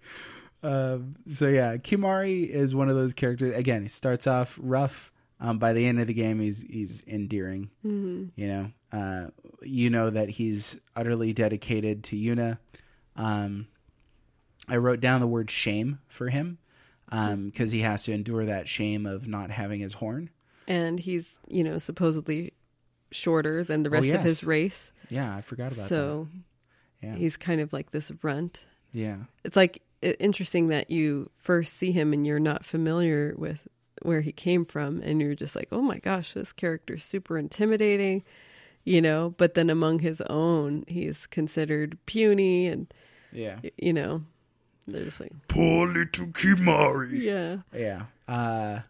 Um, 0.62 1.16
so 1.26 1.48
yeah, 1.48 1.76
Kimahri 1.76 2.48
is 2.48 2.74
one 2.74 2.88
of 2.88 2.96
those 2.96 3.14
characters. 3.14 3.54
Again, 3.54 3.82
he 3.82 3.88
starts 3.88 4.26
off 4.26 4.58
rough. 4.60 5.12
Um, 5.42 5.58
by 5.58 5.72
the 5.72 5.86
end 5.86 5.98
of 6.00 6.06
the 6.06 6.12
game, 6.14 6.38
he's 6.40 6.60
he's 6.62 7.02
endearing. 7.06 7.70
You 7.82 8.30
know, 8.36 8.70
uh, 8.92 9.26
you 9.62 9.88
know 9.88 10.10
that 10.10 10.28
he's 10.28 10.78
utterly 10.94 11.32
dedicated 11.32 12.04
to 12.04 12.16
Yuna. 12.16 12.58
Um, 13.16 13.66
I 14.68 14.76
wrote 14.76 15.00
down 15.00 15.20
the 15.20 15.26
word 15.26 15.50
shame 15.50 15.98
for 16.08 16.28
him 16.28 16.58
because 17.10 17.70
he 17.70 17.80
has 17.80 18.04
to 18.04 18.12
endure 18.12 18.44
that 18.44 18.68
shame 18.68 19.06
of 19.06 19.26
not 19.28 19.50
having 19.50 19.80
his 19.80 19.94
horn. 19.94 20.28
and 20.68 21.00
he's 21.00 21.38
you 21.48 21.64
know 21.64 21.78
supposedly 21.78 22.52
shorter 23.10 23.64
than 23.64 23.82
the 23.82 23.90
rest 23.90 24.06
of 24.08 24.12
Oh, 24.12 24.16
yes. 24.18 24.24
his 24.24 24.44
race, 24.44 24.92
Yeah, 25.08 25.34
I 25.34 25.40
forgot 25.40 25.72
about 25.72 25.88
so 25.88 25.88
that. 25.88 25.88
So 25.88 26.28
yeah, 27.02 27.14
he's 27.16 27.36
kind 27.38 27.60
of 27.62 27.72
like 27.72 27.90
this 27.92 28.12
runt. 28.22 28.64
yeah, 28.92 29.16
It's 29.42 29.56
like 29.56 29.82
interesting 30.02 30.68
that 30.68 30.90
you 30.90 31.30
first 31.36 31.74
see 31.74 31.92
him 31.92 32.12
and 32.12 32.26
you're 32.26 32.38
not 32.38 32.64
familiar 32.64 33.34
with 33.36 33.68
where 34.02 34.22
he 34.22 34.32
came 34.32 34.64
from, 34.64 35.02
and 35.02 35.20
you're 35.20 35.34
just 35.34 35.54
like, 35.54 35.68
oh 35.70 35.82
my 35.82 35.98
gosh, 35.98 36.32
this 36.32 36.52
character's 36.52 37.04
super 37.04 37.36
intimidating, 37.36 38.24
you 38.84 39.02
know. 39.02 39.34
But 39.36 39.54
then 39.54 39.68
among 39.68 39.98
his 39.98 40.22
own, 40.22 40.84
he's 40.88 41.26
considered 41.26 41.98
puny, 42.06 42.66
and 42.66 42.92
yeah. 43.30 43.58
you 43.76 43.92
know, 43.92 44.22
they're 44.86 45.04
just 45.04 45.20
like, 45.20 45.32
Poor 45.48 45.86
little 45.86 46.26
Kimahri. 46.28 47.20
yeah, 47.20 47.58
Yeah. 47.72 48.04
Uh 48.26 48.80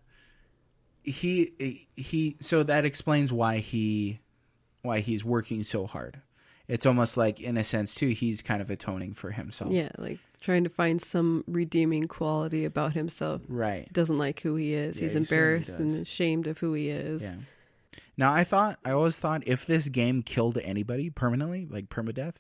he 1.03 1.87
he 1.97 2.37
so 2.41 2.63
that 2.63 2.85
explains 2.85 3.33
why 3.33 3.59
he 3.59 4.21
why 4.83 5.01
he's 5.01 5.25
working 5.25 5.63
so 5.63 5.87
hard. 5.87 6.21
It's 6.71 6.87
almost 6.87 7.17
like 7.17 7.41
in 7.41 7.57
a 7.57 7.65
sense 7.65 7.95
too 7.95 8.09
he's 8.09 8.43
kind 8.43 8.63
of 8.63 8.71
atoning 8.71 9.15
for 9.15 9.31
himself. 9.31 9.73
yeah, 9.73 9.91
like 9.99 10.19
trying 10.41 10.65
to 10.65 10.71
find 10.71 11.03
some 11.03 11.45
redeeming 11.47 12.07
quality 12.09 12.65
about 12.65 12.93
himself. 12.93 13.43
Right. 13.49 13.93
Doesn't 13.93 14.19
like 14.19 14.41
who 14.41 14.55
he 14.55 14.73
is. 14.75 14.97
Yeah, 14.97 15.03
he's 15.03 15.13
he 15.13 15.19
embarrassed 15.19 15.71
and 15.71 15.91
ashamed 16.01 16.47
of 16.47 16.59
who 16.59 16.73
he 16.75 16.89
is. 16.89 17.23
Yeah. 17.23 17.35
Now, 18.17 18.33
I 18.33 18.45
thought, 18.45 18.79
I 18.85 18.91
always 18.91 19.19
thought 19.19 19.45
if 19.47 19.67
this 19.67 19.89
game 19.89 20.23
killed 20.23 20.59
anybody 20.59 21.09
permanently, 21.11 21.67
like 21.71 21.89
permadeath, 21.89 22.35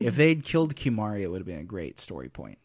if 0.00 0.16
they'd 0.16 0.42
killed 0.42 0.74
Kimahri, 0.74 1.22
it 1.22 1.28
would 1.28 1.40
have 1.40 1.46
been 1.46 1.58
a 1.58 1.64
great 1.64 2.00
story 2.00 2.28
point. 2.30 2.58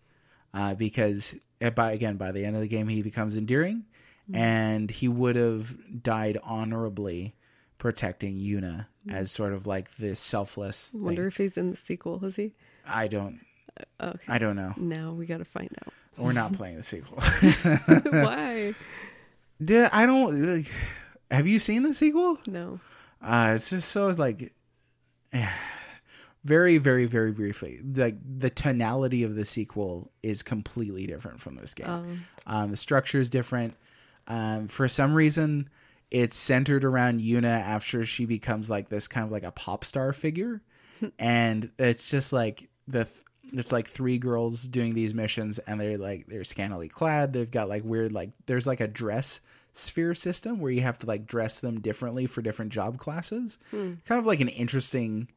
Uh, 0.53 0.73
because 0.75 1.35
uh, 1.61 1.69
by 1.69 1.91
again, 1.91 2.17
by 2.17 2.31
the 2.31 2.45
end 2.45 2.55
of 2.55 2.61
the 2.61 2.67
game, 2.67 2.87
he 2.87 3.01
becomes 3.01 3.37
endearing, 3.37 3.83
and 4.33 4.89
he 4.89 5.07
would 5.07 5.35
have 5.35 5.75
died 6.01 6.37
honorably 6.43 7.35
protecting 7.81 8.37
Yuna 8.37 8.85
as 9.09 9.31
sort 9.31 9.53
of 9.53 9.65
like 9.65 9.95
this 9.95 10.19
selfless. 10.19 10.91
Thing. 10.91 11.01
Wonder 11.03 11.25
if 11.25 11.37
he's 11.37 11.57
in 11.57 11.71
the 11.71 11.75
sequel. 11.75 12.23
Is 12.23 12.35
he? 12.35 12.53
I 12.87 13.07
don't. 13.07 13.39
Okay. 13.99 14.23
I 14.27 14.37
don't 14.37 14.55
know. 14.55 14.75
now 14.77 15.13
we 15.13 15.25
got 15.25 15.39
to 15.39 15.45
find 15.45 15.69
out. 15.83 15.91
We're 16.15 16.31
not 16.31 16.53
playing 16.57 16.75
the 16.77 16.83
sequel. 16.83 17.17
Why? 18.11 18.75
Did 19.63 19.89
I 19.91 20.05
don't. 20.05 20.57
Like, 20.57 20.71
have 21.31 21.47
you 21.47 21.57
seen 21.57 21.81
the 21.81 21.95
sequel? 21.95 22.37
No. 22.45 22.79
Uh, 23.19 23.53
it's 23.55 23.71
just 23.71 23.89
so 23.89 24.09
like 24.09 24.53
very, 26.43 26.77
very, 26.77 27.05
very 27.07 27.31
briefly. 27.31 27.79
Like 27.83 28.17
the 28.23 28.51
tonality 28.51 29.23
of 29.23 29.33
the 29.33 29.45
sequel 29.45 30.11
is 30.21 30.43
completely 30.43 31.07
different 31.07 31.41
from 31.41 31.55
this 31.55 31.73
game. 31.73 31.87
Um, 31.89 32.25
Um, 32.45 32.69
the 32.69 32.77
structure 32.77 33.19
is 33.19 33.29
different. 33.31 33.73
Um, 34.27 34.67
for 34.67 34.87
some 34.87 35.15
reason, 35.15 35.67
it's 36.11 36.35
centered 36.35 36.83
around 36.83 37.21
Yuna 37.21 37.61
after 37.61 38.05
she 38.05 38.25
becomes 38.25 38.69
like 38.69 38.89
this 38.89 39.07
kind 39.07 39.25
of 39.25 39.31
like 39.31 39.43
a 39.43 39.51
pop 39.51 39.85
star 39.85 40.13
figure, 40.13 40.61
and 41.19 41.71
it's 41.79 42.09
just 42.09 42.33
like 42.33 42.69
the 42.87 43.05
th- 43.05 43.23
it's 43.53 43.71
like 43.71 43.87
three 43.87 44.17
girls 44.17 44.63
doing 44.63 44.93
these 44.93 45.13
missions, 45.13 45.59
and 45.59 45.79
they're 45.79 45.97
like 45.97 46.27
they're 46.27 46.43
scantily 46.43 46.89
clad. 46.89 47.33
They've 47.33 47.49
got 47.49 47.69
like 47.69 47.83
weird 47.83 48.11
like 48.11 48.31
there's 48.45 48.67
like 48.67 48.81
a 48.81 48.87
dress 48.87 49.39
sphere 49.73 50.13
system 50.13 50.59
where 50.59 50.71
you 50.71 50.81
have 50.81 50.99
to 50.99 51.07
like 51.07 51.25
dress 51.25 51.61
them 51.61 51.79
differently 51.79 52.25
for 52.25 52.41
different 52.41 52.71
job 52.73 52.97
classes. 52.97 53.57
Hmm. 53.71 53.93
Kind 54.05 54.19
of 54.19 54.25
like 54.25 54.41
an 54.41 54.49
interesting 54.49 55.29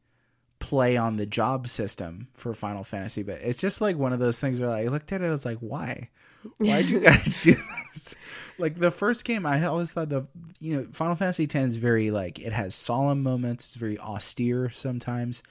play 0.59 0.97
on 0.97 1.17
the 1.17 1.25
job 1.25 1.67
system 1.67 2.27
for 2.33 2.53
Final 2.53 2.83
Fantasy, 2.83 3.23
but 3.23 3.39
it's 3.41 3.59
just 3.59 3.81
like 3.81 3.97
one 3.97 4.13
of 4.13 4.19
those 4.19 4.39
things 4.39 4.61
where 4.61 4.71
I 4.71 4.85
looked 4.85 5.11
at 5.11 5.21
it, 5.21 5.27
I 5.27 5.31
was 5.31 5.45
like, 5.45 5.59
why? 5.59 6.09
Why'd 6.57 6.85
you 6.85 6.99
guys 7.01 7.37
do 7.41 7.55
this? 7.55 8.15
Like 8.57 8.79
the 8.79 8.91
first 8.91 9.25
game, 9.25 9.45
I 9.45 9.65
always 9.65 9.91
thought 9.91 10.09
the 10.09 10.27
you 10.59 10.77
know 10.77 10.87
Final 10.93 11.15
Fantasy 11.15 11.43
X 11.43 11.55
is 11.55 11.75
very 11.75 12.11
like 12.11 12.39
it 12.39 12.53
has 12.53 12.75
solemn 12.75 13.23
moments. 13.23 13.67
It's 13.67 13.75
very 13.75 13.99
austere 13.99 14.69
sometimes, 14.69 15.43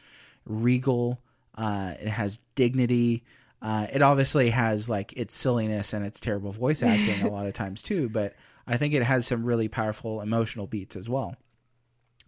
regal. 0.46 1.20
Uh, 1.54 1.94
it 2.00 2.08
has 2.08 2.40
dignity. 2.54 3.24
Uh, 3.60 3.86
it 3.92 4.02
obviously 4.02 4.50
has 4.50 4.90
like 4.90 5.12
its 5.14 5.34
silliness 5.34 5.92
and 5.92 6.04
its 6.04 6.20
terrible 6.20 6.52
voice 6.52 6.82
acting 6.84 7.22
a 7.26 7.30
lot 7.30 7.46
of 7.46 7.54
times 7.54 7.82
too. 7.82 8.08
But 8.08 8.34
I 8.66 8.76
think 8.76 8.94
it 8.94 9.02
has 9.02 9.26
some 9.26 9.44
really 9.44 9.68
powerful 9.68 10.20
emotional 10.20 10.66
beats 10.66 10.96
as 10.96 11.08
well. 11.08 11.36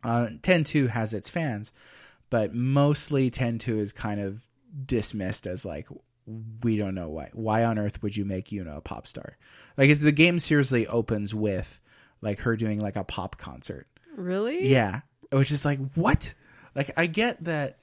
Uh, 0.02 0.28
10-2 0.43 0.88
has 0.88 1.14
its 1.14 1.28
fans, 1.28 1.72
but 2.30 2.55
mostly 2.55 3.30
10-2 3.30 3.78
is 3.80 3.93
kind 3.93 4.20
of 4.20 4.40
dismissed 4.84 5.47
as 5.47 5.64
like 5.64 5.88
we 6.62 6.77
don't 6.77 6.94
know 6.94 7.09
why. 7.09 7.31
Why 7.32 7.65
on 7.65 7.78
earth 7.78 8.03
would 8.03 8.16
you 8.16 8.24
make 8.24 8.47
Yuna 8.48 8.78
a 8.78 8.81
pop 8.81 9.07
star? 9.07 9.36
Like, 9.77 9.90
it's 9.90 10.01
the 10.01 10.12
game 10.12 10.39
seriously 10.39 10.86
opens 10.86 11.35
with 11.35 11.81
like 12.20 12.40
her 12.40 12.57
doing 12.57 12.81
like 12.81 12.97
a 12.97 13.05
pop 13.05 13.36
concert. 13.39 13.86
really? 14.16 14.69
Yeah, 14.69 15.01
which 15.31 15.53
is 15.53 15.65
like 15.65 15.78
what? 15.94 16.35
Like, 16.74 16.93
I 16.97 17.07
get 17.07 17.44
that 17.44 17.78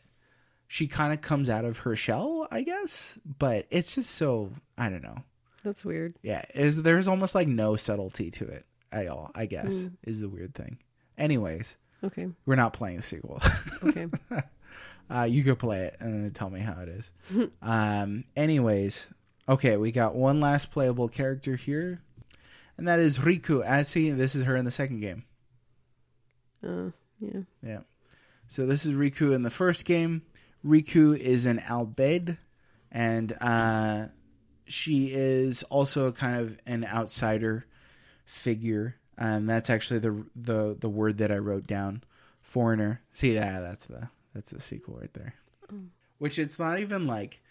she 0.68 0.88
kind 0.88 1.14
of 1.14 1.22
comes 1.22 1.50
out 1.50 1.66
of 1.66 1.78
her 1.80 1.96
shell, 1.96 2.48
I 2.52 2.64
guess, 2.64 3.18
but 3.38 3.68
it's 3.70 3.96
just 3.96 4.12
so 4.12 4.50
I 4.78 4.90
don't 4.90 5.04
know. 5.04 5.18
That's 5.64 5.86
weird. 5.86 6.16
Yeah, 6.22 6.44
is 6.54 6.82
there's 6.82 7.08
almost 7.08 7.36
like 7.36 7.48
no 7.48 7.76
subtlety 7.76 8.32
to 8.32 8.46
it 8.46 8.66
at 8.92 9.08
all. 9.08 9.32
I 9.34 9.46
guess 9.46 9.84
hmm. 9.84 9.88
is 10.04 10.20
the 10.20 10.30
weird 10.30 10.54
thing. 10.54 10.80
Anyways, 11.18 11.78
Okay. 12.04 12.28
we're 12.46 12.56
not 12.56 12.74
playing 12.74 12.98
the 12.98 13.04
sequel. 13.04 13.42
Okay. 13.84 14.08
uh, 15.10 15.24
you 15.24 15.44
could 15.44 15.60
play 15.60 15.86
it 15.86 15.98
and 16.00 16.24
then 16.24 16.32
tell 16.32 16.50
me 16.50 16.60
how 16.60 16.80
it 16.82 16.90
is. 16.90 17.12
um, 17.62 18.24
anyways, 18.36 19.08
okay, 19.48 19.78
we 19.78 19.92
got 19.92 20.16
one 20.16 20.40
last 20.40 20.72
playable 20.72 21.08
character 21.08 21.56
here, 21.56 22.02
and 22.78 22.88
that 22.88 23.00
is 23.00 23.20
Rikku. 23.20 23.64
As 23.64 23.88
see, 23.88 24.12
this 24.12 24.36
is 24.36 24.44
her 24.44 24.56
in 24.56 24.66
the 24.66 24.72
second 24.72 25.02
game. 25.02 25.24
uh, 26.66 26.90
yeah. 27.20 27.42
Yeah. 27.62 27.80
So 28.48 28.66
this 28.66 28.86
is 28.86 28.92
Rikku 28.92 29.34
in 29.34 29.44
the 29.44 29.50
first 29.50 29.86
game. 29.86 30.24
Rikku 30.66 31.18
is 31.18 31.46
an 31.46 31.60
Al 31.60 31.86
Bhed, 31.86 32.38
and 32.92 33.36
uh, 33.42 34.08
she 34.66 35.08
is 35.12 35.64
also 35.64 36.12
kind 36.12 36.40
of 36.40 36.58
an 36.66 36.86
outsider 36.86 37.66
figure. 38.26 38.96
Um, 39.18 39.46
that's 39.46 39.70
actually 39.70 40.00
the 40.00 40.26
the 40.36 40.76
the 40.80 40.90
word 40.90 41.18
that 41.20 41.32
I 41.32 41.38
wrote 41.38 41.68
down. 41.68 42.04
Foreigner. 42.42 43.02
See, 43.12 43.36
yeah, 43.36 43.62
that's 43.62 43.86
the 43.86 44.10
that's 44.34 44.52
the 44.52 44.60
sequel 44.60 44.98
right 45.00 45.14
there. 45.14 45.34
Mm. 45.72 45.88
Which 46.18 46.40
it's 46.40 46.60
not 46.60 46.80
even 46.80 47.08
like 47.08 47.42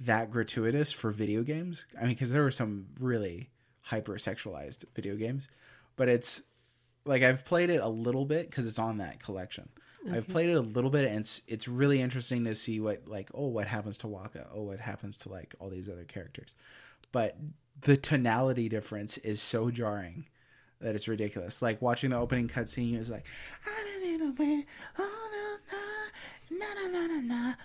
that 0.00 0.30
gratuitous 0.30 0.92
for 0.92 1.10
video 1.10 1.42
games. 1.42 1.86
I 1.96 2.02
mean, 2.02 2.10
because 2.10 2.30
there 2.30 2.42
were 2.42 2.50
some 2.50 2.86
really 3.00 3.50
hyper 3.80 4.14
sexualized 4.14 4.84
video 4.94 5.16
games, 5.16 5.48
but 5.96 6.08
it's 6.08 6.42
like 7.04 7.22
I've 7.22 7.44
played 7.44 7.70
it 7.70 7.80
a 7.80 7.88
little 7.88 8.24
bit 8.24 8.50
because 8.50 8.66
it's 8.66 8.78
on 8.78 8.98
that 8.98 9.22
collection. 9.22 9.68
I've 10.10 10.28
played 10.28 10.48
it 10.48 10.54
a 10.54 10.60
little 10.60 10.90
bit, 10.90 11.04
and 11.04 11.18
it's, 11.18 11.42
it's 11.46 11.68
really 11.68 12.00
interesting 12.00 12.44
to 12.44 12.54
see 12.54 12.80
what 12.80 13.02
like 13.06 13.28
oh 13.34 13.48
what 13.48 13.66
happens 13.66 13.98
to 13.98 14.06
Wakka, 14.06 14.46
oh 14.54 14.62
what 14.62 14.80
happens 14.80 15.18
to 15.18 15.28
like 15.28 15.54
all 15.58 15.68
these 15.68 15.88
other 15.88 16.04
characters, 16.04 16.54
but 17.12 17.36
the 17.82 17.96
tonality 17.96 18.68
difference 18.68 19.18
is 19.18 19.42
so 19.42 19.70
jarring 19.70 20.26
that 20.80 20.94
it's 20.94 21.08
ridiculous. 21.08 21.60
Like 21.62 21.82
watching 21.82 22.10
the 22.10 22.16
opening 22.16 22.48
cutscene 22.48 22.98
is 22.98 23.10
like, 23.10 23.26
ah, 23.66 23.70
oh, 24.98 25.47
and 26.50 27.56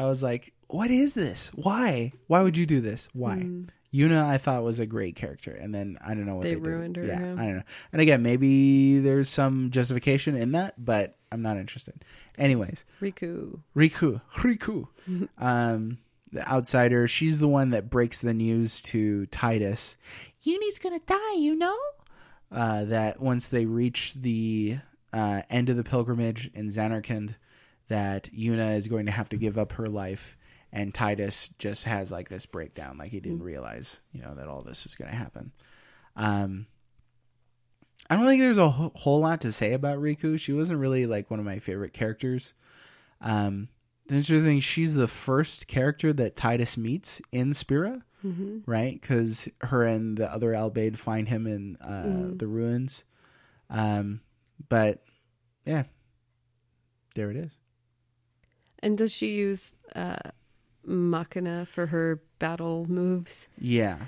I 0.00 0.06
was 0.06 0.22
like, 0.22 0.52
what 0.68 0.90
is 0.90 1.14
this? 1.14 1.50
Why? 1.54 2.12
Why 2.26 2.42
would 2.42 2.56
you 2.56 2.66
do 2.66 2.80
this? 2.80 3.08
Why? 3.12 3.46
Yuna, 3.92 4.24
I 4.24 4.38
thought 4.38 4.64
was 4.64 4.80
a 4.80 4.86
great 4.86 5.14
character, 5.14 5.52
and 5.52 5.72
then 5.72 5.96
I 6.04 6.14
don't 6.14 6.26
know 6.26 6.34
what 6.34 6.42
They 6.42 6.54
they, 6.54 6.60
did. 6.60 6.66
ruined 6.66 6.96
her, 6.96 7.04
Yeah, 7.06 7.20
yeah. 7.20 7.32
I 7.34 7.44
don't 7.44 7.56
know. 7.58 7.62
And 7.92 8.02
again, 8.02 8.22
maybe 8.22 8.98
there's 8.98 9.28
some 9.28 9.70
justification 9.70 10.34
in 10.36 10.52
that, 10.52 10.84
but 10.84 11.16
I'm 11.30 11.42
not 11.42 11.58
interested. 11.58 12.04
Anyways, 12.36 12.84
Rikku. 13.00 13.60
Rikku, 13.76 14.20
Rikku, 14.38 14.88
um, 15.38 15.98
the 16.32 16.48
outsider. 16.50 17.06
She's 17.06 17.38
the 17.38 17.46
one 17.46 17.70
that 17.70 17.88
breaks 17.88 18.20
the 18.20 18.34
news 18.34 18.82
to 18.82 19.26
Tidus. 19.26 19.94
Uni's 20.42 20.80
gonna 20.80 21.00
die, 21.06 21.34
you 21.36 21.54
know. 21.54 21.78
Uh, 22.50 22.84
that 22.84 23.20
once 23.20 23.46
they 23.48 23.64
reach 23.64 24.14
the 24.14 24.76
uh, 25.14 25.42
end 25.48 25.70
of 25.70 25.76
the 25.76 25.84
pilgrimage 25.84 26.50
in 26.54 26.66
Zanarkand, 26.66 27.36
that 27.88 28.24
Yuna 28.32 28.76
is 28.76 28.88
going 28.88 29.06
to 29.06 29.12
have 29.12 29.28
to 29.28 29.36
give 29.36 29.56
up 29.58 29.72
her 29.72 29.86
life, 29.86 30.36
and 30.72 30.92
Tidus 30.92 31.50
just 31.58 31.84
has 31.84 32.10
like 32.10 32.28
this 32.28 32.46
breakdown, 32.46 32.98
like 32.98 33.12
he 33.12 33.20
didn't 33.20 33.42
realize, 33.42 34.00
you 34.12 34.20
know, 34.22 34.34
that 34.34 34.48
all 34.48 34.62
this 34.62 34.84
was 34.84 34.94
going 34.94 35.10
to 35.10 35.16
happen. 35.16 35.52
Um, 36.16 36.66
I 38.10 38.16
don't 38.16 38.26
think 38.26 38.42
there's 38.42 38.58
a 38.58 38.68
whole 38.68 39.20
lot 39.20 39.42
to 39.42 39.52
say 39.52 39.72
about 39.72 39.98
Rikku. 39.98 40.38
She 40.38 40.52
wasn't 40.52 40.80
really 40.80 41.06
like 41.06 41.30
one 41.30 41.40
of 41.40 41.46
my 41.46 41.58
favorite 41.58 41.92
characters. 41.92 42.52
Um, 43.20 43.68
the 44.08 44.16
interesting 44.16 44.44
thing, 44.44 44.60
she's 44.60 44.94
the 44.94 45.06
first 45.08 45.66
character 45.68 46.12
that 46.12 46.36
Tidus 46.36 46.76
meets 46.76 47.22
in 47.32 47.54
Spira, 47.54 48.02
right? 48.66 49.00
Because 49.00 49.48
her 49.60 49.84
and 49.84 50.16
the 50.16 50.30
other 50.30 50.54
Al 50.54 50.70
Bhed 50.70 50.96
find 50.96 51.28
him 51.28 51.46
in 51.46 51.76
uh, 51.76 52.36
the 52.36 52.46
ruins. 52.46 53.04
Um, 53.70 54.20
but 54.68 55.03
yeah, 55.64 55.84
there 57.14 57.30
it 57.30 57.36
is. 57.36 57.52
And 58.80 58.98
does 58.98 59.12
she 59.12 59.28
use 59.28 59.74
uh, 59.94 60.16
Machina 60.84 61.64
for 61.64 61.86
her 61.86 62.22
battle 62.38 62.86
moves? 62.88 63.48
Yeah. 63.58 63.98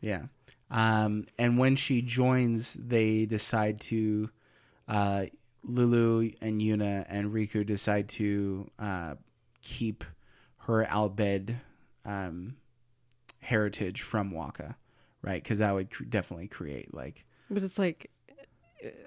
Yeah. 0.00 0.22
Um, 0.70 1.26
and 1.38 1.58
when 1.58 1.76
she 1.76 2.00
joins, 2.00 2.74
they 2.74 3.26
decide 3.26 3.80
to, 3.82 4.30
uh, 4.86 5.26
Lulu 5.62 6.30
and 6.40 6.60
Yuna 6.60 7.04
and 7.08 7.32
Rikku 7.32 7.66
decide 7.66 8.08
to 8.10 8.70
uh, 8.78 9.14
keep 9.60 10.04
her 10.58 10.84
Al 10.84 11.10
Bhed 11.10 11.56
um, 12.04 12.56
heritage 13.40 14.02
from 14.02 14.30
Wakka, 14.32 14.74
right? 15.22 15.42
Because 15.42 15.58
that 15.58 15.74
would 15.74 15.90
cr- 15.90 16.04
definitely 16.04 16.48
create 16.48 16.94
like. 16.94 17.24
But 17.50 17.62
it's 17.62 17.78
like 17.78 18.10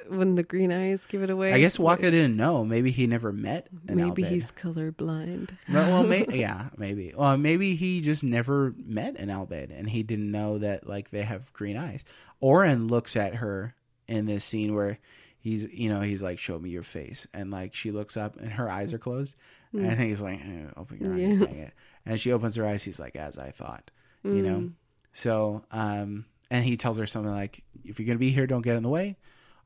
when 0.08 0.36
the 0.36 0.44
green 0.44 0.72
eyes 0.72 1.06
give 1.08 1.24
it 1.24 1.30
away. 1.30 1.54
I 1.54 1.60
guess 1.60 1.78
Wakka 1.78 2.02
didn't 2.02 2.38
know. 2.38 2.64
Maybe 2.64 2.91
he 2.91 3.08
never 3.08 3.32
met 3.32 3.68
an 3.88 3.95
Maybe 3.98 4.24
Al 4.24 4.30
Bhed. 4.30 4.34
he's 4.34 4.52
colorblind. 4.52 5.52
No, 5.68 5.80
well, 5.90 6.04
may- 6.04 6.26
yeah, 6.34 6.70
maybe. 6.78 7.14
Well, 7.16 7.38
maybe 7.38 7.76
he 7.76 8.02
just 8.02 8.24
never 8.24 8.74
met 8.78 9.18
an 9.18 9.30
Al 9.30 9.48
Bhed 9.48 9.78
and 9.78 9.90
he 9.90 10.04
didn't 10.04 10.32
know 10.32 10.58
that 10.60 10.88
like 10.88 11.10
they 11.12 11.24
have 11.24 11.52
green 11.54 11.78
eyes. 11.78 12.06
Auron 12.41 12.88
looks 12.88 13.16
at 13.16 13.36
her 13.36 13.74
in 14.08 14.26
this 14.26 14.44
scene 14.44 14.76
where 14.76 15.00
he's, 15.40 15.68
you 15.68 15.90
know, 15.90 16.02
he's 16.02 16.22
like, 16.22 16.38
"Show 16.40 16.60
me 16.60 16.70
your 16.70 16.84
face," 16.84 17.26
and 17.34 17.50
like 17.52 17.74
she 17.74 17.91
looks 17.91 18.18
up 18.18 18.38
and 18.38 18.52
her 18.52 18.70
eyes 18.70 18.94
are 18.94 18.98
closed, 19.00 19.36
and 19.72 19.88
I 19.90 19.95
think 19.95 20.10
he's 20.10 20.22
like, 20.22 20.40
eh, 20.40 20.66
"Open 20.78 21.00
your 21.00 21.14
eyes, 21.14 21.38
Yeah. 21.38 21.45
dang 21.45 21.58
it!" 21.60 21.74
And 22.06 22.20
she 22.20 22.32
opens 22.34 22.56
her 22.58 22.66
eyes. 22.66 22.84
He's 22.84 23.00
like, 23.00 23.16
"As 23.16 23.38
I 23.38 23.52
thought," 23.52 23.90
you 24.24 24.41
know. 24.41 24.72
So, 25.14 25.64
um, 25.72 26.26
and 26.52 26.64
he 26.66 26.76
tells 26.78 26.98
her 26.98 27.06
something 27.06 27.32
like, 27.32 27.64
"If 27.86 28.00
you're 28.00 28.08
gonna 28.08 28.20
be 28.20 28.32
here, 28.32 28.45
don't 28.48 28.62
get 28.62 28.76
in 28.76 28.84
the 28.84 28.90
way. 28.90 29.16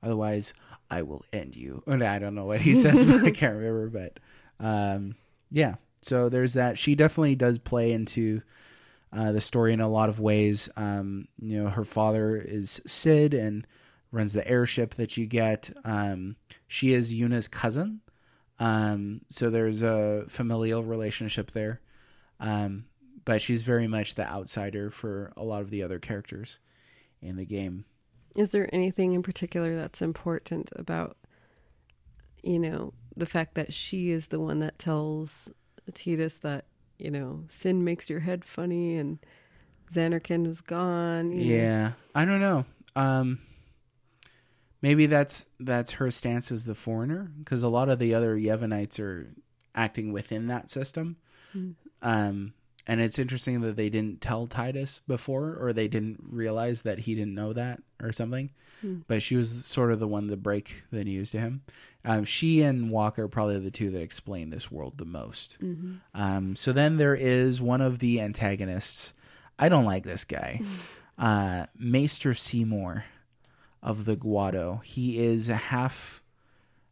Otherwise, 0.04 0.54
I 0.90 1.02
will 1.02 1.24
end 1.34 1.56
you. 1.56 1.84
And 1.88 2.04
I 2.04 2.20
don't 2.20 2.36
know 2.36 2.46
what 2.46 2.62
he 2.62 2.76
says, 2.76 3.06
but 3.06 3.24
I 3.24 3.32
can't 3.32 3.56
remember. 3.56 3.90
But 3.90 4.20
um, 4.60 5.16
yeah, 5.52 5.76
so 6.02 6.30
there's 6.30 6.54
that. 6.54 6.78
She 6.78 6.96
definitely 6.96 7.36
does 7.36 7.58
play 7.58 7.92
into 7.92 8.42
uh, 9.12 9.32
the 9.32 9.42
story 9.42 9.74
in 9.74 9.82
a 9.82 9.90
lot 9.90 10.10
of 10.10 10.20
ways. 10.20 10.70
Um, 10.76 11.28
you 11.40 11.64
know, 11.64 11.70
her 11.70 11.86
father 11.86 12.36
is 12.38 12.82
Sid 12.86 13.34
and 13.34 13.66
runs 14.12 14.34
the 14.34 14.48
airship 14.48 14.96
that 14.96 15.18
you 15.18 15.26
get. 15.26 15.72
Um, 15.84 16.36
she 16.68 16.94
is 16.94 17.14
Yuna's 17.14 17.48
cousin. 17.48 18.02
Um, 18.60 19.22
so 19.30 19.50
there's 19.50 19.84
a 19.84 20.26
familial 20.30 20.84
relationship 20.84 21.52
there. 21.52 21.82
Um, 22.40 22.86
but 23.26 23.42
she's 23.42 23.62
very 23.62 23.88
much 23.88 24.16
the 24.16 24.28
outsider 24.28 24.90
for 24.90 25.34
a 25.36 25.44
lot 25.44 25.62
of 25.62 25.70
the 25.70 25.84
other 25.84 26.00
characters 26.00 26.60
in 27.22 27.36
the 27.36 27.46
game. 27.46 27.86
Is 28.38 28.52
there 28.52 28.70
anything 28.72 29.14
in 29.14 29.24
particular 29.24 29.76
that's 29.76 30.02
important 30.02 30.70
about, 30.76 31.18
you 32.44 32.60
know, 32.60 32.94
the 33.16 33.26
fact 33.26 33.56
that 33.56 33.74
she 33.74 34.12
is 34.12 34.28
the 34.28 34.40
one 34.40 34.60
that 34.60 34.78
tells 34.78 35.50
Tidus 35.92 36.40
that, 36.42 36.66
you 37.00 37.10
know, 37.10 37.46
sin 37.50 37.84
makes 37.84 38.10
your 38.12 38.20
head 38.20 38.46
funny 38.46 38.96
and 38.96 39.18
Zanarkand 39.92 40.46
is 40.46 40.62
gone? 40.62 41.32
you 41.32 41.56
know? 41.56 41.64
Yeah, 41.64 41.92
I 42.14 42.26
don't 42.26 42.42
know. 42.42 42.66
Um, 42.96 43.40
maybe 44.84 45.08
that's 45.08 45.48
that's 45.60 45.94
her 45.94 46.12
stance 46.12 46.52
as 46.52 46.64
the 46.64 46.76
foreigner 46.76 47.32
because 47.40 47.64
a 47.64 47.70
lot 47.70 47.90
of 47.90 47.98
the 47.98 48.14
other 48.14 48.38
Yevonites 48.38 49.00
are 49.00 49.34
acting 49.74 50.14
within 50.14 50.48
that 50.48 50.70
system. 50.70 51.18
Hmm. 51.54 51.72
Um, 52.04 52.54
and 52.88 53.02
it's 53.02 53.20
interesting 53.20 53.62
that 53.62 53.76
they 53.76 53.90
didn't 53.90 54.22
tell 54.22 54.48
Tidus 54.48 55.02
before, 55.08 55.58
or 55.60 55.74
they 55.74 55.90
didn't 55.90 56.24
realize 56.30 56.84
that 56.84 57.00
he 57.00 57.16
didn't 57.16 57.36
know 57.36 57.52
that, 57.54 57.82
or 58.02 58.14
something. 58.14 58.50
Hmm. 58.82 59.00
But 59.08 59.22
she 59.22 59.36
was 59.36 59.66
sort 59.66 59.92
of 59.92 60.00
the 60.00 60.08
one 60.08 60.30
to 60.30 60.38
break 60.38 60.84
the 60.92 61.04
news 61.04 61.32
to 61.32 61.40
him. 61.40 61.62
Um, 62.06 62.24
she 62.24 62.62
and 62.62 62.90
Wakka 62.90 63.20
are 63.20 63.28
probably 63.28 63.60
the 63.60 63.72
two 63.72 63.92
that 63.92 64.02
explain 64.02 64.50
this 64.50 64.72
world 64.72 64.98
the 64.98 65.06
most. 65.06 65.58
Mm-hmm. 65.62 65.96
Um, 66.14 66.56
so 66.56 66.72
then 66.72 66.96
there 66.96 67.16
is 67.16 67.60
one 67.60 67.82
of 67.82 68.00
the 68.00 68.22
antagonists. 68.22 69.14
I 69.60 69.68
don't 69.68 69.86
like 69.86 70.04
this 70.04 70.24
guy, 70.24 70.62
uh, 71.18 71.66
Maester 71.78 72.34
Seymour 72.34 73.04
of 73.84 74.06
the 74.06 74.16
Guado. 74.16 74.82
He 74.86 75.20
is 75.20 75.50
a 75.50 75.56
half 75.56 76.22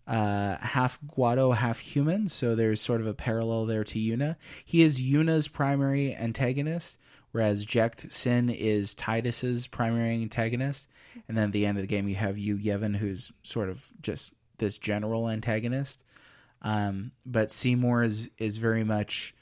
uh, 0.07 0.57
half 0.57 0.99
Guado, 1.01 1.55
half 1.55 1.79
human. 1.79 2.29
So 2.29 2.55
there's 2.55 2.81
sort 2.81 3.01
of 3.01 3.07
a 3.07 3.13
parallel 3.13 3.65
there 3.65 3.83
to 3.83 3.99
Yuna. 3.99 4.35
He 4.63 4.81
is 4.81 5.01
Yuna's 5.01 5.47
primary 5.47 6.15
antagonist, 6.15 6.99
whereas 7.31 7.65
Jecht 7.65 8.11
Sin 8.11 8.49
is 8.49 8.95
Tidus's 8.95 9.67
primary 9.67 10.15
antagonist. 10.21 10.89
And 11.27 11.37
then 11.37 11.45
at 11.45 11.51
the 11.51 11.65
end 11.65 11.77
of 11.77 11.81
the 11.81 11.87
game, 11.87 12.07
you 12.07 12.15
have 12.15 12.37
Yu 12.37 12.57
Yevon, 12.57 12.95
who's 12.95 13.31
sort 13.43 13.69
of 13.69 13.85
just 14.01 14.33
this 14.57 14.77
general 14.77 15.29
antagonist. 15.29 16.03
Um, 16.61 17.11
but 17.25 17.51
Seymour 17.51 18.03
is 18.03 18.29
is 18.37 18.57
very 18.57 18.83
much 18.83 19.35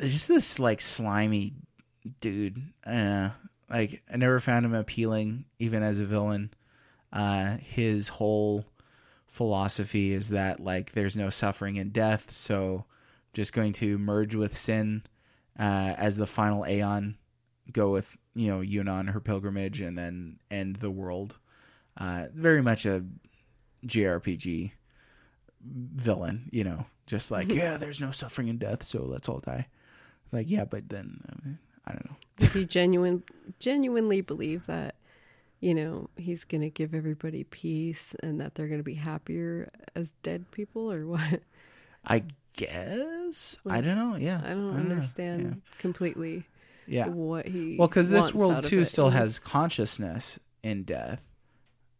just 0.00 0.28
this 0.28 0.58
like 0.58 0.80
slimy 0.80 1.54
dude. 2.20 2.62
I. 2.86 3.32
Like 3.70 4.02
I 4.12 4.18
never 4.18 4.38
found 4.38 4.66
him 4.66 4.74
appealing, 4.74 5.46
even 5.58 5.82
as 5.82 5.98
a 5.98 6.04
villain. 6.04 6.50
Uh, 7.10 7.56
his 7.56 8.06
whole 8.08 8.66
philosophy 9.32 10.12
is 10.12 10.28
that 10.28 10.60
like 10.60 10.92
there's 10.92 11.16
no 11.16 11.30
suffering 11.30 11.78
and 11.78 11.92
death, 11.92 12.30
so 12.30 12.84
just 13.32 13.52
going 13.52 13.72
to 13.72 13.98
merge 13.98 14.34
with 14.34 14.56
sin 14.56 15.02
uh, 15.58 15.94
as 15.96 16.16
the 16.16 16.26
final 16.26 16.64
Aeon, 16.66 17.16
go 17.72 17.90
with 17.90 18.16
you 18.34 18.48
know 18.48 18.60
Yuna 18.60 18.92
on 18.92 19.06
her 19.08 19.20
pilgrimage, 19.20 19.80
and 19.80 19.98
then 19.98 20.38
end 20.50 20.76
the 20.76 20.90
world. 20.90 21.36
Uh, 21.96 22.26
very 22.34 22.62
much 22.62 22.86
a 22.86 23.04
JRPG 23.86 24.72
villain, 25.64 26.48
you 26.52 26.64
know, 26.64 26.86
just 27.06 27.30
like 27.30 27.52
yeah, 27.52 27.78
there's 27.78 28.00
no 28.00 28.10
suffering 28.10 28.50
and 28.50 28.58
death, 28.58 28.82
so 28.82 29.02
let's 29.02 29.28
all 29.28 29.40
die. 29.40 29.66
Like 30.30 30.50
yeah, 30.50 30.66
but 30.66 30.90
then 30.90 31.20
I, 31.26 31.46
mean, 31.46 31.58
I 31.86 31.92
don't 31.92 32.04
know. 32.10 32.16
Does 32.36 32.52
he 32.52 32.64
genuine, 32.66 33.22
genuinely 33.58 34.20
believe 34.20 34.66
that, 34.66 34.94
you 35.62 35.74
know, 35.74 36.10
he's 36.16 36.42
going 36.44 36.60
to 36.60 36.68
give 36.70 36.92
everybody 36.92 37.44
peace 37.44 38.14
and 38.22 38.40
that 38.40 38.54
they're 38.56 38.66
going 38.66 38.80
to 38.80 38.84
be 38.84 38.94
happier 38.94 39.70
as 39.94 40.10
dead 40.24 40.50
people 40.50 40.92
or 40.92 41.06
what? 41.06 41.40
I 42.04 42.24
guess 42.54 43.56
I 43.64 43.80
don't 43.80 43.96
know. 43.96 44.16
Yeah, 44.16 44.40
I 44.44 44.48
don't, 44.48 44.72
know. 44.72 44.78
understand 44.80 45.62
completely 45.78 46.44
Yeah, 46.86 47.06
yeah. 47.06 47.12
what 47.12 47.46
he 47.46 47.76
Well, 47.78 47.86
because 47.86 48.10
this 48.10 48.34
world 48.34 48.64
too 48.64 48.84
still 48.84 49.08
has 49.10 49.38
consciousness 49.38 50.38
in 50.64 50.82
death. 50.82 51.24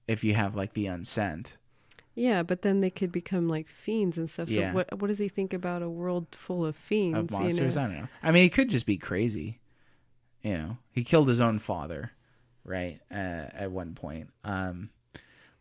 If 0.08 0.24
you 0.24 0.34
have 0.34 0.56
like 0.56 0.74
the 0.74 0.86
unsent, 0.88 1.56
Yeah, 2.16 2.42
but 2.42 2.62
then 2.62 2.80
they 2.80 2.90
could 2.90 3.12
become 3.12 3.48
like 3.48 3.68
fiends 3.68 4.18
and 4.18 4.28
stuff. 4.28 4.48
So 4.48 4.56
Yeah. 4.58 4.72
what 4.74 5.00
what 5.00 5.06
does 5.06 5.18
he 5.20 5.28
think 5.28 5.54
about 5.54 5.82
a 5.82 5.88
world 5.88 6.26
full 6.32 6.66
of 6.66 6.74
fiends? 6.74 7.16
of 7.16 7.30
monsters, 7.30 7.76
You 7.76 7.80
know? 7.80 7.86
I 7.86 7.88
don't 7.88 8.02
know. 8.02 8.08
I 8.24 8.32
mean, 8.32 8.42
he 8.42 8.50
could 8.50 8.68
just 8.70 8.86
be 8.86 8.98
crazy. 8.98 9.60
You 10.42 10.54
know, 10.58 10.78
he 10.90 11.04
killed 11.04 11.28
his 11.28 11.40
own 11.40 11.60
father, 11.60 12.10
right? 12.64 13.00
Uh, 13.10 13.14
at 13.54 13.70
one 13.70 13.94
point. 13.94 14.30
Um, 14.44 14.90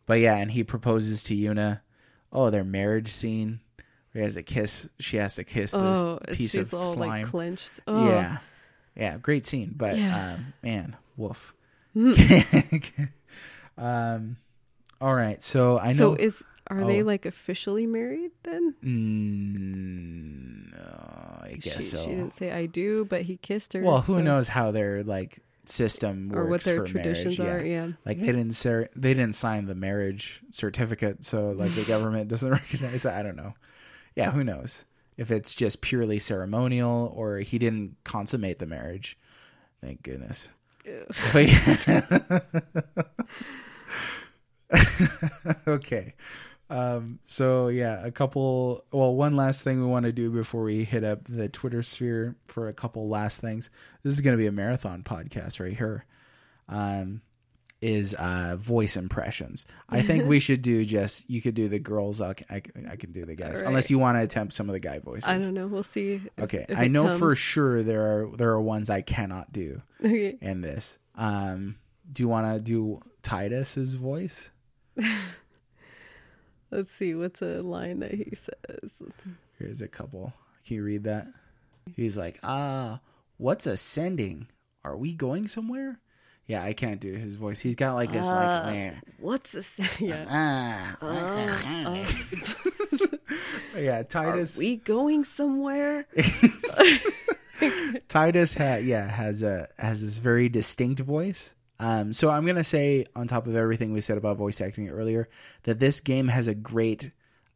but 0.06 0.14
yeah, 0.20 0.36
and 0.36 0.50
he 0.50 0.64
proposes 0.64 1.22
to 1.24 1.34
Yuna. 1.36 1.80
Oh, 2.32 2.50
their 2.50 2.64
marriage 2.64 3.08
scene. 3.10 3.60
He 4.12 4.20
has 4.20 4.36
a 4.36 4.42
kiss. 4.42 4.88
She 4.98 5.16
has 5.16 5.36
to 5.36 5.44
kiss 5.44 5.74
Oh, 5.74 6.18
this 6.26 6.36
piece 6.36 6.50
she's 6.52 6.72
of 6.72 6.80
all 6.80 6.86
slime. 6.86 7.22
like 7.22 7.26
clenched. 7.30 7.80
Oh, 7.86 8.08
Yeah, 8.08 8.38
yeah, 8.96 9.16
great 9.18 9.46
scene. 9.46 9.72
But 9.76 9.96
Yeah. 9.96 10.34
um, 10.34 10.52
man, 10.62 10.96
woof. 11.16 11.54
um, 13.78 14.36
all 15.00 15.14
right. 15.14 15.42
So 15.42 15.78
I 15.78 15.88
know. 15.92 15.98
So 15.98 16.14
is 16.14 16.42
are 16.68 16.84
they 16.84 17.02
Oh. 17.02 17.06
like 17.06 17.26
officially 17.26 17.86
married 17.86 18.30
then? 18.44 18.74
Mm, 18.84 20.72
no, 20.72 21.40
I 21.42 21.56
guess 21.60 21.74
she, 21.74 21.80
so. 21.80 21.98
she 22.02 22.10
didn't 22.10 22.34
say 22.34 22.50
I 22.52 22.66
do, 22.66 23.04
but 23.04 23.22
he 23.22 23.36
kissed 23.36 23.72
her. 23.74 23.82
well, 23.82 24.00
who 24.02 24.18
so- 24.18 24.22
knows 24.22 24.48
how 24.48 24.70
they're 24.70 25.02
like 25.02 25.38
system 25.64 26.28
works 26.28 26.38
or 26.38 26.46
what 26.46 26.62
their 26.62 26.76
for 26.78 26.86
traditions 26.86 27.38
marriage, 27.38 27.62
are? 27.62 27.66
Yeah. 27.66 27.88
Like 28.04 28.18
they 28.18 28.26
mm-hmm. 28.26 28.36
didn't 28.36 28.54
ser- 28.54 28.90
they 28.96 29.14
didn't 29.14 29.34
sign 29.34 29.66
the 29.66 29.74
marriage 29.74 30.40
certificate, 30.50 31.24
so 31.24 31.50
like 31.50 31.74
the 31.74 31.84
government 31.84 32.28
doesn't 32.28 32.50
recognize 32.50 33.04
it. 33.04 33.12
I 33.12 33.22
don't 33.22 33.36
know. 33.36 33.54
Yeah, 34.14 34.30
who 34.30 34.44
knows 34.44 34.84
if 35.16 35.30
it's 35.30 35.54
just 35.54 35.80
purely 35.80 36.18
ceremonial 36.18 37.12
or 37.14 37.38
he 37.38 37.58
didn't 37.58 37.96
consummate 38.04 38.58
the 38.58 38.66
marriage. 38.66 39.18
Thank 39.80 40.02
goodness. 40.02 40.50
Okay. 45.66 46.14
Um, 46.72 47.18
so 47.26 47.68
yeah, 47.68 48.04
a 48.04 48.10
couple. 48.10 48.84
Well, 48.92 49.14
one 49.14 49.36
last 49.36 49.62
thing 49.62 49.80
we 49.80 49.86
want 49.86 50.04
to 50.06 50.12
do 50.12 50.30
before 50.30 50.62
we 50.62 50.84
hit 50.84 51.04
up 51.04 51.24
the 51.24 51.48
Twitter 51.48 51.82
sphere 51.82 52.36
for 52.46 52.68
a 52.68 52.72
couple 52.72 53.08
last 53.08 53.40
things. 53.40 53.70
This 54.02 54.14
is 54.14 54.20
going 54.20 54.36
to 54.36 54.40
be 54.40 54.46
a 54.46 54.52
marathon 54.52 55.02
podcast 55.02 55.60
right 55.60 55.76
here. 55.76 56.04
Um, 56.68 57.20
is 57.82 58.14
uh 58.14 58.54
voice 58.60 58.96
impressions. 58.96 59.66
I 59.88 60.02
think 60.02 60.26
we 60.26 60.38
should 60.46 60.62
do 60.62 60.84
just 60.84 61.28
you 61.28 61.42
could 61.42 61.54
do 61.54 61.68
the 61.68 61.80
girls. 61.80 62.20
I 62.20 62.34
can, 62.34 62.46
I 62.48 62.60
can, 62.60 62.88
I 62.88 62.94
can 62.94 63.10
do 63.10 63.24
the 63.26 63.34
guys. 63.34 63.60
Right. 63.60 63.66
Unless 63.66 63.90
you 63.90 63.98
want 63.98 64.16
to 64.18 64.22
attempt 64.22 64.52
some 64.54 64.68
of 64.68 64.72
the 64.72 64.78
guy 64.78 65.00
voices. 65.00 65.28
I 65.28 65.36
don't 65.38 65.52
know. 65.52 65.66
We'll 65.66 65.82
see. 65.82 66.12
if- 66.12 66.28
Okay, 66.44 66.64
if 66.68 66.78
I 66.78 66.86
know 66.86 67.08
comes. 67.08 67.18
for 67.18 67.34
sure 67.34 67.82
there 67.82 68.02
are 68.02 68.36
there 68.36 68.50
are 68.52 68.60
ones 68.62 68.88
I 68.88 69.00
cannot 69.00 69.52
do 69.52 69.82
Okay. 70.02 70.38
in 70.40 70.60
this. 70.60 70.96
Um, 71.16 71.74
do 72.12 72.22
you 72.22 72.28
want 72.28 72.54
to 72.54 72.60
do 72.60 73.00
Tidus's 73.24 73.94
voice? 73.94 74.50
Let's 76.72 76.90
see. 76.90 77.14
What's 77.14 77.42
a 77.42 77.60
line 77.62 78.00
that 78.00 78.12
he 78.14 78.34
says? 78.34 78.90
Here's 79.58 79.82
a 79.82 79.88
couple. 79.88 80.32
Can 80.66 80.76
you 80.76 80.82
read 80.84 81.04
that? 81.04 81.26
He's 81.96 82.16
like, 82.16 82.40
ah, 82.42 83.00
what's 83.36 83.66
ascending? 83.66 84.46
Are 84.84 84.96
we 84.96 85.12
going 85.14 85.46
somewhere? 85.48 85.98
Yeah, 86.46 86.64
I 86.64 86.72
can't 86.72 86.98
do 87.00 87.12
his 87.12 87.36
voice. 87.36 87.60
He's 87.60 87.76
got 87.76 87.94
like 87.94 88.10
this, 88.10 88.26
Uh, 88.26 88.34
like, 88.64 88.74
meh. 88.74 88.94
What's 89.20 89.54
ascending? 89.54 90.08
Yeah. 90.08 90.26
ah, 90.30 90.96
Uh, 91.02 91.46
ascending? 91.46 93.18
yeah, 93.84 94.00
Are 94.00 94.04
Tidus. 94.04 94.56
we 94.58 94.76
going 94.76 95.24
somewhere? 95.24 96.06
Tidus, 98.08 98.56
ha- 98.56 98.80
yeah, 98.82 99.08
has 99.08 99.42
a 99.42 99.68
has 99.78 100.00
this 100.02 100.18
very 100.18 100.48
distinct 100.48 101.00
voice. 101.00 101.54
Um, 101.78 102.12
so 102.12 102.30
I'm 102.30 102.46
gonna 102.46 102.64
say, 102.64 103.06
on 103.16 103.26
top 103.26 103.46
of 103.46 103.56
everything 103.56 103.92
we 103.92 104.00
said 104.00 104.18
about 104.18 104.36
voice 104.36 104.60
acting 104.60 104.88
earlier, 104.88 105.28
that 105.64 105.78
this 105.80 106.00
game 106.00 106.28
has 106.28 106.48
a 106.48 106.54
great 106.54 107.10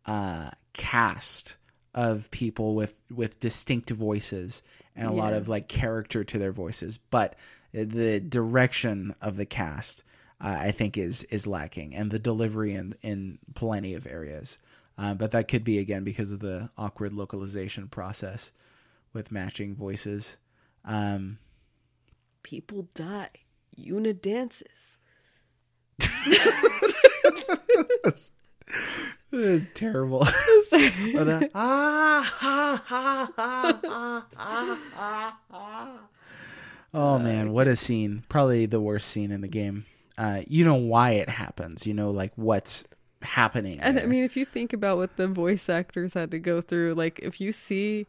uh, 0.04 0.50
cast 0.72 1.56
of 1.94 2.30
people 2.30 2.74
with 2.74 3.00
with 3.10 3.40
distinct 3.40 3.90
voices 3.90 4.62
and 4.94 5.08
a 5.08 5.12
lot 5.12 5.32
of 5.32 5.48
like 5.48 5.68
character 5.68 6.24
to 6.24 6.38
their 6.38 6.52
voices, 6.52 6.98
but 6.98 7.36
the 7.72 8.20
direction 8.20 9.14
of 9.20 9.36
the 9.36 9.46
cast, 9.46 10.02
uh, 10.40 10.56
I 10.58 10.70
think, 10.70 10.96
is 10.96 11.24
is 11.24 11.46
lacking, 11.46 11.94
and 11.94 12.10
the 12.10 12.18
delivery 12.18 12.74
in 12.74 12.94
in 13.02 13.38
plenty 13.54 13.94
of 13.94 14.06
areas. 14.06 14.58
Uh, 14.98 15.12
but 15.14 15.32
that 15.32 15.48
could 15.48 15.62
be 15.62 15.78
again 15.78 16.04
because 16.04 16.32
of 16.32 16.40
the 16.40 16.70
awkward 16.78 17.12
localization 17.12 17.88
process 17.88 18.52
with 19.12 19.30
matching 19.30 19.74
voices. 19.74 20.36
Um, 20.84 21.38
People 22.42 22.88
die. 22.94 23.28
Yuna 23.78 24.20
dances. 24.20 24.96
That's, 28.02 28.32
that's 29.30 29.66
terrible. 29.74 30.26
Or 30.72 31.48
ah, 31.54 32.32
ha, 32.38 32.82
ha, 32.84 33.32
ha, 33.36 33.80
ha, 33.84 34.28
ha, 34.34 34.78
ha, 34.92 35.38
ha. 35.50 35.98
Oh 36.92 37.18
man, 37.18 37.52
what 37.52 37.68
a 37.68 37.76
scene! 37.76 38.24
Probably 38.28 38.66
the 38.66 38.80
worst 38.80 39.08
scene 39.08 39.30
in 39.30 39.40
the 39.40 39.48
game. 39.48 39.86
Uh, 40.18 40.42
you 40.46 40.64
know 40.64 40.74
why 40.74 41.12
it 41.12 41.28
happens. 41.28 41.86
You 41.86 41.94
know, 41.94 42.10
like 42.10 42.32
what's 42.36 42.84
happening. 43.22 43.80
And 43.80 43.98
I 43.98 44.06
mean, 44.06 44.24
if 44.24 44.36
you 44.36 44.44
think 44.44 44.72
about 44.72 44.96
what 44.96 45.16
the 45.16 45.28
voice 45.28 45.68
actors 45.68 46.14
had 46.14 46.30
to 46.32 46.38
go 46.38 46.60
through, 46.60 46.94
like 46.94 47.18
if 47.20 47.40
you 47.40 47.52
see 47.52 48.06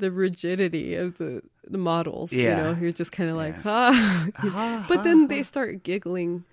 the 0.00 0.10
rigidity 0.10 0.94
of 0.96 1.16
the 1.18 1.42
the 1.68 1.78
models, 1.78 2.32
Yeah. 2.32 2.42
you 2.56 2.62
know, 2.74 2.80
you're 2.80 2.92
just 2.92 3.12
kind 3.12 3.30
of 3.30 3.36
like, 3.36 3.54
ah. 3.64 4.26
Ah, 4.38 4.84
but 4.88 5.04
then 5.04 5.28
they 5.28 5.42
start 5.44 5.82
giggling 5.84 6.44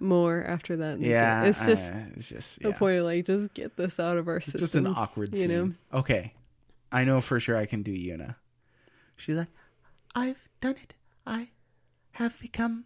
more 0.00 0.42
after 0.44 0.76
that. 0.76 1.00
yeah, 1.00 1.44
it's 1.44 1.64
just 1.64 1.84
uh, 1.84 2.00
it's 2.16 2.28
just 2.28 2.60
the 2.62 2.70
yeah. 2.70 2.76
point 2.78 2.98
of 2.98 3.04
like, 3.06 3.24
just 3.24 3.54
get 3.54 3.76
this 3.76 4.00
out 4.00 4.16
of 4.18 4.28
our 4.28 4.36
It's 4.38 4.46
system. 4.46 4.60
just 4.60 4.74
an 4.74 4.86
awkward 4.88 5.34
you 5.34 5.42
scene. 5.42 5.50
know? 5.50 5.98
Okay, 6.00 6.32
I 6.90 7.04
know 7.04 7.20
for 7.20 7.38
sure 7.40 7.56
I 7.56 7.66
can 7.66 7.82
do 7.82 7.92
Yuna. 7.92 8.34
She's 9.16 9.36
like, 9.36 9.48
I've 10.14 10.48
done 10.60 10.74
it. 10.82 10.94
I 11.26 11.48
have 12.12 12.38
become 12.40 12.84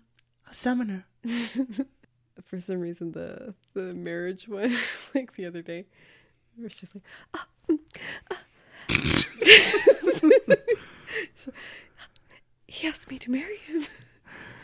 a 0.48 0.54
summoner. 0.54 1.04
For 2.44 2.58
some 2.58 2.80
reason, 2.80 3.12
the 3.12 3.54
the 3.74 3.92
marriage 3.94 4.48
one, 4.58 4.74
like 5.14 5.34
the 5.34 5.44
other 5.46 5.60
day, 5.62 5.84
where 6.56 6.70
she's 6.70 6.88
like, 6.94 7.04
ah, 7.34 7.46
mm, 7.68 7.78
ah." 8.30 8.38
She's 9.42 10.22
like, 11.46 11.56
he 12.66 12.86
asked 12.88 13.10
me 13.10 13.18
to 13.18 13.30
marry 13.30 13.56
him. 13.56 13.84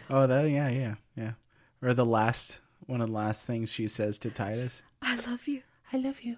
Oh, 0.09 0.27
that 0.27 0.49
yeah, 0.51 0.69
yeah, 0.69 0.95
yeah. 1.17 1.33
Or 1.83 1.93
the 1.95 2.07
last 2.07 2.61
one 2.87 3.01
of 3.01 3.09
the 3.09 3.15
last 3.15 3.47
things 3.47 3.73
she 3.73 3.89
says 3.89 4.19
to 4.21 4.31
Tidus. 4.31 4.83
I 5.03 5.17
love 5.29 5.47
you. 5.49 5.63
I 5.93 5.97
love 5.99 6.21
you. 6.23 6.37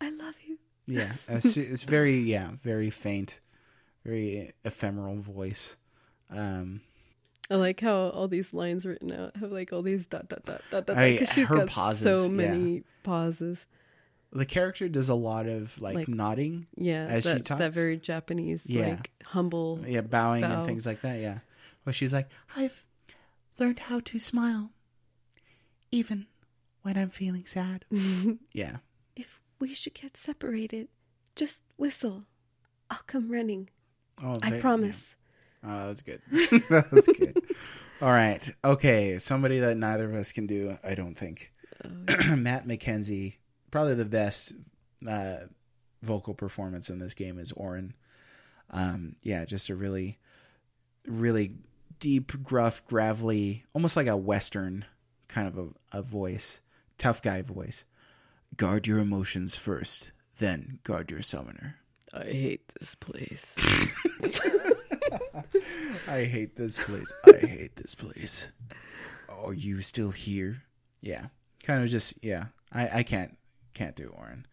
I 0.00 0.10
love 0.10 0.34
you. 0.46 0.58
Yeah, 0.86 1.12
it's, 1.28 1.56
it's 1.56 1.82
very 1.84 2.18
yeah, 2.18 2.50
very 2.62 2.90
faint, 2.90 3.40
very 4.04 4.52
ephemeral 4.64 5.16
voice. 5.16 5.76
Um, 6.30 6.80
I 7.50 7.56
like 7.56 7.80
how 7.80 8.08
all 8.10 8.28
these 8.28 8.52
lines 8.54 8.86
written 8.86 9.12
out 9.12 9.36
have 9.36 9.52
like 9.52 9.72
all 9.72 9.82
these 9.82 10.06
dot 10.06 10.28
dot 10.28 10.44
dot 10.44 10.62
dot 10.70 10.86
dot 10.86 10.96
I- 10.96 11.12
because 11.12 11.28
she's 11.34 11.46
her 11.46 11.56
got 11.56 11.68
pauses, 11.68 12.24
so 12.24 12.30
many 12.30 12.82
pauses. 13.02 13.66
The 14.32 14.46
character 14.46 14.88
does 14.88 15.08
a 15.08 15.14
lot 15.14 15.46
of 15.46 15.80
like, 15.80 15.94
Like- 15.94 16.08
nodding, 16.08 16.66
Yeah, 16.76 17.06
As 17.06 17.24
she 17.24 17.28
that, 17.30 17.44
that 17.44 17.58
talks? 17.58 17.74
very 17.74 17.98
Japanese, 17.98 18.68
Yeah. 18.68 18.88
like 18.88 19.10
humble. 19.24 19.80
yeah, 19.86 20.00
bowing 20.00 20.42
and 20.44 20.64
things 20.64 20.86
like 20.86 21.02
that. 21.02 21.20
Yeah, 21.20 21.38
well, 21.84 21.92
she's 21.92 22.12
like, 22.12 22.28
I've 22.56 22.84
learned 23.58 23.78
how 23.80 24.00
to 24.00 24.18
smile, 24.18 24.70
even 25.90 26.26
when 26.82 26.96
I'm 26.96 27.10
feeling 27.10 27.44
sad. 27.46 27.84
yeah, 28.52 28.76
if 29.16 29.40
we 29.58 29.74
should 29.74 29.94
get 29.94 30.16
separated, 30.16 30.88
just 31.36 31.60
whistle. 31.76 32.24
I'll 32.90 33.00
come 33.06 33.30
running. 33.30 33.70
oh, 34.22 34.38
I 34.42 34.50
they- 34.50 34.60
promise. 34.60 35.14
Oh, 35.64 35.68
that 35.78 35.86
was 35.86 36.02
good. 36.02 36.20
that 36.70 36.90
was 36.90 37.06
good. 37.06 37.36
All 38.00 38.10
right. 38.10 38.50
Okay. 38.64 39.16
Somebody 39.18 39.60
that 39.60 39.76
neither 39.76 40.06
of 40.06 40.14
us 40.16 40.32
can 40.32 40.48
do, 40.48 40.76
I 40.82 40.96
don't 40.96 41.14
think. 41.14 41.52
Oh, 41.84 42.34
Matt 42.36 42.66
McKenzie, 42.66 43.36
probably 43.72 43.94
the 43.94 44.04
best 44.04 44.52
uh, 45.08 45.38
vocal 46.02 46.34
performance 46.34 46.88
in 46.88 47.00
this 47.00 47.14
game 47.14 47.40
is 47.40 47.52
Auron. 47.56 47.94
Um, 48.70 49.16
yeah, 49.22 49.44
just 49.44 49.68
a 49.68 49.74
really, 49.74 50.18
really 51.04 51.54
deep, 51.98 52.40
gruff, 52.44 52.84
gravelly, 52.86 53.64
almost 53.74 53.96
like 53.96 54.06
a 54.06 54.16
Western 54.16 54.84
kind 55.26 55.48
of 55.48 55.58
a, 55.58 55.98
a 55.98 56.02
voice, 56.02 56.60
tough 56.98 57.20
guy 57.20 57.42
voice. 57.42 57.84
Guard 58.56 58.86
your 58.86 58.98
emotions 58.98 59.56
first, 59.56 60.12
then 60.38 60.78
guard 60.84 61.10
your 61.10 61.22
summoner. 61.22 61.76
I 62.12 62.24
hate 62.24 62.72
this 62.78 62.94
place. 62.94 63.56
I 66.06 66.24
hate 66.24 66.56
this 66.56 66.78
place. 66.78 67.10
I 67.26 67.38
hate 67.38 67.76
this 67.76 67.94
place. 67.94 68.48
Are 69.28 69.54
you 69.54 69.80
still 69.80 70.10
here? 70.10 70.62
Yeah. 71.00 71.26
Kind 71.62 71.82
of 71.82 71.88
just 71.88 72.14
yeah. 72.22 72.46
I, 72.70 72.98
I 72.98 73.02
can't 73.02 73.36
can't 73.72 73.96
do 73.96 74.12
Auron. 74.18 74.46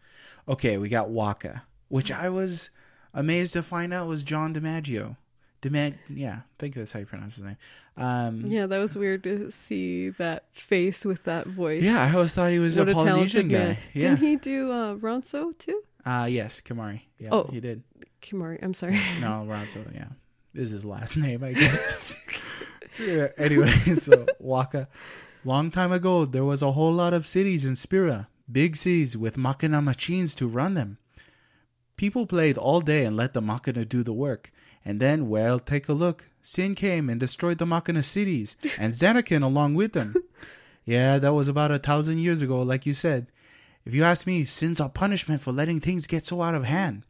Okay, 0.48 0.78
we 0.78 0.88
got 0.88 1.08
Wakka, 1.10 1.62
which 1.88 2.10
I 2.10 2.28
was 2.28 2.70
amazed 3.14 3.52
to 3.54 3.62
find 3.62 3.92
out 3.92 4.06
was 4.06 4.22
John 4.22 4.54
DiMaggio. 4.54 5.16
DiMag 5.62 5.96
yeah, 6.08 6.36
I 6.36 6.42
think 6.58 6.74
that's 6.74 6.90
how 6.92 7.00
you 7.00 7.06
pronounce 7.06 7.34
his 7.36 7.44
name. 7.44 7.56
Um 7.98 8.46
yeah, 8.46 8.64
that 8.66 8.78
was 8.78 8.96
weird 8.96 9.22
to 9.24 9.50
see 9.50 10.08
that 10.10 10.44
face 10.52 11.04
with 11.04 11.24
that 11.24 11.46
voice. 11.46 11.82
yeah, 11.82 12.02
I 12.02 12.14
always 12.14 12.32
thought 12.32 12.50
he 12.50 12.58
was 12.58 12.78
what 12.78 12.88
a 12.88 12.92
a 12.92 12.94
Polynesian 12.94 13.48
man. 13.48 13.74
guy. 13.74 13.78
Yeah. 13.92 14.02
Didn't 14.10 14.18
he 14.20 14.36
do 14.36 14.72
uh, 14.72 14.94
Ronso 14.94 15.56
too? 15.58 15.82
Uh 16.06 16.26
yes, 16.30 16.62
Kamari. 16.62 17.02
Yeah, 17.18 17.28
Oh. 17.32 17.48
he 17.52 17.60
did. 17.60 17.82
Kimahri, 18.22 18.58
I'm 18.62 18.72
sorry. 18.72 18.98
No, 19.20 19.44
Ronso, 19.48 19.84
yeah. 19.94 20.06
Is 20.54 20.70
his 20.70 20.84
last 20.86 21.16
name, 21.18 21.44
I 21.44 21.52
guess. 21.52 22.16
yeah, 22.98 23.28
anyway, 23.36 23.70
so 23.96 24.24
Wakka. 24.42 24.86
Long 25.44 25.70
time 25.70 25.92
ago, 25.92 26.24
there 26.24 26.44
was 26.44 26.62
a 26.62 26.72
whole 26.72 26.92
lot 26.92 27.12
of 27.14 27.26
cities 27.26 27.64
in 27.66 27.76
Spira, 27.76 28.28
big 28.52 28.76
seas 28.76 29.16
with 29.16 29.36
Machina 29.36 29.80
machines 29.82 30.34
to 30.36 30.48
run 30.48 30.74
them. 30.74 30.98
People 31.96 32.26
played 32.26 32.56
all 32.56 32.80
day 32.80 33.04
and 33.04 33.16
let 33.16 33.34
the 33.34 33.40
Machina 33.40 33.84
do 33.84 34.02
the 34.02 34.12
work. 34.12 34.52
And 34.84 35.00
then, 35.00 35.28
well, 35.28 35.58
take 35.58 35.88
a 35.88 35.92
look. 35.92 36.26
Sin 36.42 36.74
came 36.74 37.10
and 37.10 37.20
destroyed 37.20 37.58
the 37.58 37.66
Machina 37.66 38.02
cities, 38.02 38.56
and 38.78 38.92
Zanarkand 38.92 39.44
along 39.44 39.74
with 39.74 39.92
them. 39.92 40.14
Yeah, 40.84 41.18
that 41.18 41.34
was 41.34 41.48
about 41.48 41.70
a 41.70 41.78
thousand 41.78 42.18
years 42.18 42.40
ago, 42.40 42.62
like 42.62 42.86
you 42.86 42.94
said. 42.94 43.26
If 43.84 43.94
you 43.94 44.04
ask 44.04 44.26
me, 44.26 44.44
sins 44.44 44.80
are 44.80 44.88
punishment 44.88 45.40
for 45.40 45.52
letting 45.52 45.80
things 45.80 46.06
get 46.06 46.24
so 46.24 46.42
out 46.42 46.54
of 46.54 46.64
hand. 46.64 47.04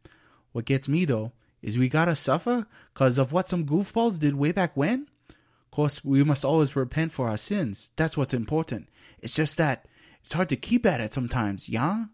What 0.51 0.65
gets 0.65 0.89
me 0.89 1.05
though 1.05 1.31
is 1.61 1.77
we 1.77 1.89
gotta 1.89 2.15
suffer 2.15 2.65
because 2.93 3.17
of 3.17 3.31
what 3.31 3.47
some 3.47 3.65
goofballs 3.65 4.19
did 4.19 4.35
way 4.35 4.51
back 4.51 4.75
when. 4.75 5.07
Of 5.29 5.71
course, 5.71 6.03
we 6.03 6.23
must 6.23 6.43
always 6.43 6.75
repent 6.75 7.13
for 7.13 7.29
our 7.29 7.37
sins. 7.37 7.91
That's 7.95 8.17
what's 8.17 8.33
important. 8.33 8.89
It's 9.21 9.35
just 9.35 9.57
that 9.57 9.85
it's 10.21 10.33
hard 10.33 10.49
to 10.49 10.55
keep 10.55 10.85
at 10.85 11.01
it 11.01 11.13
sometimes, 11.13 11.67
yeah. 11.69 12.05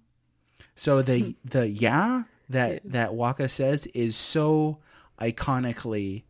So 0.76 1.02
the 1.02 1.36
the 1.46 1.68
yeah 1.68 2.24
that 2.50 2.82
that 2.86 3.12
Wakka 3.12 3.50
says 3.50 3.88
is 3.88 4.16
so 4.16 4.80
iconically 5.20 6.24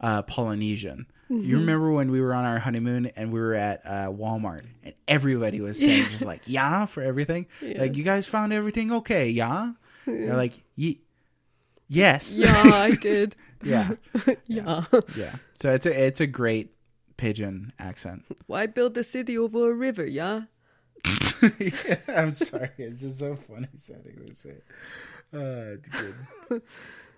uh, 0.00 0.22
Polynesian. 0.22 1.06
You 1.30 1.58
remember 1.58 1.90
when 1.90 2.10
we 2.12 2.20
were 2.20 2.32
on 2.34 2.44
our 2.44 2.58
honeymoon 2.60 3.06
and 3.16 3.32
we 3.32 3.40
were 3.40 3.54
at 3.54 3.80
uh, 3.84 4.08
Walmart 4.08 4.64
and 4.84 4.94
everybody 5.08 5.60
was 5.60 5.80
saying 5.80 6.04
just 6.10 6.24
like 6.24 6.42
yeah 6.46 6.86
for 6.86 7.02
everything. 7.02 7.46
Like 7.60 7.96
you 7.96 8.04
guys 8.04 8.26
found 8.26 8.52
everything 8.52 8.92
okay, 8.92 9.30
yeah. 9.30 9.72
They're 10.06 10.36
like 10.36 10.52
Ye- 10.76 11.00
yes, 11.88 12.36
yeah, 12.36 12.62
I 12.72 12.90
did. 13.00 13.34
yeah, 13.64 13.92
yeah. 14.46 14.84
yeah. 15.16 15.34
So 15.54 15.72
it's 15.72 15.86
a 15.86 16.04
it's 16.06 16.20
a 16.20 16.26
great 16.26 16.74
pidgin 17.16 17.72
accent. 17.78 18.24
Why 18.46 18.66
build 18.66 18.96
a 18.98 19.02
city 19.04 19.38
over 19.38 19.70
a 19.70 19.74
river? 19.74 20.04
Yeah. 20.04 20.42
Yeah, 21.04 21.96
I'm 22.08 22.34
sorry, 22.34 22.70
it's 22.78 23.00
just 23.00 23.18
so 23.18 23.36
funny 23.36 23.68
sounding 23.76 24.16
when 24.16 24.28
you 24.28 24.34
say 24.34 24.50
it. 24.50 24.64
Uh, 25.32 25.76
it's 25.76 25.88
good. 25.88 26.62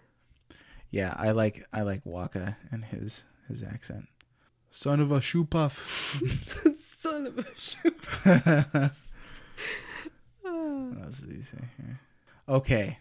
yeah, 0.90 1.14
I 1.16 1.32
like 1.32 1.64
I 1.72 1.82
like 1.82 2.04
Wakka 2.04 2.56
and 2.70 2.84
his 2.84 3.24
his 3.48 3.62
accent. 3.62 4.06
Son 4.70 5.00
of 5.00 5.12
a 5.12 5.20
shoopuf. 5.20 6.74
Son 6.74 7.26
of 7.26 7.38
a 7.38 7.46
shoot. 7.56 8.06
What 10.42 11.04
else 11.04 11.18
did 11.18 11.36
he 11.36 11.42
say 11.42 11.58
here? 11.76 12.00
Okay, 12.48 12.98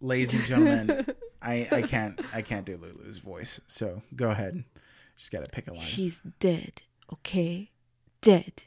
ladies 0.00 0.34
and 0.34 0.44
gentlemen, 0.44 1.06
I 1.42 1.68
I 1.70 1.82
can't 1.82 2.20
I 2.32 2.42
can't 2.42 2.64
do 2.66 2.76
Lulu's 2.76 3.18
voice, 3.18 3.60
so 3.66 4.02
go 4.14 4.30
ahead. 4.30 4.64
Just 5.16 5.30
gotta 5.30 5.46
pick 5.46 5.68
a 5.68 5.72
line. 5.72 5.82
He's 5.82 6.20
dead, 6.40 6.82
okay? 7.12 7.70
Dead. 8.20 8.64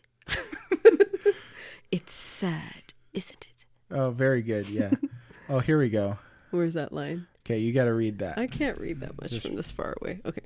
It's 1.91 2.13
sad, 2.13 2.93
isn't 3.13 3.47
it? 3.49 3.65
Oh, 3.91 4.11
very 4.11 4.41
good. 4.41 4.67
Yeah. 4.67 4.91
oh, 5.49 5.59
here 5.59 5.79
we 5.79 5.89
go. 5.89 6.17
Where's 6.51 6.73
that 6.73 6.91
line? 6.91 7.27
Okay, 7.45 7.59
you 7.59 7.73
got 7.73 7.85
to 7.85 7.93
read 7.93 8.19
that. 8.19 8.37
I 8.37 8.47
can't 8.47 8.77
read 8.79 8.99
that 9.01 9.19
much 9.21 9.31
Just- 9.31 9.47
from 9.47 9.55
this 9.55 9.71
far 9.71 9.95
away. 10.01 10.21
Okay. 10.25 10.41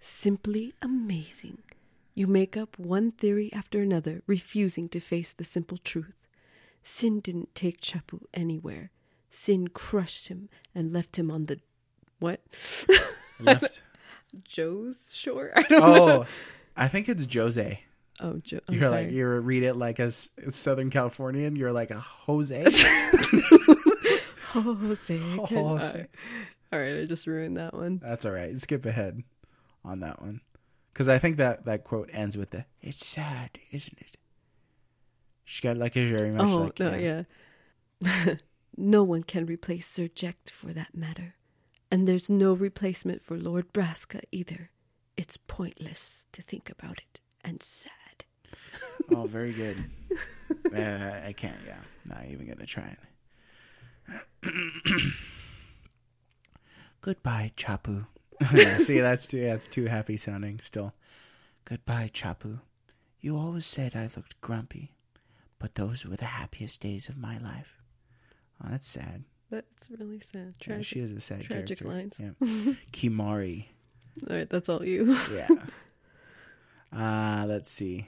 Simply 0.00 0.74
amazing. 0.82 1.58
You 2.14 2.26
make 2.26 2.56
up 2.56 2.78
one 2.78 3.12
theory 3.12 3.50
after 3.52 3.82
another, 3.82 4.22
refusing 4.26 4.88
to 4.90 5.00
face 5.00 5.32
the 5.32 5.44
simple 5.44 5.76
truth. 5.78 6.14
Sin 6.82 7.20
didn't 7.20 7.54
take 7.54 7.80
Chappu 7.80 8.20
anywhere. 8.32 8.90
Sin 9.28 9.68
crushed 9.68 10.28
him 10.28 10.48
and 10.74 10.92
left 10.92 11.18
him 11.18 11.30
on 11.30 11.46
the 11.46 11.60
what? 12.20 12.40
Left. 13.40 13.82
Joe's 14.44 15.10
shore? 15.12 15.52
I 15.54 15.62
don't 15.62 15.82
oh, 15.82 15.94
know. 15.94 16.12
Oh, 16.22 16.26
I 16.76 16.88
think 16.88 17.08
it's 17.08 17.26
Jose. 17.32 17.80
Oh, 18.20 18.40
Joe. 18.42 18.60
I'm 18.68 18.74
You're 18.74 18.88
sorry. 18.88 19.04
like 19.04 19.12
you 19.12 19.26
read 19.28 19.62
it 19.62 19.74
like 19.74 19.98
a 19.98 20.04
S- 20.04 20.30
Southern 20.48 20.88
Californian. 20.90 21.54
You're 21.56 21.72
like 21.72 21.90
a 21.90 21.98
Jose. 21.98 22.64
Jose. 24.52 25.18
Jose. 25.18 26.06
All 26.72 26.78
right, 26.78 26.96
I 27.00 27.04
just 27.04 27.26
ruined 27.26 27.56
that 27.58 27.74
one. 27.74 28.00
That's 28.02 28.24
all 28.24 28.32
right. 28.32 28.58
Skip 28.58 28.86
ahead 28.86 29.22
on 29.84 30.00
that 30.00 30.20
one 30.20 30.40
Because 30.92 31.08
I 31.08 31.18
think 31.18 31.36
that 31.36 31.64
that 31.66 31.84
quote 31.84 32.10
ends 32.12 32.36
with 32.36 32.50
the 32.50 32.64
"It's 32.80 33.04
sad, 33.06 33.50
isn't 33.70 33.98
it?" 34.00 34.16
She's 35.44 35.60
got 35.60 35.76
like 35.76 35.96
a 35.96 36.04
very 36.08 36.32
much 36.32 36.48
Oh 36.50 36.56
like 36.58 36.80
no, 36.80 36.94
yeah. 36.96 38.34
no 38.76 39.02
one 39.04 39.22
can 39.22 39.46
replace 39.46 39.86
Sir 39.86 40.08
Jecht 40.08 40.50
for 40.50 40.72
that 40.72 40.96
matter, 40.96 41.34
and 41.90 42.08
there's 42.08 42.28
no 42.30 42.52
replacement 42.52 43.22
for 43.22 43.36
Lord 43.38 43.72
Braska 43.72 44.20
either. 44.32 44.70
It's 45.16 45.36
pointless 45.36 46.26
to 46.32 46.42
think 46.42 46.68
about 46.70 46.98
it 46.98 47.20
and 47.44 47.62
sad. 47.62 47.92
Oh, 49.14 49.26
very 49.26 49.52
good. 49.52 49.84
uh, 50.74 51.26
I 51.26 51.32
can't. 51.36 51.56
Yeah, 51.66 51.78
not 52.06 52.24
even 52.30 52.46
gonna 52.46 52.66
try 52.66 52.96
it. 54.42 54.52
Goodbye, 57.00 57.52
Chappu. 57.56 58.06
yeah, 58.52 58.78
see, 58.78 59.00
that's 59.00 59.26
too 59.26 59.40
that's 59.40 59.66
too 59.66 59.86
happy 59.86 60.16
sounding. 60.16 60.58
Still, 60.60 60.92
goodbye, 61.64 62.10
Chappu. 62.12 62.60
You 63.20 63.36
always 63.36 63.66
said 63.66 63.94
I 63.96 64.10
looked 64.14 64.40
grumpy, 64.40 64.92
but 65.58 65.74
those 65.76 66.04
were 66.04 66.16
the 66.16 66.24
happiest 66.26 66.80
days 66.80 67.08
of 67.08 67.16
my 67.16 67.38
life. 67.38 67.80
Oh, 68.62 68.68
that's 68.70 68.86
sad. 68.86 69.24
That's 69.50 69.88
really 69.90 70.20
sad. 70.20 70.54
Yeah, 70.66 70.80
she 70.80 71.00
is 71.00 71.12
a 71.12 71.20
sad 71.20 71.42
tragic 71.42 71.78
character. 71.78 71.86
lines. 71.86 72.16
Yeah, 72.18 72.30
Kimahri. 72.92 73.66
All 74.28 74.36
right, 74.36 74.50
that's 74.50 74.68
all 74.68 74.84
you. 74.84 75.16
Yeah. 75.32 75.48
Uh, 76.92 77.44
let's 77.48 77.70
see. 77.70 78.06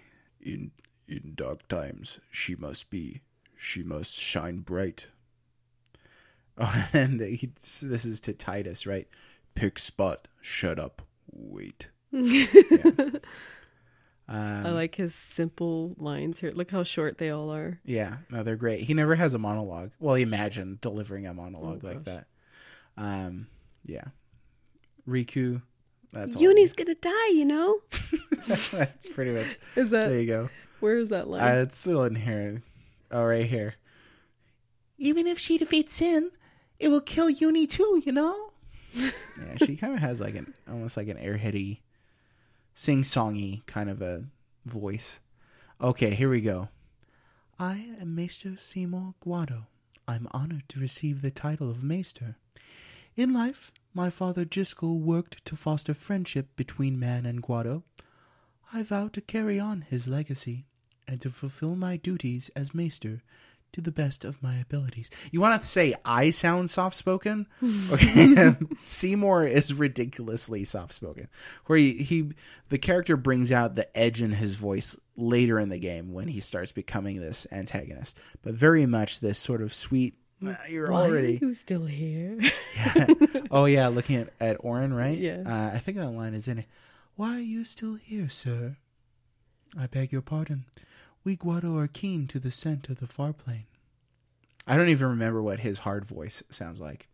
In 0.48 0.70
in 1.06 1.32
dark 1.34 1.68
times, 1.68 2.18
she 2.30 2.54
must 2.56 2.90
be. 2.90 3.20
She 3.56 3.82
must 3.82 4.14
shine 4.18 4.58
bright. 4.58 5.08
Oh, 6.56 6.86
and 6.92 7.20
he, 7.20 7.50
this 7.82 8.04
is 8.04 8.20
to 8.20 8.32
Tidus, 8.32 8.86
right? 8.86 9.08
Pick 9.54 9.78
spot. 9.78 10.28
Shut 10.40 10.78
up. 10.78 11.02
Wait. 11.30 11.90
Um, 14.30 14.66
I 14.66 14.70
like 14.72 14.96
his 14.96 15.14
simple 15.14 15.94
lines 15.96 16.40
here. 16.40 16.50
Look 16.50 16.70
how 16.70 16.82
short 16.82 17.16
they 17.16 17.30
all 17.30 17.50
are. 17.50 17.80
Yeah, 17.82 18.18
no, 18.28 18.42
they're 18.42 18.56
great. 18.56 18.82
He 18.82 18.92
never 18.92 19.14
has 19.14 19.32
a 19.32 19.38
monologue. 19.38 19.92
Well, 19.98 20.16
imagine 20.16 20.76
delivering 20.82 21.26
a 21.26 21.32
monologue 21.32 21.80
Oh, 21.82 21.86
like 21.86 22.04
gosh. 22.04 22.14
that. 22.14 22.26
Um, 23.02 23.46
yeah. 23.86 24.04
Rikku. 25.08 25.62
That's. 26.12 26.36
Yunie's 26.36 26.72
gonna 26.72 26.94
die, 26.94 27.28
you 27.28 27.44
know. 27.44 27.78
that's 28.48 29.08
pretty 29.08 29.32
much. 29.32 29.58
Is 29.76 29.90
that 29.90 30.08
There 30.08 30.20
you 30.20 30.26
go. 30.26 30.50
where 30.80 30.96
is 30.98 31.08
that 31.10 31.28
line? 31.28 31.42
Uh, 31.42 31.60
it's 31.62 31.78
still 31.78 32.04
in 32.04 32.14
here. 32.14 32.62
Oh, 33.10 33.24
right 33.24 33.44
here. 33.46 33.74
Even 34.96 35.26
if 35.26 35.38
she 35.38 35.58
defeats 35.58 35.92
Sin, 35.92 36.30
it 36.78 36.88
will 36.88 37.00
kill 37.00 37.30
Uni 37.30 37.66
too, 37.66 38.02
you 38.04 38.12
know? 38.12 38.52
yeah, 38.94 39.10
she 39.64 39.76
kind 39.76 39.94
of 39.94 40.00
has 40.00 40.20
like 40.20 40.34
an 40.34 40.54
almost 40.68 40.96
like 40.96 41.08
an 41.08 41.18
airheady, 41.18 41.80
sing 42.74 43.02
songy 43.02 43.64
kind 43.66 43.90
of 43.90 44.00
a 44.02 44.24
voice. 44.66 45.20
Okay, 45.80 46.14
here 46.14 46.30
we 46.30 46.40
go. 46.40 46.68
I 47.58 47.86
am 48.00 48.14
Maester 48.14 48.56
Seymour 48.56 49.14
Guado. 49.24 49.66
I'm 50.06 50.26
honored 50.30 50.68
to 50.70 50.80
receive 50.80 51.20
the 51.22 51.30
title 51.30 51.70
of 51.70 51.82
Maester. 51.84 52.36
In 53.16 53.32
life, 53.34 53.70
my 53.98 54.10
father 54.10 54.44
Jyscal 54.44 55.00
worked 55.00 55.44
to 55.44 55.56
foster 55.56 55.92
friendship 55.92 56.54
between 56.54 57.00
man 57.00 57.26
and 57.26 57.42
Guado. 57.42 57.82
I 58.72 58.84
vow 58.84 59.08
to 59.08 59.20
carry 59.20 59.58
on 59.58 59.80
his 59.80 60.06
legacy 60.06 60.66
and 61.08 61.20
to 61.20 61.30
fulfill 61.30 61.74
my 61.74 61.96
duties 61.96 62.48
as 62.54 62.72
Maester 62.72 63.22
to 63.72 63.80
the 63.80 63.90
best 63.90 64.24
of 64.24 64.40
my 64.40 64.54
abilities. 64.54 65.10
You 65.32 65.40
want 65.40 65.60
to 65.60 65.66
say 65.66 65.96
I 66.04 66.30
sound 66.30 66.70
soft 66.70 66.94
spoken? 66.94 67.48
Okay. 67.90 68.54
Seymour 68.84 69.48
is 69.48 69.74
ridiculously 69.74 70.62
soft 70.62 70.94
spoken. 70.94 71.26
Where 71.66 71.78
he, 71.78 71.94
he, 71.94 72.30
the 72.68 72.78
character 72.78 73.16
brings 73.16 73.50
out 73.50 73.74
the 73.74 73.98
edge 73.98 74.22
in 74.22 74.30
his 74.30 74.54
voice 74.54 74.94
later 75.16 75.58
in 75.58 75.70
the 75.70 75.78
game 75.78 76.12
when 76.12 76.28
he 76.28 76.38
starts 76.38 76.70
becoming 76.70 77.20
this 77.20 77.48
antagonist. 77.50 78.16
But 78.42 78.54
very 78.54 78.86
much 78.86 79.18
this 79.18 79.40
sort 79.40 79.60
of 79.60 79.74
sweet, 79.74 80.14
"Ah, 80.44 80.58
you're 80.68 80.90
Why 80.90 81.06
already. 81.06 81.36
are 81.36 81.46
you 81.46 81.54
still 81.54 81.86
here? 81.86 82.38
Yeah. 82.76 83.06
oh 83.50 83.64
yeah, 83.64 83.88
looking 83.88 84.16
at 84.16 84.32
at 84.40 84.56
Auron, 84.64 84.92
right? 84.94 85.18
Yeah. 85.18 85.42
Uh, 85.46 85.74
I 85.74 85.78
think 85.78 85.96
that 85.98 86.10
line 86.10 86.34
is 86.34 86.48
in 86.48 86.58
it. 86.58 86.66
Why 87.16 87.36
are 87.36 87.40
you 87.40 87.64
still 87.64 87.94
here, 87.96 88.28
sir? 88.28 88.76
I 89.78 89.86
beg 89.86 90.12
your 90.12 90.22
pardon. 90.22 90.64
We 91.24 91.36
Guado 91.36 91.76
are 91.82 91.88
keen 91.88 92.26
to 92.28 92.38
the 92.38 92.50
scent 92.50 92.88
of 92.88 93.00
the 93.00 93.06
far 93.06 93.32
plane. 93.32 93.66
I 94.66 94.76
don't 94.76 94.88
even 94.90 95.08
remember 95.08 95.42
what 95.42 95.60
his 95.60 95.80
hard 95.80 96.04
voice 96.04 96.42
sounds 96.50 96.80
like. 96.80 97.08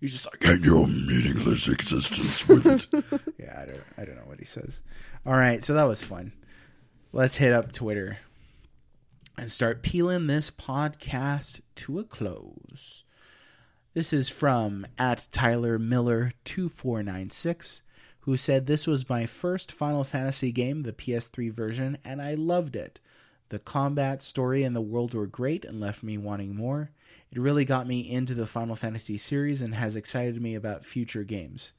He's 0.00 0.12
just 0.12 0.24
like, 0.26 0.42
and 0.44 0.64
your 0.64 0.86
meaningless 0.86 1.68
existence 1.68 2.48
with 2.48 2.66
it. 2.66 2.86
yeah, 3.38 3.60
I 3.60 3.66
don't, 3.66 3.82
I 3.98 4.04
don't 4.06 4.16
know 4.16 4.24
what 4.24 4.38
he 4.38 4.46
says. 4.46 4.80
All 5.26 5.34
right, 5.34 5.62
so 5.62 5.74
that 5.74 5.84
was 5.84 6.02
fun. 6.02 6.32
Let's 7.12 7.36
hit 7.36 7.52
up 7.52 7.70
Twitter 7.70 8.18
and 9.40 9.50
start 9.50 9.80
peeling 9.80 10.26
this 10.26 10.50
podcast 10.50 11.62
to 11.74 11.98
a 11.98 12.04
close. 12.04 13.04
This 13.94 14.12
is 14.12 14.28
from 14.28 14.86
at 14.98 15.28
Tyler 15.32 15.78
Miller 15.78 16.34
two 16.44 16.68
four 16.68 17.02
nine 17.02 17.30
six, 17.30 17.80
who 18.20 18.36
said 18.36 18.66
this 18.66 18.86
was 18.86 19.08
my 19.08 19.24
first 19.24 19.72
Final 19.72 20.04
Fantasy 20.04 20.52
game, 20.52 20.82
the 20.82 20.92
PS3 20.92 21.50
version, 21.50 21.96
and 22.04 22.20
I 22.20 22.34
loved 22.34 22.76
it. 22.76 23.00
The 23.48 23.58
combat, 23.58 24.22
story, 24.22 24.62
and 24.62 24.76
the 24.76 24.82
world 24.82 25.14
were 25.14 25.26
great 25.26 25.64
and 25.64 25.80
left 25.80 26.02
me 26.02 26.18
wanting 26.18 26.54
more. 26.54 26.90
It 27.32 27.40
really 27.40 27.64
got 27.64 27.86
me 27.86 28.00
into 28.00 28.34
the 28.34 28.46
Final 28.46 28.76
Fantasy 28.76 29.16
series 29.16 29.62
and 29.62 29.74
has 29.74 29.96
excited 29.96 30.42
me 30.42 30.54
about 30.54 30.84
future 30.84 31.24
games 31.24 31.72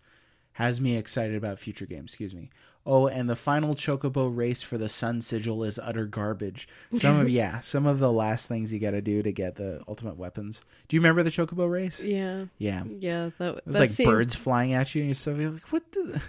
has 0.53 0.81
me 0.81 0.97
excited 0.97 1.35
about 1.35 1.59
future 1.59 1.85
games. 1.85 2.11
Excuse 2.11 2.33
me. 2.35 2.49
Oh, 2.83 3.05
and 3.07 3.29
the 3.29 3.35
final 3.35 3.75
Chocobo 3.75 4.35
race 4.35 4.63
for 4.63 4.77
the 4.77 4.89
Sun 4.89 5.21
Sigil 5.21 5.63
is 5.63 5.77
utter 5.77 6.05
garbage. 6.07 6.67
Some 6.93 7.19
of 7.19 7.29
yeah, 7.29 7.59
some 7.59 7.85
of 7.85 7.99
the 7.99 8.11
last 8.11 8.47
things 8.47 8.73
you 8.73 8.79
got 8.79 8.91
to 8.91 9.01
do 9.01 9.21
to 9.21 9.31
get 9.31 9.55
the 9.55 9.83
ultimate 9.87 10.17
weapons. 10.17 10.63
Do 10.87 10.95
you 10.95 10.99
remember 11.01 11.21
the 11.21 11.29
Chocobo 11.29 11.69
race? 11.69 12.01
yeah, 12.01 12.45
Yeah, 12.57 12.83
yeah. 12.87 13.29
That 13.37 13.57
it 13.57 13.65
was 13.67 13.75
that 13.75 13.79
like 13.81 13.91
seemed- 13.91 14.09
birds 14.09 14.33
flying 14.33 14.73
at 14.73 14.95
you 14.95 15.03
and 15.03 15.15
stuff. 15.15 15.37
You're 15.37 15.51
like, 15.51 15.67
what? 15.71 15.83
The? 15.91 16.21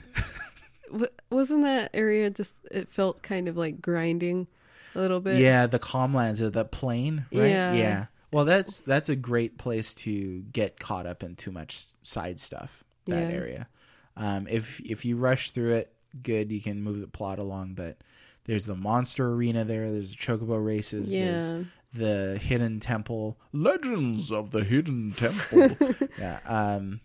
wasn't 1.31 1.63
that 1.65 1.91
area 1.95 2.31
just? 2.31 2.53
It 2.71 2.89
felt 2.91 3.23
kind 3.23 3.49
of 3.49 3.57
like 3.57 3.81
grinding 3.81 4.47
a 4.95 4.99
little 5.01 5.21
bit. 5.21 5.39
yeah, 5.39 5.67
the 5.67 5.79
Calmlands 5.79 6.43
or 6.43 6.51
the 6.51 6.65
plane, 6.65 7.25
right? 7.33 7.49
Yeah. 7.49 7.73
yeah. 7.73 8.07
Well, 8.31 8.45
that's 8.45 8.81
that's 8.81 9.09
a 9.09 9.17
great 9.17 9.59
place 9.59 9.95
to 9.95 10.41
get 10.53 10.79
caught 10.79 11.07
up 11.07 11.23
in 11.23 11.35
too 11.37 11.51
much 11.51 11.83
side 12.03 12.41
stuff. 12.41 12.85
That 13.07 13.31
Yeah. 13.31 13.37
area. 13.37 13.69
Um, 14.17 14.47
if 14.51 14.81
if 14.81 15.05
you 15.05 15.17
rush 15.17 15.51
through 15.51 15.73
it, 15.75 15.93
good, 16.23 16.51
you 16.53 16.61
can 16.61 16.83
move 16.83 17.01
the 17.01 17.07
plot 17.07 17.39
along. 17.39 17.75
But 17.75 17.99
there's 18.45 18.67
the 18.67 18.77
monster 18.77 19.29
arena 19.29 19.65
there. 19.65 19.91
There's 19.91 20.11
the 20.11 20.17
chocobo 20.17 20.65
races. 20.65 21.13
There's 21.13 21.67
the 21.93 22.39
hidden 22.41 22.81
temple. 22.81 23.39
Legends 23.53 24.33
of 24.33 24.51
the 24.51 24.65
Hidden 24.65 25.13
Temple. 25.17 25.77
Yeah. 26.19 26.41
Um, 26.47 27.01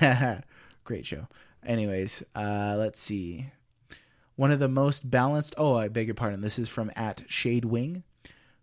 great 0.84 1.06
show. 1.06 1.26
Anyways, 1.64 2.22
uh, 2.34 2.76
let's 2.78 3.00
see. 3.00 3.46
One 4.36 4.50
of 4.50 4.58
the 4.58 4.68
most 4.68 5.10
balanced. 5.10 5.54
Oh, 5.58 5.74
I 5.74 5.88
beg 5.88 6.06
your 6.06 6.14
pardon. 6.14 6.40
This 6.40 6.58
is 6.58 6.68
from 6.68 6.90
at 6.96 7.24
Shade 7.28 7.66
Wing, 7.66 8.04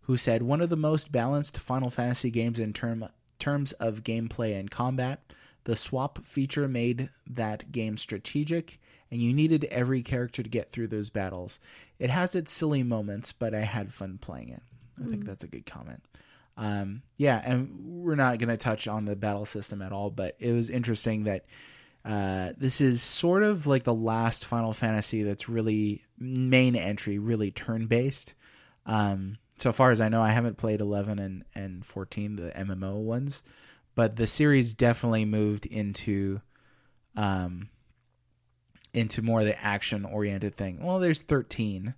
who 0.01 0.18
said 0.18 0.41
one 0.41 0.61
of 0.61 0.69
the 0.69 0.76
most 0.77 1.11
balanced 1.11 1.57
Final 1.59 1.89
Fantasy 1.89 2.31
games 2.31 2.59
in 2.59 2.73
term 2.73 3.07
terms 3.39 3.73
of 3.73 4.03
gameplay 4.03 4.59
and 4.59 4.72
combat. 4.72 5.34
The 5.65 5.76
swap 5.76 6.26
feature 6.26 6.68
made 6.68 7.09
that 7.27 7.72
game 7.72 7.97
strategic, 7.97 8.80
and 9.11 9.21
you 9.21 9.34
needed 9.34 9.65
every 9.65 10.01
character 10.01 10.43
to 10.43 10.49
get 10.49 10.71
through 10.71 10.88
those 10.88 11.09
battles. 11.09 11.59
It 11.99 12.09
has 12.09 12.35
its 12.35 12.51
silly 12.51 12.84
moments, 12.84 13.31
but 13.31 13.53
I 13.53 13.61
had 13.61 13.93
fun 13.93 14.17
playing 14.19 14.49
it. 14.49 14.63
I 14.99 15.05
think 15.05 15.25
that's 15.25 15.43
a 15.43 15.47
good 15.47 15.65
comment. 15.65 16.03
Um, 16.57 17.03
yeah, 17.17 17.41
and 17.43 18.03
we're 18.03 18.15
not 18.15 18.39
going 18.39 18.49
to 18.49 18.57
touch 18.57 18.88
on 18.88 19.05
the 19.05 19.15
battle 19.15 19.45
system 19.45 19.81
at 19.81 19.91
all, 19.91 20.09
but 20.09 20.35
it 20.39 20.51
was 20.51 20.69
interesting 20.69 21.25
that 21.25 21.45
uh, 22.03 22.53
this 22.57 22.81
is 22.81 23.01
sort 23.01 23.43
of 23.43 23.67
like 23.67 23.84
the 23.84 23.93
last 23.93 24.45
Final 24.45 24.73
Fantasy 24.73 25.23
that's 25.23 25.49
really 25.49 26.03
main 26.17 26.75
entry, 26.75 27.19
really 27.19 27.51
turn 27.51 27.85
based. 27.88 28.34
Um, 28.85 29.38
so 29.57 29.71
far 29.71 29.91
as 29.91 30.01
I 30.01 30.09
know, 30.09 30.21
I 30.21 30.29
haven't 30.29 30.57
played 30.57 30.81
11 30.81 31.19
and, 31.19 31.43
and 31.53 31.85
14, 31.85 32.38
the 32.38 32.51
MMO 32.51 32.95
ones, 33.01 33.43
but 33.93 34.15
the 34.15 34.27
series 34.27 34.73
definitely 34.73 35.25
moved 35.25 35.65
into 35.65 36.41
um, 37.15 37.69
into 38.97 39.21
more 39.21 39.41
of 39.41 39.45
the 39.45 39.63
action 39.63 40.05
oriented 40.05 40.55
thing. 40.55 40.83
Well, 40.83 40.97
there's 40.99 41.21
13. 41.21 41.93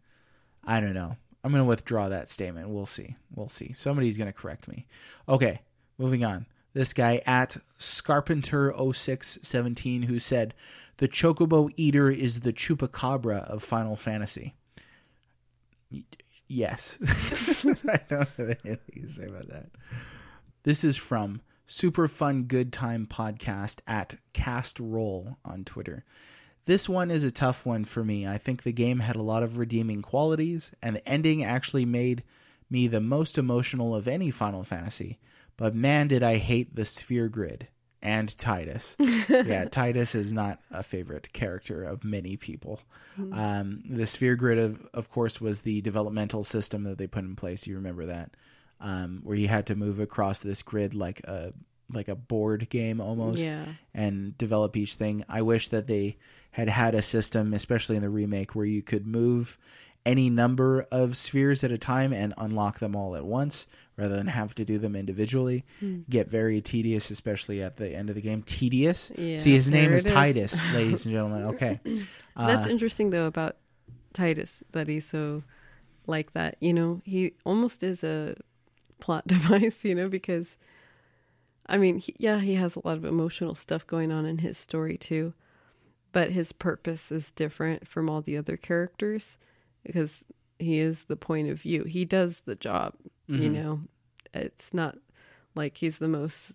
I 0.66 0.82
don't 0.82 0.94
know. 0.94 1.16
I'm 1.44 1.52
going 1.52 1.64
to 1.64 1.68
withdraw 1.68 2.10
that 2.10 2.30
statement. 2.30 2.70
We'll 2.70 2.86
see. 2.86 3.16
We'll 3.34 3.48
see. 3.48 3.72
Somebody's 3.72 4.18
going 4.18 4.28
to 4.28 4.34
correct 4.34 4.68
me. 4.68 4.86
Okay, 5.28 5.62
moving 5.98 6.26
on. 6.26 6.46
This 6.74 6.92
guy 6.92 7.22
at 7.26 7.56
Scarpenter0617 7.80 10.04
who 10.06 10.20
said, 10.20 10.54
The 10.98 11.08
Chocobo 11.08 11.72
Eater 11.78 12.12
is 12.12 12.42
the 12.42 12.52
Chupacabra 12.52 13.50
of 13.50 13.64
Final 13.64 13.96
Fantasy. 13.96 14.56
Yes. 16.48 17.00
I 17.88 18.02
don't 18.10 18.28
have 18.38 18.58
anything 18.66 19.04
to 19.04 19.10
say 19.10 19.26
about 19.26 19.48
that. 19.48 19.68
This 20.64 20.84
is 20.84 20.98
from 20.98 21.40
Super 21.66 22.10
Fun 22.10 22.44
Good 22.44 22.74
Time 22.74 23.08
Podcast 23.10 23.80
at 23.88 24.18
Cast 24.34 24.78
Roll 24.80 25.38
on 25.46 25.64
Twitter. 25.64 26.04
This 26.70 26.88
one 26.88 27.10
is 27.10 27.24
a 27.24 27.32
tough 27.32 27.66
one 27.66 27.84
for 27.84 28.04
me. 28.04 28.28
I 28.28 28.38
think 28.38 28.62
the 28.62 28.72
game 28.72 29.00
had 29.00 29.16
a 29.16 29.24
lot 29.24 29.42
of 29.42 29.58
redeeming 29.58 30.04
qualities, 30.04 30.70
and 30.84 30.96
the 30.96 31.10
ending 31.10 31.44
actually 31.44 31.84
made 31.84 32.24
me 32.70 32.86
the 32.86 33.02
most 33.02 33.40
emotional 33.40 33.96
of 33.96 34.08
any 34.08 34.30
Final 34.30 34.64
Fantasy. 34.64 35.18
But 35.58 35.74
man, 35.74 36.08
did 36.08 36.22
I 36.22 36.38
hate 36.38 36.76
the 36.76 36.86
sphere 36.86 37.28
grid 37.28 37.68
and 38.04 38.30
Tidus. 38.30 38.96
yeah, 39.48 39.66
Tidus 39.66 40.14
is 40.14 40.32
not 40.32 40.60
a 40.70 40.84
favorite 40.84 41.34
character 41.34 41.84
of 41.84 42.04
many 42.04 42.38
people. 42.38 42.82
Um, 43.32 43.82
the 43.90 44.06
sphere 44.06 44.36
grid, 44.36 44.60
of, 44.60 44.88
of 44.94 45.10
course, 45.10 45.42
was 45.42 45.64
the 45.64 45.82
developmental 45.82 46.44
system 46.44 46.84
that 46.84 47.00
they 47.00 47.08
put 47.08 47.24
in 47.24 47.36
place. 47.36 47.66
You 47.66 47.78
remember 47.78 48.06
that, 48.06 48.38
um, 48.80 49.22
where 49.24 49.36
you 49.36 49.48
had 49.48 49.66
to 49.66 49.76
move 49.76 50.00
across 50.00 50.42
this 50.42 50.62
grid 50.62 50.94
like 50.94 51.22
a 51.22 51.52
like 51.92 52.08
a 52.08 52.16
board 52.16 52.70
game 52.70 53.02
almost 53.02 53.40
Yeah. 53.40 53.66
and 53.96 54.38
develop 54.38 54.78
each 54.78 54.94
thing. 54.94 55.26
I 55.28 55.42
wish 55.42 55.70
that 55.70 55.88
they 55.88 56.18
had 56.52 56.70
had 56.70 56.96
a 56.96 57.02
system, 57.02 57.54
especially 57.54 57.96
in 57.96 58.02
the 58.02 58.10
remake, 58.10 58.56
where 58.56 58.66
you 58.66 58.82
could 58.82 59.06
move 59.08 59.58
any 60.06 60.30
number 60.30 60.86
of 60.92 61.16
spheres 61.18 61.64
at 61.64 61.72
a 61.72 61.78
time 61.78 62.14
and 62.14 62.34
unlock 62.38 62.80
them 62.80 62.96
all 62.96 63.16
at 63.16 63.26
once 63.26 63.68
rather 63.98 64.16
than 64.16 64.28
have 64.28 64.56
to 64.56 64.64
do 64.64 64.78
them 64.80 64.96
individually. 64.96 65.66
Get 66.10 66.30
very 66.30 66.62
tedious, 66.62 67.12
especially 67.12 67.62
at 67.62 67.76
the 67.78 67.94
end 67.94 68.10
of 68.10 68.16
the 68.16 68.22
game. 68.22 68.42
Tedious. 68.44 69.12
Yeah, 69.18 69.38
See, 69.38 69.52
his 69.52 69.70
name 69.70 69.92
is 69.92 70.06
is. 70.06 70.12
Tidus, 70.12 70.74
ladies 70.74 71.06
and 71.06 71.14
gentlemen. 71.14 71.44
Okay. 71.56 71.80
That's 72.38 72.68
Uh, 72.68 72.72
interesting 72.72 73.10
though 73.10 73.26
about 73.26 73.58
Tidus 74.14 74.64
that 74.72 74.88
he's 74.88 75.06
so 75.06 75.44
like 76.08 76.32
that. 76.32 76.56
You 76.62 76.74
know, 76.74 77.02
he 77.04 77.34
almost 77.46 77.84
is 77.84 78.04
a 78.04 78.36
plot 79.02 79.28
device. 79.28 79.84
You 79.84 79.96
know, 79.96 80.08
because 80.08 80.56
I 81.68 81.78
mean, 81.78 81.98
he, 82.00 82.16
yeah, 82.18 82.40
he 82.40 82.56
has 82.56 82.78
a 82.78 82.82
lot 82.88 82.96
of 82.98 83.04
emotional 83.06 83.54
stuff 83.54 83.86
going 83.86 84.12
on 84.14 84.26
in 84.26 84.38
his 84.40 84.58
story 84.58 84.98
too, 84.98 85.34
but 86.12 86.32
his 86.32 86.52
purpose 86.52 87.12
is 87.12 87.32
different 87.32 87.88
from 87.88 88.10
all 88.10 88.22
the 88.22 88.38
other 88.38 88.58
characters 88.58 89.38
because 89.84 90.24
he 90.58 90.80
is 90.80 91.06
the 91.06 91.16
point 91.16 91.50
of 91.50 91.62
view. 91.62 91.84
He 91.84 92.06
does 92.06 92.42
the 92.42 92.56
job. 92.56 92.94
You 93.28 93.50
Mhm. 93.50 93.54
know, 93.54 93.82
it's 94.34 94.74
not 94.74 94.98
like 95.56 95.78
he's 95.78 95.98
the 96.00 96.08
most 96.08 96.52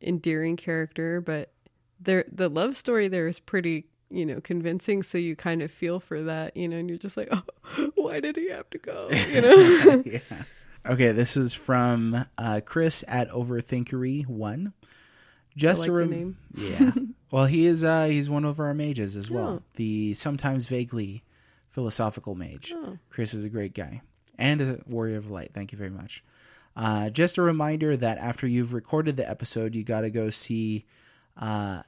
endearing 0.00 0.56
character, 0.56 1.20
but 1.20 1.52
there 2.00 2.24
the 2.30 2.48
love 2.48 2.76
story 2.76 3.08
there 3.08 3.26
is 3.26 3.40
pretty 3.40 3.86
you 4.10 4.24
know 4.26 4.40
convincing 4.40 5.02
so 5.02 5.16
you 5.18 5.34
kind 5.34 5.62
of 5.62 5.70
feel 5.70 5.98
for 5.98 6.22
that 6.24 6.54
you 6.56 6.68
know 6.68 6.76
and 6.76 6.88
you're 6.88 6.98
just 6.98 7.16
like 7.16 7.28
oh 7.32 7.90
why 7.96 8.20
did 8.20 8.36
he 8.36 8.50
have 8.50 8.68
to 8.70 8.76
go 8.78 9.08
you 9.10 9.40
know 9.40 10.02
yeah. 10.06 10.20
Okay, 10.84 11.10
this 11.12 11.36
is 11.36 11.54
from 11.54 12.24
uh, 12.38 12.60
Chris 12.64 13.02
at 13.08 13.28
Overthinkery 13.30 14.26
One. 14.28 14.72
Just 15.56 15.80
like 15.80 15.88
a 15.88 15.92
the 15.92 15.98
rem- 15.98 16.10
name. 16.10 16.36
yeah. 16.54 16.92
Well, 17.30 17.46
he 17.46 17.66
is. 17.66 17.82
Uh, 17.82 18.06
he's 18.06 18.30
one 18.30 18.44
of 18.44 18.60
our 18.60 18.74
mages 18.74 19.16
as 19.16 19.30
well. 19.30 19.60
Oh. 19.60 19.62
The 19.74 20.14
sometimes 20.14 20.66
vaguely 20.66 21.24
philosophical 21.70 22.34
mage. 22.34 22.72
Oh. 22.74 22.98
Chris 23.10 23.34
is 23.34 23.44
a 23.44 23.48
great 23.48 23.74
guy 23.74 24.02
and 24.38 24.60
a 24.60 24.80
warrior 24.86 25.16
of 25.16 25.30
light. 25.30 25.50
Thank 25.52 25.72
you 25.72 25.78
very 25.78 25.90
much. 25.90 26.22
Uh, 26.76 27.08
just 27.10 27.38
a 27.38 27.42
reminder 27.42 27.96
that 27.96 28.18
after 28.18 28.46
you've 28.46 28.74
recorded 28.74 29.16
the 29.16 29.28
episode, 29.28 29.74
you 29.74 29.82
got 29.82 30.02
to 30.02 30.10
go 30.10 30.30
see 30.30 30.84
uh, 31.36 31.82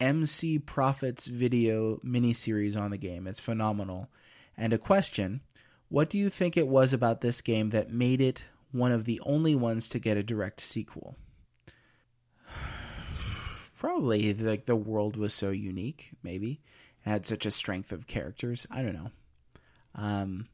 MC 0.00 0.58
Prophet's 0.58 1.26
video 1.26 1.96
miniseries 2.04 2.76
on 2.76 2.90
the 2.90 2.96
game. 2.96 3.26
It's 3.26 3.40
phenomenal. 3.40 4.08
And 4.56 4.72
a 4.72 4.78
question 4.78 5.40
What 5.88 6.08
do 6.08 6.18
you 6.18 6.30
think 6.30 6.56
it 6.56 6.68
was 6.68 6.92
about 6.92 7.20
this 7.20 7.42
game 7.42 7.70
that 7.70 7.92
made 7.92 8.20
it 8.20 8.44
one 8.72 8.92
of 8.92 9.04
the 9.04 9.20
only 9.24 9.54
ones 9.54 9.88
to 9.90 9.98
get 9.98 10.16
a 10.16 10.22
direct 10.22 10.60
sequel? 10.60 11.16
Probably 13.78 14.32
like 14.34 14.66
the 14.66 14.76
world 14.76 15.16
was 15.16 15.34
so 15.34 15.50
unique, 15.50 16.12
maybe. 16.22 16.60
It 17.04 17.10
had 17.10 17.26
such 17.26 17.46
a 17.46 17.50
strength 17.50 17.92
of 17.92 18.06
characters. 18.06 18.66
I 18.70 18.82
don't 18.82 18.94
know. 18.94 19.10
Um, 19.94 20.48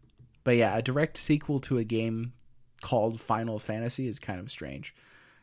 but 0.44 0.56
yeah, 0.56 0.76
a 0.76 0.82
direct 0.82 1.16
sequel 1.16 1.60
to 1.60 1.78
a 1.78 1.84
game 1.84 2.32
called 2.80 3.20
Final 3.20 3.59
Fantasy 3.59 4.09
is 4.09 4.18
kind 4.18 4.40
of 4.40 4.51
strange. 4.51 4.94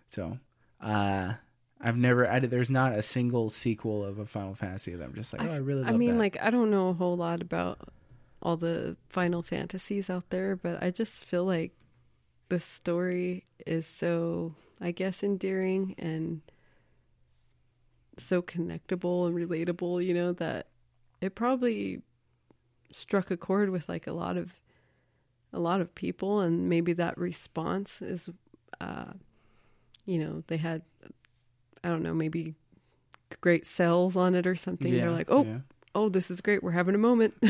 So, 0.08 0.40
uh, 0.82 1.34
I've 1.80 1.98
never. 1.98 2.30
I, 2.30 2.40
there's 2.40 2.72
not 2.72 2.94
a 2.94 3.02
single 3.02 3.50
sequel 3.50 4.04
of 4.04 4.20
a 4.20 4.26
Final 4.26 4.56
Fantasy 4.56 4.96
that 4.96 5.04
I'm 5.04 5.14
just 5.14 5.34
like, 5.38 5.48
oh, 5.48 5.52
I 5.54 5.58
really. 5.58 5.84
Love 5.84 5.94
I 5.94 5.98
mean 5.98 6.14
that. 6.14 6.20
like 6.20 6.38
I 6.42 6.50
don't 6.50 6.72
know 6.72 6.90
a 6.90 6.94
whole 6.94 7.16
lot 7.18 7.42
about 7.42 7.80
all 8.42 8.58
the 8.58 8.96
final 9.10 9.42
fantasies 9.42 10.10
out 10.10 10.30
there 10.30 10.56
but 10.56 10.82
I 10.82 10.92
just 10.92 11.26
feel 11.26 11.44
like 11.44 11.72
the 12.50 12.60
story 12.60 13.46
is 13.66 13.86
so 13.88 14.54
I 14.80 14.92
guess 14.92 15.24
endearing 15.24 15.96
and 15.98 16.42
so 18.18 18.42
connectable 18.42 19.28
and 19.28 19.36
relatable 19.36 20.04
you 20.04 20.14
know 20.14 20.34
that 20.34 20.68
it 21.22 21.36
probably 21.36 22.02
struck 22.92 23.30
a 23.32 23.38
chord 23.38 23.70
with 23.70 23.88
like 23.90 24.08
a 24.08 24.14
lot 24.14 24.38
of 24.38 24.54
a 25.54 25.60
lot 25.60 25.82
of 25.82 25.94
people 25.96 26.40
and 26.40 26.70
maybe 26.70 26.94
that 26.94 27.18
response 27.18 28.02
is 28.02 28.30
uh 28.82 29.06
you 30.06 30.18
know 30.18 30.44
they 30.48 30.58
had 30.58 30.82
i 31.84 31.90
don't 31.90 32.04
know 32.04 32.14
maybe 32.14 32.56
great 33.42 33.66
sales 33.66 34.16
on 34.16 34.36
it 34.36 34.48
or 34.48 34.56
something. 34.56 34.94
Yeah, 34.94 35.02
they're 35.02 35.12
like 35.12 35.30
oh 35.30 35.44
yeah, 35.44 35.58
oh 35.96 36.10
this 36.10 36.32
is 36.32 36.42
great. 36.42 36.64
We're 36.64 36.72
having 36.72 36.96
a 36.96 37.00
moment. 37.00 37.34
Yeah, 37.42 37.50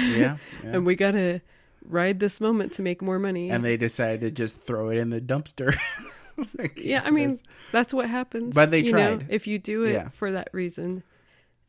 yeah. 0.63 0.71
and 0.73 0.85
we 0.85 0.95
gotta 0.95 1.41
ride 1.83 2.19
this 2.19 2.41
moment 2.41 2.73
to 2.73 2.81
make 2.81 3.01
more 3.01 3.19
money. 3.19 3.49
And 3.49 3.63
they 3.63 3.77
decided 3.77 4.21
to 4.21 4.31
just 4.31 4.61
throw 4.61 4.89
it 4.89 4.97
in 4.97 5.09
the 5.09 5.21
dumpster. 5.21 5.77
Like, 6.57 6.79
yeah 6.83 7.01
i 7.03 7.09
mean 7.11 7.29
there's- 7.29 7.43
that's 7.71 7.93
what 7.93 8.09
happens 8.09 8.53
But 8.53 8.71
they 8.71 8.81
you 8.83 8.91
know? 8.91 9.17
tried. 9.17 9.25
if 9.29 9.47
you 9.47 9.57
do 9.59 9.83
it 9.83 9.93
Yeah. 9.93 10.09
for 10.09 10.31
that 10.31 10.49
reason 10.53 11.03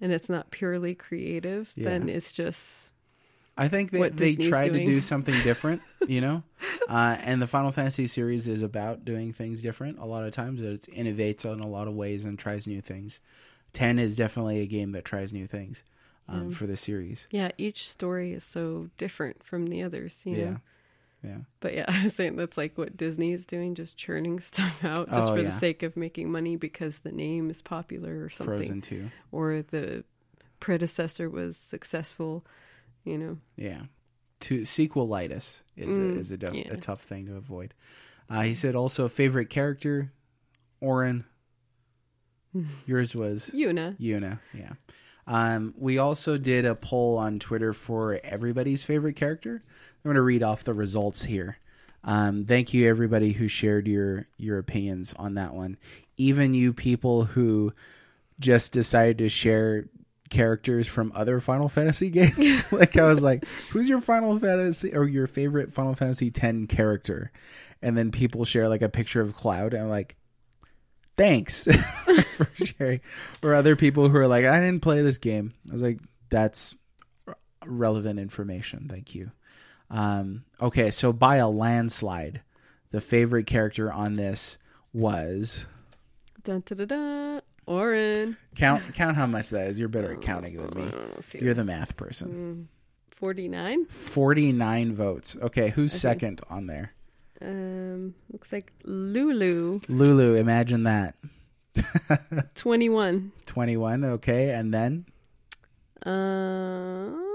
and 0.00 0.12
it's 0.12 0.28
not 0.28 0.50
purely 0.50 0.94
creative 0.94 1.72
then 1.76 2.08
it's 2.08 2.30
just 2.32 2.92
I 3.56 3.66
think 3.66 3.90
that 3.90 4.16
they 4.16 4.36
Disney's 4.36 4.48
tried 4.50 4.72
to 4.74 4.84
do 4.84 5.00
something 5.00 5.34
different, 5.42 5.82
you 6.06 6.20
know. 6.20 6.44
Uh, 6.88 7.16
and 7.18 7.42
the 7.42 7.46
Final 7.48 7.72
Fantasy 7.72 8.06
series 8.06 8.46
is 8.46 8.62
about 8.62 9.04
doing 9.04 9.32
things 9.32 9.62
different. 9.62 9.98
A 9.98 10.04
lot 10.04 10.22
of 10.24 10.32
times, 10.32 10.62
it 10.62 10.82
innovates 10.96 11.44
in 11.44 11.58
a 11.58 11.66
lot 11.66 11.88
of 11.88 11.94
ways 11.94 12.24
and 12.24 12.38
tries 12.38 12.68
new 12.68 12.80
things. 12.80 13.18
Ten 13.72 13.98
is 13.98 14.14
definitely 14.14 14.60
a 14.60 14.66
game 14.66 14.92
that 14.92 15.04
tries 15.04 15.32
new 15.32 15.48
things 15.48 15.82
um, 16.28 16.50
for 16.52 16.68
the 16.68 16.76
series. 16.76 17.26
yeah 17.32 17.50
each 17.58 17.88
story 17.88 18.32
is 18.32 18.44
so 18.44 18.90
different 18.96 19.42
from 19.42 19.66
the 19.66 19.82
others 19.82 20.22
you 20.24 20.36
know 20.36 20.58
Yeah. 21.24 21.38
But 21.60 21.74
yeah, 21.74 21.84
I 21.88 22.04
was 22.04 22.14
saying 22.14 22.36
that's 22.36 22.56
like 22.56 22.78
what 22.78 22.96
Disney 22.96 23.32
is 23.32 23.44
doing, 23.46 23.74
just 23.74 23.96
churning 23.96 24.38
stuff 24.40 24.84
out 24.84 25.08
just 25.10 25.28
Oh, 25.30 25.34
for 25.34 25.40
yeah. 25.42 25.50
the 25.50 25.52
sake 25.58 25.82
of 25.82 25.96
making 25.96 26.30
money 26.30 26.56
because 26.56 26.98
the 26.98 27.12
name 27.12 27.50
is 27.50 27.60
popular 27.62 28.24
or 28.24 28.30
something. 28.30 28.54
Frozen 28.54 28.80
two. 28.82 29.10
Or 29.32 29.62
the 29.62 30.04
predecessor 30.60 31.28
was 31.28 31.56
successful, 31.56 32.44
you 33.04 33.18
know. 33.18 33.38
Yeah. 33.56 33.82
To 34.40 34.60
sequelitis 34.60 35.62
is 35.76 35.98
a, 35.98 36.00
Mm, 36.00 36.18
is 36.18 36.30
a, 36.30 36.36
du- 36.36 36.56
yeah. 36.56 36.72
a 36.74 36.76
tough 36.76 37.02
thing 37.02 37.26
to 37.26 37.34
avoid. 37.36 37.74
Uh, 38.30 38.42
he 38.42 38.54
said 38.54 38.76
also 38.76 39.08
favorite 39.08 39.50
character, 39.50 40.12
Auron. 40.80 41.24
Yours 42.86 43.14
was 43.14 43.50
Yuna. 43.52 43.98
Yuna. 43.98 44.38
Yeah. 44.54 44.72
Um, 45.26 45.74
we 45.76 45.98
also 45.98 46.38
did 46.38 46.64
a 46.64 46.74
poll 46.74 47.18
on 47.18 47.38
Twitter 47.38 47.72
for 47.72 48.18
everybody's 48.24 48.82
favorite 48.82 49.16
character. 49.16 49.62
I'm 50.04 50.08
going 50.08 50.16
to 50.16 50.22
read 50.22 50.42
off 50.42 50.64
the 50.64 50.74
results 50.74 51.24
here. 51.24 51.58
Um, 52.04 52.44
thank 52.44 52.72
you 52.72 52.88
everybody 52.88 53.32
who 53.32 53.48
shared 53.48 53.86
your 53.86 54.26
your 54.36 54.58
opinions 54.58 55.14
on 55.14 55.34
that 55.34 55.54
one. 55.54 55.76
Even 56.16 56.54
you 56.54 56.72
people 56.72 57.24
who 57.24 57.72
just 58.40 58.72
decided 58.72 59.18
to 59.18 59.28
share 59.28 59.86
characters 60.30 60.86
from 60.86 61.12
other 61.14 61.40
Final 61.40 61.68
Fantasy 61.68 62.10
games. 62.10 62.70
like 62.72 62.96
I 62.96 63.04
was 63.04 63.22
like, 63.22 63.44
who's 63.70 63.88
your 63.88 64.00
Final 64.00 64.38
Fantasy 64.38 64.94
or 64.94 65.04
your 65.04 65.26
favorite 65.26 65.72
Final 65.72 65.94
Fantasy 65.94 66.30
10 66.30 66.66
character? 66.66 67.32
And 67.82 67.96
then 67.96 68.10
people 68.10 68.44
share 68.44 68.68
like 68.68 68.82
a 68.82 68.88
picture 68.88 69.20
of 69.20 69.34
Cloud 69.34 69.74
and 69.74 69.84
I'm 69.84 69.90
like, 69.90 70.16
thanks 71.16 71.66
for 72.36 72.48
sharing. 72.54 73.00
Or 73.42 73.54
other 73.54 73.76
people 73.76 74.08
who 74.08 74.16
are 74.16 74.26
like, 74.26 74.44
I 74.44 74.60
didn't 74.60 74.82
play 74.82 75.02
this 75.02 75.18
game. 75.18 75.52
I 75.68 75.72
was 75.72 75.82
like, 75.82 76.00
that's 76.30 76.74
relevant 77.66 78.18
information. 78.18 78.86
Thank 78.88 79.14
you. 79.14 79.30
Um, 79.90 80.44
okay, 80.60 80.90
so 80.90 81.12
by 81.12 81.36
a 81.36 81.48
landslide, 81.48 82.42
the 82.90 83.00
favorite 83.00 83.46
character 83.46 83.90
on 83.92 84.14
this 84.14 84.58
was 84.92 85.66
Dun 86.44 86.62
da 86.66 86.74
da 86.74 86.84
da. 86.84 87.40
Auron. 87.66 88.36
count 88.54 88.82
count 88.94 89.16
how 89.16 89.26
much 89.26 89.50
that 89.50 89.68
is. 89.68 89.78
You're 89.78 89.88
better 89.88 90.12
at 90.14 90.22
counting 90.22 90.56
than 90.56 90.70
me. 90.86 90.92
You're 91.40 91.54
the 91.54 91.64
math 91.64 91.96
person. 91.96 92.68
49. 93.14 93.86
49 93.86 94.92
votes. 94.94 95.36
Okay, 95.42 95.68
who's 95.70 95.92
second 95.92 96.40
on 96.48 96.66
there? 96.66 96.92
Um, 97.42 98.14
looks 98.32 98.52
like 98.52 98.72
Lulu. 98.84 99.80
Lulu, 99.88 100.34
imagine 100.34 100.84
that. 100.84 101.14
21. 102.54 103.32
21, 103.46 104.04
okay, 104.04 104.50
and 104.50 104.72
then 104.72 105.04
Um, 106.06 107.27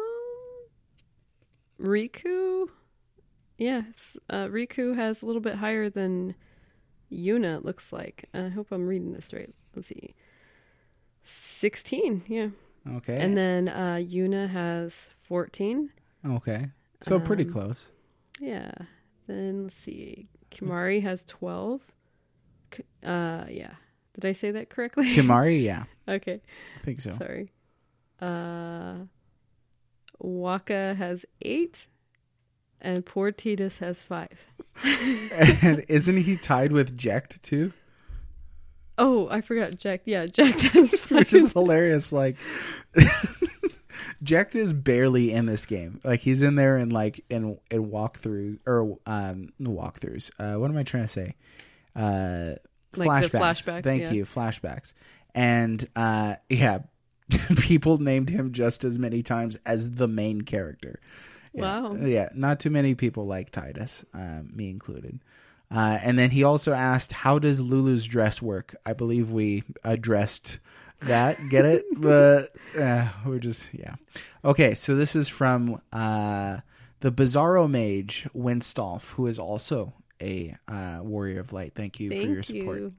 Rikku. 1.80 2.68
Yes, 3.58 4.18
uh, 4.30 4.46
Rikku 4.48 4.96
has 4.96 5.22
a 5.22 5.26
little 5.26 5.42
bit 5.42 5.56
higher 5.56 5.90
than 5.90 6.36
Yuna. 7.12 7.58
It 7.58 7.66
looks 7.66 7.94
like. 7.94 8.26
I 8.34 8.50
hope 8.50 8.68
I'm 8.72 8.88
reading 8.88 9.14
this 9.14 9.32
right. 9.34 9.54
Let's 9.76 9.88
see. 9.88 10.14
Sixteen. 11.24 12.24
Yeah. 12.28 12.50
Okay. 12.98 13.18
And 13.18 13.38
then 13.38 13.70
uh, 13.70 13.96
Yuna 14.04 14.50
has 14.50 15.12
14. 15.22 15.90
okay. 16.26 16.68
So 17.02 17.18
pretty 17.20 17.46
Um, 17.46 17.52
close. 17.52 17.88
Yeah. 18.42 18.72
Then 19.28 19.64
let's 19.64 19.76
see. 19.76 20.28
Kimahri 20.52 21.02
has 21.02 21.24
12. 21.24 21.82
Uh, 23.04 23.46
yeah. 23.50 23.76
Did 24.16 24.26
I 24.26 24.34
say 24.34 24.52
that 24.52 24.70
correctly? 24.70 25.06
Kimahri, 25.16 25.64
yeah, 25.64 25.86
okay. 26.08 26.42
I 26.80 26.84
think 26.84 27.00
so. 27.00 27.14
Sorry. 27.18 27.52
Uh, 28.20 29.06
Wakka 30.24 30.96
has 30.96 31.26
8. 31.42 31.88
And 32.82 33.06
poor 33.06 33.32
Tidus 33.32 33.80
has 33.80 34.04
5. 34.04 34.28
and 35.62 35.86
isn't 35.88 36.18
he 36.18 36.36
tied 36.36 36.72
with 36.74 36.98
Jecht 36.98 37.42
too? 37.42 37.72
Oh, 38.98 39.28
I 39.30 39.42
forgot 39.42 39.72
Jecht. 39.72 40.02
Yeah, 40.06 40.26
Jecht 40.26 40.62
has 40.72 40.92
5. 41.00 41.12
Which 41.18 41.34
is 41.34 41.52
hilarious. 41.54 42.12
Like 42.12 42.38
Jecht 44.24 44.56
is 44.56 44.74
barely 44.74 45.32
in 45.32 45.46
this 45.46 45.66
game. 45.66 46.00
Like 46.04 46.20
he's 46.20 46.42
in 46.42 46.56
there 46.56 46.78
in 46.78 46.90
like 46.90 47.24
in 47.30 47.58
in 47.72 47.90
walkthroughs 47.90 48.60
or 48.68 48.98
um 49.06 49.50
walkthroughs. 49.62 50.32
Uh, 50.40 50.60
what 50.60 50.70
am 50.70 50.78
I 50.78 50.84
trying 50.84 51.04
to 51.04 51.08
say? 51.10 51.36
Uh, 51.96 52.56
Like 52.96 53.26
flashbacks. 53.32 53.40
flashbacks, 53.40 53.84
Thank 53.84 54.04
yeah. 54.04 54.12
you, 54.12 54.26
flashbacks. 54.26 54.94
And 55.36 55.84
uh, 55.96 56.36
yeah, 56.50 56.80
people 57.58 57.98
named 57.98 58.30
him 58.30 58.52
just 58.52 58.84
as 58.84 59.00
many 59.00 59.24
times 59.24 59.58
as 59.66 59.92
the 59.92 60.08
main 60.08 60.42
character. 60.42 61.00
Yeah. 61.54 61.62
Wow. 61.62 61.96
Yeah, 61.96 62.30
not 62.34 62.60
too 62.60 62.70
many 62.70 62.96
people 62.96 63.26
like 63.26 63.52
Tidus, 63.52 64.06
um, 64.14 64.52
me 64.54 64.70
included. 64.70 65.20
Uh, 65.72 65.98
and 66.02 66.20
then 66.20 66.30
he 66.30 66.44
also 66.44 66.74
asked, 66.74 67.12
"How 67.12 67.40
does 67.40 67.60
Lulu's 67.60 68.06
dress 68.06 68.42
work?" 68.42 68.76
I 68.86 68.94
believe 68.94 69.32
we 69.32 69.64
addressed 69.84 70.60
that. 71.02 71.50
Get 71.50 71.66
it? 71.66 71.86
but 71.98 72.50
uh, 72.80 73.10
we're 73.26 73.40
just 73.40 73.74
yeah. 73.74 73.96
Okay, 74.46 74.76
so 74.76 74.96
this 74.96 75.16
is 75.16 75.30
from 75.30 75.82
uh, 75.92 76.60
the 77.00 77.12
Bizarro 77.12 77.70
Mage 77.70 78.28
Winstolf, 78.36 79.12
who 79.14 79.28
is 79.28 79.40
also 79.40 79.94
a 80.22 80.56
uh, 80.68 81.00
Warrior 81.02 81.40
of 81.40 81.54
Light. 81.54 81.74
Thank 81.76 82.00
you 82.00 82.10
Thank 82.10 82.22
for 82.22 82.28
your 82.28 82.44
support. 82.44 82.80
you. 82.80 82.94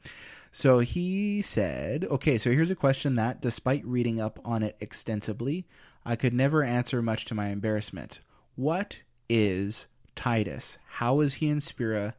So 0.57 0.79
he 0.79 1.43
said, 1.43 2.07
okay, 2.09 2.39
so 2.39 2.53
here's 2.53 2.71
a 2.71 2.77
question 2.77 3.17
that, 3.17 3.41
despite 3.41 3.85
reading 3.85 4.21
up 4.21 4.39
on 4.45 4.63
it 4.63 4.77
extensively, 4.79 5.67
I 6.05 6.15
could 6.15 6.33
never 6.33 6.63
answer 6.63 7.03
much 7.03 7.25
to 7.25 7.35
my 7.35 7.49
embarrassment. 7.49 8.21
What 8.55 9.01
is 9.29 9.89
Tidus? 10.15 10.79
How 10.87 11.23
is 11.23 11.35
he 11.35 11.49
in 11.49 11.61
Spira? 11.61 12.15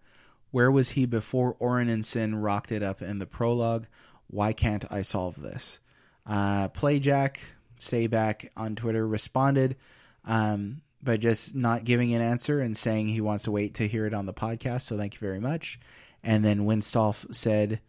Where 0.52 0.70
was 0.70 0.90
he 0.90 1.06
before 1.06 1.56
Auron 1.62 1.88
and 1.88 2.06
Sin 2.06 2.36
rocked 2.36 2.74
it 2.74 2.84
up 2.84 3.02
in 3.02 3.20
the 3.20 3.26
prologue? 3.26 3.88
Why 4.28 4.52
can't 4.52 4.84
I 4.92 5.04
solve 5.04 5.40
this? 5.42 5.80
Uh, 6.26 6.68
Playjack, 6.68 7.38
Sayback 7.80 8.50
on 8.58 8.76
Twitter 8.76 9.08
responded 9.08 9.78
um, 10.26 10.82
by 11.02 11.16
just 11.16 11.56
not 11.56 11.86
giving 11.86 12.14
an 12.14 12.22
answer 12.22 12.60
and 12.60 12.76
saying 12.76 13.08
he 13.08 13.22
wants 13.22 13.46
to 13.46 13.52
wait 13.52 13.76
to 13.76 13.88
hear 13.88 14.06
it 14.06 14.14
on 14.14 14.26
the 14.26 14.34
podcast. 14.34 14.82
So 14.82 14.98
thank 14.98 15.14
you 15.14 15.22
very 15.22 15.40
much. 15.40 15.80
And 16.22 16.44
then 16.44 16.66
Winstolf 16.66 17.34
said, 17.34 17.80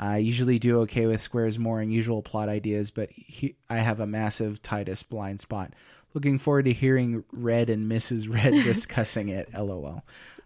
I 0.00 0.16
usually 0.16 0.58
do 0.58 0.80
okay 0.80 1.06
with 1.06 1.20
Square's 1.20 1.58
more 1.58 1.78
unusual 1.78 2.22
plot 2.22 2.48
ideas, 2.48 2.90
but 2.90 3.10
he, 3.10 3.56
I 3.68 3.76
have 3.76 4.00
a 4.00 4.06
massive 4.06 4.62
Tidus 4.62 5.06
blind 5.06 5.42
spot. 5.42 5.74
Looking 6.14 6.38
forward 6.38 6.64
to 6.64 6.72
hearing 6.72 7.22
Red 7.34 7.68
and 7.68 7.90
Mrs. 7.90 8.32
Red 8.32 8.54
discussing 8.64 9.28
it. 9.28 9.52
LOL. 9.52 10.02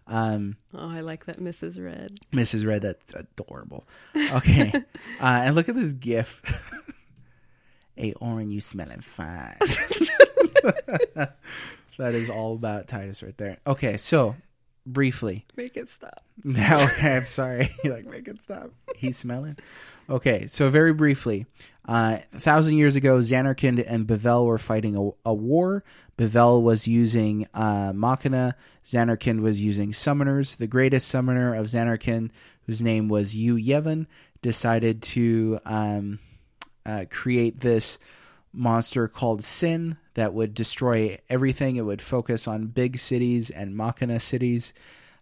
Um, 0.07 0.57
Oh, 0.73 0.89
I 0.89 0.99
like 0.99 1.25
that 1.27 1.39
Mrs. 1.39 1.83
Red. 1.83 2.19
Mrs. 2.33 2.67
Red, 2.67 2.81
that's 2.81 3.13
adorable. 3.13 3.87
Okay. 4.33 4.71
uh, 5.21 5.41
and 5.45 5.55
look 5.55 5.69
at 5.69 5.75
this 5.75 5.93
gif. 5.93 6.41
hey, 7.95 8.13
Auron, 8.21 8.51
you 8.51 8.59
smelling 8.59 8.99
fine. 8.99 9.55
that 11.97 12.13
is 12.13 12.29
all 12.29 12.55
about 12.55 12.87
Tidus 12.87 13.23
right 13.23 13.37
there. 13.37 13.57
Okay, 13.65 13.95
so 13.95 14.35
briefly. 14.85 15.45
Make 15.55 15.77
it 15.77 15.89
stop. 15.89 16.23
No, 16.43 16.61
okay, 16.93 17.15
I'm 17.15 17.25
sorry. 17.25 17.69
You're 17.83 17.93
like, 17.95 18.05
make 18.05 18.27
it 18.27 18.41
stop. 18.41 18.71
He's 18.95 19.17
smelling. 19.17 19.57
Okay, 20.09 20.45
so 20.47 20.69
very 20.69 20.93
briefly, 20.93 21.47
uh, 21.87 22.19
a 22.33 22.39
thousand 22.39 22.77
years 22.77 22.95
ago, 22.95 23.17
Zanarkand 23.19 23.83
and 23.87 24.05
Bevelle 24.05 24.45
were 24.45 24.59
fighting 24.59 24.95
a, 24.95 25.29
a 25.29 25.33
war. 25.33 25.83
Bevelle 26.17 26.61
was 26.61 26.87
using 26.87 27.47
uh, 27.55 27.91
Machina. 27.95 28.55
Zanarkand 28.83 29.41
was 29.41 29.61
using 29.61 29.91
summoners. 29.91 30.57
The 30.57 30.67
greatest 30.67 31.07
summoner 31.07 31.55
of 31.55 31.65
Zanarkand, 31.67 32.29
whose 32.67 32.83
name 32.83 33.09
was 33.09 33.35
Yu 33.35 33.55
Yevon, 33.55 34.05
decided 34.43 35.01
to 35.01 35.59
um, 35.65 36.19
uh, 36.85 37.05
create 37.09 37.59
this 37.59 37.97
monster 38.55 39.07
called 39.07 39.43
Sin 39.43 39.97
that 40.15 40.33
would 40.33 40.53
destroy 40.53 41.19
everything. 41.29 41.75
It 41.75 41.81
would 41.81 42.01
focus 42.01 42.47
on 42.47 42.67
big 42.67 42.97
cities 42.97 43.49
and 43.49 43.75
Machina 43.75 44.19
cities 44.19 44.73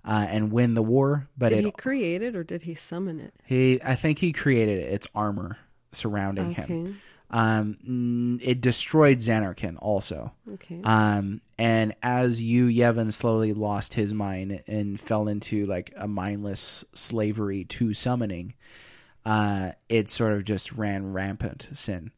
uh, 0.06 0.26
and 0.30 0.52
win 0.52 0.74
the 0.74 0.84
war. 0.84 1.28
But 1.38 1.50
Did 1.50 1.60
it 1.60 1.66
he 1.66 1.72
create 1.72 2.22
it 2.22 2.36
or 2.36 2.44
did 2.44 2.64
he 2.64 2.76
summon 2.76 3.20
it? 3.20 3.34
he, 3.46 3.82
I 3.84 3.96
think 3.96 4.20
he 4.20 4.32
created 4.32 4.80
it. 4.80 4.94
It's 4.94 5.08
armor 5.16 5.58
surrounding 5.92 6.52
him. 6.52 6.64
Okay. 6.66 6.94
Um, 7.30 7.78
mm, 7.88 8.48
it 8.48 8.62
destroyed 8.62 9.18
Zanarkand 9.18 9.78
also. 9.82 10.34
Okay. 10.54 10.82
Um, 10.84 11.42
and 11.58 11.96
as 12.04 12.40
Yu 12.40 12.68
Yevon 12.68 13.12
slowly 13.12 13.54
lost 13.54 13.96
his 13.96 14.14
mind 14.14 14.62
and 14.68 15.00
fell 15.00 15.28
into 15.28 15.66
like 15.66 15.92
a 15.98 16.08
mindless 16.08 16.86
slavery 16.94 17.64
to 17.66 17.96
summoning, 17.96 18.54
uh, 19.26 19.72
it 19.90 20.10
sort 20.10 20.34
of 20.34 20.46
just 20.46 20.74
ran 20.74 21.12
rampant. 21.14 21.70
Sin, 21.74 22.12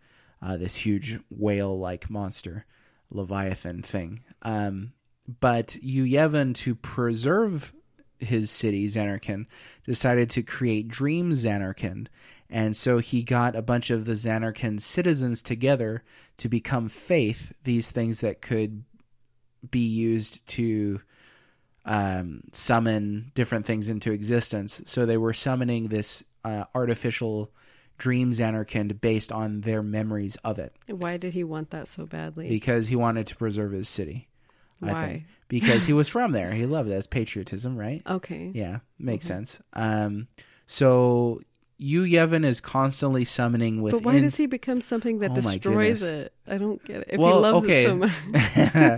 uh, 0.46 0.58
this 0.58 0.76
huge 0.76 1.20
whale-like 1.32 2.08
monster, 2.08 2.66
Leviathan 3.10 3.82
thing. 3.82 4.22
Um, 4.44 4.94
but 5.40 5.70
Yevon, 5.84 6.54
to 6.56 6.76
preserve 6.76 7.74
his 8.20 8.52
city, 8.52 8.86
Zanarkand, 8.86 9.48
decided 9.86 10.30
to 10.32 10.44
create 10.44 10.88
Dream 10.88 11.32
Zanarkand. 11.32 12.08
And 12.48 12.78
so 12.78 13.00
he 13.00 13.24
got 13.24 13.56
a 13.56 13.64
bunch 13.64 13.90
of 13.90 14.06
the 14.06 14.12
Zanarkand 14.12 14.82
citizens 14.82 15.42
together 15.42 16.04
to 16.38 16.48
become 16.48 16.90
Fayth, 16.90 17.52
these 17.64 17.90
things 17.90 18.22
that 18.22 18.44
could 18.44 18.84
be 19.72 19.88
used 19.88 20.48
to 20.50 21.02
um, 21.86 22.42
summon 22.52 23.32
different 23.34 23.66
things 23.66 23.90
into 23.90 24.12
existence. 24.12 24.84
So 24.86 25.08
they 25.08 25.18
were 25.18 25.34
summoning 25.34 25.88
this 25.88 26.24
uh, 26.44 26.66
artificial 26.76 27.52
Dream 27.98 28.32
Zanarkand 28.32 29.00
based 29.02 29.32
on 29.32 29.62
their 29.62 29.82
memories 29.82 30.36
of 30.44 30.60
it 30.60 30.76
Why 30.88 31.18
did 31.18 31.34
he 31.34 31.44
want 31.44 31.70
that 31.72 31.88
so 31.88 32.06
badly? 32.06 32.50
because 32.50 32.88
he 32.88 32.96
wanted 32.96 33.28
to 33.28 33.36
preserve 33.36 33.72
his 33.72 33.88
city. 33.90 34.28
I 34.82 34.92
Why? 34.92 35.02
think 35.08 35.24
because 35.48 35.86
he 35.86 35.94
was 35.94 36.10
from 36.10 36.32
there. 36.34 36.52
He 36.52 36.66
loved 36.66 36.90
it 36.90 36.94
as 36.94 37.08
patriotism, 37.08 37.78
right? 37.78 38.02
okay. 38.08 38.52
Yeah, 38.54 38.80
makes 39.00 39.26
sense. 39.26 39.60
Um, 39.74 40.28
so 40.68 41.42
Yu 41.78 42.04
Yevon 42.04 42.46
is 42.46 42.60
constantly 42.62 43.24
summoning 43.26 43.82
within. 43.82 44.00
But 44.02 44.06
why 44.06 44.20
does 44.20 44.36
he 44.36 44.46
become 44.48 44.82
something 44.82 45.20
that 45.20 45.32
Oh 45.32 45.36
destroys 45.36 46.02
it? 46.04 46.34
I 46.48 46.58
don't 46.58 46.84
get 46.84 47.02
it. 47.02 47.08
If 47.12 47.20
Well, 47.20 47.36
he 47.36 47.40
loves 47.42 47.66
okay. 47.66 47.86
it 47.86 47.88
so 47.88 47.96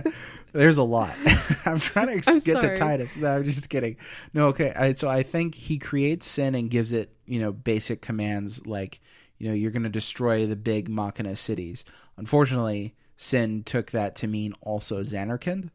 much. 0.04 0.14
There's 0.58 0.78
a 0.78 0.82
lot. 0.82 1.16
I'm 1.66 1.78
trying 1.78 2.20
to 2.20 2.30
I'm 2.30 2.40
get 2.40 2.60
to. 2.62 2.74
Tidus. 2.74 3.16
No, 3.16 3.36
I'm 3.36 3.44
just 3.44 3.70
kidding. 3.70 3.96
No, 4.34 4.48
okay. 4.48 4.72
I, 4.74 4.90
so 4.90 5.08
I 5.08 5.22
think 5.22 5.54
he 5.54 5.78
creates 5.78 6.26
sin 6.26 6.56
and 6.56 6.68
gives 6.68 6.92
it, 6.92 7.14
you 7.26 7.38
know, 7.38 7.52
basic 7.52 8.02
commands 8.02 8.66
like, 8.66 9.00
you 9.38 9.46
know, 9.46 9.54
you're 9.54 9.70
going 9.70 9.84
to 9.84 9.88
destroy 9.88 10.46
the 10.46 10.56
big 10.56 10.88
Machina 10.88 11.36
cities. 11.36 11.84
Unfortunately, 12.16 12.96
sin 13.16 13.62
took 13.62 13.92
that 13.92 14.16
to 14.16 14.26
mean 14.26 14.52
also 14.60 15.02
Zanarkand. 15.02 15.70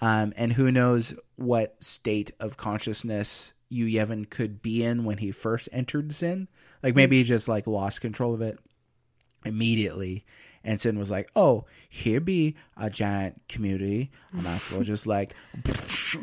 Um, 0.00 0.32
and 0.34 0.50
who 0.50 0.72
knows 0.72 1.14
what 1.36 1.76
state 1.84 2.32
of 2.40 2.56
consciousness 2.56 3.52
Yu 3.68 3.84
Yevon 3.84 4.30
could 4.30 4.62
be 4.62 4.82
in 4.82 5.04
when 5.04 5.18
he 5.18 5.30
first 5.30 5.68
entered 5.72 6.10
sin. 6.10 6.48
Like 6.82 6.96
maybe 6.96 7.18
he 7.18 7.24
just 7.24 7.48
like 7.48 7.66
lost 7.66 8.00
control 8.00 8.32
of 8.32 8.40
it 8.40 8.58
immediately. 9.44 10.24
And 10.64 10.80
Sin 10.80 10.98
was 10.98 11.10
like, 11.10 11.30
"Oh, 11.34 11.64
here 11.88 12.20
be 12.20 12.56
a 12.76 12.88
giant 12.88 13.40
community. 13.48 14.10
I'm 14.36 14.46
also 14.46 14.82
just 14.82 15.06
like." 15.06 15.34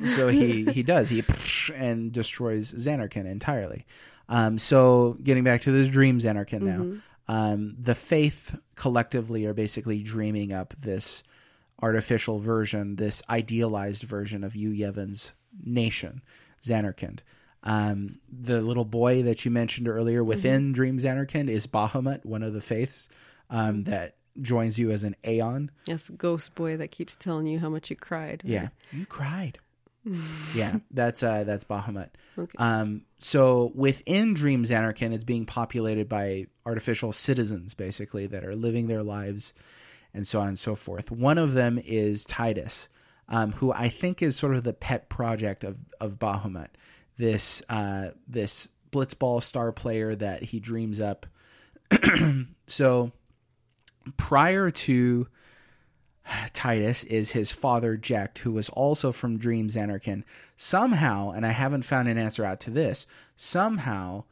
so 0.06 0.28
he 0.28 0.66
he 0.66 0.84
does 0.84 1.10
he 1.10 1.24
and 1.76 2.12
destroys 2.12 2.72
Zanarkand 2.74 3.26
entirely. 3.26 3.86
Um, 4.30 4.58
so 4.58 5.18
getting 5.24 5.44
back 5.44 5.62
to 5.62 5.72
this 5.72 5.90
dream 5.90 6.20
Zanarkand 6.20 6.62
now, 6.62 7.02
um, 7.28 7.76
the 7.80 7.94
fayth 7.94 8.60
collectively 8.76 9.46
are 9.46 9.54
basically 9.54 10.02
dreaming 10.02 10.54
up 10.54 10.74
this 10.80 11.24
artificial 11.82 12.40
version, 12.40 12.96
this 12.96 13.22
idealized 13.30 14.04
version 14.04 14.44
of 14.44 14.56
Yu 14.56 14.70
Yevon's 14.70 15.34
nation, 15.64 16.22
Zanarkand. 16.62 17.20
Um, 17.64 18.20
the 18.32 18.62
little 18.62 18.86
boy 18.86 19.24
that 19.24 19.44
you 19.44 19.52
mentioned 19.52 19.88
earlier 19.88 20.24
within 20.24 20.72
Dream 20.72 20.98
Zanarkand 20.98 21.50
is 21.50 21.68
Bahamut, 21.68 22.26
one 22.26 22.44
of 22.44 22.54
the 22.54 22.60
fayths 22.60 23.10
um, 23.50 23.84
that 23.84 24.16
joins 24.42 24.80
you 24.80 24.92
as 24.92 25.04
an 25.04 25.16
Aeon. 25.26 25.72
Yes, 25.86 26.10
ghost 26.10 26.56
boy 26.56 26.78
that 26.78 26.92
keeps 26.92 27.16
telling 27.16 27.48
you 27.48 27.60
how 27.60 27.70
much 27.70 27.90
you 27.90 27.96
cried. 27.96 28.42
Yeah, 28.46 28.70
you 28.92 29.06
cried. 29.06 29.60
yeah, 30.56 30.78
that's 30.92 31.24
uh, 31.24 31.44
that's 31.44 31.64
Bahamut. 31.64 32.10
Okay. 32.38 32.56
Um, 32.58 33.04
so 33.20 33.72
within 33.76 34.34
Dreams 34.34 34.72
Zanarkand, 34.72 35.14
it's 35.14 35.24
being 35.24 35.46
populated 35.46 36.08
by 36.08 36.48
artificial 36.66 37.12
citizens, 37.12 37.74
basically, 37.74 38.28
that 38.28 38.46
are 38.46 38.56
living 38.56 38.88
their 38.88 39.04
lives 39.04 39.54
and 40.14 40.26
so 40.26 40.40
on 40.40 40.48
and 40.48 40.60
so 40.60 40.76
forth. 40.76 41.12
One 41.12 41.38
of 41.38 41.54
them 41.54 41.80
is 41.84 42.26
Tidus, 42.26 42.88
um, 43.28 43.52
who 43.52 43.72
I 43.72 43.90
think 43.90 44.22
is 44.22 44.36
sort 44.36 44.56
of 44.56 44.64
the 44.64 44.74
pet 44.74 45.10
project 45.10 45.64
of 45.64 45.78
of 46.00 46.18
Bahamut. 46.18 46.70
This 47.18 47.62
uh, 47.70 48.12
this 48.28 48.70
blitzball 48.92 49.44
star 49.44 49.72
player 49.72 50.16
that 50.16 50.44
he 50.44 50.60
dreams 50.60 51.02
up. 51.02 51.26
so 52.68 53.12
prior 54.18 54.72
to 54.72 55.28
Tidus 56.54 57.04
is 57.06 57.32
his 57.32 57.52
father 57.52 57.98
Jecht, 57.98 58.38
who 58.40 58.52
was 58.52 58.70
also 58.70 59.12
from 59.12 59.38
Dream 59.38 59.68
Zanarkand. 59.68 60.24
Somehow, 60.58 61.32
and 61.32 61.46
I 61.46 61.52
haven't 61.52 61.84
found 61.84 62.08
an 62.08 62.18
answer 62.18 62.46
out 62.46 62.62
to 62.62 62.72
this, 62.72 63.08
somehow 63.36 64.26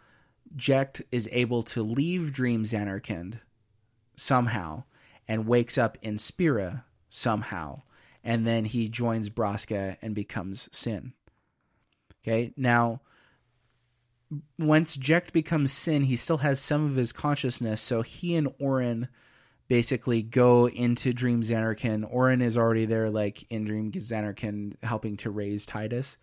Jecht 0.55 1.01
is 1.11 1.29
able 1.31 1.63
to 1.63 1.83
leave 1.83 2.33
Dream 2.33 2.63
Zanarkand 2.63 3.39
somehow 4.15 4.83
and 5.27 5.47
wakes 5.47 5.77
up 5.77 5.97
in 6.01 6.17
Spira 6.17 6.85
somehow. 7.09 7.81
And 8.23 8.45
then 8.45 8.65
he 8.65 8.89
joins 8.89 9.29
Braska 9.29 9.97
and 10.01 10.13
becomes 10.13 10.69
Sin. 10.71 11.13
Okay, 12.21 12.53
now 12.57 13.01
once 14.59 14.97
Jecht 14.97 15.31
becomes 15.31 15.71
Sin, 15.71 16.03
he 16.03 16.15
still 16.15 16.37
has 16.37 16.59
some 16.59 16.85
of 16.85 16.95
his 16.95 17.13
consciousness, 17.13 17.81
so 17.81 18.01
he 18.01 18.35
and 18.35 18.53
Auron 18.59 19.07
basically 19.67 20.21
go 20.21 20.67
into 20.67 21.13
Dream 21.13 21.41
Zanarkand. 21.41 22.11
Auron 22.11 22.41
is 22.41 22.57
already 22.57 22.85
there, 22.85 23.09
like 23.09 23.45
in 23.49 23.65
Dream 23.65 23.91
Zanarkand, 23.91 24.75
helping 24.83 25.17
to 25.17 25.29
raise 25.29 25.65
Tidus 25.65 26.17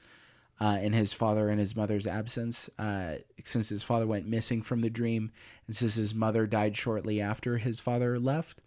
uh, 0.61 0.79
in 0.81 0.93
his 0.93 1.13
father 1.13 1.49
and 1.49 1.59
his 1.59 1.77
mother's 1.77 2.07
absence, 2.07 2.71
uh, 2.79 3.17
since 3.45 3.69
his 3.69 3.83
father 3.83 4.07
went 4.07 4.27
missing 4.27 4.63
from 4.63 4.81
the 4.81 4.91
dream, 4.91 5.33
and 5.67 5.75
since 5.75 5.95
his 5.95 6.15
mother 6.15 6.47
died 6.47 6.77
shortly 6.77 7.21
after 7.21 7.59
his 7.59 7.81
father 7.81 8.19
left. 8.19 8.63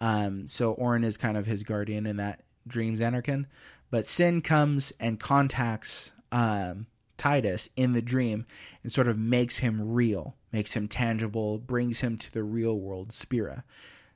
Um, 0.00 0.46
so 0.46 0.74
Auron 0.74 1.04
is 1.04 1.16
kind 1.16 1.36
of 1.36 1.46
his 1.46 1.62
guardian 1.62 2.06
in 2.06 2.18
that 2.18 2.42
Dream 2.66 2.94
Zanarkand. 2.94 3.46
But 3.90 4.06
Sin 4.06 4.40
comes 4.40 4.92
and 5.00 5.18
contacts 5.18 6.12
um, 6.30 6.86
Tidus 7.18 7.68
in 7.76 7.92
the 7.92 8.02
dream 8.02 8.46
and 8.82 8.92
sort 8.92 9.08
of 9.08 9.18
makes 9.18 9.58
him 9.58 9.92
real, 9.92 10.36
makes 10.52 10.72
him 10.72 10.88
tangible, 10.88 11.58
brings 11.58 12.00
him 12.00 12.16
to 12.18 12.32
the 12.32 12.42
real 12.42 12.78
world, 12.78 13.12
Spira. 13.12 13.64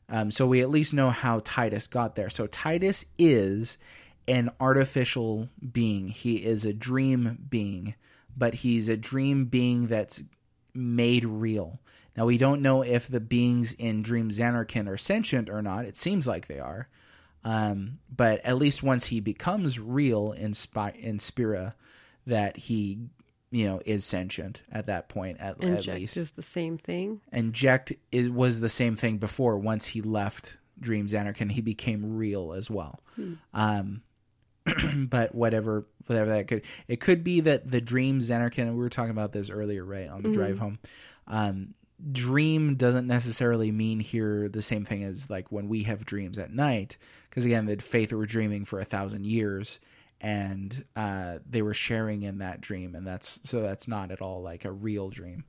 Um, 0.09 0.31
so 0.31 0.47
we 0.47 0.61
at 0.61 0.71
least 0.71 0.95
know 0.95 1.11
how 1.11 1.41
Tidus 1.41 1.89
got 1.89 2.15
there. 2.15 2.31
So 2.31 2.47
Tidus 2.47 3.05
is 3.19 3.79
an 4.29 4.51
artificial 4.61 5.49
being. 5.73 6.09
He 6.09 6.37
is 6.37 6.65
a 6.65 6.73
dream 6.73 7.39
being, 7.49 7.95
but 8.37 8.55
he's 8.55 8.89
a 8.89 8.97
dream 8.97 9.47
being 9.47 9.87
that's 9.87 10.23
made 10.75 11.25
real. 11.25 11.81
Now 12.17 12.27
we 12.27 12.39
don't 12.39 12.63
know 12.63 12.83
if 12.83 13.09
the 13.09 13.21
beings 13.21 13.73
in 13.73 14.03
Dream 14.03 14.31
Zanarkand 14.31 14.89
are 14.89 14.97
sentient 14.97 15.51
or 15.51 15.63
not. 15.63 15.85
It 15.85 15.97
seems 15.97 16.27
like 16.27 16.47
they 16.47 16.61
are. 16.61 16.89
Um, 17.45 17.99
but 18.15 18.45
at 18.45 18.57
least 18.57 18.83
once 18.83 19.05
he 19.05 19.21
becomes 19.21 19.79
real 19.79 20.33
in, 20.33 20.53
in 20.95 21.19
Spira, 21.19 21.75
that 22.27 22.57
he 22.57 22.99
you 23.55 23.67
know 23.67 23.81
is 23.85 24.05
sentient 24.05 24.63
at 24.71 24.87
that 24.87 25.09
point 25.09 25.39
at, 25.41 25.59
And 25.63 25.77
at 25.77 25.87
least 25.87 26.17
is 26.17 26.33
the 26.33 26.43
same 26.43 26.79
thing. 26.79 27.21
and 27.33 27.53
Jecht 27.53 27.97
is, 28.11 28.29
was 28.29 28.61
the 28.61 28.69
same 28.69 28.97
thing 28.97 29.19
before. 29.19 29.59
Once 29.59 29.87
he 29.87 30.03
left 30.03 30.59
Dream 30.81 31.07
Zanarkand, 31.07 31.53
he 31.53 31.61
became 31.61 32.17
real 32.17 32.53
as 32.53 32.69
well. 32.71 33.01
Um, 33.53 34.03
but 34.97 35.35
whatever, 35.35 35.87
whatever 36.07 36.31
that 36.31 36.49
could, 36.49 36.65
it 36.89 36.99
could 37.01 37.23
be 37.23 37.41
that 37.41 37.71
the 37.71 37.81
Dream 37.81 38.21
Zanarkand. 38.21 38.71
We 38.71 38.77
were 38.77 38.89
talking 38.89 39.11
about 39.11 39.33
this 39.33 39.51
earlier, 39.51 39.85
right, 39.85 40.09
on 40.09 40.23
the 40.23 40.31
drive 40.33 40.59
home. 40.59 40.79
Um, 41.27 41.75
dream 42.11 42.75
doesn't 42.75 43.07
necessarily 43.07 43.71
mean 43.71 44.01
here 44.01 44.49
the 44.49 44.63
same 44.63 44.85
thing 44.85 45.05
as 45.05 45.31
like 45.31 45.53
when 45.53 45.69
we 45.69 45.85
have 45.85 46.05
dreams 46.05 46.39
at 46.39 46.53
night, 46.53 46.97
because 47.29 47.45
again, 47.47 47.67
the 47.67 47.77
faith 47.77 48.13
were 48.13 48.27
dreaming 48.27 48.65
for 48.65 48.81
a 48.81 48.85
thousand 48.85 49.27
years. 49.27 49.81
And 50.25 50.85
uh, 50.97 51.39
they 51.49 51.61
were 51.61 51.75
sharing 51.75 52.23
in 52.23 52.39
that 52.39 52.63
dream, 52.63 52.95
and 52.95 53.07
that's 53.07 53.41
so 53.45 53.61
that's 53.61 53.87
not 53.89 54.11
at 54.11 54.23
all 54.23 54.41
like 54.43 54.65
a 54.65 54.73
real 54.73 55.11
dream. 55.11 55.45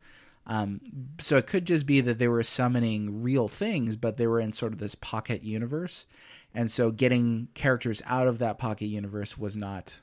Um, 0.46 0.82
so 1.18 1.38
it 1.38 1.48
could 1.48 1.66
just 1.66 1.86
be 1.86 2.02
that 2.02 2.20
they 2.20 2.28
were 2.28 2.44
summoning 2.44 3.24
real 3.24 3.48
things, 3.48 3.96
but 3.96 4.18
they 4.18 4.28
were 4.28 4.42
in 4.42 4.52
sort 4.52 4.74
of 4.74 4.80
this 4.80 4.94
pocket 4.96 5.44
universe. 5.44 6.06
And 6.54 6.70
so 6.70 6.92
getting 6.92 7.48
characters 7.54 8.02
out 8.06 8.28
of 8.28 8.40
that 8.40 8.58
pocket 8.58 8.88
universe 8.88 9.38
was 9.38 9.56
not 9.56 9.98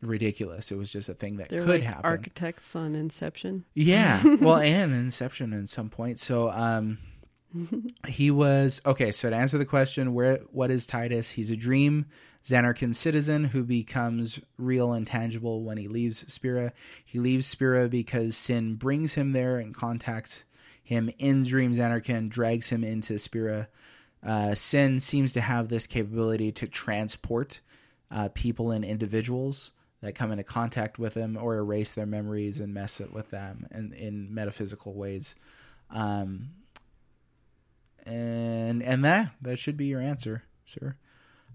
ridiculous. 0.00 0.70
It 0.70 0.78
was 0.78 0.90
just 0.90 1.08
a 1.08 1.14
thing 1.14 1.38
that 1.38 1.48
They're 1.48 1.60
could 1.60 1.68
like 1.68 1.82
happen. 1.82 2.04
architects 2.04 2.76
on 2.76 2.94
Inception. 2.94 3.64
Yeah. 3.74 4.22
Well, 4.40 4.56
and 4.58 4.92
Inception 4.94 5.52
at 5.52 5.68
some 5.68 5.90
point. 5.90 6.18
So 6.20 6.50
um 6.50 6.98
he 8.08 8.30
was 8.30 8.80
okay, 8.86 9.10
so 9.10 9.28
to 9.30 9.36
answer 9.36 9.58
the 9.58 9.64
question, 9.64 10.14
where 10.14 10.38
what 10.52 10.70
is 10.70 10.86
Tidus? 10.86 11.30
He's 11.32 11.50
a 11.50 11.56
dream 11.56 12.06
Zanarkand 12.48 12.94
citizen 12.94 13.44
who 13.44 13.62
becomes 13.62 14.40
real 14.56 14.94
and 14.94 15.06
tangible 15.06 15.62
when 15.62 15.76
he 15.76 15.86
leaves 15.86 16.24
Spira. 16.32 16.72
He 17.04 17.18
leaves 17.18 17.46
Spira 17.46 17.88
because 17.88 18.36
Sin 18.36 18.76
brings 18.76 19.12
him 19.12 19.32
there 19.32 19.58
and 19.58 19.74
contacts 19.74 20.44
him 20.82 21.10
in 21.18 21.44
Dream 21.44 21.72
Zanarkand, 21.72 22.30
drags 22.30 22.70
him 22.70 22.84
into 22.84 23.18
Spira. 23.18 23.68
Uh, 24.26 24.54
Sin 24.54 24.98
seems 24.98 25.34
to 25.34 25.42
have 25.42 25.68
this 25.68 25.86
capability 25.86 26.52
to 26.52 26.66
transport 26.66 27.60
uh, 28.10 28.30
people 28.32 28.70
and 28.70 28.82
individuals 28.82 29.70
that 30.00 30.14
come 30.14 30.32
into 30.32 30.44
contact 30.44 30.98
with 30.98 31.12
him 31.12 31.36
or 31.36 31.56
erase 31.56 31.92
their 31.92 32.06
memories 32.06 32.60
and 32.60 32.72
mess 32.72 33.02
it 33.02 33.12
with 33.12 33.28
them 33.28 33.66
in, 33.70 33.92
in 33.92 34.34
metaphysical 34.34 34.94
ways. 34.94 35.34
Um, 35.90 36.50
and 38.06 38.82
and 38.82 39.04
that 39.04 39.32
that 39.42 39.58
should 39.58 39.76
be 39.76 39.86
your 39.86 40.00
answer, 40.00 40.42
sir. 40.64 40.96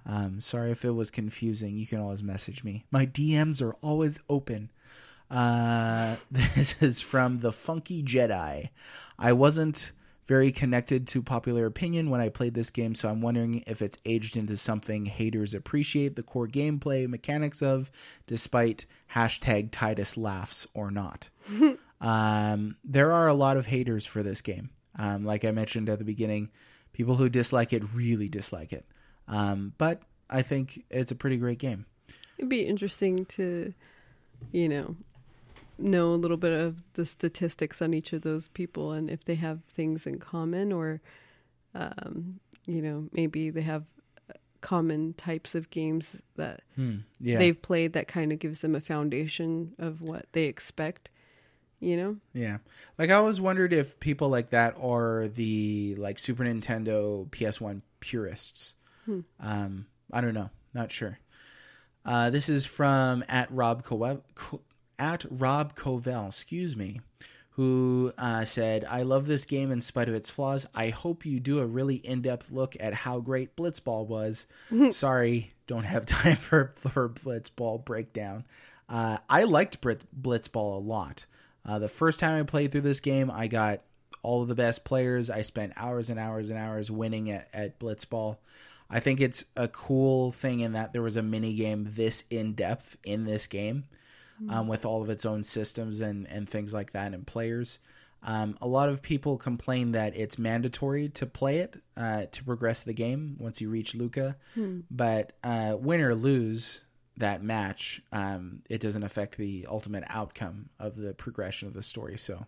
Um, 0.06 0.42
sorry 0.42 0.72
if 0.72 0.86
it 0.86 0.92
was 0.92 1.12
confusing. 1.12 1.76
You 1.78 1.88
can 1.88 2.00
always 2.00 2.24
message 2.24 2.64
me. 2.64 2.86
My 2.92 3.06
DMs 3.06 3.62
are 3.62 3.74
always 3.82 4.20
open. 4.30 4.72
Uh, 5.30 6.16
this 6.32 6.82
is 6.82 7.02
from 7.02 7.40
the 7.40 7.52
Funky 7.52 8.04
Jedi. 8.04 8.70
I 9.18 9.34
wasn't 9.34 9.92
very 10.28 10.52
connected 10.52 11.08
to 11.10 11.22
popular 11.22 11.66
opinion 11.66 12.10
when 12.10 12.22
I 12.22 12.30
played 12.30 12.54
this 12.54 12.70
game, 12.70 12.96
so 12.96 13.10
I'm 13.10 13.22
wondering 13.22 13.64
if 13.68 13.82
it's 13.82 13.98
aged 14.06 14.38
into 14.38 14.56
something 14.56 15.06
haters 15.06 15.54
appreciate 15.54 16.16
the 16.16 16.24
core 16.24 16.48
gameplay 16.48 17.08
mechanics 17.08 17.62
of, 17.62 17.92
despite 18.26 18.86
hashtag 19.14 19.72
Tidus 19.72 20.18
laughs 20.18 20.66
or 20.74 20.92
not. 20.92 21.30
um, 22.02 22.78
there 22.84 23.12
are 23.12 23.28
a 23.28 23.34
lot 23.34 23.58
of 23.58 23.66
haters 23.66 24.06
for 24.06 24.24
this 24.24 24.42
game. 24.42 24.70
Um, 24.98 25.26
like 25.26 25.44
I 25.44 25.52
mentioned 25.52 25.90
at 25.90 26.00
the 26.00 26.06
beginning, 26.06 26.50
people 26.94 27.16
who 27.16 27.28
dislike 27.28 27.74
it 27.74 27.84
really 27.94 28.30
dislike 28.30 28.72
it. 28.72 28.86
Um, 29.28 29.74
but 29.78 30.02
I 30.30 30.42
think 30.42 30.84
it's 30.90 31.12
a 31.12 31.16
pretty 31.16 31.38
great 31.38 31.60
game. 31.60 31.86
It'd 32.38 32.50
be 32.50 32.62
interesting 32.66 33.26
to, 33.26 33.74
you 34.52 34.68
know, 34.68 34.96
know 35.78 36.14
a 36.14 36.16
little 36.16 36.38
bit 36.38 36.52
of 36.54 36.84
the 36.94 37.06
statistics 37.06 37.82
on 37.82 37.94
each 37.94 38.14
of 38.14 38.22
those 38.22 38.48
people 38.50 38.92
and 38.92 39.10
if 39.10 39.24
they 39.26 39.36
have 39.36 39.64
things 39.66 40.06
in 40.06 40.20
common 40.20 40.72
or, 40.72 41.02
um, 41.76 42.40
you 42.66 42.82
know, 42.82 43.08
maybe 43.12 43.50
they 43.50 43.62
have 43.62 43.84
common 44.62 45.14
types 45.14 45.56
of 45.56 45.70
games 45.70 46.16
that 46.36 46.62
Yeah. 46.78 47.38
they've 47.38 47.62
played 47.62 47.94
that 47.94 48.08
kind 48.08 48.32
of 48.32 48.40
gives 48.40 48.62
them 48.62 48.76
a 48.76 48.80
foundation 48.82 49.74
of 49.78 50.02
what 50.02 50.26
they 50.32 50.46
expect, 50.46 51.12
you 51.80 51.98
know? 51.98 52.18
Yeah. 52.34 52.60
Like 52.98 53.10
I 53.10 53.14
always 53.16 53.42
wondered 53.42 53.74
if 53.74 54.00
people 54.00 54.30
like 54.30 54.52
that 54.52 54.78
are 54.80 55.26
the 55.28 55.96
like 55.98 56.18
Super 56.20 56.44
Nintendo 56.46 57.30
PS1 57.30 57.82
purists. 58.00 58.76
Um 59.40 59.86
I 60.12 60.22
don't 60.22 60.34
know. 60.34 60.50
Not 60.74 60.92
sure. 60.92 61.20
Uh 62.06 62.30
this 62.30 62.50
is 62.50 62.66
from 62.66 63.24
at 63.28 63.52
Rob 63.52 63.84
Cowell, 63.86 64.24
Co- 64.36 64.62
at 65.00 65.26
Rob 65.30 65.76
Covell, 65.76 66.28
excuse 66.28 66.76
me, 66.76 67.02
who 67.52 68.14
uh, 68.18 68.46
said, 68.46 68.86
"I 68.86 69.04
love 69.04 69.26
this 69.28 69.46
game 69.46 69.72
in 69.72 69.82
spite 69.82 70.08
of 70.10 70.16
its 70.16 70.30
flaws. 70.30 70.66
I 70.74 70.90
hope 70.90 71.26
you 71.26 71.40
do 71.40 71.60
a 71.60 71.66
really 71.66 71.96
in-depth 71.96 72.52
look 72.52 72.76
at 72.80 72.94
how 72.94 73.20
great 73.20 73.56
Blitzball 73.56 74.08
was. 74.08 74.46
Sorry, 74.92 75.52
don't 75.68 75.84
have 75.84 76.06
time 76.08 76.36
for 76.38 76.74
for 76.78 77.10
Blitzball 77.10 77.84
breakdown. 77.84 78.46
Uh, 78.90 79.18
I 79.30 79.44
liked 79.44 79.82
Brit- 79.82 80.06
Blitzball 80.20 80.78
a 80.78 80.80
lot. 80.80 81.26
Uh, 81.66 81.80
the 81.80 81.88
first 81.88 82.20
time 82.20 82.40
I 82.40 82.44
played 82.44 82.72
through 82.72 82.82
this 82.82 83.00
game, 83.00 83.32
I 83.32 83.48
got 83.48 83.82
all 84.22 84.42
of 84.42 84.48
the 84.48 84.56
best 84.56 84.84
players. 84.84 85.30
I 85.30 85.42
spent 85.42 85.74
hours 85.78 86.10
and 86.10 86.20
hours 86.20 86.50
and 86.50 86.60
hours 86.60 86.92
winning 86.92 87.32
at, 87.32 87.48
at 87.54 87.80
Blitzball. 87.80 88.38
I 88.90 89.00
think 89.00 89.22
it's 89.22 89.46
a 89.56 89.68
cool 89.68 90.32
thing 90.32 90.60
in 90.60 90.74
that 90.74 90.94
there 90.94 91.02
was 91.02 91.18
a 91.18 91.24
mini 91.24 91.54
game 91.56 91.88
this 91.92 92.24
in 92.30 92.54
depth 92.54 92.98
in 93.04 93.26
this 93.26 93.48
game, 93.48 93.86
um, 94.50 94.68
with 94.68 94.86
all 94.86 95.02
of 95.02 95.10
its 95.10 95.26
own 95.26 95.44
systems 95.44 96.02
and 96.02 96.28
and 96.28 96.50
things 96.50 96.74
like 96.74 96.92
that 96.94 97.14
and 97.14 97.26
players. 97.26 97.80
Um, 98.26 98.56
a 98.62 98.68
lot 98.68 98.88
of 98.88 99.02
people 99.02 99.38
complain 99.38 99.92
that 99.92 100.16
it's 100.16 100.38
mandatory 100.38 101.10
to 101.10 101.26
play 101.26 101.58
it 101.58 101.82
uh, 101.98 102.26
to 102.32 102.44
progress 102.44 102.84
the 102.84 102.94
game 102.94 103.36
once 103.40 103.60
you 103.60 103.70
reach 103.70 103.96
Luca, 103.96 104.38
but 104.90 105.34
uh, 105.44 105.76
win 105.78 106.00
or 106.00 106.16
lose 106.16 106.82
that 107.18 107.44
match, 107.44 108.02
um, 108.14 108.62
it 108.70 108.80
doesn't 108.80 109.04
affect 109.04 109.38
the 109.38 109.68
ultimate 109.70 110.04
outcome 110.08 110.70
of 110.80 110.96
the 110.96 111.14
progression 111.14 111.68
of 111.68 111.74
the 111.74 111.84
story. 111.84 112.18
So 112.18 112.46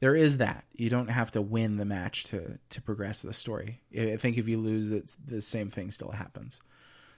there 0.00 0.14
is 0.14 0.38
that. 0.38 0.64
You 0.72 0.90
don't 0.90 1.10
have 1.10 1.32
to 1.32 1.42
win 1.42 1.76
the 1.76 1.84
match 1.84 2.24
to 2.24 2.58
to 2.70 2.82
progress 2.82 3.22
the 3.22 3.32
story. 3.32 3.80
I 3.98 4.16
think 4.16 4.38
if 4.38 4.48
you 4.48 4.58
lose, 4.58 4.90
it's 4.90 5.16
the 5.16 5.40
same 5.40 5.70
thing 5.70 5.90
still 5.90 6.10
happens. 6.10 6.60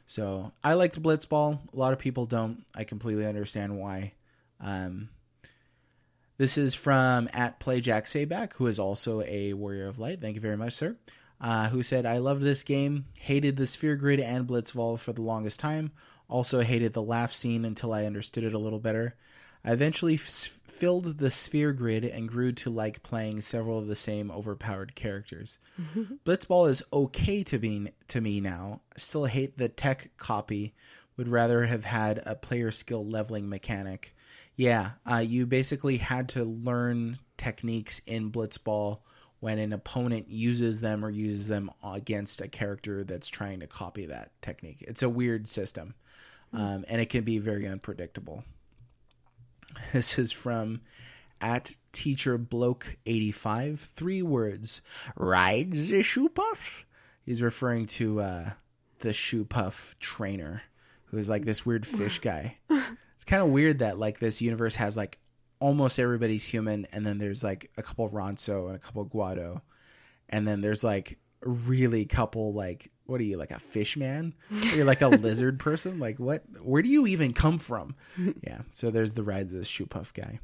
So 0.07 0.53
I 0.65 0.75
liked 0.75 1.01
Blitzball. 1.01 1.59
A 1.73 1.77
lot 1.77 1.93
of 1.93 1.99
people 1.99 2.25
don't. 2.25 2.65
I 2.75 2.85
completely 2.85 3.27
understand 3.27 3.79
why. 3.79 4.15
Um, 4.61 5.09
this 6.37 6.57
is 6.57 6.75
from 6.75 7.29
at 7.33 7.61
Play 7.61 7.81
Jack 7.81 8.07
Sayback, 8.07 8.55
who 8.55 8.67
is 8.67 8.79
also 8.79 9.21
a 9.23 9.53
Warrior 9.53 9.89
of 9.89 9.99
Light. 9.99 10.21
Thank 10.21 10.37
you 10.37 10.41
very 10.41 10.57
much, 10.57 10.73
sir. 10.73 10.97
Uh, 11.41 11.69
who 11.69 11.83
said, 11.83 12.07
I 12.07 12.19
loved 12.19 12.43
this 12.43 12.63
game, 12.63 13.07
hated 13.19 13.57
the 13.57 13.67
Sphere 13.67 13.97
Grid 13.97 14.21
and 14.21 14.47
Blitzball 14.47 14.99
for 14.99 15.13
the 15.13 15.23
longest 15.23 15.61
time, 15.61 15.91
also 16.29 16.61
hated 16.61 16.93
the 16.93 17.03
laugh 17.03 17.33
scene 17.33 17.65
until 17.65 17.93
I 17.93 18.05
understood 18.05 18.45
it 18.45 18.53
a 18.53 18.59
little 18.59 18.79
better. 18.79 19.15
I 19.65 19.73
eventually 19.73 20.15
f- 20.15 20.59
filled 20.65 21.19
the 21.19 21.31
Sphere 21.31 21.73
Grid 21.73 22.05
and 22.05 22.29
grew 22.29 22.53
to 22.53 22.71
like 22.71 23.03
playing 23.03 23.43
several 23.43 23.79
of 23.79 23.87
the 23.87 23.97
same 23.97 24.31
overpowered 24.31 24.95
characters. 24.95 25.59
Blitzball 26.25 26.71
is 26.71 26.83
okay 26.93 27.43
to 27.45 27.59
me, 27.59 27.93
to 28.09 28.21
me 28.21 28.41
now. 28.41 28.81
I 28.95 28.99
still 28.99 29.27
hate 29.27 29.59
the 29.59 29.69
tech 29.69 30.11
copy, 30.17 30.75
would 31.17 31.29
rather 31.29 31.67
have 31.67 31.85
had 31.85 32.23
a 32.25 32.35
player 32.35 32.71
skill 32.71 33.07
leveling 33.07 33.49
mechanic. 33.49 34.15
Yeah, 34.57 34.93
uh, 35.11 35.19
you 35.19 35.47
basically 35.47 35.99
had 35.99 36.31
to 36.31 36.45
learn 36.45 37.19
techniques 37.37 38.01
in 38.07 38.31
Blitzball 38.31 39.01
when 39.41 39.59
an 39.59 39.73
opponent 39.73 40.31
uses 40.31 40.81
them 40.81 41.05
or 41.05 41.11
uses 41.11 41.49
them 41.49 41.71
against 41.83 42.41
a 42.41 42.49
character 42.49 43.05
that's 43.05 43.29
trying 43.29 43.61
to 43.61 43.67
copy 43.67 44.07
that 44.07 44.31
technique. 44.43 44.83
It's 44.87 45.03
a 45.03 45.09
weird 45.09 45.49
system, 45.49 45.95
um, 46.53 46.85
and 46.89 47.01
it 47.01 47.11
can 47.11 47.25
be 47.25 47.39
very 47.39 47.67
unpredictable. 47.67 48.45
This 49.93 50.19
is 50.19 50.33
from 50.33 50.81
at 51.41 51.79
teacher 51.93 52.39
bloke 52.39 52.97
85 53.07 53.91
three 53.95 54.23
words. 54.23 54.83
Ride 55.17 55.73
the 55.73 56.01
shoopuf. 56.01 56.85
He's 57.25 57.43
referring 57.43 57.87
to 57.87 58.21
uh 58.21 58.51
the 59.01 59.11
shoopuf 59.11 59.95
trainer 59.99 60.63
who 61.07 61.19
is 61.19 61.29
like 61.29 61.45
this 61.45 61.67
weird 61.67 61.87
fish 61.87 62.19
guy. 62.21 62.59
It's 62.69 63.25
kind 63.25 63.43
of 63.43 63.49
weird 63.49 63.81
that 63.81 63.99
like 63.99 64.19
this 64.19 64.41
universe 64.41 64.77
has 64.77 64.97
like 64.97 65.19
almost 65.59 65.99
everybody's 65.99 66.45
human 66.45 66.87
and 66.93 67.07
then 67.07 67.19
there's 67.19 67.45
like 67.45 67.71
a 67.77 67.83
couple 67.83 68.09
ronso 68.09 68.67
and 68.67 68.77
a 68.77 68.79
couple 68.79 69.05
guado. 69.07 69.61
And 70.29 70.47
then 70.47 70.61
there's 70.61 70.85
like 70.85 71.19
a 71.45 71.49
really 71.49 72.07
couple 72.07 72.53
like 72.55 72.91
what 73.11 73.21
are 73.21 73.25
you 73.25 73.37
like 73.37 73.51
a 73.51 73.59
fish 73.59 73.97
man 73.97 74.33
you're 74.75 74.85
like 74.85 75.03
a 75.03 75.09
lizard 75.09 75.59
person 75.59 75.99
like 75.99 76.19
what 76.19 76.45
where 76.63 76.83
do 76.83 76.89
you 76.89 77.07
even 77.07 77.33
come 77.33 77.59
from 77.59 77.95
yeah 78.43 78.61
so 78.71 78.91
there's 78.91 79.15
the 79.15 79.23
rides 79.23 79.53
of 79.53 79.59
the 79.59 79.65
shoopuf 79.67 80.15
guy 80.15 80.39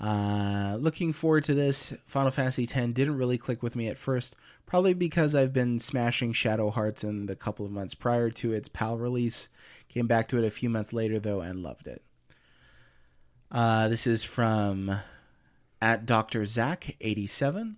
uh, 0.00 0.78
looking 0.80 1.12
forward 1.12 1.44
to 1.44 1.54
this. 1.54 1.92
Final 2.06 2.30
Fantasy 2.30 2.62
X 2.62 2.72
didn't 2.92 3.18
really 3.18 3.36
click 3.36 3.62
with 3.62 3.76
me 3.76 3.88
at 3.88 3.98
first, 3.98 4.34
probably 4.64 4.94
because 4.94 5.34
I've 5.34 5.52
been 5.52 5.78
smashing 5.78 6.32
Shadow 6.32 6.70
Hearts 6.70 7.04
in 7.04 7.26
the 7.26 7.36
couple 7.36 7.66
of 7.66 7.72
months 7.72 7.94
prior 7.94 8.30
to 8.30 8.52
its 8.52 8.68
PAL 8.68 8.96
release. 8.96 9.50
Came 9.88 10.06
back 10.06 10.28
to 10.28 10.38
it 10.38 10.44
a 10.44 10.50
few 10.50 10.70
months 10.70 10.94
later 10.94 11.18
though 11.18 11.40
and 11.40 11.62
loved 11.62 11.86
it. 11.86 12.02
Uh, 13.50 13.88
this 13.88 14.06
is 14.06 14.22
from 14.22 14.90
at 15.82 16.06
Dr. 16.06 16.46
Zach 16.46 16.96
eighty 17.00 17.26
seven. 17.26 17.76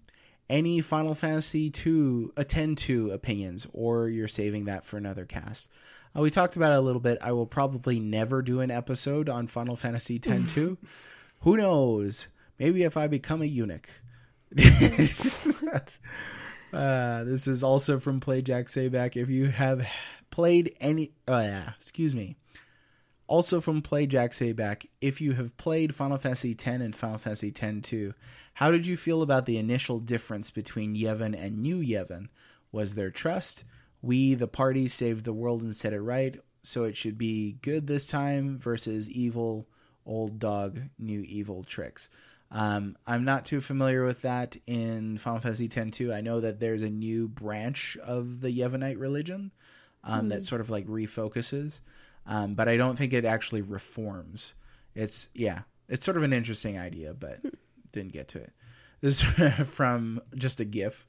Any 0.52 0.82
Final 0.82 1.14
Fantasy 1.14 1.70
two 1.70 2.30
attend 2.36 2.76
to 2.78 3.10
opinions, 3.10 3.66
or 3.72 4.10
you're 4.10 4.28
saving 4.28 4.66
that 4.66 4.84
for 4.84 4.98
another 4.98 5.24
cast. 5.24 5.66
Uh, 6.14 6.20
we 6.20 6.30
talked 6.30 6.56
about 6.56 6.72
it 6.72 6.78
a 6.78 6.82
little 6.82 7.00
bit. 7.00 7.16
I 7.22 7.32
will 7.32 7.46
probably 7.46 7.98
never 7.98 8.42
do 8.42 8.60
an 8.60 8.70
episode 8.70 9.30
on 9.30 9.46
Final 9.46 9.76
Fantasy 9.76 10.20
X 10.22 10.52
2. 10.54 10.76
Who 11.40 11.56
knows? 11.56 12.28
Maybe 12.58 12.82
if 12.82 12.98
I 12.98 13.06
become 13.06 13.40
a 13.40 13.46
eunuch. 13.46 13.88
uh, 16.70 17.24
this 17.24 17.48
is 17.48 17.64
also 17.64 17.98
from 17.98 18.20
Play 18.20 18.42
Jack 18.42 18.66
Sayback. 18.66 19.16
If 19.16 19.30
you 19.30 19.46
have 19.46 19.88
played 20.30 20.76
any, 20.82 21.12
oh 21.28 21.40
yeah, 21.40 21.72
excuse 21.80 22.14
me. 22.14 22.36
Also 23.26 23.62
from 23.62 23.80
Play 23.80 24.06
Jack 24.06 24.32
Sayback, 24.32 24.84
if 25.00 25.22
you 25.22 25.32
have 25.32 25.56
played 25.56 25.94
Final 25.94 26.18
Fantasy 26.18 26.52
X 26.52 26.66
and 26.66 26.94
Final 26.94 27.16
Fantasy 27.16 27.54
X 27.58 27.88
2, 27.88 28.12
how 28.54 28.70
did 28.70 28.86
you 28.86 28.96
feel 28.96 29.22
about 29.22 29.46
the 29.46 29.58
initial 29.58 29.98
difference 29.98 30.50
between 30.50 30.96
Yevon 30.96 31.38
and 31.38 31.58
New 31.58 31.78
Yevon? 31.78 32.28
Was 32.70 32.94
there 32.94 33.10
trust? 33.10 33.64
We, 34.00 34.34
the 34.34 34.48
party, 34.48 34.88
saved 34.88 35.24
the 35.24 35.32
world 35.32 35.62
and 35.62 35.74
set 35.74 35.92
it 35.92 36.00
right, 36.00 36.38
so 36.62 36.84
it 36.84 36.96
should 36.96 37.18
be 37.18 37.58
good 37.62 37.86
this 37.86 38.06
time 38.06 38.58
versus 38.58 39.10
evil 39.10 39.66
old 40.04 40.38
dog 40.38 40.80
new 40.98 41.20
evil 41.20 41.62
tricks. 41.62 42.08
Um, 42.50 42.96
I'm 43.06 43.24
not 43.24 43.46
too 43.46 43.60
familiar 43.60 44.04
with 44.04 44.22
that 44.22 44.56
in 44.66 45.16
Final 45.16 45.40
Fantasy 45.40 45.70
X 45.74 45.96
2. 45.96 46.12
I 46.12 46.20
know 46.20 46.40
that 46.40 46.60
there's 46.60 46.82
a 46.82 46.90
new 46.90 47.28
branch 47.28 47.96
of 48.04 48.40
the 48.40 48.50
Yevonite 48.50 49.00
religion 49.00 49.52
um, 50.04 50.28
that 50.28 50.42
sort 50.42 50.60
of 50.60 50.68
like 50.68 50.86
refocuses, 50.86 51.80
um, 52.26 52.54
but 52.54 52.68
I 52.68 52.76
don't 52.76 52.98
think 52.98 53.12
it 53.12 53.24
actually 53.24 53.62
reforms. 53.62 54.54
It's 54.94 55.30
yeah, 55.34 55.60
it's 55.88 56.04
sort 56.04 56.18
of 56.18 56.24
an 56.24 56.34
interesting 56.34 56.78
idea, 56.78 57.14
but 57.14 57.40
didn't 57.92 58.12
get 58.12 58.28
to 58.28 58.38
it. 58.38 58.52
This 59.00 59.22
is 59.22 59.52
from 59.68 60.20
just 60.34 60.60
a 60.60 60.64
GIF 60.64 61.06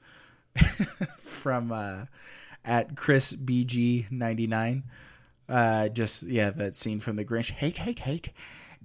from 1.18 1.72
uh, 1.72 2.06
at 2.64 2.96
Chris 2.96 3.32
BG 3.32 4.10
ninety 4.10 4.46
nine. 4.46 4.84
Uh, 5.48 5.88
just 5.88 6.22
yeah, 6.22 6.50
that 6.50 6.76
scene 6.76 7.00
from 7.00 7.16
the 7.16 7.24
Grinch. 7.24 7.50
Hate, 7.50 7.78
hate, 7.78 7.98
hate 7.98 8.30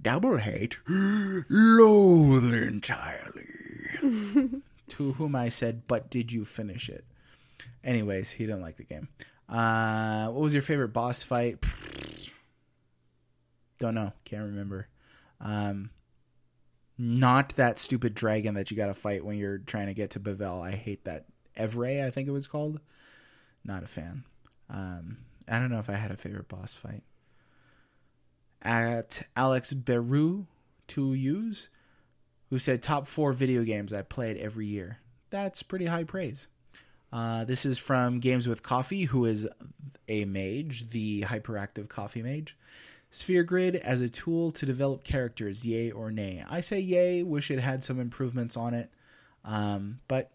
double 0.02 0.36
hate, 0.36 0.78
loathe 0.88 2.54
entirely. 2.54 3.46
to 4.88 5.12
whom 5.12 5.36
I 5.36 5.48
said, 5.48 5.86
But 5.86 6.10
did 6.10 6.32
you 6.32 6.44
finish 6.44 6.88
it? 6.88 7.04
Anyways, 7.84 8.30
he 8.32 8.46
didn't 8.46 8.62
like 8.62 8.76
the 8.76 8.84
game. 8.84 9.08
Uh, 9.48 10.28
what 10.28 10.42
was 10.42 10.54
your 10.54 10.62
favorite 10.62 10.92
boss 10.92 11.22
fight? 11.22 11.58
Don't 13.78 13.94
know. 13.94 14.12
Can't 14.24 14.44
remember. 14.44 14.88
Um, 15.40 15.90
not 17.00 17.56
that 17.56 17.78
stupid 17.78 18.14
dragon 18.14 18.54
that 18.54 18.70
you 18.70 18.76
got 18.76 18.88
to 18.88 18.94
fight 18.94 19.24
when 19.24 19.38
you're 19.38 19.56
trying 19.56 19.86
to 19.86 19.94
get 19.94 20.10
to 20.10 20.20
Bevelle. 20.20 20.62
I 20.62 20.72
hate 20.72 21.04
that. 21.04 21.24
Evrae, 21.56 22.04
I 22.04 22.10
think 22.10 22.28
it 22.28 22.32
was 22.32 22.46
called. 22.46 22.78
Not 23.64 23.82
a 23.82 23.86
fan. 23.86 24.24
Um, 24.68 25.16
I 25.48 25.58
don't 25.58 25.70
know 25.70 25.78
if 25.78 25.88
I 25.88 25.94
had 25.94 26.10
a 26.10 26.16
favorite 26.16 26.48
boss 26.48 26.74
fight 26.74 27.02
at 28.60 29.26
Alex 29.34 29.72
Beru 29.72 30.46
to 30.88 31.14
use, 31.14 31.70
who 32.50 32.58
said 32.58 32.82
top 32.82 33.06
four 33.06 33.32
video 33.32 33.64
games 33.64 33.94
I 33.94 34.02
played 34.02 34.36
every 34.36 34.66
year. 34.66 34.98
That's 35.30 35.62
pretty 35.62 35.86
high 35.86 36.04
praise. 36.04 36.48
Uh, 37.12 37.44
this 37.44 37.64
is 37.64 37.78
from 37.78 38.20
Games 38.20 38.46
with 38.46 38.62
Coffee, 38.62 39.04
who 39.04 39.24
is 39.24 39.48
a 40.06 40.26
mage, 40.26 40.90
the 40.90 41.22
hyperactive 41.22 41.88
coffee 41.88 42.22
mage. 42.22 42.58
Sphere 43.10 43.42
Grid 43.42 43.76
as 43.76 44.00
a 44.00 44.08
tool 44.08 44.52
to 44.52 44.66
develop 44.66 45.04
characters, 45.04 45.66
yay 45.66 45.90
or 45.90 46.10
nay? 46.10 46.44
I 46.48 46.60
say 46.60 46.78
yay. 46.80 47.22
Wish 47.22 47.50
it 47.50 47.58
had 47.58 47.82
some 47.82 47.98
improvements 47.98 48.56
on 48.56 48.74
it, 48.74 48.90
um, 49.44 50.00
but 50.08 50.30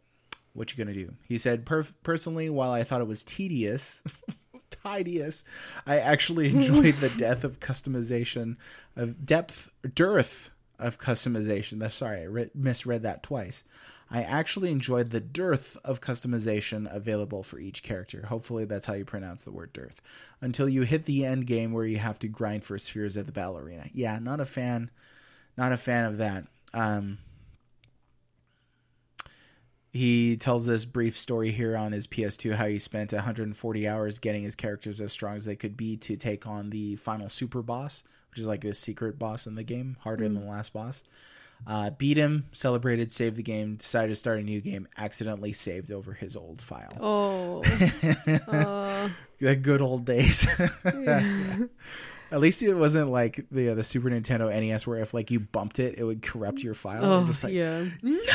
what 0.54 0.72
you 0.72 0.84
gonna 0.84 0.96
do? 0.96 1.14
He 1.28 1.38
said, 1.38 1.66
per- 1.66 1.88
personally, 2.04 2.50
while 2.50 2.72
I 2.72 2.84
thought 2.84 3.02
it 3.02 3.08
was 3.08 3.24
tedious, 3.24 4.04
tedious, 4.84 5.44
I 5.86 6.00
actually 6.00 6.50
enjoyed 6.54 6.96
the 6.96 7.10
depth 7.10 7.44
of 7.44 7.60
customization, 7.60 8.58
of 8.96 9.26
depth, 9.26 9.72
dearth 9.94 10.52
of 10.80 11.00
customization. 11.00 11.80
That's 11.80 11.96
sorry, 11.96 12.22
I 12.22 12.26
re- 12.26 12.50
misread 12.54 13.04
that 13.04 13.24
twice. 13.24 13.64
I 14.16 14.22
actually 14.22 14.72
enjoyed 14.72 15.10
the 15.10 15.20
dearth 15.20 15.78
of 15.84 16.00
customization 16.00 16.88
available 16.90 17.44
for 17.44 17.60
each 17.60 17.84
character. 17.84 18.26
Hopefully, 18.28 18.64
that's 18.64 18.86
how 18.86 18.94
you 18.94 19.04
pronounce 19.04 19.44
the 19.44 19.52
word 19.52 19.74
dearth. 19.74 20.02
Until 20.40 20.70
you 20.70 20.84
hit 20.84 21.04
the 21.04 21.26
end 21.26 21.48
game 21.48 21.74
where 21.74 21.86
you 21.86 21.98
have 21.98 22.18
to 22.20 22.30
grind 22.30 22.64
for 22.64 22.80
spheres 22.80 23.18
at 23.18 23.26
the 23.26 23.34
battle 23.34 23.58
arena. 23.58 23.90
Yeah, 23.94 24.18
not 24.20 24.40
a 24.40 24.46
fan. 24.46 24.90
Not 25.58 25.74
a 25.74 25.78
fan 25.78 26.06
of 26.06 26.20
that. 26.20 26.46
Um, 26.74 27.18
he 29.92 30.38
tells 30.38 30.66
this 30.66 30.86
brief 30.86 31.18
story 31.18 31.52
here 31.52 31.76
on 31.76 31.92
his 31.92 32.08
PS2 32.08 32.56
how 32.56 32.68
he 32.68 32.80
spent 32.80 33.12
140 33.12 33.86
hours 33.86 34.18
getting 34.18 34.44
his 34.44 34.56
characters 34.56 35.02
as 35.02 35.12
strong 35.12 35.36
as 35.36 35.44
they 35.44 35.58
could 35.58 35.76
be 35.76 35.98
to 35.98 36.16
take 36.16 36.48
on 36.48 36.70
the 36.70 36.96
final 36.96 37.28
super 37.28 37.62
boss, 37.62 38.02
which 38.32 38.40
is 38.40 38.48
like 38.48 38.64
a 38.64 38.74
secret 38.74 39.20
boss 39.20 39.46
in 39.46 39.56
the 39.56 39.64
game, 39.64 39.98
harder 40.00 40.24
than 40.24 40.40
the 40.40 40.50
last 40.50 40.72
boss. 40.72 41.04
Uh, 41.68 41.90
beat 41.90 42.16
him, 42.18 42.46
celebrated, 42.52 43.12
saved 43.12 43.38
the 43.38 43.44
game, 43.44 43.76
decided 43.76 44.10
to 44.10 44.16
start 44.16 44.40
a 44.40 44.44
new 44.44 44.62
game, 44.62 44.88
accidentally 44.98 45.52
saved 45.52 45.92
over 45.92 46.14
his 46.14 46.36
old 46.36 46.62
file. 46.62 46.96
Oh, 47.02 47.64
uh, 48.48 49.10
The 49.40 49.56
good 49.56 49.82
old 49.82 50.06
days. 50.06 50.48
At 52.32 52.40
least 52.42 52.64
it 52.64 52.74
wasn't 52.74 53.12
like 53.12 53.46
the 53.52 53.70
the 53.76 53.84
Super 53.84 54.10
Nintendo 54.10 54.50
NES 54.50 54.88
where 54.88 55.00
if 55.00 55.14
like 55.14 55.30
you 55.32 55.40
bumped 55.40 55.80
it, 55.80 55.96
it 55.98 56.04
would 56.04 56.22
corrupt 56.22 56.62
your 56.64 56.74
file. 56.74 57.06
oh, 57.06 57.20
I'm 57.20 57.28
just 57.28 57.44
like, 57.44 57.54
yeah. 57.54 57.86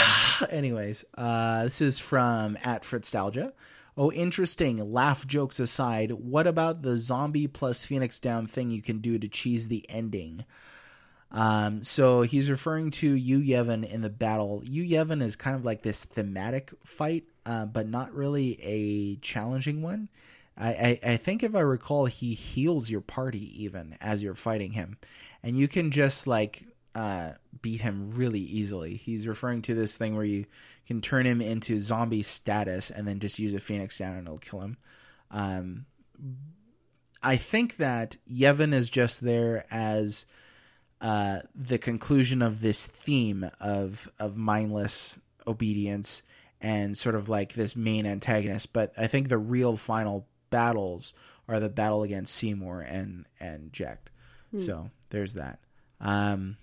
Anyways, 0.50 1.04
uh, 1.18 1.64
this 1.64 1.80
is 1.80 1.98
from 1.98 2.56
at 2.62 2.82
Fritzstalgia. 2.82 3.52
Oh, 3.96 4.12
interesting. 4.12 4.92
Laugh 4.92 5.26
jokes 5.26 5.58
aside, 5.60 6.12
what 6.12 6.46
about 6.46 6.82
the 6.82 6.96
zombie 6.96 7.48
plus 7.48 7.84
Phoenix 7.84 8.18
Down 8.20 8.46
thing 8.46 8.70
you 8.70 8.80
can 8.80 8.98
do 9.00 9.18
to 9.18 9.28
cheese 9.28 9.68
the 9.68 9.84
ending? 9.90 10.44
Um, 11.32 11.82
so 11.82 12.22
he's 12.22 12.50
referring 12.50 12.90
to 12.92 13.12
Yu 13.12 13.40
Yevon 13.40 13.88
in 13.88 14.02
the 14.02 14.10
battle. 14.10 14.62
Yu 14.64 14.84
Yevon 14.84 15.22
is 15.22 15.36
kind 15.36 15.54
of 15.56 15.64
like 15.64 15.82
this 15.82 16.04
thematic 16.04 16.72
fight, 16.84 17.24
uh, 17.46 17.66
but 17.66 17.88
not 17.88 18.12
really 18.14 18.58
a 18.62 19.16
challenging 19.16 19.82
one. 19.82 20.08
I, 20.58 20.68
I, 20.68 21.00
I 21.12 21.16
think 21.16 21.42
if 21.42 21.54
I 21.54 21.60
recall, 21.60 22.06
he 22.06 22.34
heals 22.34 22.90
your 22.90 23.00
party 23.00 23.62
even 23.64 23.96
as 24.00 24.22
you're 24.22 24.34
fighting 24.34 24.72
him, 24.72 24.98
and 25.42 25.56
you 25.56 25.68
can 25.68 25.90
just 25.90 26.26
like 26.26 26.64
uh, 26.94 27.32
beat 27.62 27.80
him 27.80 28.12
really 28.14 28.40
easily. 28.40 28.96
He's 28.96 29.26
referring 29.26 29.62
to 29.62 29.74
this 29.74 29.96
thing 29.96 30.16
where 30.16 30.24
you 30.24 30.46
can 30.86 31.00
turn 31.00 31.26
him 31.26 31.40
into 31.40 31.78
zombie 31.78 32.22
status 32.22 32.90
and 32.90 33.06
then 33.06 33.20
just 33.20 33.38
use 33.38 33.54
a 33.54 33.60
phoenix 33.60 33.98
down 33.98 34.16
and 34.16 34.26
it'll 34.26 34.38
kill 34.38 34.60
him. 34.60 34.76
Um, 35.30 35.86
I 37.22 37.36
think 37.36 37.76
that 37.76 38.16
Yevon 38.30 38.74
is 38.74 38.90
just 38.90 39.20
there 39.20 39.64
as 39.70 40.26
uh, 41.00 41.40
the 41.54 41.78
conclusion 41.78 42.42
of 42.42 42.60
this 42.60 42.86
theme 42.86 43.48
of 43.60 44.10
of 44.18 44.36
mindless 44.36 45.18
obedience 45.46 46.22
and 46.60 46.96
sort 46.96 47.14
of 47.14 47.28
like 47.28 47.54
this 47.54 47.74
main 47.74 48.06
antagonist. 48.06 48.72
But 48.72 48.92
I 48.98 49.06
think 49.06 49.28
the 49.28 49.38
real 49.38 49.76
final 49.76 50.26
battles 50.50 51.14
are 51.48 51.60
the 51.60 51.68
battle 51.68 52.02
against 52.02 52.34
Seymour 52.34 52.82
and 52.82 53.26
and 53.38 53.72
Jecht. 53.72 54.10
So 54.58 54.90
there's 55.10 55.34
that. 55.34 55.60
Um, 56.00 56.56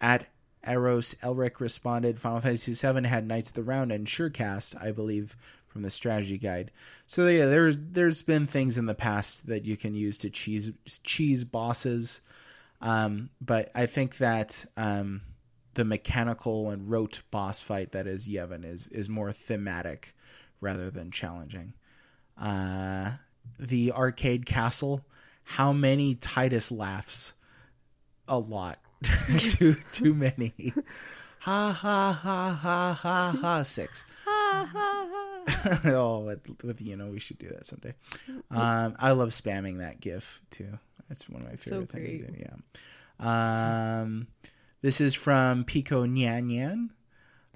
at 0.00 0.28
Eros, 0.66 1.14
Elric 1.22 1.60
responded, 1.60 2.20
Final 2.20 2.40
Fantasy 2.40 2.72
VII 2.72 3.06
had 3.06 3.26
Knights 3.26 3.48
of 3.48 3.54
the 3.54 3.62
Round 3.62 3.92
and 3.92 4.06
Surecast, 4.06 4.80
I 4.80 4.90
believe, 4.90 5.36
from 5.66 5.82
the 5.82 5.90
strategy 5.90 6.38
guide. 6.38 6.70
So 7.06 7.26
yeah, 7.28 7.46
there's 7.46 7.76
there's 7.78 8.22
been 8.22 8.46
things 8.46 8.78
in 8.78 8.86
the 8.86 8.94
past 8.94 9.46
that 9.46 9.64
you 9.64 9.76
can 9.76 9.94
use 9.94 10.18
to 10.18 10.30
cheese 10.30 10.72
cheese 11.04 11.44
bosses, 11.44 12.20
um, 12.86 13.30
but 13.40 13.72
I 13.74 13.86
think 13.86 14.18
that 14.18 14.64
um, 14.76 15.22
the 15.74 15.84
mechanical 15.84 16.70
and 16.70 16.88
rote 16.88 17.22
boss 17.32 17.60
fight 17.60 17.90
that 17.92 18.06
is 18.06 18.28
Yevon 18.28 18.64
is 18.64 18.86
is 18.88 19.08
more 19.08 19.32
thematic 19.32 20.14
rather 20.60 20.88
than 20.88 21.10
challenging. 21.10 21.74
Uh, 22.40 23.12
the 23.58 23.90
arcade 23.90 24.46
castle, 24.46 25.04
how 25.42 25.72
many 25.72 26.14
Tidus 26.14 26.70
laughs? 26.70 27.32
A 28.28 28.38
lot. 28.38 28.78
too 29.38 29.74
too 29.92 30.14
many. 30.14 30.72
ha 31.40 31.72
ha 31.72 32.12
ha 32.12 32.52
ha 32.52 32.92
ha 32.92 33.36
ha 33.40 33.62
six. 33.64 34.04
oh, 35.86 36.20
with, 36.20 36.62
with 36.62 36.80
you 36.80 36.96
know, 36.96 37.08
we 37.08 37.18
should 37.18 37.38
do 37.38 37.48
that 37.48 37.66
someday. 37.66 37.94
Um, 38.52 38.94
I 38.98 39.10
love 39.10 39.30
spamming 39.30 39.78
that 39.78 39.98
GIF 40.00 40.40
too. 40.50 40.78
That's 41.08 41.28
one 41.28 41.42
of 41.42 41.48
my 41.48 41.56
favorite 41.56 41.90
things 41.90 42.26
to 42.26 42.32
do. 42.32 42.46
Yeah. 43.20 44.00
Um, 44.00 44.26
this 44.82 45.00
is 45.00 45.14
from 45.14 45.64
Pico 45.64 46.04
Nyan 46.06 46.50
Nyan. 46.50 46.88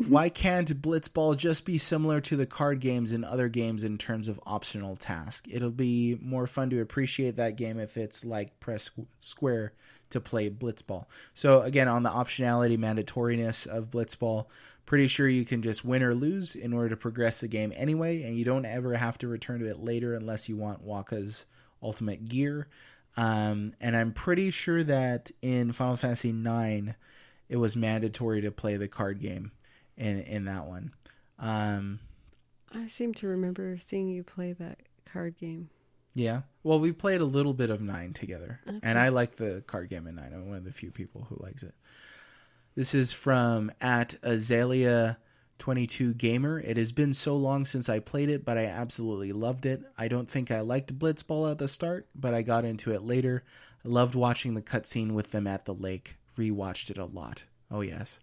Why 0.08 0.30
can't 0.30 0.80
Blitzball 0.80 1.36
just 1.36 1.66
be 1.66 1.76
similar 1.76 2.22
to 2.22 2.36
the 2.36 2.46
card 2.46 2.80
games 2.80 3.12
and 3.12 3.22
other 3.22 3.50
games 3.50 3.84
in 3.84 3.98
terms 3.98 4.28
of 4.28 4.40
optional 4.46 4.96
task? 4.96 5.46
It'll 5.50 5.70
be 5.70 6.16
more 6.22 6.46
fun 6.46 6.70
to 6.70 6.80
appreciate 6.80 7.36
that 7.36 7.56
game 7.56 7.78
if 7.78 7.98
it's 7.98 8.24
like 8.24 8.58
press 8.60 8.88
square 9.18 9.74
to 10.08 10.20
play 10.20 10.48
Blitzball. 10.48 11.04
So 11.34 11.60
again, 11.60 11.86
on 11.86 12.02
the 12.02 12.08
optionality 12.08 12.78
mandatoriness 12.78 13.66
of 13.66 13.90
Blitzball, 13.90 14.46
pretty 14.86 15.06
sure 15.06 15.28
you 15.28 15.44
can 15.44 15.60
just 15.60 15.84
win 15.84 16.02
or 16.02 16.14
lose 16.14 16.56
in 16.56 16.72
order 16.72 16.88
to 16.88 16.96
progress 16.96 17.40
the 17.40 17.48
game 17.48 17.72
anyway, 17.76 18.22
and 18.22 18.38
you 18.38 18.44
don't 18.44 18.64
ever 18.64 18.94
have 18.94 19.18
to 19.18 19.28
return 19.28 19.60
to 19.60 19.68
it 19.68 19.80
later 19.80 20.14
unless 20.14 20.48
you 20.48 20.56
want 20.56 20.84
Wakka's 20.84 21.44
ultimate 21.82 22.26
gear. 22.26 22.68
Um, 23.16 23.74
and 23.80 23.96
I'm 23.96 24.12
pretty 24.12 24.50
sure 24.50 24.82
that 24.84 25.30
in 25.42 25.72
Final 25.72 25.96
Fantasy 25.96 26.30
IX, 26.30 26.96
it 27.48 27.56
was 27.56 27.76
mandatory 27.76 28.40
to 28.42 28.50
play 28.50 28.76
the 28.76 28.88
card 28.88 29.20
game 29.20 29.52
in 29.96 30.20
in 30.22 30.44
that 30.44 30.66
one. 30.66 30.92
Um, 31.38 32.00
I 32.72 32.86
seem 32.86 33.12
to 33.14 33.26
remember 33.26 33.76
seeing 33.84 34.08
you 34.08 34.22
play 34.22 34.52
that 34.52 34.78
card 35.04 35.36
game. 35.36 35.70
yeah. 36.14 36.42
Well, 36.62 36.78
we 36.78 36.92
played 36.92 37.20
a 37.20 37.24
little 37.24 37.54
bit 37.54 37.70
of 37.70 37.80
Nine 37.80 38.12
together, 38.12 38.60
and 38.82 38.98
I 38.98 39.08
like 39.08 39.36
the 39.36 39.64
card 39.66 39.88
game 39.88 40.06
in 40.06 40.14
Nine. 40.14 40.32
I'm 40.32 40.48
one 40.48 40.58
of 40.58 40.64
the 40.64 40.72
few 40.72 40.90
people 40.90 41.26
who 41.28 41.36
likes 41.40 41.62
it. 41.62 41.74
This 42.76 42.94
is 42.94 43.12
from 43.12 43.72
at 43.80 44.14
Azalea. 44.22 45.18
22 45.60 46.14
Gamer. 46.14 46.58
It 46.58 46.76
has 46.76 46.90
been 46.90 47.12
so 47.14 47.36
long 47.36 47.64
since 47.64 47.88
I 47.88 48.00
played 48.00 48.28
it, 48.28 48.44
but 48.44 48.58
I 48.58 48.64
absolutely 48.66 49.32
loved 49.32 49.64
it. 49.66 49.82
I 49.96 50.08
don't 50.08 50.28
think 50.28 50.50
I 50.50 50.60
liked 50.60 50.98
Blitzball 50.98 51.50
at 51.50 51.58
the 51.58 51.68
start, 51.68 52.08
but 52.16 52.34
I 52.34 52.42
got 52.42 52.64
into 52.64 52.92
it 52.92 53.02
later. 53.02 53.44
I 53.84 53.88
loved 53.88 54.14
watching 54.16 54.54
the 54.54 54.62
cutscene 54.62 55.12
with 55.12 55.30
them 55.30 55.46
at 55.46 55.64
the 55.66 55.74
lake. 55.74 56.16
Rewatched 56.36 56.90
it 56.90 56.98
a 56.98 57.04
lot. 57.04 57.44
Oh 57.70 57.82
yes, 57.82 58.18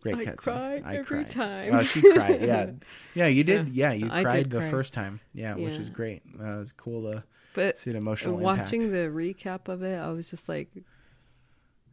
great 0.00 0.16
I 0.16 0.24
cutscene. 0.24 0.82
cry 0.82 0.94
every 0.96 1.24
time. 1.24 1.74
Oh, 1.74 1.82
she 1.82 2.00
cried. 2.00 2.40
Yeah, 2.42 2.70
yeah, 3.14 3.26
you 3.26 3.44
did. 3.44 3.68
Yeah, 3.70 3.92
you 3.92 4.08
I 4.10 4.22
cried 4.22 4.48
the 4.50 4.58
cry. 4.58 4.70
first 4.70 4.94
time. 4.94 5.20
Yeah, 5.34 5.54
which 5.56 5.74
Yeah. 5.74 5.80
is 5.80 5.90
great. 5.90 6.22
Uh, 6.40 6.44
it 6.56 6.58
was 6.58 6.72
cool 6.72 7.10
to 7.12 7.24
But 7.54 7.78
see 7.78 7.90
an 7.90 7.96
emotional 7.96 8.38
watching 8.38 8.82
impact. 8.82 8.92
the 8.92 9.08
recap 9.10 9.68
of 9.68 9.82
it, 9.82 9.96
I 9.98 10.10
was 10.12 10.30
just 10.30 10.48
like, 10.48 10.68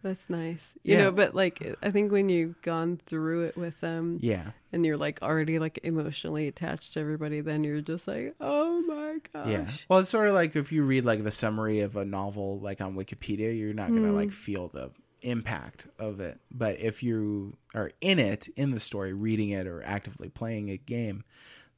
"That's 0.01 0.29
nice," 0.29 0.75
you 0.83 0.95
Yeah. 0.95 1.03
know. 1.05 1.11
But 1.11 1.35
like, 1.35 1.75
I 1.81 1.91
think 1.91 2.11
when 2.11 2.29
you've 2.29 2.61
gone 2.61 2.99
through 3.05 3.43
it 3.45 3.57
with 3.57 3.79
them, 3.81 4.19
yeah, 4.21 4.51
and 4.71 4.85
you're 4.85 4.97
like 4.97 5.21
already 5.21 5.59
like 5.59 5.79
emotionally 5.83 6.47
attached 6.47 6.93
to 6.93 6.99
everybody, 6.99 7.41
then 7.41 7.63
you're 7.63 7.81
just 7.81 8.07
like, 8.07 8.35
"Oh 8.39 8.81
my 8.81 9.17
gosh!" 9.33 9.49
yeah. 9.51 9.67
Well, 9.89 9.99
it's 9.99 10.09
sort 10.09 10.27
of 10.27 10.33
like 10.33 10.55
if 10.55 10.71
you 10.71 10.83
read 10.83 11.05
like 11.05 11.23
the 11.23 11.31
summary 11.31 11.79
of 11.81 11.95
a 11.95 12.05
novel, 12.05 12.59
like 12.59 12.81
on 12.81 12.95
Wikipedia, 12.95 13.57
you're 13.57 13.73
not 13.73 13.89
gonna 13.89 14.09
Hmm. 14.09 14.15
like 14.15 14.31
feel 14.31 14.67
the 14.69 14.91
impact 15.21 15.87
of 15.99 16.19
it. 16.21 16.39
But 16.49 16.79
if 16.79 17.03
you 17.03 17.57
are 17.75 17.91
in 18.01 18.19
it, 18.19 18.47
in 18.55 18.71
the 18.71 18.79
story, 18.79 19.11
reading 19.13 19.49
it 19.49 19.67
or 19.67 19.83
actively 19.83 20.29
playing 20.29 20.69
a 20.69 20.77
game, 20.77 21.23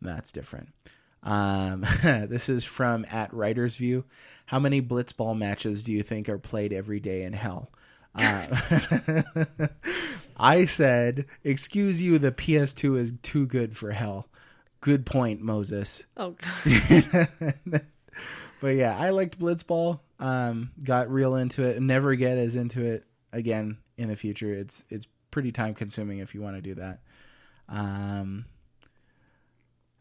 that's 0.01 0.31
different. 0.31 0.69
Um, 1.23 1.81
this 2.03 2.49
is 2.49 2.63
from 2.63 3.05
at 3.09 3.33
Writer's 3.33 3.75
View. 3.75 4.05
How 4.45 4.59
many 4.59 4.81
Blitzball 4.81 5.37
matches 5.37 5.81
do 5.83 5.91
you 5.93 6.03
think 6.03 6.29
are 6.29 6.37
played 6.39 6.73
every 6.73 6.99
day 6.99 7.23
in 7.23 7.33
hell? 7.33 7.71
Uh, 8.15 9.21
I 10.37 10.65
said, 10.65 11.25
excuse 11.43 12.01
you, 12.01 12.19
the 12.19 12.31
PS2 12.31 12.97
is 12.97 13.13
too 13.21 13.45
good 13.45 13.77
for 13.77 13.91
hell. 13.91 14.27
Good 14.81 15.05
point, 15.05 15.41
Moses. 15.41 16.05
Oh 16.17 16.35
god. 16.65 17.27
but 18.61 18.69
yeah, 18.69 18.97
I 18.97 19.11
liked 19.11 19.39
Blitzball. 19.39 19.99
Um, 20.19 20.71
got 20.83 21.11
real 21.11 21.35
into 21.35 21.63
it. 21.63 21.79
Never 21.81 22.15
get 22.15 22.37
as 22.37 22.55
into 22.55 22.83
it 22.83 23.05
again 23.31 23.77
in 23.97 24.09
the 24.09 24.15
future. 24.15 24.53
It's 24.53 24.83
it's 24.89 25.07
pretty 25.29 25.51
time 25.51 25.75
consuming 25.75 26.19
if 26.19 26.33
you 26.33 26.41
want 26.41 26.55
to 26.55 26.61
do 26.61 26.75
that. 26.75 26.99
Um, 27.69 28.45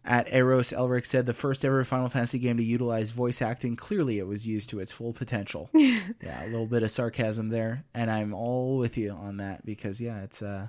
at 0.05 0.33
Eros, 0.33 0.73
Elric 0.73 1.07
said 1.07 1.27
the 1.27 1.35
first 1.35 1.65
ever 1.65 1.85
Final 1.85 2.09
Fantasy 2.09 2.39
game 2.39 2.57
to 2.57 2.63
utilize 2.63 3.11
voice 3.11 3.43
acting. 3.43 3.77
Clearly, 3.77 4.19
it 4.19 4.27
was 4.27 4.47
used 4.47 4.71
to 4.71 4.81
its 4.81 4.93
full 4.93 5.13
potential. 5.13 5.69
yeah, 5.75 6.45
a 6.45 6.47
little 6.47 6.67
bit 6.67 6.83
of 6.83 6.91
sarcasm 6.91 7.51
there, 7.51 7.85
and 7.95 8.11
I'm 8.11 8.33
all 8.33 8.79
with 8.79 8.97
you 8.97 9.11
on 9.11 9.39
that 9.39 9.65
because 9.67 10.01
yeah, 10.01 10.23
it's 10.23 10.41
uh, 10.41 10.69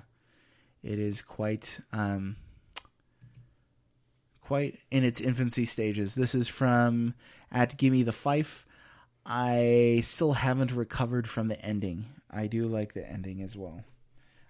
it 0.82 0.98
is 0.98 1.22
quite 1.22 1.78
um, 1.92 2.36
quite 4.42 4.78
in 4.90 5.02
its 5.02 5.20
infancy 5.20 5.64
stages. 5.64 6.14
This 6.14 6.34
is 6.34 6.46
from 6.46 7.14
at 7.50 7.78
Gimme 7.78 8.02
the 8.02 8.12
Fife. 8.12 8.66
I 9.24 10.00
still 10.02 10.32
haven't 10.32 10.72
recovered 10.72 11.28
from 11.28 11.48
the 11.48 11.60
ending. 11.64 12.06
I 12.30 12.48
do 12.48 12.66
like 12.66 12.92
the 12.92 13.08
ending 13.08 13.40
as 13.40 13.56
well. 13.56 13.84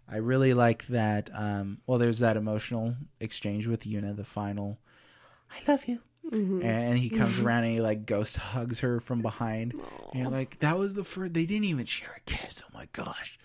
I 0.09 0.17
really 0.17 0.55
like 0.55 0.87
that. 0.89 1.31
Um, 1.35 1.79
well, 1.87 1.99
there's 1.99 2.19
that 2.21 2.37
emotional 2.37 2.95
exchange 3.21 3.67
with 3.67 3.85
Yuna, 3.85 4.15
the 4.15 4.25
final. 4.25 4.79
I 5.51 5.71
love 5.71 5.87
you. 5.87 6.01
And 6.63 6.99
he 6.99 7.11
comes 7.11 7.41
around 7.41 7.65
and 7.65 7.73
he 7.75 7.81
like 7.81 8.07
ghost 8.07 8.37
hugs 8.37 8.81
her 8.81 9.01
from 9.01 9.23
behind. 9.23 9.75
And 10.13 10.23
you're 10.23 10.31
like, 10.31 10.59
that 10.61 10.79
was 10.79 10.95
the 10.95 11.05
first. 11.05 11.35
They 11.35 11.47
didn't 11.47 11.65
even 11.65 11.85
share 11.85 12.15
a 12.17 12.21
kiss. 12.21 12.63
Oh 12.65 12.71
my 12.73 12.89
gosh. 12.93 13.39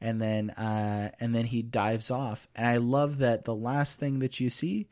And 0.00 0.20
then, 0.20 0.50
uh, 0.50 1.12
and 1.20 1.34
then 1.34 1.44
he 1.44 1.62
dives 1.62 2.10
off. 2.10 2.48
And 2.54 2.66
I 2.66 2.78
love 2.78 3.18
that 3.18 3.44
the 3.44 3.54
last 3.54 4.00
thing 4.00 4.18
that 4.18 4.40
you 4.40 4.50
see 4.50 4.88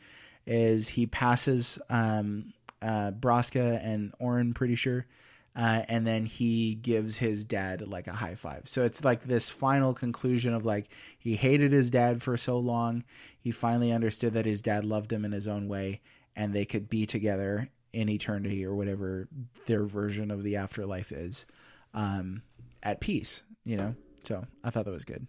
is 0.47 0.89
he 0.89 1.07
passes 1.07 1.79
um, 1.91 2.53
uh, 2.81 3.11
Braska 3.11 3.81
and 3.83 4.15
Auron, 4.21 4.55
pretty 4.55 4.77
sure, 4.77 5.07
uh, 5.55 5.83
and 5.89 6.07
then 6.07 6.25
he 6.25 6.75
gives 6.75 7.19
his 7.19 7.45
dad 7.45 7.87
like 7.87 8.07
a 8.07 8.13
high 8.13 8.35
five. 8.35 8.63
So 8.67 8.85
it's 8.85 9.05
like 9.05 9.23
this 9.25 9.51
final 9.51 9.93
conclusion 9.95 10.55
of 10.55 10.65
like 10.65 10.89
he 11.19 11.37
hated 11.37 11.73
his 11.73 11.91
dad 11.91 12.23
for 12.23 12.37
so 12.37 12.59
long, 12.59 13.05
he 13.39 13.51
finally 13.51 13.93
understood 13.93 14.33
that 14.35 14.47
his 14.47 14.61
dad 14.63 14.85
loved 14.85 15.13
him 15.13 15.25
in 15.25 15.33
his 15.33 15.49
own 15.49 15.69
way, 15.69 16.01
and 16.37 16.53
they 16.55 16.65
could 16.65 16.89
be 16.89 17.05
together 17.07 17.69
in 17.93 18.09
eternity 18.09 18.65
or 18.65 18.75
whatever 18.75 19.29
their 19.67 19.85
version 19.85 20.31
of 20.31 20.43
the 20.43 20.57
afterlife 20.57 21.13
is, 21.13 21.45
um, 21.93 22.43
at 22.83 23.01
peace. 23.01 23.43
You 23.65 23.77
know, 23.77 23.95
so 24.25 24.47
I 24.65 24.71
thought 24.71 24.87
that 24.87 24.91
was 24.91 25.05
good. 25.05 25.27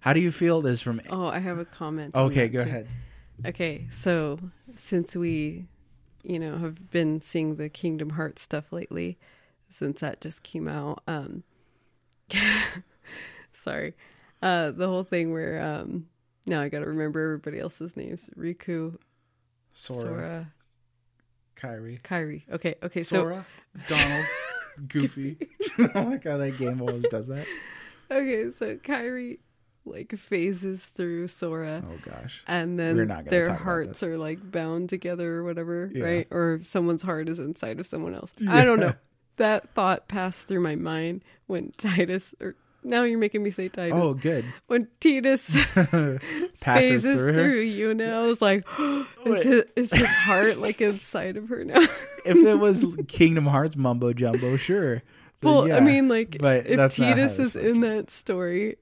How 0.00 0.12
do 0.12 0.20
you 0.20 0.30
feel? 0.32 0.60
This 0.62 0.80
from 0.80 1.00
Oh, 1.10 1.26
I 1.26 1.38
have 1.38 1.58
a 1.58 1.64
comment. 1.64 2.14
okay, 2.14 2.48
go 2.48 2.62
too. 2.62 2.68
ahead. 2.68 2.88
Okay, 3.44 3.88
so 3.92 4.38
since 4.76 5.16
we, 5.16 5.66
you 6.22 6.38
know, 6.38 6.58
have 6.58 6.90
been 6.90 7.20
seeing 7.20 7.56
the 7.56 7.68
Kingdom 7.68 8.10
Hearts 8.10 8.42
stuff 8.42 8.72
lately, 8.72 9.18
since 9.70 10.00
that 10.00 10.20
just 10.20 10.42
came 10.42 10.68
out, 10.68 11.02
um, 11.06 11.42
Sorry. 13.52 13.94
Uh, 14.40 14.70
the 14.70 14.88
whole 14.88 15.04
thing 15.04 15.32
where 15.32 15.62
um, 15.62 16.06
now 16.46 16.60
I 16.60 16.68
got 16.68 16.80
to 16.80 16.86
remember 16.86 17.22
everybody 17.22 17.58
else's 17.58 17.96
names: 17.96 18.28
Riku, 18.36 18.96
Sora, 19.72 20.00
Sora, 20.00 20.52
Kairi, 21.56 22.02
Kairi. 22.02 22.42
Okay, 22.50 22.74
okay. 22.82 23.02
So 23.02 23.20
Sora, 23.20 23.46
Donald, 23.88 24.26
Goofy. 24.88 25.36
oh 25.94 26.04
my 26.04 26.16
god, 26.16 26.38
that 26.38 26.58
game 26.58 26.80
always 26.80 27.06
does 27.08 27.28
that. 27.28 27.46
okay, 28.10 28.50
so 28.50 28.76
Kairi 28.76 29.38
like 29.84 30.16
phases 30.16 30.86
through 30.86 31.28
Sora. 31.28 31.82
Oh 31.84 31.98
gosh. 32.04 32.44
and 32.46 32.78
then 32.78 32.96
We're 32.96 33.04
not 33.04 33.24
gonna 33.24 33.30
their 33.30 33.52
hearts 33.54 34.02
are 34.02 34.16
like 34.16 34.50
bound 34.50 34.88
together 34.88 35.36
or 35.36 35.44
whatever, 35.44 35.90
Yeah. 35.92 36.04
right? 36.04 36.28
Or 36.30 36.60
someone's 36.62 37.02
heart 37.02 37.28
is 37.28 37.38
inside 37.38 37.80
of 37.80 37.86
someone 37.86 38.14
else. 38.14 38.32
I 38.48 38.64
don't 38.64 38.80
know. 38.80 38.94
That 39.36 39.70
thought 39.74 40.08
passed 40.08 40.46
through 40.46 40.60
my 40.60 40.76
mind 40.76 41.24
when 41.46 41.72
Titus, 41.78 42.34
or 42.38 42.54
now 42.84 43.02
you're 43.04 43.18
making 43.18 43.42
me 43.42 43.50
say 43.50 43.70
Titus. 43.70 43.96
Oh, 43.98 44.12
good. 44.12 44.44
When 44.66 44.88
Titus 45.00 45.48
Passes 45.74 46.20
phases 46.60 47.16
through 47.20 47.32
through, 47.32 47.60
you 47.60 47.94
now, 47.94 48.24
I 48.24 48.26
was 48.26 48.42
like, 48.42 48.66
is 49.24 49.42
his, 49.42 49.64
is 49.74 49.90
his 49.92 50.06
heart 50.06 50.58
like 50.58 50.82
inside 50.82 51.38
of 51.38 51.48
her 51.48 51.64
now? 51.64 51.80
If 52.26 52.36
it 52.36 52.56
was 52.56 52.84
Kingdom 53.08 53.46
Hearts 53.46 53.74
mumbo 53.74 54.12
jumbo, 54.12 54.56
sure. 54.58 55.02
Well, 55.42 55.66
yeah. 55.66 55.76
I 55.78 55.80
mean, 55.80 56.08
like, 56.08 56.36
But 56.38 56.66
if 56.66 56.76
that's 56.76 56.98
not 56.98 57.08
how 57.08 57.14
Titus 57.14 57.38
is 57.38 57.56
in 57.56 57.80
that 57.80 58.10
story, 58.10 58.76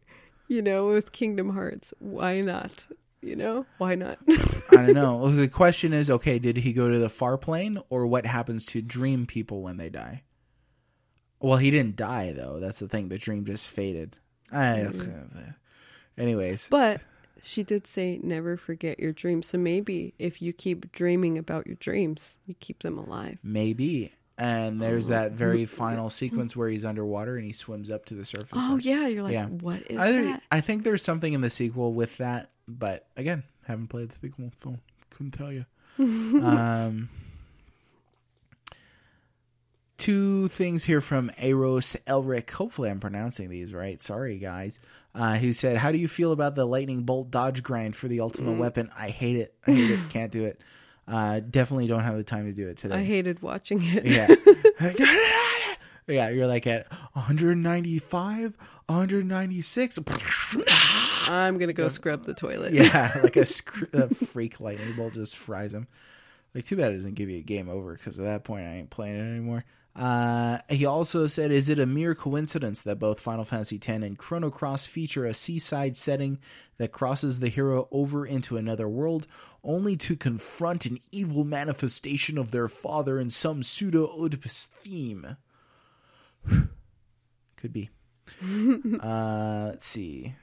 you 0.50 0.60
know, 0.62 0.88
with 0.88 1.12
Kingdom 1.12 1.50
Hearts, 1.50 1.94
why 2.00 2.40
not? 2.40 2.84
You 3.22 3.36
know, 3.36 3.66
why 3.78 3.94
not? 3.94 4.18
I 4.28 4.76
don't 4.76 4.94
know. 4.94 5.28
The 5.30 5.46
question 5.48 5.92
is, 5.92 6.10
okay, 6.10 6.38
did 6.38 6.56
he 6.56 6.72
go 6.72 6.88
to 6.90 6.98
the 6.98 7.08
far 7.08 7.38
plane, 7.38 7.78
or 7.88 8.06
what 8.06 8.26
happens 8.26 8.66
to 8.66 8.82
dream 8.82 9.26
people 9.26 9.62
when 9.62 9.76
they 9.76 9.90
die? 9.90 10.22
Well, 11.38 11.56
he 11.58 11.70
didn't 11.70 11.96
die 11.96 12.32
though. 12.32 12.58
That's 12.60 12.80
the 12.80 12.88
thing. 12.88 13.08
The 13.08 13.18
dream 13.18 13.44
just 13.44 13.68
faded. 13.68 14.18
Ah, 14.52 14.72
I, 14.72 14.90
anyways, 16.18 16.68
But 16.68 17.00
she 17.40 17.62
did 17.62 17.86
say 17.86 18.18
never 18.22 18.56
forget 18.56 18.98
your 18.98 19.12
dreams. 19.12 19.46
So 19.46 19.56
maybe 19.58 20.12
if 20.18 20.42
you 20.42 20.52
keep 20.52 20.90
dreaming 20.92 21.38
about 21.38 21.66
your 21.66 21.76
dreams, 21.76 22.36
you 22.46 22.54
keep 22.60 22.82
them 22.82 22.98
alive. 22.98 23.38
maybe. 23.42 24.12
And 24.40 24.80
there's 24.80 25.08
that 25.08 25.32
very 25.32 25.66
final 25.66 26.08
sequence 26.08 26.56
where 26.56 26.66
he's 26.66 26.86
underwater 26.86 27.36
and 27.36 27.44
he 27.44 27.52
swims 27.52 27.90
up 27.90 28.06
to 28.06 28.14
the 28.14 28.24
surface. 28.24 28.58
Oh 28.58 28.78
yeah, 28.78 29.06
you're 29.06 29.22
like, 29.22 29.34
Yeah. 29.34 29.46
what 29.46 29.82
is 29.90 29.98
I, 29.98 30.12
that? 30.12 30.42
I 30.50 30.62
think 30.62 30.82
there's 30.82 31.02
something 31.02 31.30
in 31.30 31.42
the 31.42 31.50
sequel 31.50 31.92
with 31.92 32.16
that, 32.16 32.48
but 32.66 33.06
again, 33.18 33.42
haven't 33.66 33.88
played 33.88 34.08
the 34.08 34.18
sequel, 34.18 34.50
so 34.62 34.76
couldn't 35.10 35.32
tell 35.32 35.52
you. 35.52 35.66
um, 35.98 37.10
two 39.98 40.48
things 40.48 40.84
here 40.84 41.02
from 41.02 41.30
Eros 41.38 41.96
Elric. 42.06 42.50
Hopefully, 42.50 42.88
I'm 42.88 43.00
pronouncing 43.00 43.50
these 43.50 43.74
right. 43.74 44.00
Sorry, 44.00 44.38
guys. 44.38 44.78
Uh, 45.14 45.36
who 45.36 45.52
said, 45.52 45.76
"How 45.76 45.92
do 45.92 45.98
you 45.98 46.08
feel 46.08 46.32
about 46.32 46.54
the 46.54 46.64
lightning 46.64 47.02
bolt 47.02 47.30
dodge 47.30 47.62
grind 47.62 47.94
for 47.94 48.08
the 48.08 48.20
ultimate 48.20 48.58
weapon? 48.58 48.90
I 48.96 49.10
hate 49.10 49.36
it. 49.36 49.54
I 49.66 49.72
hate 49.72 49.90
it. 49.90 50.00
Can't 50.08 50.32
do 50.32 50.46
it. 50.46 50.62
Uh, 51.10 51.40
definitely 51.40 51.88
don't 51.88 52.02
have 52.02 52.16
the 52.16 52.22
time 52.22 52.46
to 52.46 52.52
do 52.52 52.68
it 52.68 52.76
today. 52.76 52.94
I 52.94 53.02
hated 53.02 53.42
watching 53.42 53.80
it. 53.82 54.06
Yeah. 54.06 54.28
yeah, 56.06 56.28
you're 56.28 56.46
like 56.46 56.68
at 56.68 56.86
195, 57.14 58.56
196. 58.86 59.98
I'm 61.28 61.58
gonna 61.58 61.72
go 61.72 61.88
scrub 61.88 62.24
the 62.24 62.34
toilet. 62.34 62.72
yeah, 62.72 63.18
like 63.22 63.36
a, 63.36 63.44
sc- 63.44 63.92
a 63.92 64.12
freak 64.14 64.60
lightning 64.60 64.94
bolt 64.94 65.14
just 65.14 65.36
fries 65.36 65.74
him. 65.74 65.88
Like, 66.54 66.64
too 66.64 66.76
bad 66.76 66.92
it 66.92 66.96
doesn't 66.96 67.14
give 67.14 67.28
you 67.28 67.38
a 67.38 67.42
game 67.42 67.68
over 67.68 67.94
because 67.94 68.18
at 68.20 68.24
that 68.24 68.44
point 68.44 68.66
I 68.66 68.76
ain't 68.76 68.90
playing 68.90 69.16
it 69.16 69.30
anymore. 69.30 69.64
Uh, 69.94 70.58
he 70.68 70.86
also 70.86 71.26
said, 71.26 71.50
"Is 71.50 71.68
it 71.68 71.78
a 71.78 71.86
mere 71.86 72.14
coincidence 72.14 72.82
that 72.82 72.98
both 72.98 73.20
Final 73.20 73.44
Fantasy 73.44 73.76
X 73.76 73.88
and 73.88 74.16
Chrono 74.16 74.50
Cross 74.50 74.86
feature 74.86 75.26
a 75.26 75.34
seaside 75.34 75.96
setting 75.96 76.38
that 76.78 76.92
crosses 76.92 77.40
the 77.40 77.48
hero 77.48 77.88
over 77.90 78.24
into 78.24 78.56
another 78.56 78.88
world, 78.88 79.26
only 79.64 79.96
to 79.96 80.16
confront 80.16 80.86
an 80.86 80.98
evil 81.10 81.44
manifestation 81.44 82.38
of 82.38 82.50
their 82.50 82.68
father 82.68 83.18
in 83.18 83.30
some 83.30 83.62
pseudo 83.62 84.06
Oedipus 84.16 84.66
theme?" 84.66 85.36
Could 87.56 87.72
be. 87.72 87.90
uh, 89.02 89.66
let's 89.70 89.86
see 89.86 90.34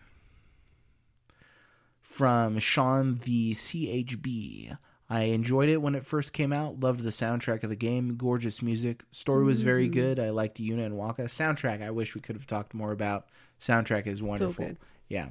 from 2.07 2.57
Sean 2.57 3.19
the 3.25 3.51
CHB. 3.51 4.75
I 5.09 5.23
enjoyed 5.23 5.69
it 5.69 5.81
when 5.81 5.95
it 5.95 6.05
first 6.05 6.33
came 6.33 6.51
out. 6.51 6.81
Loved 6.81 7.01
the 7.01 7.11
soundtrack 7.11 7.63
of 7.63 7.69
the 7.69 7.77
game. 7.77 8.17
Gorgeous 8.17 8.61
music. 8.61 9.03
Story 9.11 9.45
was 9.45 9.61
very 9.61 9.87
good. 9.87 10.19
I 10.19 10.31
liked 10.31 10.59
Yuna 10.59 10.85
and 10.85 10.95
Wakka. 10.95 11.25
Soundtrack, 11.25 11.81
I 11.81 11.91
wish 11.91 12.13
we 12.13 12.19
could 12.21 12.35
have 12.35 12.45
talked 12.45 12.73
more 12.73 12.91
about. 12.91 13.27
Soundtrack 13.61 14.05
is 14.05 14.21
wonderful. 14.21 14.65
good. 14.65 14.77
Yeah. 15.07 15.29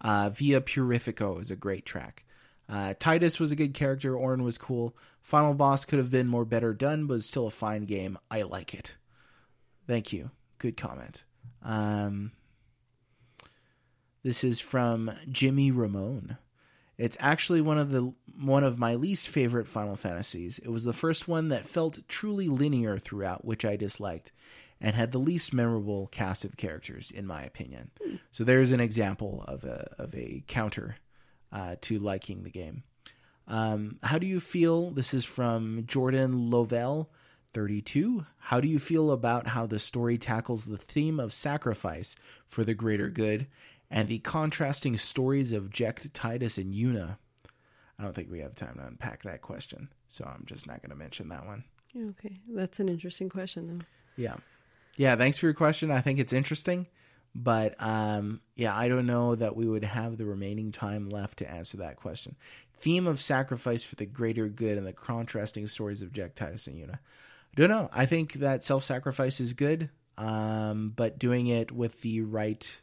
Uh, 0.00 0.30
Via 0.30 0.60
Purifico 0.62 1.38
is 1.40 1.50
a 1.50 1.56
great 1.56 1.84
track. 1.84 2.24
Uh, 2.70 2.94
Titus 2.98 3.38
was 3.38 3.50
a 3.50 3.56
good 3.56 3.74
character. 3.74 4.16
Auron 4.16 4.42
was 4.44 4.56
cool. 4.58 4.96
Final 5.20 5.54
boss 5.54 5.84
could 5.84 5.98
have 5.98 6.10
been 6.10 6.26
more 6.26 6.44
better 6.44 6.72
done, 6.72 7.06
but 7.06 7.22
still 7.22 7.46
a 7.46 7.50
fine 7.50 7.84
game. 7.84 8.18
I 8.30 8.42
like 8.42 8.74
it. 8.74 8.96
Thank 9.86 10.12
you. 10.12 10.30
Good 10.58 10.76
comment. 10.76 11.22
Um, 11.62 12.32
this 14.22 14.44
is 14.44 14.60
from 14.60 15.10
Jimmy 15.30 15.70
Ramone. 15.70 16.38
It's 16.98 17.16
actually 17.20 17.60
one 17.60 17.78
of 17.78 17.92
the 17.92 18.12
one 18.40 18.64
of 18.64 18.78
my 18.78 18.96
least 18.96 19.28
favorite 19.28 19.68
Final 19.68 19.96
Fantasies. 19.96 20.58
It 20.58 20.68
was 20.68 20.84
the 20.84 20.92
first 20.92 21.28
one 21.28 21.48
that 21.48 21.68
felt 21.68 22.06
truly 22.08 22.48
linear 22.48 22.98
throughout, 22.98 23.44
which 23.44 23.64
I 23.64 23.76
disliked, 23.76 24.32
and 24.80 24.94
had 24.94 25.12
the 25.12 25.18
least 25.18 25.54
memorable 25.54 26.08
cast 26.08 26.44
of 26.44 26.56
characters, 26.56 27.10
in 27.10 27.26
my 27.26 27.42
opinion. 27.42 27.90
So 28.32 28.44
there's 28.44 28.72
an 28.72 28.80
example 28.80 29.44
of 29.46 29.64
a 29.64 29.94
of 29.98 30.14
a 30.14 30.42
counter 30.48 30.96
uh, 31.52 31.76
to 31.82 31.98
liking 31.98 32.42
the 32.42 32.50
game. 32.50 32.82
Um, 33.46 33.98
how 34.02 34.18
do 34.18 34.26
you 34.26 34.40
feel? 34.40 34.90
This 34.90 35.14
is 35.14 35.24
from 35.24 35.84
Jordan 35.86 36.50
Lovell, 36.50 37.10
32. 37.54 38.26
How 38.38 38.60
do 38.60 38.68
you 38.68 38.78
feel 38.78 39.10
about 39.10 39.46
how 39.46 39.66
the 39.66 39.78
story 39.78 40.18
tackles 40.18 40.64
the 40.64 40.76
theme 40.76 41.18
of 41.18 41.32
sacrifice 41.32 42.14
for 42.46 42.64
the 42.64 42.74
greater 42.74 43.08
good 43.08 43.46
and 43.90 44.08
the 44.08 44.18
contrasting 44.18 44.96
stories 44.96 45.52
of 45.52 45.70
Jecht, 45.70 46.10
Titus, 46.12 46.58
and 46.58 46.72
Yuna? 46.74 47.16
I 47.98 48.02
don't 48.04 48.14
think 48.14 48.30
we 48.30 48.40
have 48.40 48.54
time 48.54 48.76
to 48.76 48.86
unpack 48.86 49.24
that 49.24 49.42
question, 49.42 49.88
so 50.06 50.24
I'm 50.24 50.44
just 50.46 50.66
not 50.66 50.82
going 50.82 50.90
to 50.90 50.96
mention 50.96 51.28
that 51.30 51.46
one. 51.46 51.64
Okay, 51.96 52.38
that's 52.48 52.80
an 52.80 52.88
interesting 52.88 53.28
question 53.28 53.66
though. 53.66 53.84
Yeah. 54.16 54.36
Yeah, 54.96 55.16
thanks 55.16 55.38
for 55.38 55.46
your 55.46 55.54
question. 55.54 55.90
I 55.90 56.00
think 56.00 56.18
it's 56.18 56.32
interesting, 56.32 56.86
but 57.34 57.74
um 57.78 58.40
yeah, 58.56 58.76
I 58.76 58.88
don't 58.88 59.06
know 59.06 59.34
that 59.34 59.56
we 59.56 59.66
would 59.66 59.84
have 59.84 60.16
the 60.16 60.26
remaining 60.26 60.72
time 60.72 61.08
left 61.08 61.38
to 61.38 61.50
answer 61.50 61.78
that 61.78 61.96
question. 61.96 62.36
Theme 62.74 63.06
of 63.06 63.20
sacrifice 63.20 63.82
for 63.82 63.96
the 63.96 64.06
greater 64.06 64.48
good 64.48 64.78
and 64.78 64.86
the 64.86 64.92
contrasting 64.92 65.66
stories 65.66 66.02
of 66.02 66.12
Jecht 66.12 66.34
Titus 66.34 66.66
and 66.66 66.76
Yuna. 66.76 66.94
I 66.94 67.56
don't 67.56 67.70
know. 67.70 67.88
I 67.92 68.06
think 68.06 68.34
that 68.34 68.62
self-sacrifice 68.62 69.40
is 69.40 69.52
good, 69.54 69.90
um 70.16 70.92
but 70.94 71.18
doing 71.18 71.46
it 71.46 71.72
with 71.72 72.02
the 72.02 72.20
right 72.20 72.80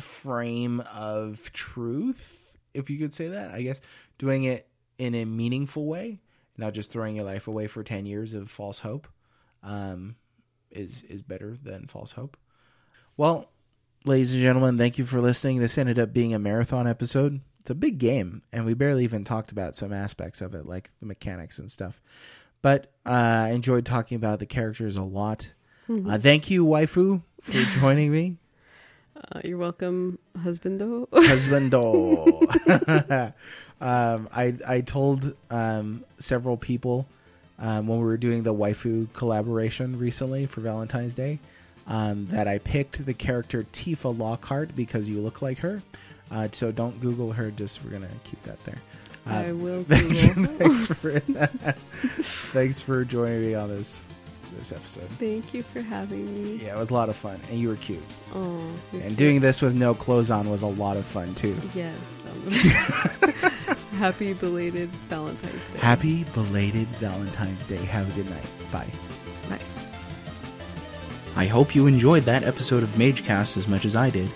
frame 0.00 0.80
of 0.92 1.52
truth, 1.52 2.56
if 2.74 2.90
you 2.90 2.98
could 2.98 3.14
say 3.14 3.28
that, 3.28 3.50
I 3.50 3.62
guess 3.62 3.80
doing 4.18 4.44
it 4.44 4.68
in 4.98 5.14
a 5.14 5.24
meaningful 5.24 5.86
way, 5.86 6.20
not 6.56 6.74
just 6.74 6.90
throwing 6.90 7.16
your 7.16 7.24
life 7.24 7.48
away 7.48 7.66
for 7.66 7.82
10 7.82 8.06
years 8.06 8.34
of 8.34 8.50
false 8.50 8.78
hope 8.80 9.08
um, 9.62 10.16
is 10.70 11.02
is 11.04 11.22
better 11.22 11.56
than 11.62 11.86
false 11.86 12.12
hope. 12.12 12.36
Well, 13.16 13.50
ladies 14.04 14.32
and 14.32 14.42
gentlemen, 14.42 14.78
thank 14.78 14.98
you 14.98 15.04
for 15.04 15.20
listening. 15.20 15.58
This 15.58 15.78
ended 15.78 15.98
up 15.98 16.12
being 16.12 16.34
a 16.34 16.38
marathon 16.38 16.86
episode. 16.86 17.40
It's 17.60 17.70
a 17.70 17.74
big 17.74 17.98
game, 17.98 18.42
and 18.52 18.64
we 18.64 18.74
barely 18.74 19.04
even 19.04 19.24
talked 19.24 19.52
about 19.52 19.76
some 19.76 19.92
aspects 19.92 20.40
of 20.40 20.54
it, 20.54 20.66
like 20.66 20.90
the 21.00 21.06
mechanics 21.06 21.58
and 21.58 21.70
stuff. 21.70 22.00
But 22.62 22.92
uh, 23.04 23.10
I 23.46 23.50
enjoyed 23.50 23.84
talking 23.84 24.16
about 24.16 24.38
the 24.38 24.46
characters 24.46 24.96
a 24.96 25.02
lot. 25.02 25.52
Uh, 26.08 26.18
thank 26.18 26.50
you, 26.50 26.64
waifu, 26.64 27.22
for 27.40 27.52
joining 27.80 28.12
me. 28.12 28.36
Uh, 29.30 29.40
you're 29.44 29.58
welcome, 29.58 30.18
husbando. 30.38 31.06
Husbando. 31.08 32.42
um, 33.80 34.28
I 34.32 34.54
I 34.66 34.80
told 34.80 35.34
um, 35.50 36.04
several 36.18 36.56
people 36.56 37.06
um, 37.58 37.86
when 37.88 37.98
we 37.98 38.04
were 38.04 38.16
doing 38.16 38.42
the 38.42 38.54
waifu 38.54 39.12
collaboration 39.12 39.98
recently 39.98 40.46
for 40.46 40.62
Valentine's 40.62 41.14
Day 41.14 41.38
um, 41.86 42.26
that 42.26 42.48
I 42.48 42.58
picked 42.58 43.04
the 43.04 43.14
character 43.14 43.64
Tifa 43.72 44.16
Lockhart 44.16 44.74
because 44.74 45.08
you 45.08 45.20
look 45.20 45.42
like 45.42 45.58
her. 45.58 45.82
Uh, 46.30 46.48
so 46.52 46.72
don't 46.72 46.98
Google 47.00 47.32
her. 47.32 47.50
Just 47.50 47.84
we're 47.84 47.90
gonna 47.90 48.08
keep 48.24 48.42
that 48.44 48.62
there. 48.64 48.78
Uh, 49.26 49.48
I 49.48 49.52
will 49.52 49.84
thanks, 49.88 50.24
Google. 50.26 50.54
thanks 50.56 50.86
for 50.86 51.20
thanks 52.52 52.80
for 52.80 53.04
joining 53.04 53.42
me 53.42 53.54
on 53.54 53.68
this 53.68 54.02
this 54.56 54.72
episode. 54.72 55.08
Thank 55.18 55.52
you 55.54 55.62
for 55.62 55.80
having 55.80 56.32
me. 56.58 56.64
Yeah, 56.64 56.76
it 56.76 56.78
was 56.78 56.90
a 56.90 56.94
lot 56.94 57.08
of 57.08 57.16
fun, 57.16 57.40
and 57.50 57.58
you 57.60 57.68
were 57.68 57.76
cute. 57.76 58.02
Oh, 58.34 58.58
And 58.92 59.02
cute. 59.02 59.16
doing 59.16 59.40
this 59.40 59.60
with 59.62 59.74
no 59.76 59.94
clothes 59.94 60.30
on 60.30 60.50
was 60.50 60.62
a 60.62 60.66
lot 60.66 60.96
of 60.96 61.04
fun 61.04 61.34
too. 61.34 61.56
yes. 61.74 61.94
Happy 63.98 64.32
belated 64.32 64.88
Valentine's 65.08 65.72
Day. 65.72 65.78
Happy 65.80 66.24
belated 66.34 66.86
Valentine's 66.98 67.64
Day. 67.64 67.76
Have 67.76 68.08
a 68.08 68.12
good 68.22 68.30
night. 68.30 68.46
Bye. 68.72 68.86
Bye. 69.48 69.58
I 71.36 71.46
hope 71.46 71.74
you 71.74 71.86
enjoyed 71.86 72.22
that 72.24 72.44
episode 72.44 72.82
of 72.84 72.88
MageCast 72.90 73.56
as 73.56 73.66
much 73.66 73.84
as 73.84 73.96
I 73.96 74.10
did. 74.10 74.30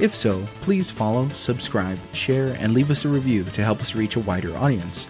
If 0.00 0.14
so, 0.14 0.40
please 0.60 0.88
follow, 0.90 1.26
subscribe, 1.30 1.98
share, 2.12 2.56
and 2.60 2.72
leave 2.74 2.90
us 2.92 3.04
a 3.04 3.08
review 3.08 3.42
to 3.44 3.64
help 3.64 3.80
us 3.80 3.96
reach 3.96 4.14
a 4.14 4.20
wider 4.20 4.56
audience. 4.56 5.08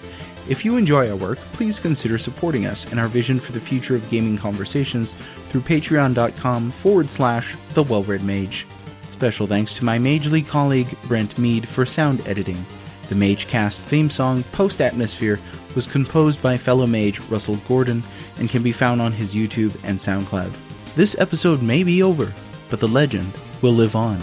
If 0.48 0.64
you 0.64 0.76
enjoy 0.76 1.10
our 1.10 1.16
work, 1.16 1.38
please 1.52 1.78
consider 1.78 2.16
supporting 2.16 2.64
us 2.64 2.90
and 2.90 2.98
our 2.98 3.08
vision 3.08 3.38
for 3.38 3.52
the 3.52 3.60
future 3.60 3.94
of 3.94 4.08
gaming 4.08 4.38
conversations 4.38 5.12
through 5.48 5.60
patreon.com 5.60 6.70
forward 6.70 7.10
slash 7.10 7.54
the 7.74 7.82
well-red 7.82 8.22
mage. 8.22 8.66
Special 9.10 9.46
thanks 9.46 9.74
to 9.74 9.84
my 9.84 9.98
Magely 9.98 10.40
colleague 10.40 10.96
Brent 11.04 11.36
Mead 11.38 11.68
for 11.68 11.84
sound 11.84 12.26
editing. 12.26 12.64
The 13.10 13.14
MageCast 13.14 13.80
theme 13.82 14.08
song, 14.08 14.42
Post 14.52 14.80
Atmosphere, 14.80 15.38
was 15.74 15.86
composed 15.86 16.42
by 16.42 16.56
fellow 16.56 16.86
mage 16.86 17.20
Russell 17.20 17.56
Gordon 17.68 18.02
and 18.38 18.48
can 18.48 18.62
be 18.62 18.72
found 18.72 19.02
on 19.02 19.12
his 19.12 19.34
YouTube 19.34 19.74
and 19.84 19.98
SoundCloud. 19.98 20.52
This 20.94 21.18
episode 21.18 21.62
may 21.62 21.82
be 21.84 22.02
over, 22.02 22.32
but 22.70 22.80
the 22.80 22.88
legend 22.88 23.32
will 23.60 23.72
live 23.72 23.96
on. 23.96 24.18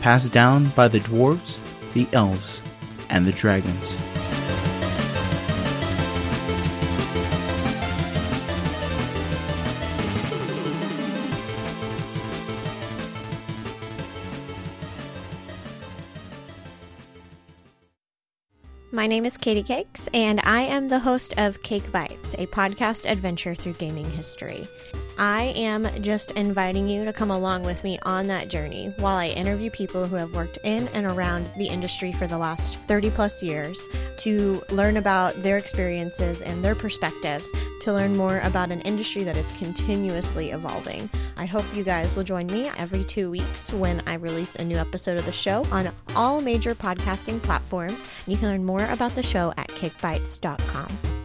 Passed 0.00 0.32
down 0.32 0.68
by 0.70 0.88
the 0.88 1.00
dwarves, 1.00 1.60
the 1.92 2.06
elves, 2.14 2.62
and 3.10 3.26
the 3.26 3.32
dragons. 3.32 4.09
My 19.00 19.06
name 19.06 19.24
is 19.24 19.38
Katie 19.38 19.62
Cakes, 19.62 20.10
and 20.12 20.42
I 20.44 20.60
am 20.60 20.88
the 20.88 20.98
host 20.98 21.32
of 21.38 21.62
Cake 21.62 21.90
Bites, 21.90 22.34
a 22.34 22.46
podcast 22.48 23.10
adventure 23.10 23.54
through 23.54 23.72
gaming 23.72 24.04
history. 24.10 24.68
I 25.20 25.52
am 25.54 25.86
just 26.00 26.30
inviting 26.30 26.88
you 26.88 27.04
to 27.04 27.12
come 27.12 27.30
along 27.30 27.64
with 27.64 27.84
me 27.84 27.98
on 28.04 28.28
that 28.28 28.48
journey 28.48 28.94
while 28.96 29.16
I 29.16 29.26
interview 29.26 29.68
people 29.70 30.06
who 30.06 30.16
have 30.16 30.34
worked 30.34 30.58
in 30.64 30.88
and 30.88 31.04
around 31.04 31.50
the 31.58 31.66
industry 31.66 32.10
for 32.10 32.26
the 32.26 32.38
last 32.38 32.76
30 32.88 33.10
plus 33.10 33.42
years 33.42 33.86
to 34.20 34.62
learn 34.70 34.96
about 34.96 35.34
their 35.42 35.58
experiences 35.58 36.40
and 36.40 36.64
their 36.64 36.74
perspectives, 36.74 37.52
to 37.82 37.92
learn 37.92 38.16
more 38.16 38.38
about 38.38 38.70
an 38.70 38.80
industry 38.80 39.22
that 39.24 39.36
is 39.36 39.52
continuously 39.58 40.52
evolving. 40.52 41.10
I 41.36 41.44
hope 41.44 41.66
you 41.74 41.84
guys 41.84 42.16
will 42.16 42.24
join 42.24 42.46
me 42.46 42.70
every 42.78 43.04
two 43.04 43.30
weeks 43.30 43.70
when 43.74 44.02
I 44.06 44.14
release 44.14 44.56
a 44.56 44.64
new 44.64 44.76
episode 44.76 45.18
of 45.18 45.26
the 45.26 45.32
show 45.32 45.66
on 45.70 45.92
all 46.16 46.40
major 46.40 46.74
podcasting 46.74 47.42
platforms. 47.42 48.06
You 48.26 48.38
can 48.38 48.48
learn 48.48 48.64
more 48.64 48.86
about 48.86 49.14
the 49.14 49.22
show 49.22 49.52
at 49.58 49.68
cakebites.com. 49.68 51.19